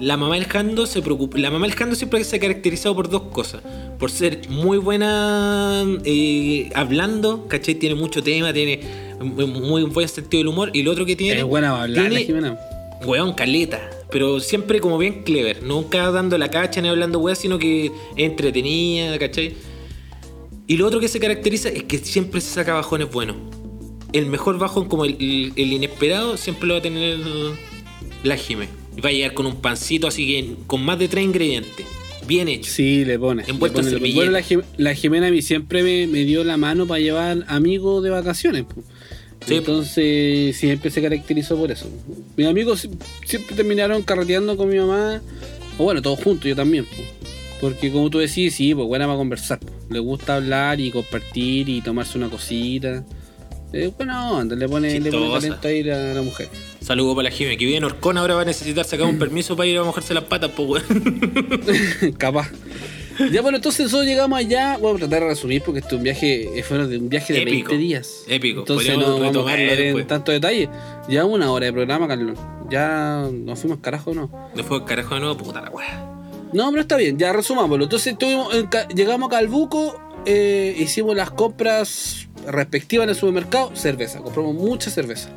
la 0.00 0.16
mamá 0.16 0.36
del 0.36 0.46
Jando 0.46 0.86
se 0.86 1.02
preocupa. 1.02 1.38
La 1.38 1.50
mamá 1.50 1.66
del 1.66 1.76
Jando 1.76 1.94
siempre 1.94 2.24
se 2.24 2.36
ha 2.36 2.40
caracterizado 2.40 2.94
por 2.94 3.10
dos 3.10 3.22
cosas. 3.32 3.62
Por 3.98 4.10
ser 4.10 4.48
muy 4.48 4.78
buena 4.78 5.84
eh, 6.04 6.70
hablando, 6.74 7.46
¿cachai? 7.48 7.74
Tiene 7.74 7.94
mucho 7.94 8.22
tema, 8.22 8.52
tiene 8.52 8.80
muy 9.20 9.82
buen 9.84 10.08
sentido 10.08 10.40
del 10.40 10.48
humor. 10.48 10.70
Y 10.72 10.82
lo 10.82 10.92
otro 10.92 11.04
que 11.04 11.16
tiene. 11.16 11.40
Es 11.40 11.46
buena 11.46 11.82
hablar, 11.82 12.08
tiene, 12.08 12.56
Weón, 13.04 13.34
caleta. 13.34 13.80
Pero 14.10 14.40
siempre 14.40 14.80
como 14.80 14.98
bien 14.98 15.22
clever. 15.22 15.62
Nunca 15.62 16.10
dando 16.10 16.36
la 16.38 16.50
cacha 16.50 16.80
ni 16.80 16.88
hablando 16.88 17.18
weón, 17.18 17.36
sino 17.36 17.58
que 17.58 17.92
entretenida, 18.16 19.18
¿cachai? 19.18 19.54
Y 20.66 20.76
lo 20.76 20.86
otro 20.86 21.00
que 21.00 21.08
se 21.08 21.18
caracteriza 21.20 21.68
es 21.68 21.84
que 21.84 21.98
siempre 21.98 22.40
se 22.40 22.50
saca 22.50 22.74
bajones 22.74 23.10
buenos. 23.10 23.36
El 24.12 24.26
mejor 24.26 24.58
bajón, 24.58 24.88
como 24.88 25.04
el, 25.04 25.52
el 25.54 25.72
inesperado, 25.72 26.36
siempre 26.36 26.66
lo 26.68 26.74
va 26.74 26.78
a 26.78 26.82
tener 26.82 27.18
la 28.22 28.36
Jime. 28.36 28.68
Va 29.04 29.08
a 29.08 29.12
llegar 29.12 29.34
con 29.34 29.46
un 29.46 29.60
pancito 29.60 30.06
así 30.06 30.26
que 30.26 30.54
con 30.66 30.84
más 30.84 30.98
de 30.98 31.08
tres 31.08 31.24
ingredientes. 31.24 31.86
Bien 32.26 32.48
hecho. 32.48 32.70
Sí, 32.70 33.04
le 33.04 33.18
pone. 33.18 33.42
Envuelto 33.46 33.80
en 33.80 34.14
Bueno, 34.14 34.30
la, 34.30 34.44
la, 34.76 34.94
Jimena 34.94 35.28
a 35.28 35.30
mí 35.30 35.42
siempre 35.42 35.82
me, 35.82 36.06
me, 36.06 36.24
dio 36.24 36.44
la 36.44 36.56
mano 36.56 36.86
para 36.86 37.00
llevar 37.00 37.44
amigos 37.48 38.04
de 38.04 38.10
vacaciones. 38.10 38.66
Entonces 39.48 40.56
siempre 40.56 40.90
se 40.90 41.02
caracterizó 41.02 41.56
por 41.56 41.70
eso. 41.70 41.88
Mis 42.36 42.46
amigos 42.46 42.88
siempre 43.24 43.56
terminaron 43.56 44.02
carreteando 44.02 44.56
con 44.56 44.68
mi 44.68 44.78
mamá. 44.78 45.22
O 45.78 45.84
bueno, 45.84 46.02
todos 46.02 46.22
juntos, 46.22 46.46
yo 46.46 46.54
también. 46.54 46.86
Porque 47.60 47.90
como 47.90 48.10
tú 48.10 48.18
decís, 48.18 48.54
sí, 48.54 48.74
pues 48.74 48.86
buena 48.86 49.06
para 49.06 49.18
conversar. 49.18 49.58
Le 49.88 49.98
gusta 49.98 50.36
hablar 50.36 50.80
y 50.80 50.90
compartir 50.90 51.68
y 51.68 51.80
tomarse 51.80 52.16
una 52.16 52.28
cosita. 52.28 53.04
Eh, 53.72 53.92
bueno, 53.96 54.42
le 54.44 54.68
pone, 54.68 54.98
le 54.98 55.10
pone 55.10 55.30
talento 55.30 55.68
a 55.68 55.72
ir 55.72 55.92
a 55.92 56.14
la 56.14 56.22
mujer. 56.22 56.48
Saludos 56.80 57.14
para 57.14 57.28
la 57.28 57.34
Jime, 57.34 57.56
que 57.56 57.66
viene 57.66 57.86
Orcón 57.86 58.18
ahora 58.18 58.34
va 58.34 58.42
a 58.42 58.44
necesitar 58.44 58.84
sacar 58.84 59.06
un 59.06 59.18
permiso 59.18 59.56
para 59.56 59.68
ir 59.68 59.78
a 59.78 59.84
mojarse 59.84 60.14
las 60.14 60.24
patas, 60.24 60.50
pues 60.56 60.84
weón. 60.90 62.14
Capaz. 62.18 62.50
Ya 63.32 63.42
bueno, 63.42 63.56
entonces 63.56 63.84
nosotros 63.84 64.06
llegamos 64.06 64.38
allá, 64.38 64.76
voy 64.78 64.94
a 64.94 64.98
tratar 64.98 65.20
de 65.20 65.28
resumir 65.28 65.62
porque 65.62 65.80
este 65.80 65.94
un 65.94 66.02
viaje, 66.02 66.58
eh, 66.58 66.62
fue 66.62 66.78
un 66.78 67.08
viaje 67.08 67.32
de 67.32 67.44
20 67.44 67.76
días. 67.76 68.24
Épico. 68.28 68.60
Entonces 68.60 68.96
no 68.96 69.20
vamos 69.20 69.46
a 69.46 69.60
en 69.60 70.06
tanto 70.06 70.32
detalle. 70.32 70.68
Llevamos 71.08 71.34
una 71.34 71.50
hora 71.50 71.66
de 71.66 71.72
programa, 71.72 72.08
Carlos. 72.08 72.38
Ya 72.70 73.28
nos 73.32 73.58
fuimos 73.58 73.80
carajo, 73.80 74.14
¿no? 74.14 74.30
Nos 74.54 74.66
fuimos 74.66 74.88
carajo 74.88 75.14
de 75.14 75.20
nuevo, 75.20 75.36
puta 75.36 75.60
la 75.60 75.70
weá. 75.70 76.06
No, 76.52 76.68
pero 76.70 76.82
está 76.82 76.96
bien, 76.96 77.18
ya 77.18 77.32
resumámoslo. 77.32 77.84
Entonces 77.84 78.16
tuvimos, 78.18 78.48
llegamos 78.94 79.28
a 79.28 79.36
Calbuco, 79.36 80.00
eh, 80.26 80.74
hicimos 80.78 81.14
las 81.14 81.30
compras 81.30 82.28
respectivas 82.46 83.04
en 83.04 83.10
el 83.10 83.16
supermercado, 83.16 83.74
cerveza. 83.76 84.20
Compramos 84.20 84.54
mucha 84.54 84.90
cerveza. 84.90 85.30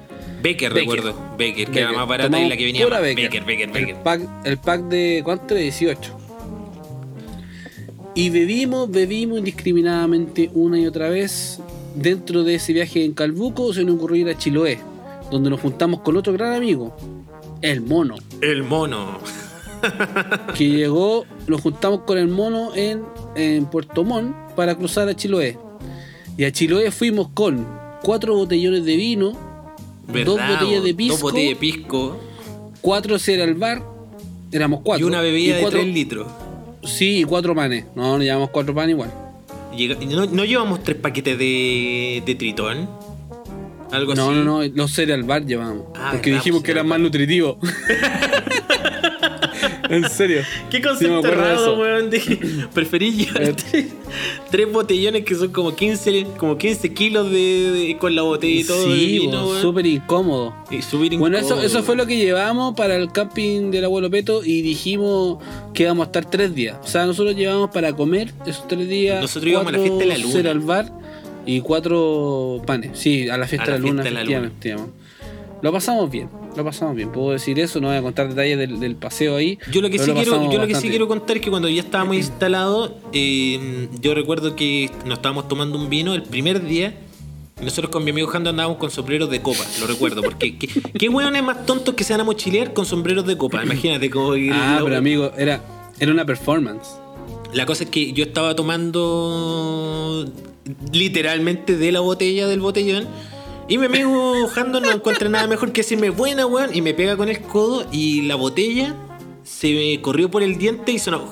Baker, 0.44 0.74
recuerdo. 0.74 1.14
Baker, 1.38 1.70
que 1.70 1.80
era 1.80 1.92
más 1.92 2.08
barata 2.08 2.40
y 2.40 2.50
la 2.50 2.58
que 2.58 2.66
venía. 2.66 2.88
Baker. 2.88 3.30
Baker, 3.30 3.70
Baker, 3.70 3.90
El 3.90 3.96
pack, 3.96 4.22
el 4.46 4.58
pack 4.58 4.82
de, 4.84 5.22
¿cuánto? 5.24 5.54
De 5.54 5.62
18. 5.62 6.23
Y 8.16 8.30
bebimos, 8.30 8.92
bebimos 8.92 9.40
indiscriminadamente 9.40 10.52
una 10.54 10.80
y 10.80 10.86
otra 10.86 11.10
vez. 11.10 11.60
Dentro 11.96 12.44
de 12.44 12.56
ese 12.56 12.74
viaje 12.74 13.06
en 13.06 13.14
Calbuco 13.14 13.74
se 13.74 13.84
nos 13.84 13.96
ocurrió 13.96 14.28
ir 14.28 14.30
a 14.30 14.38
Chiloé, 14.38 14.80
donde 15.32 15.50
nos 15.50 15.60
juntamos 15.60 16.02
con 16.02 16.18
otro 16.18 16.34
gran 16.34 16.54
amigo, 16.54 16.96
el 17.62 17.82
mono. 17.82 18.16
El 18.42 18.64
mono. 18.64 19.20
que 20.58 20.70
llegó, 20.70 21.26
nos 21.48 21.62
juntamos 21.62 22.02
con 22.02 22.18
el 22.18 22.28
mono 22.28 22.74
en, 22.76 23.04
en 23.36 23.66
Puerto 23.66 24.04
Montt 24.04 24.36
para 24.56 24.76
cruzar 24.76 25.08
a 25.08 25.16
Chiloé. 25.16 25.58
Y 26.38 26.46
a 26.46 26.52
Chiloé 26.52 26.92
fuimos 26.92 27.30
con 27.30 27.68
cuatro 28.02 28.36
botellones 28.36 28.86
de 28.86 28.96
vino, 28.96 29.34
dos 30.08 30.40
botellas 30.40 30.84
de 30.84 30.94
pisco, 30.94 31.14
dos 31.14 31.22
botellas 31.22 31.50
de 31.50 31.56
pisco, 31.56 32.18
cuatro 32.82 33.20
cera 33.20 33.44
al 33.44 33.56
bar, 33.56 33.84
éramos 34.52 34.82
cuatro. 34.84 35.06
Y 35.06 35.10
una 35.10 35.22
bebida 35.22 35.58
de 35.58 35.66
tres 35.66 35.88
litros. 35.88 36.28
Sí, 36.84 37.20
y 37.20 37.24
cuatro 37.24 37.56
panes. 37.56 37.86
No, 37.96 38.18
nos 38.18 38.22
llevamos 38.22 38.50
cuatro 38.50 38.74
panes 38.74 38.92
igual. 38.92 39.12
¿No, 40.32 40.46
llevamos 40.46 40.84
tres 40.84 40.98
paquetes 40.98 41.38
de, 41.38 42.22
de 42.26 42.36
tritón? 42.36 42.90
Algo 43.92 44.16
no, 44.16 44.30
así. 44.30 44.38
No, 44.40 44.44
no, 44.44 44.64
no, 44.64 44.72
los 44.76 44.92
cereal 44.92 45.24
bar 45.24 45.46
llevamos. 45.46 45.86
Ah, 45.96 46.10
porque 46.12 46.32
dijimos 46.32 46.64
que 46.64 46.72
eran 46.72 46.88
más 46.88 47.00
nutritivos. 47.00 47.58
en 49.96 50.10
serio. 50.10 50.42
Qué 50.70 50.82
concepto 50.82 51.22
raro, 51.22 51.80
weón. 51.80 52.10
preferí 52.74 53.12
llevar 53.12 53.56
tres, 54.52 54.72
botellones 54.72 55.24
que 55.24 55.36
son 55.36 55.52
como 55.52 55.76
15, 55.76 56.28
como 56.38 56.58
15 56.58 56.94
kilos 56.94 57.32
de, 57.32 57.96
con 58.00 58.16
la 58.16 58.24
botella 58.24 58.62
y 58.62 58.64
todo. 58.64 58.86
Sí, 58.86 59.30
súper 59.62 59.86
incómodo. 59.86 60.56
Y 60.72 61.18
bueno, 61.18 61.38
eso, 61.38 61.62
eso 61.62 61.84
fue 61.84 61.96
lo 61.96 62.06
que 62.06 62.18
llevamos 62.18 62.76
para 62.76 62.96
el 62.96 63.12
camping 63.12 63.72
del 63.72 63.86
abuelo 63.86 64.10
Peto 64.10 64.44
y 64.44 64.62
dijimos 64.62 65.38
que 65.74 65.84
íbamos 65.84 66.06
a 66.06 66.08
estar 66.08 66.30
tres 66.30 66.54
días. 66.54 66.78
O 66.84 66.88
sea, 66.88 67.06
nosotros 67.06 67.36
llevamos 67.36 67.70
para 67.72 67.94
comer 67.94 68.34
esos 68.46 68.68
tres 68.68 68.88
días. 68.88 69.22
Nosotros 69.22 69.52
íbamos 69.52 69.74
a 69.74 69.78
la 69.78 69.80
fiesta 69.80 70.00
de 70.00 70.06
la 70.06 70.18
luna. 70.18 70.52
al 70.52 70.60
bar 70.60 70.92
y 71.46 71.62
cuatro 71.62 72.62
panes. 72.66 72.98
Sí, 73.00 73.30
a 73.30 73.38
la 73.38 73.48
fiesta, 73.48 73.72
de, 73.74 73.80
la 73.80 73.88
luna, 73.88 74.04
efectivamente. 74.04 74.76
Lo 75.62 75.72
pasamos 75.72 76.10
bien 76.10 76.43
lo 76.56 76.64
pasamos 76.64 76.96
bien. 76.96 77.12
Puedo 77.12 77.32
decir 77.32 77.60
eso, 77.60 77.80
no 77.80 77.88
voy 77.88 77.98
a 77.98 78.02
contar 78.02 78.30
detalles 78.30 78.80
del, 78.80 78.96
paseo 78.96 79.36
ahí. 79.36 79.58
Yo 79.72 79.82
lo 79.82 79.90
que, 79.90 80.00
sí 80.00 80.12
quiero, 80.12 80.52
yo 80.52 80.60
lo 80.60 80.68
que 80.68 80.76
sí 80.76 80.90
quiero 80.90 81.08
contar 81.08 81.38
es 81.38 81.44
que 81.44 81.50
cuando 81.50 81.70
ya 81.70 81.82
estábamos 81.82 82.16
instalados, 82.16 82.94
eh, 83.12 83.88
yo 84.00 84.14
recuerdo 84.14 84.56
que 84.56 84.90
nos 85.06 85.18
estábamos 85.18 85.48
tomando 85.48 85.78
un 85.78 85.90
vino 85.90 86.14
el 86.14 86.24
primer 86.24 86.64
día. 86.64 86.96
nosotros 87.62 87.92
con 87.92 88.04
mi 88.04 88.12
amigo 88.12 88.28
Jando 88.28 88.50
andábamos 88.50 88.78
con 88.78 88.92
sombreros 88.92 89.30
de 89.30 89.42
copa, 89.42 89.64
lo 89.80 89.88
recuerdo, 89.88 90.22
porque 90.22 90.58
qué, 90.58 90.68
qué 91.00 91.10
hueones 91.10 91.44
más 91.44 91.66
tontos 91.66 91.96
que 91.96 92.04
se 92.04 92.14
van 92.14 92.22
a 92.22 92.24
mochilear 92.24 92.74
con 92.74 92.86
sombreros 92.86 93.26
de 93.26 93.38
copa, 93.38 93.64
imagínate 93.64 94.10
cómo... 94.10 94.34
Ah, 94.52 94.80
pero 94.84 94.98
amigo, 94.98 95.32
era, 95.38 95.62
era 96.00 96.12
una 96.12 96.26
performance. 96.26 96.90
La 97.54 97.66
cosa 97.66 97.84
es 97.84 97.90
que 97.90 98.14
yo 98.14 98.24
estaba 98.24 98.56
tomando 98.56 100.26
literalmente 100.92 101.78
de 101.78 101.92
la 101.92 102.00
botella 102.00 102.48
del 102.48 102.62
botellón 102.62 103.08
y 103.68 103.78
mi 103.78 103.86
amigo 103.86 104.48
Jando 104.48 104.80
no 104.80 104.92
encuentra 104.92 105.30
nada 105.30 105.48
mejor 105.48 105.72
que 105.72 105.82
decirme 105.82 106.10
buena, 106.10 106.46
weón. 106.46 106.76
Y 106.76 106.82
me 106.82 106.94
pega 106.94 107.16
con 107.16 107.30
el 107.30 107.42
codo 107.42 107.88
y 107.92 108.24
la 108.24 108.36
botella 108.36 108.96
se 109.44 109.72
me 109.74 110.02
corrió 110.02 110.30
por 110.30 110.44
el 110.44 110.58
diente 110.58 110.92
y 110.92 111.00
sonó. 111.00 111.32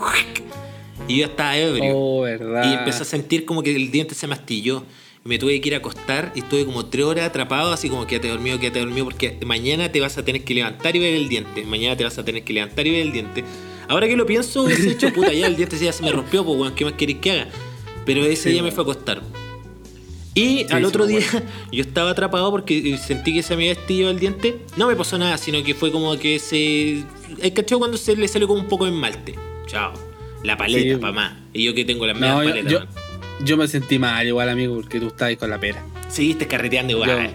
Y 1.08 1.18
yo 1.18 1.26
estaba 1.26 1.58
ebrio. 1.58 1.96
Oh. 1.96 2.28
Y 2.28 2.74
empecé 2.74 3.02
a 3.02 3.06
sentir 3.06 3.46
como 3.46 3.64
que 3.64 3.76
el 3.76 3.92
diente 3.92 4.16
se 4.16 4.28
mastilló. 4.28 4.84
Me 5.24 5.38
tuve 5.38 5.60
que 5.62 5.70
ir 5.70 5.76
a 5.76 5.78
acostar 5.78 6.32
y 6.36 6.40
estuve 6.40 6.66
como 6.66 6.88
tres 6.88 7.06
horas 7.06 7.28
atrapado, 7.28 7.72
así 7.72 7.90
como 7.90 8.08
que 8.08 8.20
te 8.20 8.28
dormido, 8.28 8.58
te 8.60 8.72
dormido, 8.72 9.06
porque 9.06 9.38
mañana 9.46 9.92
te 9.92 10.00
vas 10.00 10.18
a 10.18 10.26
tener 10.26 10.44
que 10.44 10.56
levantar 10.56 10.96
y 10.96 11.00
ver 11.00 11.14
el 11.14 11.30
diente. 11.30 11.64
Mañana 11.64 11.96
te 11.96 12.04
vas 12.04 12.18
a 12.18 12.26
tener 12.26 12.44
que 12.44 12.54
levantar 12.54 12.88
y 12.88 12.92
ver 12.92 13.02
el 13.02 13.12
diente. 13.12 13.44
Ahora 13.88 14.08
que 14.08 14.16
lo 14.16 14.26
pienso, 14.26 14.64
hubiese 14.64 14.90
hecho 14.92 15.14
puta, 15.14 15.32
ya 15.32 15.48
el 15.48 15.56
diente 15.56 15.78
ya 15.78 15.92
se 15.92 16.02
me 16.02 16.12
rompió, 16.12 16.44
pues, 16.44 16.58
weón, 16.58 16.74
¿qué 16.74 16.86
más 16.86 16.94
querés 16.94 17.18
que 17.18 17.32
haga? 17.32 17.48
Pero 18.06 18.26
ese 18.26 18.50
día 18.50 18.64
me 18.64 18.72
fue 18.72 18.82
a 18.82 18.86
acostar. 18.86 19.22
Y 20.34 20.66
al 20.72 20.86
otro 20.86 21.06
día 21.06 21.20
yo 21.72 21.82
estaba 21.82 22.12
atrapado 22.12 22.50
porque 22.52 22.98
sentí 22.98 23.34
que 23.34 23.44
se 23.44 23.56
me 23.56 23.64
había 23.64 23.74
estirado 23.74 24.12
el 24.12 24.20
diente. 24.20 24.58
No 24.78 24.88
me 24.88 24.96
pasó 24.96 25.18
nada, 25.18 25.38
sino 25.38 25.62
que 25.64 25.74
fue 25.74 25.92
como 25.92 26.18
que 26.18 26.40
se. 26.40 27.04
El 27.42 27.54
cachorro 27.54 27.80
cuando 27.80 27.98
se 27.98 28.16
le 28.16 28.28
salió 28.28 28.48
como 28.48 28.62
un 28.62 28.68
poco 28.68 28.86
de 28.86 28.92
esmalte. 28.92 29.36
Chao. 29.68 29.94
La 30.44 30.58
paleta, 30.58 31.00
pa' 31.00 31.12
más. 31.12 31.34
Y 31.54 31.66
yo 31.66 31.74
que 31.74 31.86
tengo 31.86 32.06
la 32.06 32.14
misma 32.14 32.36
paleta. 32.36 32.70
Yo, 32.70 32.80
yo, 33.44 33.58
me 33.58 33.68
sentí 33.68 34.00
mal 34.00 34.26
igual, 34.26 34.50
amigo, 34.50 34.76
porque 34.76 35.00
tú 35.00 35.08
estabas 35.08 35.36
con 35.36 35.50
la 35.50 35.60
pera. 35.60 35.84
Seguiste 36.10 36.48
carreteando 36.48 36.94
igual. 36.94 37.32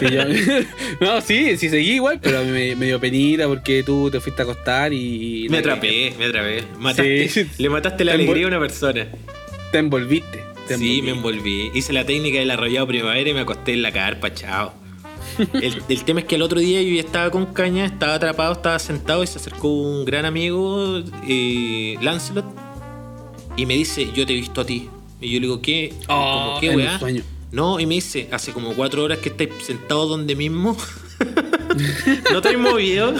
sí, 0.00 0.06
no, 1.00 1.20
sí, 1.20 1.56
sí 1.56 1.68
seguí 1.68 1.92
igual, 1.92 2.18
pero 2.20 2.44
mí 2.44 2.74
me, 2.74 2.86
dio 2.86 2.98
penita 2.98 3.46
porque 3.46 3.82
tú 3.82 4.10
te 4.10 4.20
fuiste 4.20 4.42
a 4.42 4.44
acostar 4.44 4.92
y. 4.92 5.46
me 5.50 5.58
atrapé, 5.58 6.14
me 6.18 6.26
atrapé. 6.26 6.64
Mataste, 6.78 7.46
Le 7.58 7.68
mataste 7.68 8.04
la 8.04 8.14
alegría 8.14 8.46
a 8.46 8.48
una 8.48 8.58
persona. 8.58 9.06
Te 9.70 9.78
envolviste 9.78 10.55
sí, 10.66 11.02
me 11.02 11.10
envolví. 11.10 11.70
Hice 11.74 11.92
la 11.92 12.04
técnica 12.04 12.38
del 12.38 12.50
arrollado 12.50 12.86
primavera 12.86 13.28
y 13.28 13.34
me 13.34 13.40
acosté 13.40 13.72
en 13.74 13.82
la 13.82 13.92
carpa, 13.92 14.32
chao. 14.32 14.72
el, 15.60 16.04
tema 16.04 16.20
es 16.20 16.26
que 16.26 16.36
el 16.36 16.42
otro 16.42 16.60
día 16.60 16.80
yo 16.82 16.94
ya 16.94 17.00
estaba 17.00 17.30
con 17.30 17.46
caña, 17.46 17.84
estaba 17.84 18.14
atrapado, 18.14 18.52
estaba 18.52 18.78
sentado 18.78 19.22
y 19.22 19.26
se 19.26 19.38
acercó 19.38 19.68
un 19.68 20.04
gran 20.04 20.24
amigo, 20.24 21.02
eh, 21.28 21.96
Lancelot, 22.00 22.46
y 23.56 23.66
me 23.66 23.74
dice, 23.74 24.10
yo 24.14 24.26
te 24.26 24.32
he 24.32 24.36
visto 24.36 24.60
a 24.60 24.66
ti. 24.66 24.88
Y 25.20 25.30
yo 25.30 25.40
le 25.40 25.46
digo, 25.46 25.62
¿qué? 25.62 25.94
Oh, 26.08 26.58
¿Qué 26.60 26.70
weá? 26.70 27.00
No, 27.52 27.80
y 27.80 27.86
me 27.86 27.94
dice, 27.94 28.28
hace 28.32 28.52
como 28.52 28.74
cuatro 28.74 29.02
horas 29.02 29.18
que 29.18 29.30
estáis 29.30 29.50
sentado 29.62 30.06
donde 30.06 30.36
mismo. 30.36 30.76
no 32.32 32.42
te 32.42 32.48
has 32.50 32.58
movido. 32.58 33.14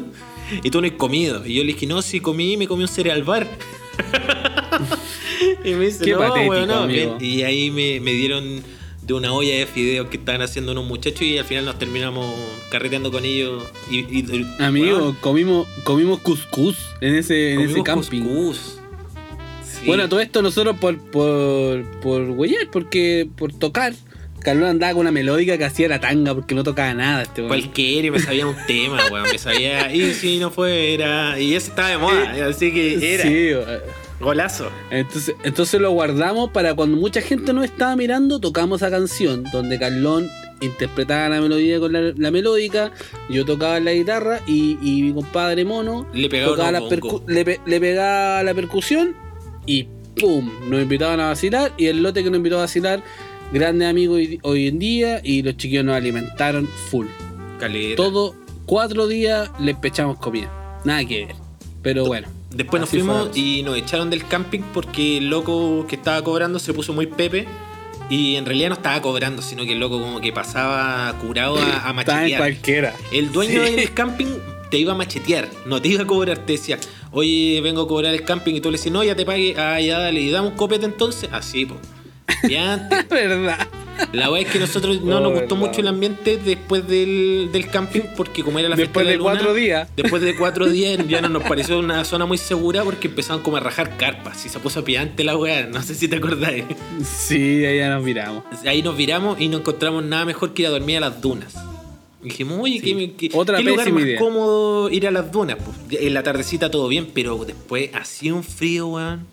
y 0.62 0.70
tú 0.70 0.80
no 0.80 0.86
has 0.86 0.92
comido. 0.94 1.46
Y 1.46 1.54
yo 1.54 1.64
le 1.64 1.72
dije, 1.72 1.86
no, 1.86 2.02
sí 2.02 2.20
comí, 2.20 2.56
me 2.56 2.66
comí 2.66 2.82
un 2.82 2.88
cereal 2.88 3.22
bar. 3.22 3.46
y 5.64 5.74
me 5.74 5.86
dice, 5.86 6.04
Qué 6.04 6.12
no, 6.12 6.18
patético, 6.18 6.50
weón, 6.52 6.68
no. 6.68 6.74
amigo. 6.84 7.18
Y 7.20 7.42
ahí 7.42 7.70
me, 7.70 8.00
me 8.00 8.12
dieron 8.12 8.62
de 9.02 9.14
una 9.14 9.32
olla 9.32 9.54
de 9.56 9.66
fideos 9.66 10.08
que 10.08 10.16
estaban 10.18 10.42
haciendo 10.42 10.72
unos 10.72 10.84
muchachos 10.84 11.22
y 11.22 11.36
al 11.38 11.44
final 11.44 11.64
nos 11.64 11.78
terminamos 11.78 12.32
carreteando 12.70 13.10
con 13.10 13.24
ellos. 13.24 13.64
Y, 13.90 13.98
y- 14.00 14.46
Amigo, 14.58 14.98
weón, 14.98 15.16
comimos, 15.20 15.66
comimos 15.84 16.20
cuscús 16.20 16.76
en 17.00 17.14
ese, 17.16 17.54
en 17.54 17.60
ese 17.60 17.82
camping. 17.82 18.22
cuscús. 18.22 18.76
Sí. 19.64 19.86
Bueno, 19.86 20.08
todo 20.08 20.20
esto 20.20 20.42
nosotros 20.42 20.76
por, 20.78 20.98
por, 20.98 21.82
por 22.00 22.22
huellar, 22.30 22.68
porque 22.70 23.28
por 23.36 23.52
tocar. 23.52 23.94
Carlos 24.42 24.70
andaba 24.70 24.92
con 24.94 25.00
una 25.02 25.12
melódica 25.12 25.58
que 25.58 25.66
hacía 25.66 25.86
la 25.86 26.00
tanga 26.00 26.34
porque 26.34 26.54
no 26.54 26.64
tocaba 26.64 26.94
nada 26.94 27.22
este 27.24 27.42
weón. 27.42 27.48
Cualquiera, 27.48 28.06
y 28.06 28.10
me 28.10 28.20
sabía 28.20 28.46
un 28.46 28.56
tema, 28.66 28.98
weón. 29.10 29.26
Me 29.30 29.36
sabía. 29.38 29.94
Y 29.94 30.14
si 30.14 30.38
no 30.38 30.50
fuera. 30.50 31.38
Y 31.38 31.54
ese 31.54 31.68
estaba 31.68 31.90
de 31.90 31.98
moda. 31.98 32.46
Así 32.48 32.72
que 32.72 33.14
era. 33.14 33.22
Sí, 33.24 33.28
eh, 33.34 33.80
Golazo. 34.20 34.68
entonces, 34.90 35.34
entonces 35.44 35.80
lo 35.80 35.90
guardamos 35.92 36.50
para 36.50 36.74
cuando 36.74 36.96
mucha 36.98 37.20
gente 37.22 37.52
nos 37.52 37.64
estaba 37.64 37.96
mirando, 37.96 38.38
tocamos 38.38 38.82
esa 38.82 38.90
canción 38.90 39.44
donde 39.52 39.78
Carlón 39.78 40.28
interpretaba 40.60 41.30
la 41.30 41.40
melodía 41.40 41.80
con 41.80 41.92
la, 41.94 42.12
la 42.14 42.30
melódica, 42.30 42.92
yo 43.30 43.46
tocaba 43.46 43.80
la 43.80 43.92
guitarra 43.92 44.40
y, 44.46 44.76
y 44.82 45.02
mi 45.04 45.14
compadre 45.14 45.64
mono 45.64 46.06
Le 46.12 46.28
pegaba 46.28 46.50
tocaba 46.52 46.72
la 46.72 46.80
percu- 46.82 47.22
le, 47.26 47.44
pe- 47.46 47.60
le 47.64 47.80
pegaba 47.80 48.42
la 48.42 48.52
percusión 48.52 49.14
y 49.64 49.84
¡pum! 50.20 50.50
Nos 50.68 50.82
invitaban 50.82 51.18
a 51.20 51.28
vacilar 51.28 51.72
y 51.78 51.86
el 51.86 52.02
lote 52.02 52.22
que 52.22 52.28
nos 52.28 52.36
invitó 52.36 52.58
a 52.58 52.62
vacilar, 52.62 53.02
grande 53.54 53.86
amigo 53.86 54.14
hoy, 54.16 54.38
hoy 54.42 54.68
en 54.68 54.78
día 54.78 55.20
y 55.24 55.40
los 55.42 55.56
chiquillos 55.56 55.84
nos 55.86 55.96
alimentaron 55.96 56.66
full. 56.90 57.06
Caleta. 57.58 57.96
Todo, 57.96 58.34
cuatro 58.66 59.06
días 59.06 59.50
les 59.60 59.76
pechamos 59.76 60.18
comida. 60.18 60.50
Nada 60.84 61.02
que 61.06 61.24
ver. 61.24 61.36
Pero 61.82 62.04
bueno. 62.04 62.28
Después 62.50 62.80
nos 62.80 62.88
así 62.88 62.98
fuimos 62.98 63.36
y 63.36 63.62
nos 63.62 63.76
echaron 63.76 64.10
del 64.10 64.26
camping 64.26 64.60
porque 64.74 65.18
el 65.18 65.30
loco 65.30 65.86
que 65.88 65.96
estaba 65.96 66.22
cobrando 66.22 66.58
se 66.58 66.72
puso 66.74 66.92
muy 66.92 67.06
pepe. 67.06 67.46
Y 68.08 68.34
en 68.34 68.44
realidad 68.44 68.70
no 68.70 68.74
estaba 68.74 69.00
cobrando, 69.00 69.40
sino 69.40 69.64
que 69.64 69.72
el 69.72 69.78
loco 69.78 70.00
como 70.00 70.20
que 70.20 70.32
pasaba 70.32 71.12
curado 71.20 71.56
a, 71.58 71.62
a 71.62 71.66
Estaba 71.66 71.90
en 71.90 71.96
machetear. 71.96 72.38
cualquiera. 72.40 72.94
El 73.12 73.30
dueño 73.30 73.64
Sí. 73.64 73.76
del 73.76 73.92
camping 73.94 74.26
te 74.68 74.78
iba 74.78 74.92
a 74.92 74.96
machetear, 74.96 75.48
no 75.66 75.80
te 75.80 75.88
iba 75.88 76.02
a 76.02 76.06
cobrar, 76.06 76.38
te 76.38 76.52
decía, 76.54 76.78
oye, 77.12 77.60
vengo 77.62 77.82
a 77.82 77.88
cobrar 77.88 78.12
el 78.12 78.24
camping 78.24 78.54
y 78.54 78.60
tú 78.60 78.70
le 78.72 78.78
decís, 78.78 78.90
no, 78.92 79.02
ya 79.04 79.14
te 79.14 79.24
pague, 79.24 79.54
ah, 79.58 79.80
ya 79.80 79.98
dale, 80.00 80.20
y 80.20 80.30
damos 80.30 80.52
un 80.52 80.56
copete 80.56 80.86
entonces, 80.86 81.28
así, 81.32 81.66
pues. 81.66 81.80
Ya 82.50 82.74
antes, 82.74 83.08
¿Verdad? 83.10 83.68
La 84.12 84.30
weá 84.30 84.42
es 84.42 84.48
que 84.50 84.58
nosotros 84.58 85.00
no 85.02 85.20
nos 85.20 85.32
gustó 85.32 85.54
verdad. 85.54 85.68
mucho 85.68 85.80
el 85.80 85.88
ambiente 85.88 86.36
después 86.38 86.86
del, 86.88 87.48
del 87.52 87.68
camping, 87.68 88.02
porque 88.16 88.42
como 88.42 88.58
era 88.58 88.68
la 88.68 88.76
fiesta 88.76 89.00
Después 89.00 89.06
de, 89.06 89.12
de 89.12 89.16
la 89.18 89.22
luna, 89.22 89.32
cuatro 89.34 89.54
días. 89.54 89.88
Después 89.96 90.22
de 90.22 90.36
cuatro 90.36 90.68
días 90.70 90.98
ya 91.08 91.20
no 91.20 91.28
nos 91.28 91.42
pareció 91.42 91.78
una 91.78 92.04
zona 92.04 92.26
muy 92.26 92.38
segura 92.38 92.82
porque 92.84 93.08
empezaban 93.08 93.42
como 93.42 93.56
a 93.56 93.60
rajar 93.60 93.96
carpas 93.96 94.44
y 94.44 94.48
se 94.48 94.58
puso 94.58 94.82
pillante 94.84 95.24
la 95.24 95.36
weá, 95.36 95.66
no 95.66 95.82
sé 95.82 95.94
si 95.94 96.08
te 96.08 96.16
acordáis. 96.16 96.64
Sí, 97.04 97.64
ahí 97.64 97.78
ya 97.78 97.90
nos 97.90 98.02
miramos. 98.04 98.44
Ahí 98.66 98.82
nos 98.82 98.96
viramos 98.96 99.40
y 99.40 99.48
no 99.48 99.58
encontramos 99.58 100.04
nada 100.04 100.24
mejor 100.24 100.54
que 100.54 100.62
ir 100.62 100.68
a 100.68 100.70
dormir 100.70 100.96
a 100.98 101.00
las 101.00 101.20
dunas. 101.20 101.54
Y 102.22 102.24
dijimos, 102.28 102.58
oye, 102.60 102.80
Sí. 102.80 102.94
¿qué, 103.16 103.28
qué- 103.30 103.36
Otra 103.38 103.56
qué 103.56 103.64
lugar 103.64 103.90
más 103.92 104.02
idea. 104.02 104.18
cómodo 104.18 104.90
ir 104.90 105.06
a 105.06 105.10
las 105.10 105.32
dunas? 105.32 105.56
Pues, 105.88 106.02
en 106.02 106.12
la 106.12 106.22
tardecita 106.22 106.70
todo 106.70 106.86
bien, 106.88 107.08
pero 107.14 107.42
después 107.46 107.90
hacía 107.94 108.34
un 108.34 108.44
frío, 108.44 108.88
weón. 108.88 109.26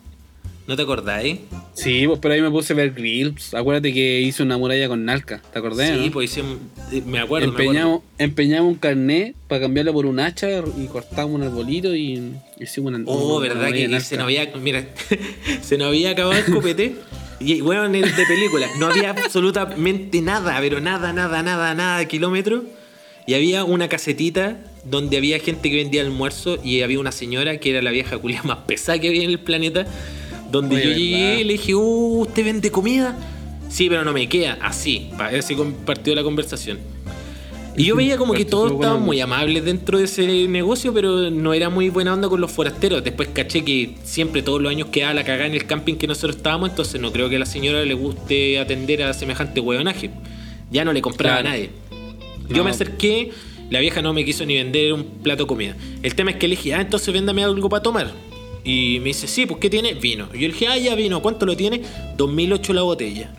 ¿No 0.68 0.76
te 0.76 0.82
acordáis? 0.82 1.40
Sí, 1.74 2.06
pues 2.08 2.20
pero 2.20 2.34
ahí 2.34 2.42
me 2.42 2.52
puse 2.52 2.74
a 2.74 2.76
ver 2.76 2.92
grills. 2.92 3.54
Acuérdate 3.54 3.94
que 3.94 4.20
hice 4.20 4.44
una 4.44 4.58
muralla 4.58 4.90
con 4.90 5.06
Nalca, 5.06 5.42
¿te 5.54 5.60
acordás? 5.60 5.90
Sí, 5.90 6.08
no? 6.08 6.12
pues 6.12 6.32
hicimos, 6.32 6.58
eh, 6.92 7.02
me 7.06 7.20
acuerdo, 7.20 7.54
me 7.54 7.64
empeñamos, 7.64 8.02
empeñamos 8.18 8.74
un 8.74 8.78
carnet 8.78 9.34
para 9.48 9.62
cambiarlo 9.62 9.94
por 9.94 10.06
un 10.06 10.20
hacha 10.20 10.50
y 10.78 10.88
cortamos 10.88 11.36
un 11.36 11.44
arbolito 11.44 11.96
y 11.96 12.34
hicimos 12.60 12.94
una. 12.94 13.02
Oh, 13.06 13.38
una 13.38 13.48
verdad 13.48 13.72
que 13.72 14.00
se 14.02 14.18
nos 14.18 14.26
había. 14.26 14.52
Mira, 14.62 14.86
se 15.62 15.78
nos 15.78 15.88
había 15.88 16.12
acabado 16.12 16.38
el 16.38 16.54
copete. 16.54 16.96
Y 17.40 17.60
el 17.60 18.02
de 18.02 18.26
película. 18.28 18.68
No 18.80 18.88
había 18.88 19.12
absolutamente 19.12 20.22
nada, 20.22 20.58
pero 20.60 20.82
nada, 20.82 21.14
nada, 21.14 21.44
nada, 21.44 21.76
nada 21.76 22.00
de 22.00 22.08
kilómetros. 22.08 22.64
Y 23.28 23.36
había 23.36 23.64
una 23.64 23.88
casetita 23.88 24.58
donde 24.84 25.18
había 25.18 25.38
gente 25.40 25.70
que 25.70 25.76
vendía 25.76 26.02
almuerzo 26.02 26.58
y 26.64 26.82
había 26.82 27.00
una 27.00 27.12
señora 27.12 27.58
que 27.58 27.70
era 27.70 27.82
la 27.82 27.92
vieja 27.92 28.18
culia 28.18 28.42
más 28.44 28.60
pesada 28.60 29.00
que 29.00 29.10
había 29.10 29.24
en 29.24 29.30
el 29.30 29.40
planeta. 29.40 29.86
Donde 30.52 30.76
yo 30.76 30.82
¿verdad? 30.82 30.96
llegué 30.98 31.44
le 31.46 31.54
dije, 31.54 31.76
uh, 31.76 32.20
¿usted 32.22 32.46
vende 32.46 32.72
comida? 32.72 33.18
Sí, 33.70 33.90
pero 33.90 34.04
no 34.06 34.14
me 34.14 34.28
queda. 34.30 34.58
Así, 34.62 35.10
así 35.18 35.56
compartió 35.56 36.16
la 36.16 36.24
conversación. 36.24 36.80
Y 37.76 37.86
yo 37.86 37.96
veía 37.96 38.18
como 38.18 38.34
que 38.34 38.44
todos 38.44 38.72
estaban 38.72 39.04
muy 39.04 39.22
amables 39.22 39.64
dentro 39.64 40.00
de 40.00 40.06
ese 40.06 40.26
negocio, 40.48 40.92
pero 40.94 41.30
no 41.30 41.54
era 41.54 41.70
muy 41.70 41.90
buena 41.90 42.12
onda 42.14 42.28
con 42.28 42.42
los 42.42 42.52
forasteros. 42.52 43.04
Después 43.04 43.30
caché 43.32 43.64
que 43.64 43.94
siempre 44.04 44.42
todos 44.42 44.60
los 44.60 44.72
años 44.72 44.88
quedaba 44.88 45.14
la 45.14 45.24
cagada 45.24 45.46
en 45.46 45.54
el 45.54 45.68
camping 45.68 45.94
que 45.94 46.08
nosotros 46.08 46.38
estábamos, 46.38 46.72
entonces 46.72 47.00
no 47.00 47.12
creo 47.12 47.30
que 47.30 47.36
a 47.36 47.40
la 47.40 47.46
señora 47.46 47.86
le 47.86 47.94
guste 47.94 48.58
atender 48.58 49.04
a 49.04 49.14
semejante 49.14 49.60
hueonaje. 49.60 50.10
Ya 50.72 50.84
no 50.86 50.92
le 50.92 51.02
compraba 51.04 51.36
Claro. 51.42 51.50
a 51.50 51.52
nadie. 51.52 51.70
Yo 52.50 52.58
No. 52.58 52.64
me 52.64 52.72
acerqué, 52.72 53.30
la 53.70 53.80
vieja 53.80 54.02
no 54.02 54.12
me 54.12 54.26
quiso 54.26 54.44
ni 54.44 54.56
vender 54.56 54.94
un 54.94 55.04
plato 55.22 55.44
de 55.44 55.48
comida. 55.48 55.76
El 56.02 56.16
tema 56.16 56.32
es 56.32 56.38
que 56.38 56.48
le 56.48 56.56
dije, 56.56 56.74
ah, 56.74 56.82
entonces 56.82 57.14
véndame 57.14 57.44
algo 57.44 57.70
para 57.70 57.84
tomar. 57.84 58.12
Y 58.68 59.00
me 59.00 59.06
dice, 59.08 59.28
sí, 59.28 59.46
pues 59.46 59.60
¿qué 59.62 59.70
tiene? 59.70 59.94
Vino. 59.94 60.26
Y 60.34 60.40
yo 60.40 60.48
le 60.48 60.54
dije, 60.54 60.68
ah, 60.68 60.78
ya 60.78 60.94
vino. 60.96 61.22
¿Cuánto 61.22 61.46
lo 61.46 61.56
tiene? 61.56 61.82
2008 62.18 62.74
la 62.74 62.82
botella. 62.82 63.30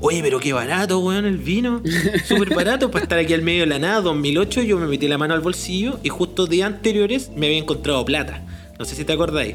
Oye, 0.00 0.20
pero 0.22 0.38
qué 0.40 0.52
barato, 0.52 0.98
weón, 0.98 1.24
el 1.24 1.38
vino. 1.38 1.80
Súper 2.28 2.54
barato 2.54 2.90
para 2.90 3.04
estar 3.04 3.18
aquí 3.18 3.32
al 3.32 3.40
medio 3.40 3.60
de 3.60 3.66
la 3.68 3.78
nada. 3.78 4.02
2008 4.02 4.62
yo 4.62 4.78
me 4.78 4.86
metí 4.86 5.08
la 5.08 5.16
mano 5.16 5.32
al 5.32 5.40
bolsillo 5.40 5.98
y 6.02 6.10
justo 6.10 6.46
días 6.46 6.66
anteriores 6.66 7.30
me 7.34 7.46
había 7.46 7.58
encontrado 7.58 8.04
plata. 8.04 8.42
No 8.78 8.84
sé 8.84 8.94
si 8.94 9.04
te 9.06 9.14
acordáis. 9.14 9.54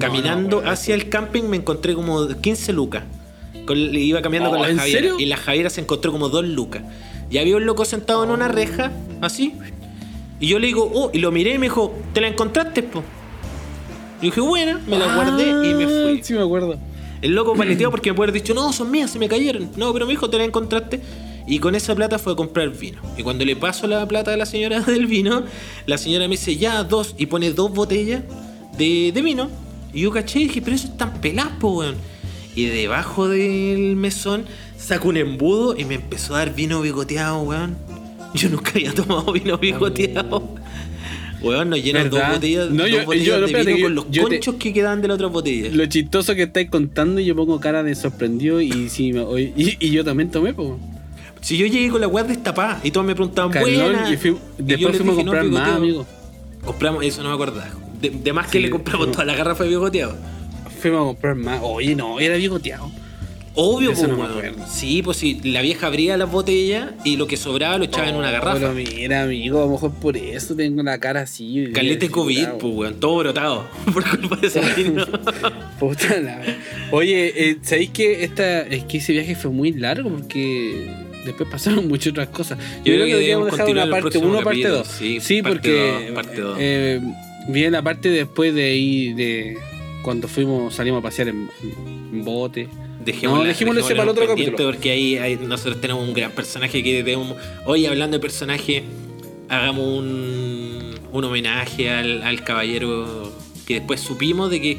Caminando 0.00 0.62
no, 0.62 0.70
hacia 0.70 0.94
el 0.94 1.10
camping 1.10 1.42
me 1.44 1.58
encontré 1.58 1.94
como 1.94 2.26
15 2.26 2.72
lucas. 2.72 3.04
Con- 3.66 3.76
iba 3.94 4.22
caminando 4.22 4.48
Oh, 4.50 4.52
con 4.54 4.62
la 4.62 4.70
¿en 4.70 4.78
Javiera. 4.78 5.00
serio? 5.00 5.16
Y 5.20 5.26
la 5.26 5.36
Javiera 5.36 5.68
se 5.68 5.82
encontró 5.82 6.10
como 6.10 6.30
2 6.30 6.46
lucas. 6.48 6.82
Y 7.30 7.36
había 7.38 7.56
un 7.56 7.66
loco 7.66 7.84
sentado 7.84 8.24
en 8.24 8.30
una 8.30 8.48
reja, 8.48 8.92
así. 9.20 9.52
Y 10.40 10.46
yo 10.48 10.58
le 10.58 10.66
digo, 10.68 10.90
oh, 10.94 11.10
y 11.12 11.18
lo 11.18 11.30
miré 11.32 11.54
y 11.54 11.58
me 11.58 11.66
dijo, 11.66 11.94
¿te 12.14 12.20
la 12.22 12.28
encontraste, 12.28 12.82
po? 12.82 13.02
Y 14.24 14.28
dije, 14.28 14.40
bueno, 14.40 14.80
me 14.86 14.98
la 14.98 15.14
guardé 15.14 15.50
y 15.68 15.74
me 15.74 15.84
Ah, 15.84 16.02
fui. 16.08 16.20
Sí, 16.22 16.32
me 16.32 16.40
acuerdo. 16.40 16.78
El 17.20 17.34
loco 17.34 17.54
paleteado 17.54 17.90
porque 17.90 18.10
me 18.10 18.16
puede 18.16 18.30
haber 18.30 18.40
dicho, 18.40 18.54
no, 18.54 18.72
son 18.72 18.90
mías, 18.90 19.10
se 19.10 19.18
me 19.18 19.28
cayeron. 19.28 19.70
No, 19.76 19.92
pero 19.92 20.06
me 20.06 20.12
dijo, 20.12 20.30
te 20.30 20.38
la 20.38 20.44
encontraste. 20.44 21.02
Y 21.46 21.58
con 21.58 21.74
esa 21.74 21.94
plata 21.94 22.18
fue 22.18 22.32
a 22.32 22.36
comprar 22.36 22.70
vino. 22.70 23.02
Y 23.18 23.22
cuando 23.22 23.44
le 23.44 23.54
paso 23.54 23.86
la 23.86 24.08
plata 24.08 24.32
a 24.32 24.36
la 24.38 24.46
señora 24.46 24.80
del 24.86 25.06
vino, 25.06 25.42
la 25.84 25.98
señora 25.98 26.26
me 26.26 26.36
dice, 26.36 26.56
ya, 26.56 26.82
dos. 26.84 27.14
Y 27.18 27.26
pone 27.26 27.50
dos 27.52 27.70
botellas 27.70 28.22
de, 28.78 29.12
de 29.12 29.20
vino. 29.20 29.50
Y 29.92 30.00
yo 30.00 30.10
caché 30.10 30.40
y 30.40 30.44
dije, 30.44 30.62
pero 30.62 30.74
eso 30.74 30.86
es 30.86 30.96
tan 30.96 31.20
pelapo, 31.20 31.68
weón. 31.80 31.96
Y 32.56 32.64
debajo 32.64 33.28
del 33.28 33.94
mesón 33.94 34.46
saco 34.78 35.08
un 35.10 35.18
embudo 35.18 35.76
y 35.76 35.84
me 35.84 35.96
empezó 35.96 36.34
a 36.34 36.38
dar 36.38 36.54
vino 36.54 36.80
bigoteado, 36.80 37.42
weón. 37.42 37.76
Yo 38.32 38.48
nunca 38.48 38.70
había 38.74 38.94
tomado 38.94 39.30
vino 39.32 39.58
bigoteado. 39.58 40.63
Weón, 41.44 41.70
nos 41.70 41.82
llenan 41.82 42.10
dos 42.10 42.18
¿Verdad? 42.20 42.34
botellas, 42.34 42.70
No, 42.70 42.82
dos 42.82 42.90
yo- 42.90 43.04
botellas 43.04 43.26
yo- 43.26 43.40
no, 43.40 43.46
de 43.46 43.52
vino 43.64 43.76
yo- 43.76 43.84
con 43.84 43.94
los 43.94 44.10
te- 44.10 44.20
conchos 44.20 44.54
que 44.56 44.72
quedaban 44.72 45.00
de 45.02 45.08
la 45.08 45.14
otra 45.14 45.26
botella. 45.28 45.68
Lo 45.72 45.86
chistoso 45.86 46.34
que 46.34 46.42
estáis 46.44 46.70
contando 46.70 47.20
y 47.20 47.24
yo 47.24 47.36
pongo 47.36 47.60
cara 47.60 47.82
de 47.82 47.94
sorprendido 47.94 48.60
y 48.60 48.88
me- 49.12 49.20
oye, 49.20 49.52
y, 49.56 49.76
y 49.86 49.90
yo 49.90 50.04
también 50.04 50.30
tomé, 50.30 50.52
pues. 50.54 50.70
Si 51.40 51.58
yo 51.58 51.66
llegué 51.66 51.90
con 51.90 52.00
la 52.00 52.08
weá 52.08 52.24
destapada 52.24 52.80
y 52.82 52.90
todos 52.90 53.06
me 53.06 53.14
preguntaban, 53.14 53.50
buena. 53.60 54.10
y 54.10 54.16
fui- 54.16 54.36
después 54.58 54.96
fuimos 54.96 55.14
a 55.14 55.18
no, 55.18 55.24
comprar 55.24 55.44
más, 55.44 55.76
amigo. 55.76 56.06
Compramos, 56.64 57.04
eso 57.04 57.22
no 57.22 57.28
me 57.28 57.34
acordaba. 57.34 57.70
De, 58.00 58.08
de 58.10 58.32
más 58.32 58.48
que 58.48 58.60
le 58.60 58.70
compramos 58.70 59.08
no. 59.08 59.12
toda 59.12 59.24
la 59.26 59.34
garrafa 59.34 59.64
de 59.64 59.70
bigoteado. 59.70 60.16
Fuimos 60.80 61.02
a 61.02 61.04
comprar 61.04 61.34
más. 61.36 61.60
Oye, 61.62 61.94
no, 61.94 62.18
era 62.20 62.36
bigoteado. 62.36 62.90
Obvio, 63.56 63.92
pues, 63.92 64.08
no 64.08 64.16
weón. 64.16 64.56
Sí, 64.68 65.00
pues 65.02 65.16
sí, 65.18 65.40
la 65.44 65.62
vieja 65.62 65.86
abría 65.86 66.16
las 66.16 66.30
botellas 66.30 66.92
y 67.04 67.16
lo 67.16 67.26
que 67.28 67.36
sobraba 67.36 67.78
lo 67.78 67.84
echaba 67.84 68.08
en 68.08 68.16
una 68.16 68.30
garrafa. 68.30 68.58
Pero 68.58 68.72
mira, 68.74 69.22
amigo, 69.22 69.58
a 69.62 69.66
lo 69.66 69.70
mejor 69.72 69.92
por 69.94 70.16
eso 70.16 70.56
tengo 70.56 70.82
la 70.82 70.98
cara 70.98 71.20
así. 71.22 71.68
Calete 71.72 72.08
COVID, 72.10 72.48
pues, 72.60 72.74
weón. 72.74 73.00
Todo 73.00 73.18
brotado. 73.18 73.64
Por 73.92 74.04
culpa 74.08 74.36
de 74.36 74.46
ese. 74.48 74.60
Puta 75.78 76.20
la. 76.20 76.40
Oye, 76.90 77.50
eh, 77.50 77.58
¿sabéis 77.62 77.90
que 77.90 78.24
esta, 78.24 78.62
es 78.62 78.84
que 78.84 78.98
ese 78.98 79.12
viaje 79.12 79.34
fue 79.36 79.50
muy 79.50 79.72
largo? 79.72 80.10
Porque 80.10 80.90
después 81.24 81.48
pasaron 81.48 81.86
muchas 81.88 82.12
otras 82.12 82.28
cosas. 82.28 82.58
Yo, 82.84 82.92
creo, 82.94 83.06
que 83.06 83.12
deberíamos 83.14 83.50
dejar 83.50 83.68
una 83.68 83.82
parte 83.88 84.00
próximo 84.02 84.26
1 84.28 84.34
parte 84.42 84.50
capítulo. 84.62 84.76
2. 84.78 84.86
Sí, 84.88 85.20
Sí, 85.20 85.42
parte 85.42 85.54
porque 85.58 86.04
dos, 86.06 86.14
parte 86.14 86.40
dos. 86.40 86.56
eh, 86.60 87.00
viene 87.48 87.70
la 87.70 87.82
parte 87.82 88.08
después 88.10 88.54
de 88.54 88.64
ahí, 88.64 89.12
de 89.12 89.58
cuando 90.02 90.28
fuimos, 90.28 90.74
salimos 90.74 90.98
a 91.00 91.02
pasear 91.02 91.28
en, 91.28 91.48
en 92.12 92.24
bote. 92.24 92.68
Dejémosla- 93.04 93.38
No, 93.38 93.44
dejémoslo 93.44 93.80
ese 93.80 93.94
para 93.96 94.10
otro 94.10 94.26
capítulo. 94.26 94.56
Porque 94.56 94.90
ahí, 94.90 95.16
ahí 95.18 95.38
nosotros 95.40 95.80
tenemos 95.80 96.06
un 96.06 96.14
gran 96.14 96.30
personaje 96.32 96.82
que 96.82 96.94
debemos. 96.94 97.36
Hoy 97.66 97.86
hablando 97.86 98.16
de 98.16 98.20
personaje, 98.20 98.84
hagamos 99.48 99.86
un, 99.86 100.94
un 101.12 101.24
homenaje 101.24 101.90
al, 101.90 102.22
al 102.22 102.42
caballero 102.44 103.32
que 103.66 103.74
después 103.74 104.00
supimos 104.00 104.50
de 104.50 104.60
que. 104.60 104.78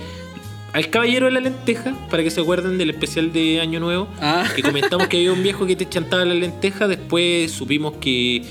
Al 0.73 0.89
caballero 0.89 1.27
de 1.27 1.31
la 1.31 1.39
lenteja, 1.39 1.95
para 2.09 2.21
que 2.21 2.29
se 2.29 2.41
acuerden 2.41 2.77
del 2.77 2.89
especial 2.89 3.31
de 3.31 3.61
Año 3.61 3.79
Nuevo, 3.79 4.09
Ah, 4.19 4.45
que 4.53 4.61
comentamos 4.61 5.07
que 5.07 5.15
había 5.15 5.31
un 5.31 5.41
viejo 5.41 5.65
que 5.65 5.77
te 5.77 5.87
chantaba 5.87 6.25
la 6.25 6.33
lenteja, 6.33 6.85
después 6.89 7.49
supimos 7.51 7.93
que 8.01 8.41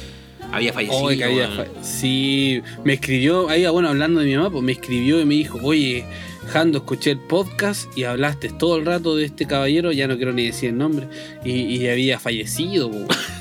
Había 0.50 0.72
fallecido. 0.72 1.00
sí, 1.82 2.62
me 2.82 2.94
escribió, 2.94 3.50
ahí 3.50 3.66
bueno, 3.66 3.90
hablando 3.90 4.20
de 4.20 4.26
mi 4.26 4.36
mamá, 4.36 4.48
pues 4.50 4.64
me 4.64 4.72
escribió 4.72 5.20
y 5.20 5.26
me 5.26 5.34
dijo, 5.34 5.58
oye, 5.62 6.04
Jando, 6.46 6.78
escuché 6.78 7.12
el 7.12 7.18
podcast 7.18 7.86
y 7.96 8.04
hablaste 8.04 8.50
todo 8.50 8.76
el 8.76 8.86
rato 8.86 9.16
de 9.16 9.24
este 9.24 9.46
caballero, 9.46 9.92
ya 9.92 10.06
no 10.06 10.16
quiero 10.16 10.32
ni 10.32 10.46
decir 10.46 10.70
el 10.70 10.78
nombre, 10.78 11.08
y, 11.44 11.86
había 11.86 12.18
fallecido, 12.18 12.90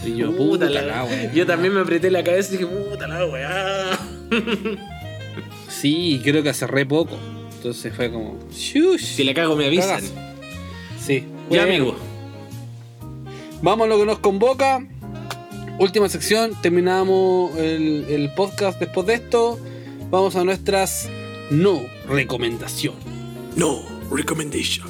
Y 0.06 0.16
yo, 0.18 0.36
puta, 0.36 0.70
la, 0.70 1.32
Yo 1.34 1.46
también 1.46 1.74
me 1.74 1.82
apreté 1.82 2.10
la 2.12 2.24
cabeza 2.24 2.54
y 2.54 2.58
dije, 2.58 2.70
puta 2.70 3.08
la 3.08 3.26
weá. 3.26 4.00
sí, 5.70 6.22
creo 6.24 6.44
que 6.44 6.50
hace 6.50 6.68
re 6.68 6.86
poco. 6.86 7.18
Entonces 7.56 7.94
fue 7.96 8.12
como, 8.12 8.38
Si 8.52 9.24
la 9.24 9.34
cago 9.34 9.56
me 9.56 9.68
avisan. 9.68 10.02
Sí. 11.00 11.26
Ya, 11.50 11.64
amigo. 11.64 11.96
Vamos 13.62 13.86
a 13.86 13.90
lo 13.90 13.98
que 13.98 14.06
nos 14.06 14.20
convoca. 14.20 14.86
Última 15.80 16.10
sección, 16.10 16.52
terminamos 16.62 17.58
el, 17.58 18.30
podcast 18.36 18.80
después 18.80 19.08
de 19.08 19.14
esto. 19.16 19.60
Vamos 20.10 20.36
a 20.36 20.44
nuestras 20.44 21.10
no 21.54 21.86
recomendación. 22.10 22.96
No 23.56 23.84
recommendation. 24.12 24.88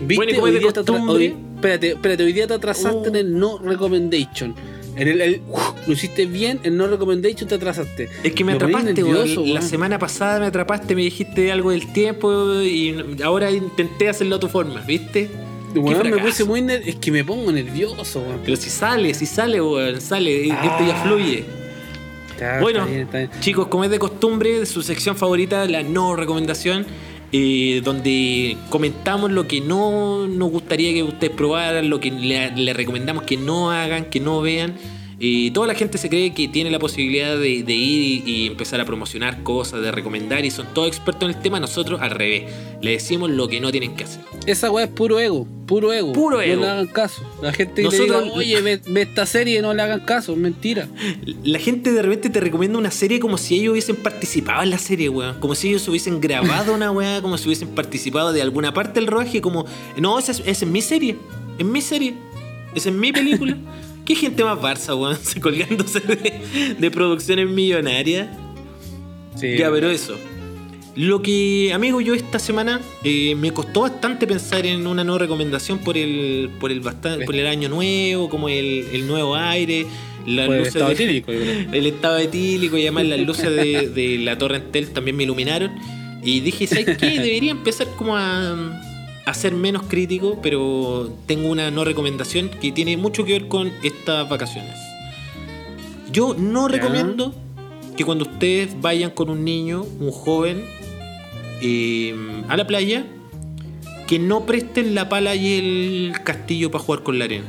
¿Viste? 0.00 0.16
Bueno, 0.16 0.42
hoy, 0.42 0.58
día 0.58 0.72
te 0.72 0.80
espérate, 0.80 1.88
espérate, 1.92 2.24
hoy 2.24 2.32
día 2.32 2.46
te 2.46 2.54
atrasaste 2.54 3.08
en 3.08 3.16
el 3.16 3.38
no 3.38 3.58
recommendation. 3.58 4.54
En 4.96 5.08
el, 5.08 5.40
lo 5.86 5.92
hiciste 5.92 6.24
bien, 6.26 6.60
el 6.62 6.76
no 6.76 6.86
recommendation 6.86 7.48
te 7.48 7.56
atrasaste. 7.56 8.08
Es 8.22 8.32
que 8.32 8.44
me, 8.44 8.52
atrapaste, 8.52 9.02
La 9.46 9.60
semana 9.60 9.98
pasada 9.98 10.40
me 10.40 10.46
atrapaste, 10.46 10.94
me 10.94 11.02
dijiste 11.02 11.52
algo 11.52 11.70
del 11.70 11.92
tiempo 11.92 12.62
y 12.62 12.96
ahora 13.22 13.50
intenté 13.50 14.08
hacerlo 14.08 14.36
a 14.36 14.40
tu 14.40 14.48
forma, 14.48 14.80
¿viste? 14.80 15.28
Bueno, 15.74 16.04
me 16.04 16.18
puse 16.18 16.44
muy 16.44 16.64
Es 16.86 16.96
que 16.96 17.10
me 17.10 17.24
pongo 17.24 17.50
nervioso, 17.52 18.20
weón. 18.20 18.40
Pero 18.44 18.56
si 18.56 18.70
sale, 18.70 19.12
si 19.12 19.26
sale, 19.26 19.60
weón, 19.60 20.00
sale. 20.00 20.46
Esto 20.46 20.86
ya 20.86 21.02
ah. 21.02 21.63
Bueno, 22.60 22.86
chicos, 23.40 23.68
como 23.68 23.84
es 23.84 23.90
de 23.90 23.98
costumbre, 23.98 24.66
su 24.66 24.82
sección 24.82 25.16
favorita, 25.16 25.66
la 25.66 25.82
no 25.82 26.16
recomendación, 26.16 26.86
eh, 27.32 27.80
donde 27.84 28.56
comentamos 28.70 29.30
lo 29.30 29.46
que 29.48 29.60
no 29.60 30.26
nos 30.26 30.50
gustaría 30.50 30.92
que 30.92 31.02
ustedes 31.02 31.34
probaran, 31.34 31.90
lo 31.90 32.00
que 32.00 32.10
le 32.10 32.72
recomendamos 32.72 33.24
que 33.24 33.36
no 33.36 33.70
hagan, 33.70 34.06
que 34.06 34.20
no 34.20 34.40
vean. 34.40 34.74
Y 35.26 35.52
toda 35.52 35.66
la 35.66 35.74
gente 35.74 35.96
se 35.96 36.10
cree 36.10 36.34
que 36.34 36.48
tiene 36.48 36.70
la 36.70 36.78
posibilidad 36.78 37.38
de, 37.38 37.48
ir 37.48 38.28
y, 38.28 38.46
empezar 38.48 38.78
a 38.82 38.84
promocionar 38.84 39.42
cosas, 39.42 39.80
de 39.80 39.90
recomendar, 39.90 40.44
y 40.44 40.50
son 40.50 40.66
todos 40.74 40.88
expertos 40.88 41.30
en 41.30 41.34
el 41.34 41.40
tema. 41.40 41.58
Nosotros 41.58 42.02
al 42.02 42.10
revés, 42.10 42.52
le 42.82 42.90
decimos 42.90 43.30
lo 43.30 43.48
que 43.48 43.58
no 43.58 43.70
tienen 43.70 43.96
que 43.96 44.04
hacer. 44.04 44.20
Esa 44.44 44.70
weá 44.70 44.84
es 44.84 44.90
puro 44.90 45.18
ego, 45.18 45.46
puro 45.64 45.94
ego. 45.94 46.12
Puro 46.12 46.42
ego. 46.42 46.56
No 46.56 46.66
le 46.66 46.72
hagan 46.72 46.86
caso. 46.88 47.22
La 47.40 47.54
gente 47.54 47.82
nosotros, 47.82 48.32
oye, 48.34 48.60
ve, 48.60 48.82
esta 49.00 49.24
serie 49.24 49.62
no 49.62 49.72
le 49.72 49.80
hagan 49.80 50.00
caso, 50.00 50.36
mentira. 50.36 50.88
La 51.42 51.58
gente 51.58 51.90
de 51.92 52.02
repente 52.02 52.28
te 52.28 52.40
recomienda 52.40 52.78
una 52.78 52.90
serie 52.90 53.18
como 53.18 53.38
si 53.38 53.54
ellos 53.54 53.72
hubiesen 53.72 53.96
participado 53.96 54.62
en 54.62 54.68
la 54.68 54.78
serie, 54.78 55.08
weón. 55.08 55.40
Como 55.40 55.54
si 55.54 55.70
ellos 55.70 55.88
hubiesen 55.88 56.20
grabado 56.20 56.74
una 56.74 56.90
weá, 56.90 57.22
como 57.22 57.38
si 57.38 57.46
hubiesen 57.46 57.68
participado 57.68 58.34
de 58.34 58.42
alguna 58.42 58.74
parte 58.74 59.00
del 59.00 59.06
rodaje, 59.06 59.40
como, 59.40 59.64
no, 59.96 60.18
esa 60.18 60.32
es, 60.32 60.40
esa 60.40 60.66
es 60.66 60.70
mi 60.70 60.82
serie, 60.82 61.16
es 61.58 61.64
mi 61.64 61.80
serie, 61.80 62.12
esa 62.74 62.90
es 62.90 62.94
mi 62.94 63.10
película. 63.10 63.56
¿Qué 64.04 64.14
gente 64.14 64.44
más 64.44 64.58
Barça, 64.58 64.98
weón? 64.98 65.16
Se 65.22 65.40
colgándose 65.40 66.00
de, 66.00 66.90
producciones 66.90 67.48
millonarias. 67.48 68.28
Sí. 69.36 69.56
Ya, 69.56 69.70
pero 69.70 69.90
eso. 69.90 70.16
Lo 70.96 71.22
que, 71.22 71.72
amigo, 71.74 72.00
yo 72.00 72.14
esta 72.14 72.38
semana 72.38 72.80
eh, 73.02 73.34
me 73.34 73.52
costó 73.52 73.80
bastante 73.80 74.28
pensar 74.28 74.64
en 74.64 74.86
una 74.86 75.02
nueva 75.02 75.18
recomendación 75.18 75.78
por 75.78 75.98
el 75.98 76.50
por 76.60 76.70
el, 76.70 76.82
por 76.82 77.34
el 77.34 77.46
año 77.48 77.68
nuevo, 77.68 78.28
como 78.28 78.48
el, 78.48 79.04
nuevo 79.08 79.34
aire, 79.34 79.86
las 80.24 80.46
luces 80.46 80.60
el 80.60 80.66
estado 80.68 80.90
etílico. 80.92 81.32
El 81.72 81.86
estado 81.86 82.18
etílico 82.18 82.78
y 82.78 82.82
además 82.82 83.06
las 83.06 83.20
luces 83.20 83.50
de, 83.50 83.88
de 83.88 84.18
la 84.18 84.38
Torre 84.38 84.58
Entel 84.58 84.90
también 84.90 85.16
me 85.16 85.24
iluminaron. 85.24 85.72
Y 86.22 86.40
dije, 86.40 86.66
¿sabes 86.68 86.96
qué? 86.96 87.06
Debería 87.20 87.50
empezar 87.50 87.88
como 87.96 88.16
a 88.16 88.56
a 89.24 89.34
ser 89.34 89.54
menos 89.54 89.84
crítico, 89.84 90.38
pero 90.42 91.10
tengo 91.26 91.48
una 91.48 91.70
no 91.70 91.84
recomendación 91.84 92.50
que 92.50 92.72
tiene 92.72 92.96
mucho 92.96 93.24
que 93.24 93.32
ver 93.32 93.48
con 93.48 93.72
estas 93.82 94.28
vacaciones. 94.28 94.76
Yo 96.12 96.34
no 96.38 96.68
recomiendo 96.68 97.34
que 97.96 98.04
cuando 98.04 98.24
ustedes 98.24 98.80
vayan 98.80 99.10
con 99.10 99.30
un 99.30 99.44
niño, 99.44 99.84
un 100.00 100.10
joven, 100.10 100.64
eh, 101.62 102.14
a 102.48 102.56
la 102.56 102.66
playa, 102.66 103.06
que 104.06 104.18
no 104.18 104.44
presten 104.44 104.94
la 104.94 105.08
pala 105.08 105.34
y 105.34 105.54
el 105.54 106.12
castillo 106.22 106.70
para 106.70 106.84
jugar 106.84 107.02
con 107.02 107.18
la 107.18 107.24
arena. 107.24 107.46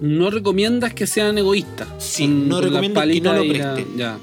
No 0.00 0.30
recomiendas 0.30 0.94
que 0.94 1.06
sean 1.06 1.36
egoístas. 1.38 1.88
Sí, 1.98 2.26
no 2.26 2.60
recomiendo 2.60 3.00
que 3.02 3.20
no 3.20 3.32
lo 3.34 3.42
presten. 3.48 3.96
ya. 3.96 4.18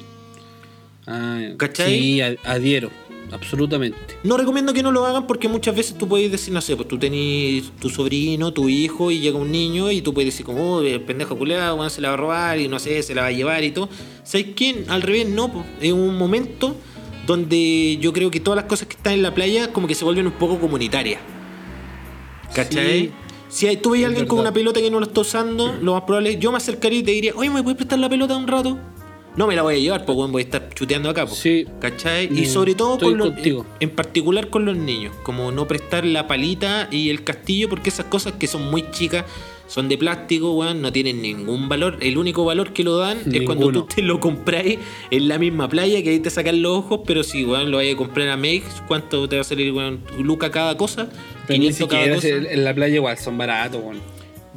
Ah, 1.07 1.41
Sí, 1.73 2.21
adhiero 2.21 2.89
absolutamente. 3.31 3.97
No 4.23 4.37
recomiendo 4.37 4.73
que 4.73 4.83
no 4.83 4.91
lo 4.91 5.05
hagan 5.05 5.27
porque 5.27 5.47
muchas 5.47 5.75
veces 5.75 5.97
tú 5.97 6.07
puedes 6.07 6.31
decir, 6.31 6.53
no 6.53 6.61
sé, 6.61 6.75
pues 6.75 6.87
tú 6.87 6.97
tenés 6.97 7.71
tu 7.79 7.89
sobrino, 7.89 8.51
tu 8.53 8.69
hijo 8.69 9.11
y 9.11 9.19
llega 9.19 9.37
un 9.37 9.51
niño 9.51 9.91
y 9.91 10.01
tú 10.01 10.13
puedes 10.13 10.33
decir 10.33 10.45
como, 10.45 10.77
oh, 10.77 10.81
el 10.81 11.01
pendejo 11.01 11.37
culeado, 11.37 11.75
bueno, 11.75 11.89
se 11.89 12.01
la 12.01 12.09
va 12.09 12.13
a 12.15 12.17
robar 12.17 12.59
y 12.59 12.67
no 12.67 12.79
sé, 12.79 13.01
se 13.03 13.15
la 13.15 13.21
va 13.21 13.27
a 13.27 13.31
llevar 13.31 13.63
y 13.63 13.71
todo. 13.71 13.89
¿Sabes 14.23 14.47
quién? 14.55 14.85
Al 14.89 15.01
revés, 15.01 15.27
no, 15.27 15.51
pues, 15.51 15.65
es 15.81 15.91
un 15.91 16.17
momento 16.17 16.75
donde 17.25 17.97
yo 18.01 18.11
creo 18.11 18.31
que 18.31 18.39
todas 18.39 18.55
las 18.55 18.65
cosas 18.65 18.87
que 18.87 18.95
están 18.95 19.13
en 19.13 19.21
la 19.21 19.33
playa 19.33 19.71
como 19.71 19.87
que 19.87 19.95
se 19.95 20.03
vuelven 20.03 20.25
un 20.25 20.33
poco 20.33 20.59
comunitarias. 20.59 21.21
¿Cachai? 22.53 23.11
Si 23.49 23.75
tú 23.77 23.91
ves 23.91 24.03
a 24.03 24.07
alguien 24.07 24.27
con 24.27 24.39
una 24.39 24.53
pelota 24.53 24.79
que 24.79 24.91
no 24.91 24.99
lo 24.99 25.07
está 25.07 25.21
usando, 25.21 25.75
lo 25.81 25.93
más 25.93 26.03
probable 26.03 26.31
es 26.31 26.39
yo 26.39 26.51
me 26.51 26.57
acercaría 26.57 26.99
y 26.99 27.03
te 27.03 27.11
diría, 27.11 27.33
oye, 27.35 27.49
¿me 27.49 27.63
puedes 27.63 27.77
prestar 27.77 27.97
la 27.99 28.07
pelota 28.07 28.35
un 28.37 28.47
rato? 28.47 28.79
No 29.35 29.47
me 29.47 29.55
la 29.55 29.61
voy 29.61 29.75
a 29.75 29.77
llevar, 29.77 30.05
pues 30.05 30.17
voy 30.17 30.41
a 30.41 30.45
estar 30.45 30.69
chuteando 30.73 31.09
acá. 31.09 31.27
Sí. 31.27 31.65
¿Cachai? 31.79 32.25
Y 32.25 32.41
mm, 32.41 32.45
sobre 32.45 32.75
todo 32.75 32.97
con 32.97 33.17
los, 33.17 33.33
en, 33.79 33.89
particular 33.91 34.49
con 34.49 34.65
los 34.65 34.75
niños, 34.75 35.15
como 35.23 35.51
no 35.51 35.67
prestar 35.67 36.05
la 36.05 36.27
palita 36.27 36.87
y 36.91 37.09
el 37.09 37.23
castillo, 37.23 37.69
porque 37.69 37.89
esas 37.89 38.07
cosas 38.07 38.33
que 38.33 38.47
son 38.47 38.69
muy 38.69 38.89
chicas, 38.91 39.25
son 39.67 39.87
de 39.87 39.99
plástico, 39.99 40.53
weón, 40.53 40.81
no 40.81 40.91
tienen 40.91 41.21
ningún 41.21 41.69
valor. 41.69 41.97
El 42.01 42.17
único 42.17 42.43
valor 42.43 42.73
que 42.73 42.83
lo 42.83 42.97
dan 42.97 43.19
es 43.31 43.43
cuando 43.43 43.71
tú 43.71 43.83
te 43.83 44.01
lo 44.01 44.19
compráis 44.19 44.79
en 45.11 45.27
la 45.27 45.37
misma 45.37 45.69
playa, 45.69 46.01
que 46.01 46.09
ahí 46.09 46.19
te 46.19 46.31
sacan 46.31 46.61
los 46.61 46.79
ojos, 46.79 47.01
pero 47.05 47.23
si, 47.23 47.45
weón, 47.45 47.69
lo 47.69 47.77
vayas 47.77 47.93
a 47.93 47.97
comprar 47.97 48.29
a 48.29 48.37
Make, 48.37 48.63
¿cuánto 48.87 49.29
te 49.29 49.35
va 49.35 49.41
a 49.41 49.45
salir, 49.45 49.71
weón? 49.71 50.01
Luca 50.17 50.49
cada 50.49 50.75
cosa. 50.75 51.07
Pero 51.47 51.59
ni 51.59 51.71
siquiera 51.71 52.17
en 52.17 52.63
la 52.63 52.73
playa 52.73 52.95
igual, 52.95 53.17
son 53.19 53.37
baratos, 53.37 53.81
weón. 53.81 53.99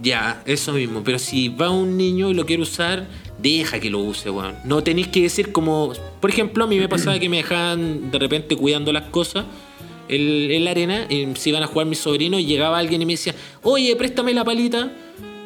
Ya, 0.03 0.43
eso 0.47 0.73
mismo. 0.73 1.03
Pero 1.05 1.19
si 1.19 1.49
va 1.49 1.70
un 1.70 1.97
niño 1.97 2.31
y 2.31 2.35
lo 2.35 2.47
quiere 2.47 2.62
usar, 2.62 3.07
deja 3.43 3.81
que 3.81 3.90
lo 3.90 3.98
use, 3.98 4.31
weón. 4.31 4.55
No 4.64 4.82
tenéis 4.82 5.09
que 5.09 5.23
decir 5.23 5.52
como. 5.52 5.93
Por 6.20 6.31
ejemplo, 6.31 6.64
a 6.64 6.66
mí 6.66 6.78
me 6.78 6.89
pasaba 6.89 7.19
que 7.19 7.28
me 7.28 7.39
dejaban 7.39 8.10
de 8.10 8.19
repente 8.19 8.56
cuidando 8.56 8.93
las 8.93 9.05
cosas 9.05 9.44
en, 10.09 10.64
la 10.64 10.70
arena. 10.70 11.06
Y 11.09 11.28
si 11.35 11.51
iban 11.51 11.62
a 11.62 11.66
jugar 11.66 11.86
mis 11.86 11.98
sobrinos, 11.98 12.44
llegaba 12.44 12.78
alguien 12.78 13.02
y 13.02 13.06
me 13.06 13.14
decía, 13.14 13.35
oye, 13.62 13.94
préstame 13.97 14.32
la 14.32 14.44
palita. 14.44 14.93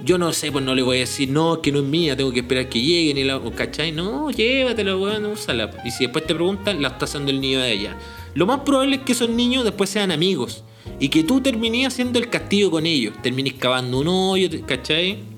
Yo 0.05 0.19
no 0.19 0.33
sé, 0.33 0.53
pues 0.53 0.63
no 0.65 0.75
le 0.75 0.83
voy 0.83 0.99
a 0.99 1.01
decir, 1.01 1.31
no, 1.31 1.63
que 1.63 1.73
no 1.73 1.79
es 1.79 1.85
mía, 1.85 2.15
tengo 2.17 2.31
que 2.31 2.41
esperar 2.41 2.69
que 2.69 2.81
lleguen 2.81 3.17
y 3.17 3.25
la. 3.25 3.41
¿cachai? 3.55 3.93
No, 3.93 4.31
llévatela, 4.31 4.97
weón, 4.97 5.25
úsala. 5.27 5.71
Y 5.85 5.91
si 5.91 6.05
después 6.05 6.27
te 6.27 6.35
preguntan, 6.35 6.83
la 6.83 6.89
está 6.89 7.07
haciendo 7.07 7.31
el 7.31 7.41
niño 7.41 7.61
de 7.61 7.73
ella. 7.73 7.97
Lo 8.35 8.47
más 8.47 8.61
probable 8.61 8.97
es 8.97 9.03
que 9.03 9.13
esos 9.13 9.31
niños 9.31 9.65
después 9.65 9.89
sean 9.89 10.13
amigos. 10.13 10.63
Y 11.01 11.09
que 11.09 11.25
tú 11.25 11.41
termines 11.41 11.89
haciendo 11.89 12.19
el 12.19 12.29
castillo 12.29 12.71
con 12.71 12.87
ellos. 12.87 13.15
Termines 13.23 13.55
cavando 13.55 13.99
un 13.99 14.09
hoyo, 14.09 14.49
¿cachai? 14.67 15.36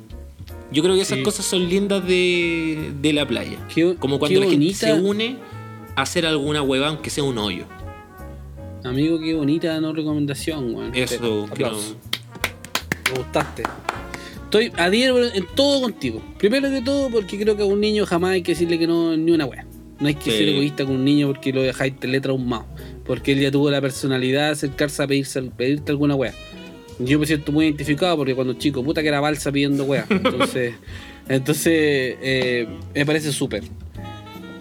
Yo 0.71 0.83
creo 0.83 0.95
que 0.95 1.01
esas 1.01 1.19
cosas 1.21 1.47
son 1.47 1.69
lindas 1.69 2.07
de, 2.07 2.93
de 3.01 3.13
la 3.13 3.27
playa. 3.27 3.59
Como 3.99 4.19
cuando 4.19 4.41
la 4.41 4.47
gente 4.47 4.75
se 4.75 4.93
une 4.93 5.37
a 5.97 6.03
hacer 6.03 6.27
alguna 6.27 6.63
hueva, 6.63 6.89
aunque 6.89 7.11
sea 7.11 7.25
un 7.25 7.39
hoyo. 7.39 7.65
Amigo, 8.85 9.19
qué 9.19 9.35
bonita 9.35 9.81
no 9.81 9.93
recomendación, 9.93 10.75
weón. 10.75 10.95
Eso, 10.95 11.49
Me 11.57 13.19
gustaste. 13.19 13.63
Estoy 14.45 14.73
adhiero 14.77 15.23
en 15.25 15.47
todo 15.55 15.83
contigo. 15.83 16.23
Primero 16.39 16.71
de 16.71 16.81
todo, 16.81 17.11
porque 17.11 17.39
creo 17.39 17.57
que 17.57 17.63
a 17.63 17.67
un 17.67 17.81
niño 17.81 18.07
jamás 18.07 18.33
hay 18.33 18.43
que 18.43 18.53
decirle 18.53 18.79
que 18.79 18.87
no 18.87 19.17
ni 19.17 19.33
una 19.33 19.47
wea. 19.47 19.67
No 20.01 20.07
hay 20.07 20.15
que 20.15 20.31
ser 20.31 20.49
egoísta 20.49 20.85
con 20.85 20.95
un 20.95 21.05
niño 21.05 21.27
porque 21.27 21.53
lo 21.53 21.61
dejáis 21.61 21.95
más 22.39 22.63
Porque 23.05 23.33
él 23.33 23.41
ya 23.41 23.51
tuvo 23.51 23.69
la 23.69 23.81
personalidad 23.81 24.47
de 24.47 24.53
acercarse 24.53 25.03
a 25.03 25.07
pedirse, 25.09 25.43
pedirte 25.43 25.91
alguna 25.91 26.15
wea. 26.15 26.33
Yo 26.99 27.19
me 27.19 27.27
siento 27.27 27.53
muy 27.53 27.67
identificado 27.67 28.17
porque 28.17 28.35
cuando 28.35 28.55
chico, 28.55 28.83
puta 28.83 29.03
que 29.03 29.09
era 29.09 29.21
balsa 29.21 29.53
pidiendo 29.53 29.85
weá. 29.85 30.07
Entonces, 30.11 30.75
entonces 31.29 32.17
eh, 32.23 32.67
me 32.95 33.05
parece 33.05 33.33
súper. 33.33 33.63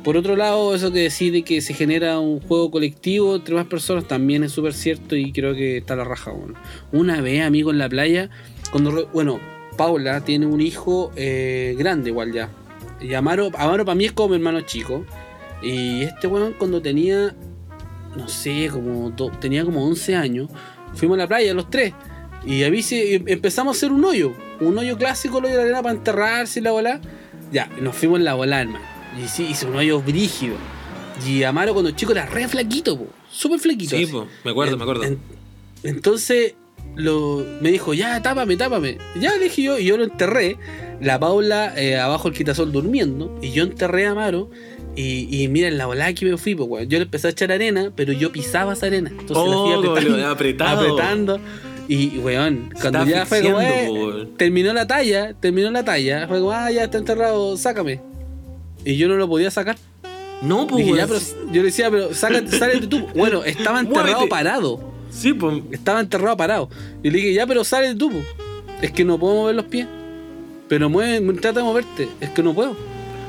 Por 0.04 0.16
otro 0.16 0.36
lado, 0.36 0.74
eso 0.74 0.92
que 0.92 1.00
decide 1.00 1.44
que 1.44 1.60
se 1.62 1.74
genera 1.74 2.20
un 2.20 2.40
juego 2.40 2.72
colectivo 2.72 3.36
entre 3.36 3.56
más 3.56 3.66
personas 3.66 4.08
también 4.08 4.44
es 4.44 4.54
súper 4.54 4.74
cierto 4.74 5.16
y 5.16 5.34
creo 5.34 5.54
que 5.54 5.78
está 5.78 5.96
la 5.96 6.06
raja. 6.06 6.32
Bueno. 6.32 6.54
Una 6.94 7.20
vez, 7.22 7.42
amigo, 7.44 7.72
en 7.72 7.78
la 7.78 7.90
playa, 7.90 8.30
cuando, 8.72 9.10
bueno, 9.14 9.40
Paula 9.76 10.22
tiene 10.22 10.46
un 10.46 10.62
hijo 10.62 11.12
eh, 11.16 11.76
grande 11.78 12.10
igual 12.10 12.32
ya. 12.32 12.50
Y 13.02 13.14
Amaro, 13.14 13.52
Amaro 13.58 13.86
para 13.86 13.96
mí 13.96 14.06
es 14.06 14.14
como 14.14 14.30
mi 14.30 14.36
hermano 14.36 14.62
chico. 14.62 15.06
Y 15.62 16.04
este 16.04 16.28
weón 16.28 16.54
cuando 16.54 16.82
tenía, 16.82 17.36
no 18.16 18.28
sé, 18.28 18.70
como 18.72 19.14
tenía 19.42 19.66
como 19.66 19.86
11 19.86 20.16
años, 20.16 20.50
fuimos 20.94 21.16
a 21.16 21.24
la 21.24 21.28
playa 21.28 21.54
los 21.54 21.70
tres. 21.70 21.94
Y 22.48 22.64
a 22.64 22.72
mí 22.72 22.80
empezamos 23.28 23.76
a 23.76 23.78
hacer 23.78 23.92
un 23.92 24.04
hoyo. 24.06 24.34
un 24.62 24.78
hoyo 24.78 24.98
clásico, 24.98 25.40
el 25.40 25.46
hoyo 25.46 25.58
de 25.58 25.64
arena 25.64 25.84
para 25.84 25.96
enterrarse 25.96 26.62
y 26.62 26.64
la 26.64 26.72
bola. 26.72 27.02
Ya, 27.52 27.70
nos 27.82 27.96
fuimos 27.96 28.20
en 28.20 28.26
la 28.26 28.36
bola, 28.36 28.62
hermano. 28.62 28.86
Y 29.22 29.28
sí, 29.28 29.48
hizo 29.50 29.68
un 29.68 29.76
hoyo 29.76 30.02
brígido. 30.02 30.56
Y 31.26 31.44
Amaro 31.44 31.74
cuando 31.74 31.92
chico 31.92 32.14
era 32.14 32.26
re 32.26 32.48
flaquito, 32.48 32.98
po. 32.98 33.08
Súper 33.30 33.60
flaquito. 33.60 33.98
Sí, 33.98 34.06
po. 34.06 34.28
me 34.46 34.52
acuerdo, 34.52 34.78
me 34.78 34.84
acuerdo. 34.84 35.04
entonces 35.84 36.56
lo, 36.96 37.46
me 37.62 37.70
dijo, 37.70 37.94
ya, 37.94 38.22
tápame, 38.22 38.56
tápame. 38.56 38.98
Ya 39.20 39.34
le 39.34 39.46
dije 39.46 39.64
yo, 39.64 39.78
y 39.78 39.86
yo 39.86 39.98
lo 39.98 40.06
enterré. 40.06 40.58
La 41.02 41.20
Paula 41.20 41.74
eh, 41.78 41.98
abajo 41.98 42.30
el 42.30 42.34
quitasol 42.34 42.72
durmiendo. 42.72 43.38
Y 43.42 43.52
yo 43.52 43.64
enterré 43.64 44.08
a 44.08 44.12
Amaro. 44.12 44.50
Y, 44.96 45.44
y 45.44 45.48
miren 45.48 45.78
la 45.78 45.86
bola 45.86 46.12
que 46.14 46.26
me 46.26 46.38
fui, 46.38 46.56
pues, 46.56 46.88
Yo 46.88 46.98
le 46.98 47.04
empecé 47.04 47.28
a 47.28 47.30
echar 47.30 47.52
arena, 47.52 47.92
pero 47.96 48.14
yo 48.14 48.32
pisaba 48.32 48.74
esa 48.74 48.88
arena. 48.88 49.10
Entonces 49.10 49.38
oh, 49.38 49.82
la 49.82 50.02
fui 50.02 50.22
apretando. 50.24 50.82
apretando. 50.82 51.40
Y, 51.88 52.18
weón, 52.20 52.74
cuando 52.82 53.06
ya 53.06 53.26
fue 53.26 53.42
como, 53.42 53.62
eh, 53.62 54.28
terminó 54.38 54.74
la 54.74 54.86
talla, 54.86 55.34
terminó 55.40 55.72
la 55.72 55.84
talla, 55.84 56.28
fue 56.28 56.40
como, 56.40 56.52
ah, 56.52 56.70
ya 56.70 56.84
está 56.84 56.98
enterrado, 56.98 57.56
sácame. 57.56 58.02
Y 58.84 58.98
yo 58.98 59.08
no 59.08 59.16
lo 59.16 59.28
podía 59.28 59.50
sacar. 59.52 59.78
No, 60.42 60.68
pues. 60.68 60.86
yo 61.52 61.62
le 61.62 61.64
decía, 61.64 61.90
pero 61.90 62.14
sácate, 62.14 62.48
sale 62.60 62.80
de 62.80 62.88
tú. 62.88 63.08
Bueno, 63.16 63.44
estaba 63.44 63.80
enterrado 63.80 64.28
parado. 64.28 64.94
Sí, 65.10 65.34
pues. 65.34 65.62
Estaba 65.72 66.00
enterrado 66.00 66.38
parado. 66.38 66.70
Y 67.04 67.10
le 67.10 67.18
dije, 67.18 67.34
ya, 67.34 67.48
pero 67.48 67.64
sale 67.64 67.90
de 67.90 67.96
tú. 67.96 68.12
Es 68.82 68.92
que 68.92 69.04
no 69.04 69.18
puedo 69.18 69.34
mover 69.36 69.56
los 69.56 69.66
pies. 69.66 69.88
Pero 70.68 70.90
mueve, 70.90 71.34
trata 71.40 71.60
de 71.60 71.66
moverte. 71.66 72.10
Es 72.20 72.30
que 72.30 72.44
no 72.44 72.54
puedo. 72.54 72.76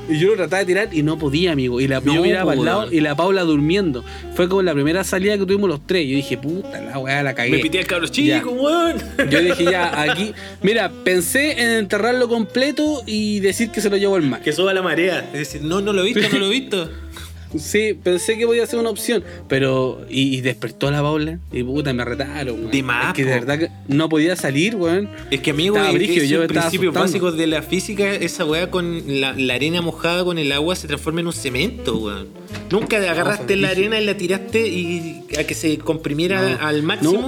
Y 0.09 0.17
yo 0.17 0.29
lo 0.29 0.35
trataba 0.35 0.59
de 0.59 0.65
tirar 0.65 0.89
y 0.91 1.03
no 1.03 1.17
podía, 1.17 1.51
amigo. 1.51 1.79
Y 1.79 1.87
la, 1.87 2.01
yo 2.01 2.21
miraba 2.21 2.45
para 2.45 2.59
el 2.59 2.65
lado 2.65 2.91
y 2.91 2.99
la 2.99 3.15
Paula 3.15 3.43
durmiendo. 3.43 4.03
Fue 4.35 4.49
como 4.49 4.61
la 4.63 4.73
primera 4.73 5.03
salida 5.03 5.37
que 5.37 5.45
tuvimos 5.45 5.69
los 5.69 5.85
tres. 5.85 6.07
Yo 6.07 6.15
dije, 6.15 6.37
puta, 6.37 6.81
la 6.81 6.97
weá 6.97 7.21
la 7.21 7.35
cagué. 7.35 7.51
Me 7.51 7.59
pité 7.59 7.79
al 7.79 7.85
cabros 7.85 8.11
chico, 8.11 8.49
weón. 8.51 8.97
Yo 9.29 9.41
dije, 9.41 9.65
ya, 9.65 10.01
aquí. 10.11 10.33
Mira, 10.63 10.91
pensé 11.03 11.61
en 11.61 11.69
enterrarlo 11.69 12.27
completo 12.27 13.03
y 13.05 13.39
decir 13.39 13.69
que 13.69 13.81
se 13.81 13.89
lo 13.89 13.97
llevo 13.97 14.17
el 14.17 14.23
mar. 14.23 14.41
Que 14.41 14.51
suba 14.51 14.73
la 14.73 14.81
marea. 14.81 15.29
Es 15.33 15.39
decir, 15.39 15.61
no, 15.61 15.81
no 15.81 15.93
lo 15.93 16.01
he 16.01 16.13
visto, 16.13 16.27
no 16.33 16.39
lo 16.39 16.45
he 16.47 16.49
visto. 16.49 16.89
Sí, 17.57 17.97
pensé 18.01 18.37
que 18.37 18.45
podía 18.45 18.65
ser 18.67 18.79
una 18.79 18.89
opción, 18.89 19.23
pero. 19.47 20.01
Y, 20.09 20.41
despertó 20.41 20.91
la 20.91 21.01
Paula 21.01 21.39
y 21.51 21.63
puta, 21.63 21.93
me 21.93 22.05
retaron. 22.05 22.69
De 22.69 22.83
más. 22.83 23.07
Es 23.07 23.13
que 23.13 23.25
de 23.25 23.31
verdad 23.31 23.59
que 23.59 23.69
no 23.87 24.07
podía 24.09 24.35
salir, 24.35 24.75
weón. 24.75 25.09
Es 25.31 25.41
que 25.41 25.51
amigo, 25.51 25.77
estaba 25.77 25.97
es, 25.97 26.09
es 26.09 26.29
yo 26.29 26.45
principios 26.47 26.93
básicos 26.93 27.37
de 27.37 27.47
la 27.47 27.61
física, 27.61 28.13
esa 28.13 28.45
weá 28.45 28.69
con 28.69 29.19
la, 29.19 29.35
arena 29.53 29.81
mojada 29.81 30.23
con 30.23 30.37
el 30.37 30.51
agua 30.51 30.75
se 30.75 30.87
transforma 30.87 31.21
en 31.21 31.27
un 31.27 31.33
cemento, 31.33 31.97
weón. 31.97 32.27
Nunca 32.69 32.97
agarraste 32.97 33.55
la 33.55 33.69
arena 33.69 33.99
y 33.99 34.05
la 34.05 34.15
tiraste 34.15 34.67
y 34.67 35.23
a 35.37 35.43
que 35.43 35.55
se 35.55 35.77
comprimiera 35.79 36.55
al 36.55 36.83
máximo. 36.83 37.13
No, 37.13 37.19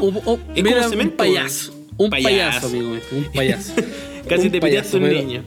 es 0.56 0.64
como 0.64 0.90
cemento. 0.90 1.14
Un 1.14 1.18
payaso. 1.18 1.74
Un 1.98 2.10
payaso, 2.10 2.68
amigo, 2.68 2.98
un 3.12 3.32
payaso. 3.34 3.74
Casi 4.28 4.50
te 4.50 4.62
pillaste 4.62 4.98
un 4.98 5.10
niño. 5.10 5.44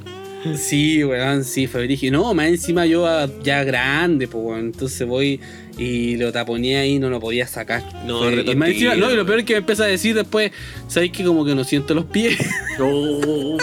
Sí, 0.56 1.04
weón, 1.04 1.44
sí, 1.44 1.66
fue 1.66 1.88
No, 2.10 2.34
más 2.34 2.48
encima 2.48 2.86
yo 2.86 3.06
ya 3.42 3.64
grande, 3.64 4.28
pues, 4.28 4.44
weón. 4.44 4.66
Entonces 4.66 5.06
voy 5.06 5.40
y 5.78 6.16
lo 6.16 6.32
taponé 6.32 6.76
ahí 6.76 6.94
y 6.94 6.98
no 6.98 7.10
lo 7.10 7.20
podía 7.20 7.46
sacar. 7.46 7.82
No, 8.06 8.30
y 8.30 8.54
más 8.54 8.70
encima, 8.70 8.94
no, 8.94 9.10
y 9.10 9.16
lo 9.16 9.26
peor 9.26 9.40
es 9.40 9.44
que 9.44 9.54
me 9.54 9.58
empieza 9.58 9.84
a 9.84 9.86
decir 9.86 10.14
después, 10.14 10.52
¿sabes 10.88 11.10
que 11.10 11.24
como 11.24 11.44
que 11.44 11.54
no 11.54 11.64
siento 11.64 11.94
los 11.94 12.06
pies? 12.06 12.38
No. 12.78 12.88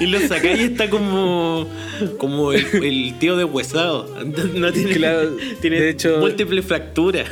y 0.00 0.06
lo 0.06 0.18
sacáis 0.26 0.60
y 0.60 0.64
está 0.64 0.88
como 0.88 1.68
como 2.18 2.52
el, 2.52 3.14
tío 3.18 3.36
de 3.36 3.44
huesado. 3.44 4.08
No 4.54 4.72
tiene, 4.72 4.92
claro, 4.92 5.36
tiene 5.60 5.80
de 5.80 5.90
hecho, 5.90 6.18
múltiples 6.18 6.64
fracturas. 6.64 7.28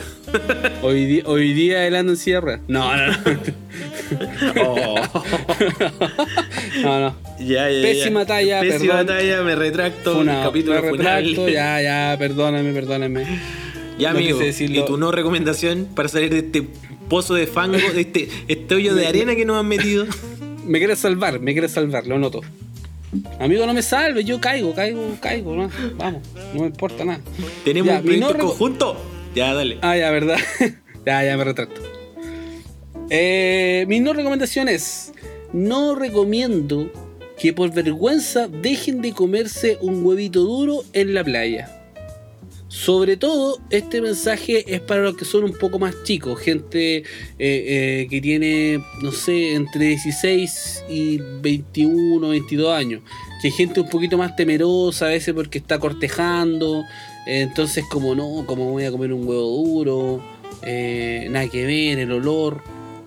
Hoy, 0.82 1.06
día, 1.06 1.23
hoy 1.27 1.52
día 1.52 1.86
él 1.86 1.97
anda 1.97 2.15
en. 2.16 2.61
No, 2.69 2.97
no, 2.97 3.06
no. 3.06 3.16
Oh. 4.62 4.97
no, 6.82 7.01
no. 7.01 7.16
Ya, 7.39 7.70
ya, 7.70 7.82
Pésima 7.82 8.27
talla, 8.27 8.61
Pésima 8.61 9.05
talla, 9.05 9.43
me 9.43 9.55
retracto. 9.55 10.19
Una, 10.19 10.43
capítulo 10.43 10.81
me 10.82 10.90
retracto, 10.90 11.48
ya, 11.48 11.81
ya, 11.82 12.16
perdóname, 12.19 12.73
perdóname. 12.73 13.27
Ya, 13.98 14.11
amigo. 14.11 14.40
¿Y 14.43 14.85
tu 14.85 14.97
no 14.97 15.12
recomendación 15.12 15.89
para 15.94 16.09
salir 16.09 16.31
de 16.31 16.39
este 16.39 16.69
pozo 17.09 17.35
de 17.35 17.47
fango, 17.47 17.77
de 17.77 18.01
este, 18.01 18.28
este 18.48 18.74
hoyo 18.74 18.94
de 18.94 19.06
arena 19.06 19.36
que 19.36 19.44
nos 19.44 19.59
han 19.59 19.69
metido? 19.69 20.06
me 20.66 20.78
quieres 20.78 20.98
salvar, 20.98 21.40
me 21.40 21.52
quieres 21.52 21.73
salvar, 21.73 22.06
lo 22.06 22.19
noto. 22.19 22.40
Amigo, 23.39 23.65
no 23.66 23.74
me 23.74 23.82
salve, 23.82 24.24
yo 24.24 24.40
caigo, 24.40 24.74
caigo, 24.74 25.16
caigo, 25.20 25.55
¿no? 25.55 25.70
Vamos, 25.97 26.23
no 26.52 26.62
me 26.62 26.66
importa 26.66 27.05
nada. 27.05 27.20
Tenemos 27.65 27.94
un 27.94 28.02
proyecto 28.02 28.39
conjunto. 28.39 29.14
Ya, 29.35 29.52
dale. 29.52 29.78
Ah, 29.82 29.97
ya, 29.97 30.11
verdad. 30.11 30.39
ya, 31.06 31.24
ya 31.24 31.36
me 31.36 31.44
retracto. 31.44 31.81
Eh, 33.11 33.85
mi 33.89 34.01
no 34.01 34.12
recomendación 34.12 34.69
es: 34.69 35.12
no 35.52 35.94
recomiendo 35.94 36.90
que 37.39 37.52
por 37.52 37.73
vergüenza 37.73 38.48
dejen 38.48 39.02
de 39.02 39.12
comerse 39.12 39.78
un 39.81 40.05
huevito 40.05 40.40
duro 40.40 40.85
en 40.93 41.15
la 41.15 41.24
playa. 41.24 41.81
Sobre 42.69 43.16
todo, 43.16 43.61
este 43.70 44.01
mensaje 44.01 44.74
es 44.74 44.81
para 44.81 45.02
los 45.02 45.16
que 45.16 45.24
son 45.24 45.44
un 45.44 45.52
poco 45.52 45.78
más 45.78 45.94
chicos, 46.02 46.40
gente 46.40 46.97
eh, 46.97 47.05
eh, 47.39 48.06
que 48.11 48.20
tiene, 48.20 48.81
no 49.01 49.12
sé, 49.12 49.55
entre 49.55 49.86
16 49.86 50.85
y 50.89 51.19
21, 51.40 52.28
22 52.28 52.73
años. 52.73 53.02
Que 53.40 53.52
gente 53.52 53.81
un 53.81 53.89
poquito 53.89 54.19
más 54.19 54.35
temerosa 54.35 55.06
a 55.06 55.11
veces 55.11 55.35
porque 55.35 55.59
está 55.59 55.78
cortejando. 55.78 56.82
Entonces, 57.27 57.85
como 57.91 58.15
no, 58.15 58.45
como 58.47 58.71
voy 58.71 58.85
a 58.85 58.91
comer 58.91 59.13
un 59.13 59.27
huevo 59.27 59.43
duro, 59.43 60.23
eh, 60.63 61.29
nada 61.31 61.49
que 61.49 61.65
ver, 61.65 61.99
el 61.99 62.13
olor. 62.13 62.63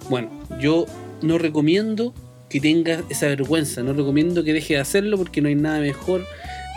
Bueno, 0.09 0.29
yo 0.59 0.85
no 1.21 1.37
recomiendo 1.37 2.13
que 2.49 2.59
tenga 2.59 3.03
esa 3.09 3.27
vergüenza, 3.27 3.83
no 3.83 3.93
recomiendo 3.93 4.43
que 4.43 4.53
deje 4.53 4.75
de 4.75 4.79
hacerlo 4.79 5.17
porque 5.17 5.41
no 5.41 5.49
hay 5.49 5.55
nada 5.55 5.79
mejor 5.79 6.25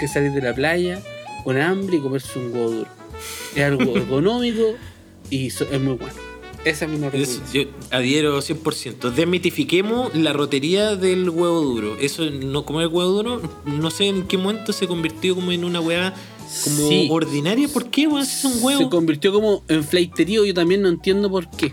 que 0.01 0.09
salir 0.09 0.33
de 0.33 0.43
la 0.43 0.55
playa 0.55 1.01
con 1.45 1.57
hambre 1.57 1.97
y 1.97 2.01
comerse 2.01 2.39
un 2.39 2.53
huevo 2.53 2.71
duro. 2.71 2.91
Es 3.55 3.63
algo 3.63 3.97
económico 3.99 4.75
y 5.31 5.47
es 5.47 5.61
muy 5.81 5.95
bueno. 5.95 6.31
Esa 6.65 6.85
es 6.85 6.91
mi 6.91 6.99
Yo 7.55 7.71
adhiero 7.91 8.39
100%. 8.39 9.11
Desmitifiquemos 9.13 10.15
la 10.15 10.35
rotería 10.35 10.95
del 10.95 11.31
huevo 11.31 11.63
duro. 11.63 11.97
Eso, 11.99 12.29
no 12.29 12.67
comer 12.67 12.89
huevo 12.89 13.11
duro, 13.11 13.43
no 13.65 13.91
sé 13.91 14.09
en 14.09 14.27
qué 14.27 14.37
momento 14.37 14.75
se 14.75 14.87
convirtió 14.87 15.35
como 15.35 15.53
en 15.53 15.65
una 15.65 15.81
hueá 15.81 16.15
como 16.65 17.15
ordinaria. 17.15 17.69
¿Por 17.69 17.91
qué, 17.91 18.07
weón? 18.07 18.23
Es 18.23 18.45
un 18.45 18.63
huevo. 18.63 18.83
Se 18.83 18.89
convirtió 18.89 19.33
como 19.33 19.63
en 19.69 19.85
fleiterío, 19.85 20.45
yo 20.45 20.55
también 20.55 20.83
no 20.83 20.89
entiendo 20.89 21.31
por 21.31 21.49
qué. 21.51 21.73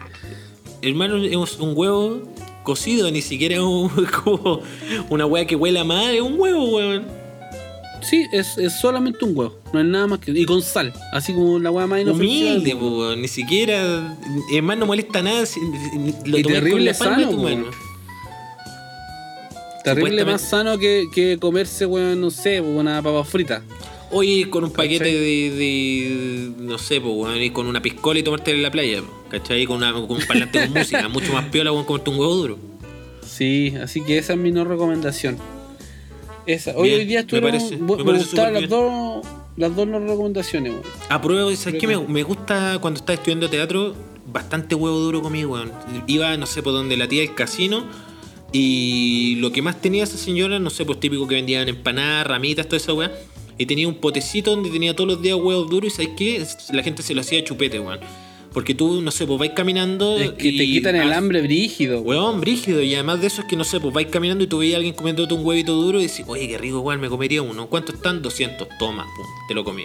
Hermano, 0.82 1.18
es 1.18 1.58
un 1.60 1.74
huevo 1.76 2.22
cocido, 2.64 3.10
ni 3.12 3.22
siquiera 3.22 3.64
un, 3.64 3.90
como 4.24 4.62
una 5.10 5.26
hueá 5.26 5.48
que 5.48 5.56
huela 5.56 5.84
mal, 5.84 6.14
es 6.14 6.22
un 6.22 6.40
huevo, 6.40 6.66
weón. 6.76 7.06
Sí, 8.02 8.26
es, 8.32 8.56
solamente 8.80 9.26
un 9.26 9.38
huevo. 9.38 9.56
No 9.74 9.80
es 9.80 9.86
nada 9.86 10.08
más 10.08 10.20
que. 10.20 10.32
Y 10.32 10.46
con 10.46 10.62
sal. 10.62 10.94
Así 11.12 11.34
como 11.34 11.60
la 11.60 11.72
hueá 11.72 11.88
más 11.88 12.02
inofensiva. 12.02 12.52
Humilde, 12.52 12.76
po, 12.76 13.16
ni 13.16 13.28
siquiera. 13.28 14.18
Es 14.54 14.64
más, 14.64 14.78
no 14.78 14.86
molesta 14.86 15.22
nada. 15.22 15.44
lo 16.26 16.38
y 16.38 16.44
terrible 16.44 16.94
sano, 16.94 17.30
Terrible 19.84 20.26
más 20.26 20.42
sano 20.42 20.78
que, 20.78 21.38
comerse, 21.40 21.86
weón, 21.86 22.20
no 22.22 22.30
sé, 22.30 22.62
una 22.62 23.02
papa 23.02 23.24
frita. 23.24 23.64
Oye, 24.12 24.50
con 24.50 24.64
un 24.64 24.72
paquete 24.72 25.06
de, 25.06 26.52
No 26.58 26.78
sé, 26.78 27.02
pues, 27.02 27.14
weón, 27.14 27.42
y 27.42 27.50
con 27.50 27.68
una 27.68 27.82
piscola 27.82 28.20
y 28.20 28.24
tomarte 28.24 28.52
en 28.52 28.64
la 28.64 28.72
playa, 28.72 29.02
¿cachai? 29.30 29.66
Con, 29.66 29.78
una, 29.78 29.92
con 29.92 30.10
un 30.10 30.26
parlante 30.26 30.62
con 30.62 30.74
música. 30.74 31.08
Mucho 31.10 31.34
más 31.34 31.46
piola, 31.46 31.72
weón, 31.72 31.86
comerte 31.86 32.10
un 32.10 32.20
huevo 32.20 32.36
duro. 32.36 32.58
Sí, 33.26 33.74
así 33.82 34.02
que 34.02 34.18
esa 34.18 34.34
es 34.34 34.40
mi 34.40 34.52
no 34.52 34.64
recomendación. 34.64 35.38
Esa. 36.46 36.72
Hoy, 36.78 36.94
hoy 36.94 37.06
día 37.06 37.22
estuvieron. 37.22 37.52
Me, 37.52 37.60
parece, 37.60 37.78
me, 37.78 38.04
me 38.04 38.18
gustaron 38.18 38.54
las 38.54 38.70
dos, 38.70 39.28
las 39.58 39.76
dos 39.76 39.88
recomendaciones, 39.88 40.72
weón. 40.72 40.84
Apruebo, 41.10 41.54
¿sabes 41.56 41.80
qué? 41.80 41.88
Me, 41.88 41.98
me, 41.98 42.24
gusta 42.24 42.80
cuando 42.80 43.02
estás 43.02 43.18
estudiando 43.18 43.50
teatro, 43.50 43.94
bastante 44.26 44.76
huevo 44.76 45.00
duro 45.00 45.22
conmigo, 45.22 45.54
weón. 45.54 45.74
Iba, 46.08 46.38
no 46.38 46.46
sé, 46.46 46.64
por 46.64 46.72
donde 46.72 46.96
la 46.96 47.10
tía 47.10 47.22
del 47.22 47.36
casino. 47.36 47.86
Y 48.54 49.36
lo 49.40 49.52
que 49.52 49.62
más 49.62 49.82
tenía 49.82 50.06
esa 50.06 50.18
señora, 50.18 50.58
no 50.58 50.70
sé, 50.70 50.86
pues 50.86 51.02
típico 51.02 51.28
que 51.28 51.36
vendían 51.36 51.68
empanadas, 51.68 52.26
ramitas, 52.26 52.66
toda 52.66 52.78
esa 52.78 52.94
weá. 52.94 53.12
Y 53.58 53.66
tenía 53.66 53.88
un 53.88 53.96
potecito 53.96 54.52
donde 54.52 54.70
tenía 54.70 54.96
todos 54.96 55.10
los 55.10 55.22
días 55.22 55.38
huevos 55.38 55.70
duros 55.70 55.94
y 55.94 55.96
¿sabes 55.96 56.12
qué? 56.18 56.46
La 56.74 56.84
gente 56.84 57.02
se 57.04 57.14
lo 57.14 57.22
hacía 57.22 57.44
chupete, 57.44 57.80
weón. 57.80 58.00
Porque 58.54 58.74
tú, 58.74 59.02
no 59.02 59.12
sé, 59.12 59.28
pues 59.28 59.38
vais 59.40 59.52
caminando. 59.52 60.18
Es 60.18 60.32
que 60.32 60.52
te 60.52 60.66
quitan 60.66 60.96
el 60.96 61.14
hambre 61.14 61.42
brígido. 61.42 62.02
Huevón, 62.02 62.42
brígido. 62.42 62.82
Y 62.82 62.94
además 62.96 63.22
de 63.22 63.28
eso 63.28 63.42
es 63.42 63.48
que, 63.48 63.56
no 63.56 63.64
sé, 63.64 63.80
pues 63.80 63.94
vais 63.94 64.08
caminando 64.08 64.44
y 64.44 64.48
tú 64.48 64.60
veías 64.60 64.76
a 64.76 64.78
alguien 64.78 64.96
comiéndote 64.96 65.34
un 65.34 65.46
huevito 65.46 65.74
duro 65.74 66.00
y 66.00 66.08
decís, 66.08 66.26
oye, 66.28 66.48
qué 66.48 66.58
rico, 66.58 66.78
igual 66.78 66.98
me 66.98 67.10
comería 67.10 67.42
uno. 67.42 67.68
¿Cuánto 67.68 67.92
están? 67.92 68.22
200. 68.22 68.68
Toma, 68.80 69.06
pum, 69.16 69.26
te 69.48 69.54
lo 69.54 69.64
comí. 69.64 69.84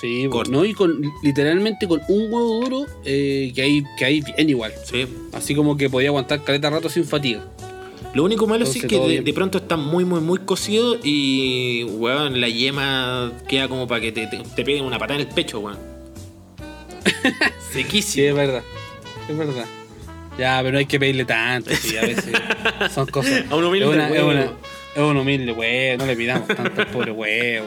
Sí, 0.00 0.28
pues, 0.30 0.48
no, 0.48 0.64
y 0.64 0.72
con 0.72 1.02
literalmente 1.22 1.86
con 1.86 2.00
un 2.08 2.32
huevo 2.32 2.60
duro 2.60 2.86
eh, 3.04 3.52
que 3.54 3.62
hay 3.62 3.82
que 3.98 4.04
hay 4.04 4.20
bien 4.20 4.48
igual. 4.48 4.72
Sí. 4.84 5.06
Así 5.32 5.54
como 5.54 5.76
que 5.76 5.90
podía 5.90 6.08
aguantar 6.08 6.42
caleta 6.44 6.70
rato 6.70 6.88
sin 6.88 7.04
fatiga. 7.04 7.44
Lo 8.14 8.24
único 8.24 8.46
malo 8.46 8.64
es 8.64 8.72
que 8.84 9.20
de, 9.22 9.32
pronto 9.32 9.58
está 9.58 9.76
muy, 9.76 10.04
muy, 10.04 10.20
muy 10.20 10.38
cocido 10.40 10.96
y, 11.02 11.84
weón, 11.84 12.40
la 12.40 12.48
yema 12.48 13.32
queda 13.48 13.68
como 13.68 13.86
para 13.86 14.00
que 14.00 14.10
te, 14.10 14.26
te, 14.26 14.38
te 14.38 14.64
peguen 14.64 14.84
una 14.84 14.98
patada 14.98 15.20
en 15.20 15.28
el 15.28 15.32
pecho, 15.32 15.60
weón. 15.60 15.78
Sequísimo. 17.72 18.12
Sí, 18.12 18.24
es 18.24 18.34
verdad. 18.34 18.62
Es 19.28 19.36
verdad. 19.38 19.64
Ya, 20.38 20.58
pero 20.60 20.72
no 20.72 20.78
hay 20.78 20.86
que 20.86 20.98
pedirle 20.98 21.24
tanto, 21.24 21.70
sí, 21.74 21.96
a 21.96 22.02
veces 22.02 22.32
son 22.94 23.06
cosas. 23.08 23.44
A 23.50 23.56
un 23.56 23.64
humilde 23.64 23.86
es, 23.88 23.94
una, 23.94 24.08
es, 24.08 24.22
una- 24.22 24.42
es 24.94 25.02
un 25.02 25.16
humilde 25.16 25.52
huevo, 25.52 25.98
no 25.98 26.06
le 26.06 26.16
pidamos 26.16 26.48
tanto 26.48 26.80
al 26.80 26.86
pobre 26.88 27.12
huevo. 27.12 27.66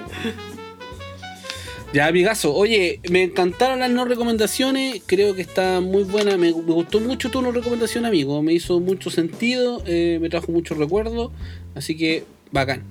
Ya, 1.94 2.08
amigazo, 2.08 2.56
oye, 2.56 3.00
me 3.10 3.22
encantaron 3.22 3.80
las 3.80 3.92
no 3.92 4.04
recomendaciones, 4.06 5.02
creo 5.06 5.36
que 5.36 5.44
está 5.44 5.80
muy 5.80 6.04
buena, 6.04 6.32
me, 6.38 6.48
me 6.48 6.52
gustó 6.74 7.00
mucho 7.00 7.30
tu 7.30 7.42
no 7.44 7.52
recomendación, 7.52 8.06
amigo, 8.06 8.42
me 8.42 8.52
hizo 8.52 8.80
mucho 8.80 9.12
sentido, 9.12 9.84
eh, 9.86 10.18
me 10.20 10.28
trajo 10.30 10.52
muchos 10.52 10.76
recuerdos, 10.80 11.32
así 11.76 11.96
que 11.96 12.24
bacán. 12.52 12.82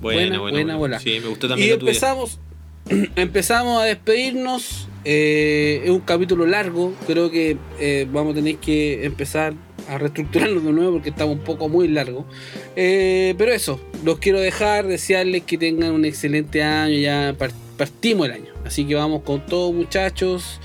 Buena, 0.00 0.38
Buena, 0.38 0.38
buena, 0.38 0.76
buena. 0.76 1.00
Sí, 1.00 1.18
me 1.20 1.28
gustó 1.28 1.48
también 1.48 1.68
Y 1.68 1.72
la 1.72 1.78
tuya. 1.78 1.90
empezamos, 1.90 2.38
empezamos 3.16 3.82
a 3.82 3.86
despedirnos. 3.86 4.86
eh, 5.04 5.80
es 5.84 5.90
un 5.90 6.00
capítulo 6.00 6.46
largo. 6.46 6.92
Creo 7.06 7.30
que 7.30 7.56
eh, 7.80 8.06
vamos 8.12 8.32
a 8.32 8.34
tener 8.36 8.56
que 8.56 9.04
empezar 9.04 9.54
a 9.88 9.98
reestructurarnos 9.98 10.64
de 10.64 10.72
nuevo 10.72 10.92
porque 10.92 11.08
estamos 11.10 11.36
un 11.36 11.42
poco 11.44 11.68
muy 11.68 11.88
largo. 11.88 12.24
Pero 12.74 13.52
eso, 13.52 13.80
los 14.04 14.18
quiero 14.18 14.40
dejar, 14.40 14.86
desearles 14.86 15.42
que 15.44 15.56
tengan 15.58 15.92
un 15.92 16.04
excelente 16.04 16.62
año. 16.62 16.96
Ya 16.98 17.34
par- 17.38 17.52
partimos 17.74 18.26
el 18.26 18.32
año. 18.32 18.52
Así 18.64 18.84
que 18.86 18.94
vamos 18.94 19.22
con 19.22 19.44
todo, 19.44 19.72
muchachos. 19.72 20.60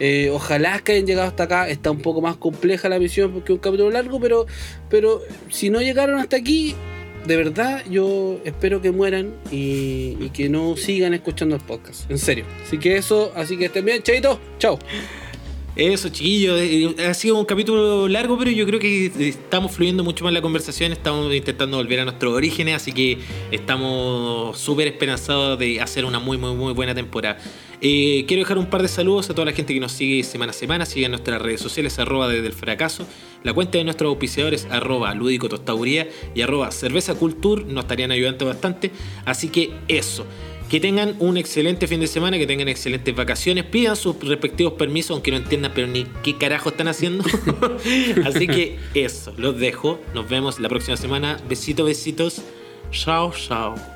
Eh, 0.00 0.30
ojalá 0.32 0.80
que 0.80 0.92
hayan 0.92 1.06
llegado 1.06 1.28
hasta 1.28 1.44
acá. 1.44 1.68
Está 1.68 1.90
un 1.90 2.00
poco 2.00 2.20
más 2.20 2.36
compleja 2.36 2.88
la 2.88 2.98
misión 2.98 3.32
porque 3.32 3.52
es 3.52 3.56
un 3.56 3.62
capítulo 3.62 3.90
largo, 3.90 4.20
pero, 4.20 4.46
pero 4.90 5.22
si 5.50 5.70
no 5.70 5.80
llegaron 5.80 6.18
hasta 6.18 6.36
aquí, 6.36 6.74
de 7.26 7.36
verdad 7.36 7.82
yo 7.88 8.40
espero 8.44 8.80
que 8.80 8.90
mueran 8.90 9.34
y, 9.50 10.28
que 10.30 10.48
no 10.48 10.76
sigan 10.76 11.14
escuchando 11.14 11.56
el 11.56 11.62
podcast. 11.62 12.10
En 12.10 12.18
serio. 12.18 12.44
Así 12.66 12.78
que 12.78 12.96
eso, 12.96 13.32
así 13.36 13.56
que 13.56 13.66
estén 13.66 13.84
bien, 13.84 14.02
chaito, 14.02 14.40
chao. 14.58 14.78
Eso, 15.76 16.08
chiquillos, 16.08 16.60
eh, 16.60 16.94
ha 17.04 17.14
sido 17.14 17.36
un 17.36 17.44
capítulo 17.44 18.06
largo, 18.06 18.38
pero 18.38 18.48
yo 18.52 18.64
creo 18.64 18.78
que 18.78 19.06
estamos 19.06 19.72
fluyendo 19.72 20.04
mucho 20.04 20.22
más 20.22 20.32
la 20.32 20.40
conversación, 20.40 20.92
estamos 20.92 21.34
intentando 21.34 21.78
volver 21.78 21.98
a 21.98 22.04
nuestros 22.04 22.32
orígenes, 22.32 22.76
así 22.76 22.92
que 22.92 23.18
estamos 23.50 24.56
súper 24.56 24.86
esperanzados 24.86 25.58
de 25.58 25.80
hacer 25.80 26.04
una 26.04 26.20
muy, 26.20 26.38
muy, 26.38 26.54
muy 26.54 26.72
buena 26.74 26.94
temporada. 26.94 27.38
Eh, 27.80 28.24
quiero 28.28 28.42
dejar 28.42 28.56
un 28.56 28.66
par 28.66 28.82
de 28.82 28.88
saludos 28.88 29.28
a 29.30 29.34
toda 29.34 29.46
la 29.46 29.52
gente 29.52 29.74
que 29.74 29.80
nos 29.80 29.90
sigue 29.90 30.22
semana 30.22 30.50
a 30.50 30.54
semana, 30.54 30.86
sigue 30.86 31.06
en 31.06 31.10
nuestras 31.10 31.42
redes 31.42 31.60
sociales, 31.60 31.98
arroba 31.98 32.28
desde 32.28 32.46
el 32.46 32.52
fracaso, 32.52 33.04
la 33.42 33.52
cuenta 33.52 33.76
de 33.76 33.82
nuestros 33.82 34.10
auspiciadores, 34.10 34.68
arroba 34.70 35.12
lúdico 35.12 35.48
tostauría 35.48 36.08
y 36.36 36.42
arroba 36.42 36.70
cerveza 36.70 37.16
cultur, 37.16 37.66
nos 37.66 37.84
estarían 37.84 38.12
ayudando 38.12 38.46
bastante, 38.46 38.92
así 39.24 39.48
que 39.48 39.72
eso. 39.88 40.24
Que 40.68 40.80
tengan 40.80 41.14
un 41.20 41.36
excelente 41.36 41.86
fin 41.86 42.00
de 42.00 42.06
semana, 42.06 42.38
que 42.38 42.46
tengan 42.46 42.68
excelentes 42.68 43.14
vacaciones, 43.14 43.64
pidan 43.64 43.96
sus 43.96 44.18
respectivos 44.20 44.72
permisos, 44.74 45.12
aunque 45.12 45.30
no 45.30 45.36
entiendan, 45.36 45.72
pero 45.74 45.86
ni 45.86 46.04
qué 46.22 46.36
carajo 46.36 46.70
están 46.70 46.88
haciendo. 46.88 47.24
Así 48.24 48.46
que 48.46 48.78
eso, 48.94 49.32
los 49.36 49.58
dejo. 49.58 50.00
Nos 50.14 50.28
vemos 50.28 50.58
la 50.58 50.68
próxima 50.68 50.96
semana. 50.96 51.36
Besitos, 51.48 51.86
besitos. 51.86 52.42
Chao, 52.90 53.32
chao. 53.32 53.93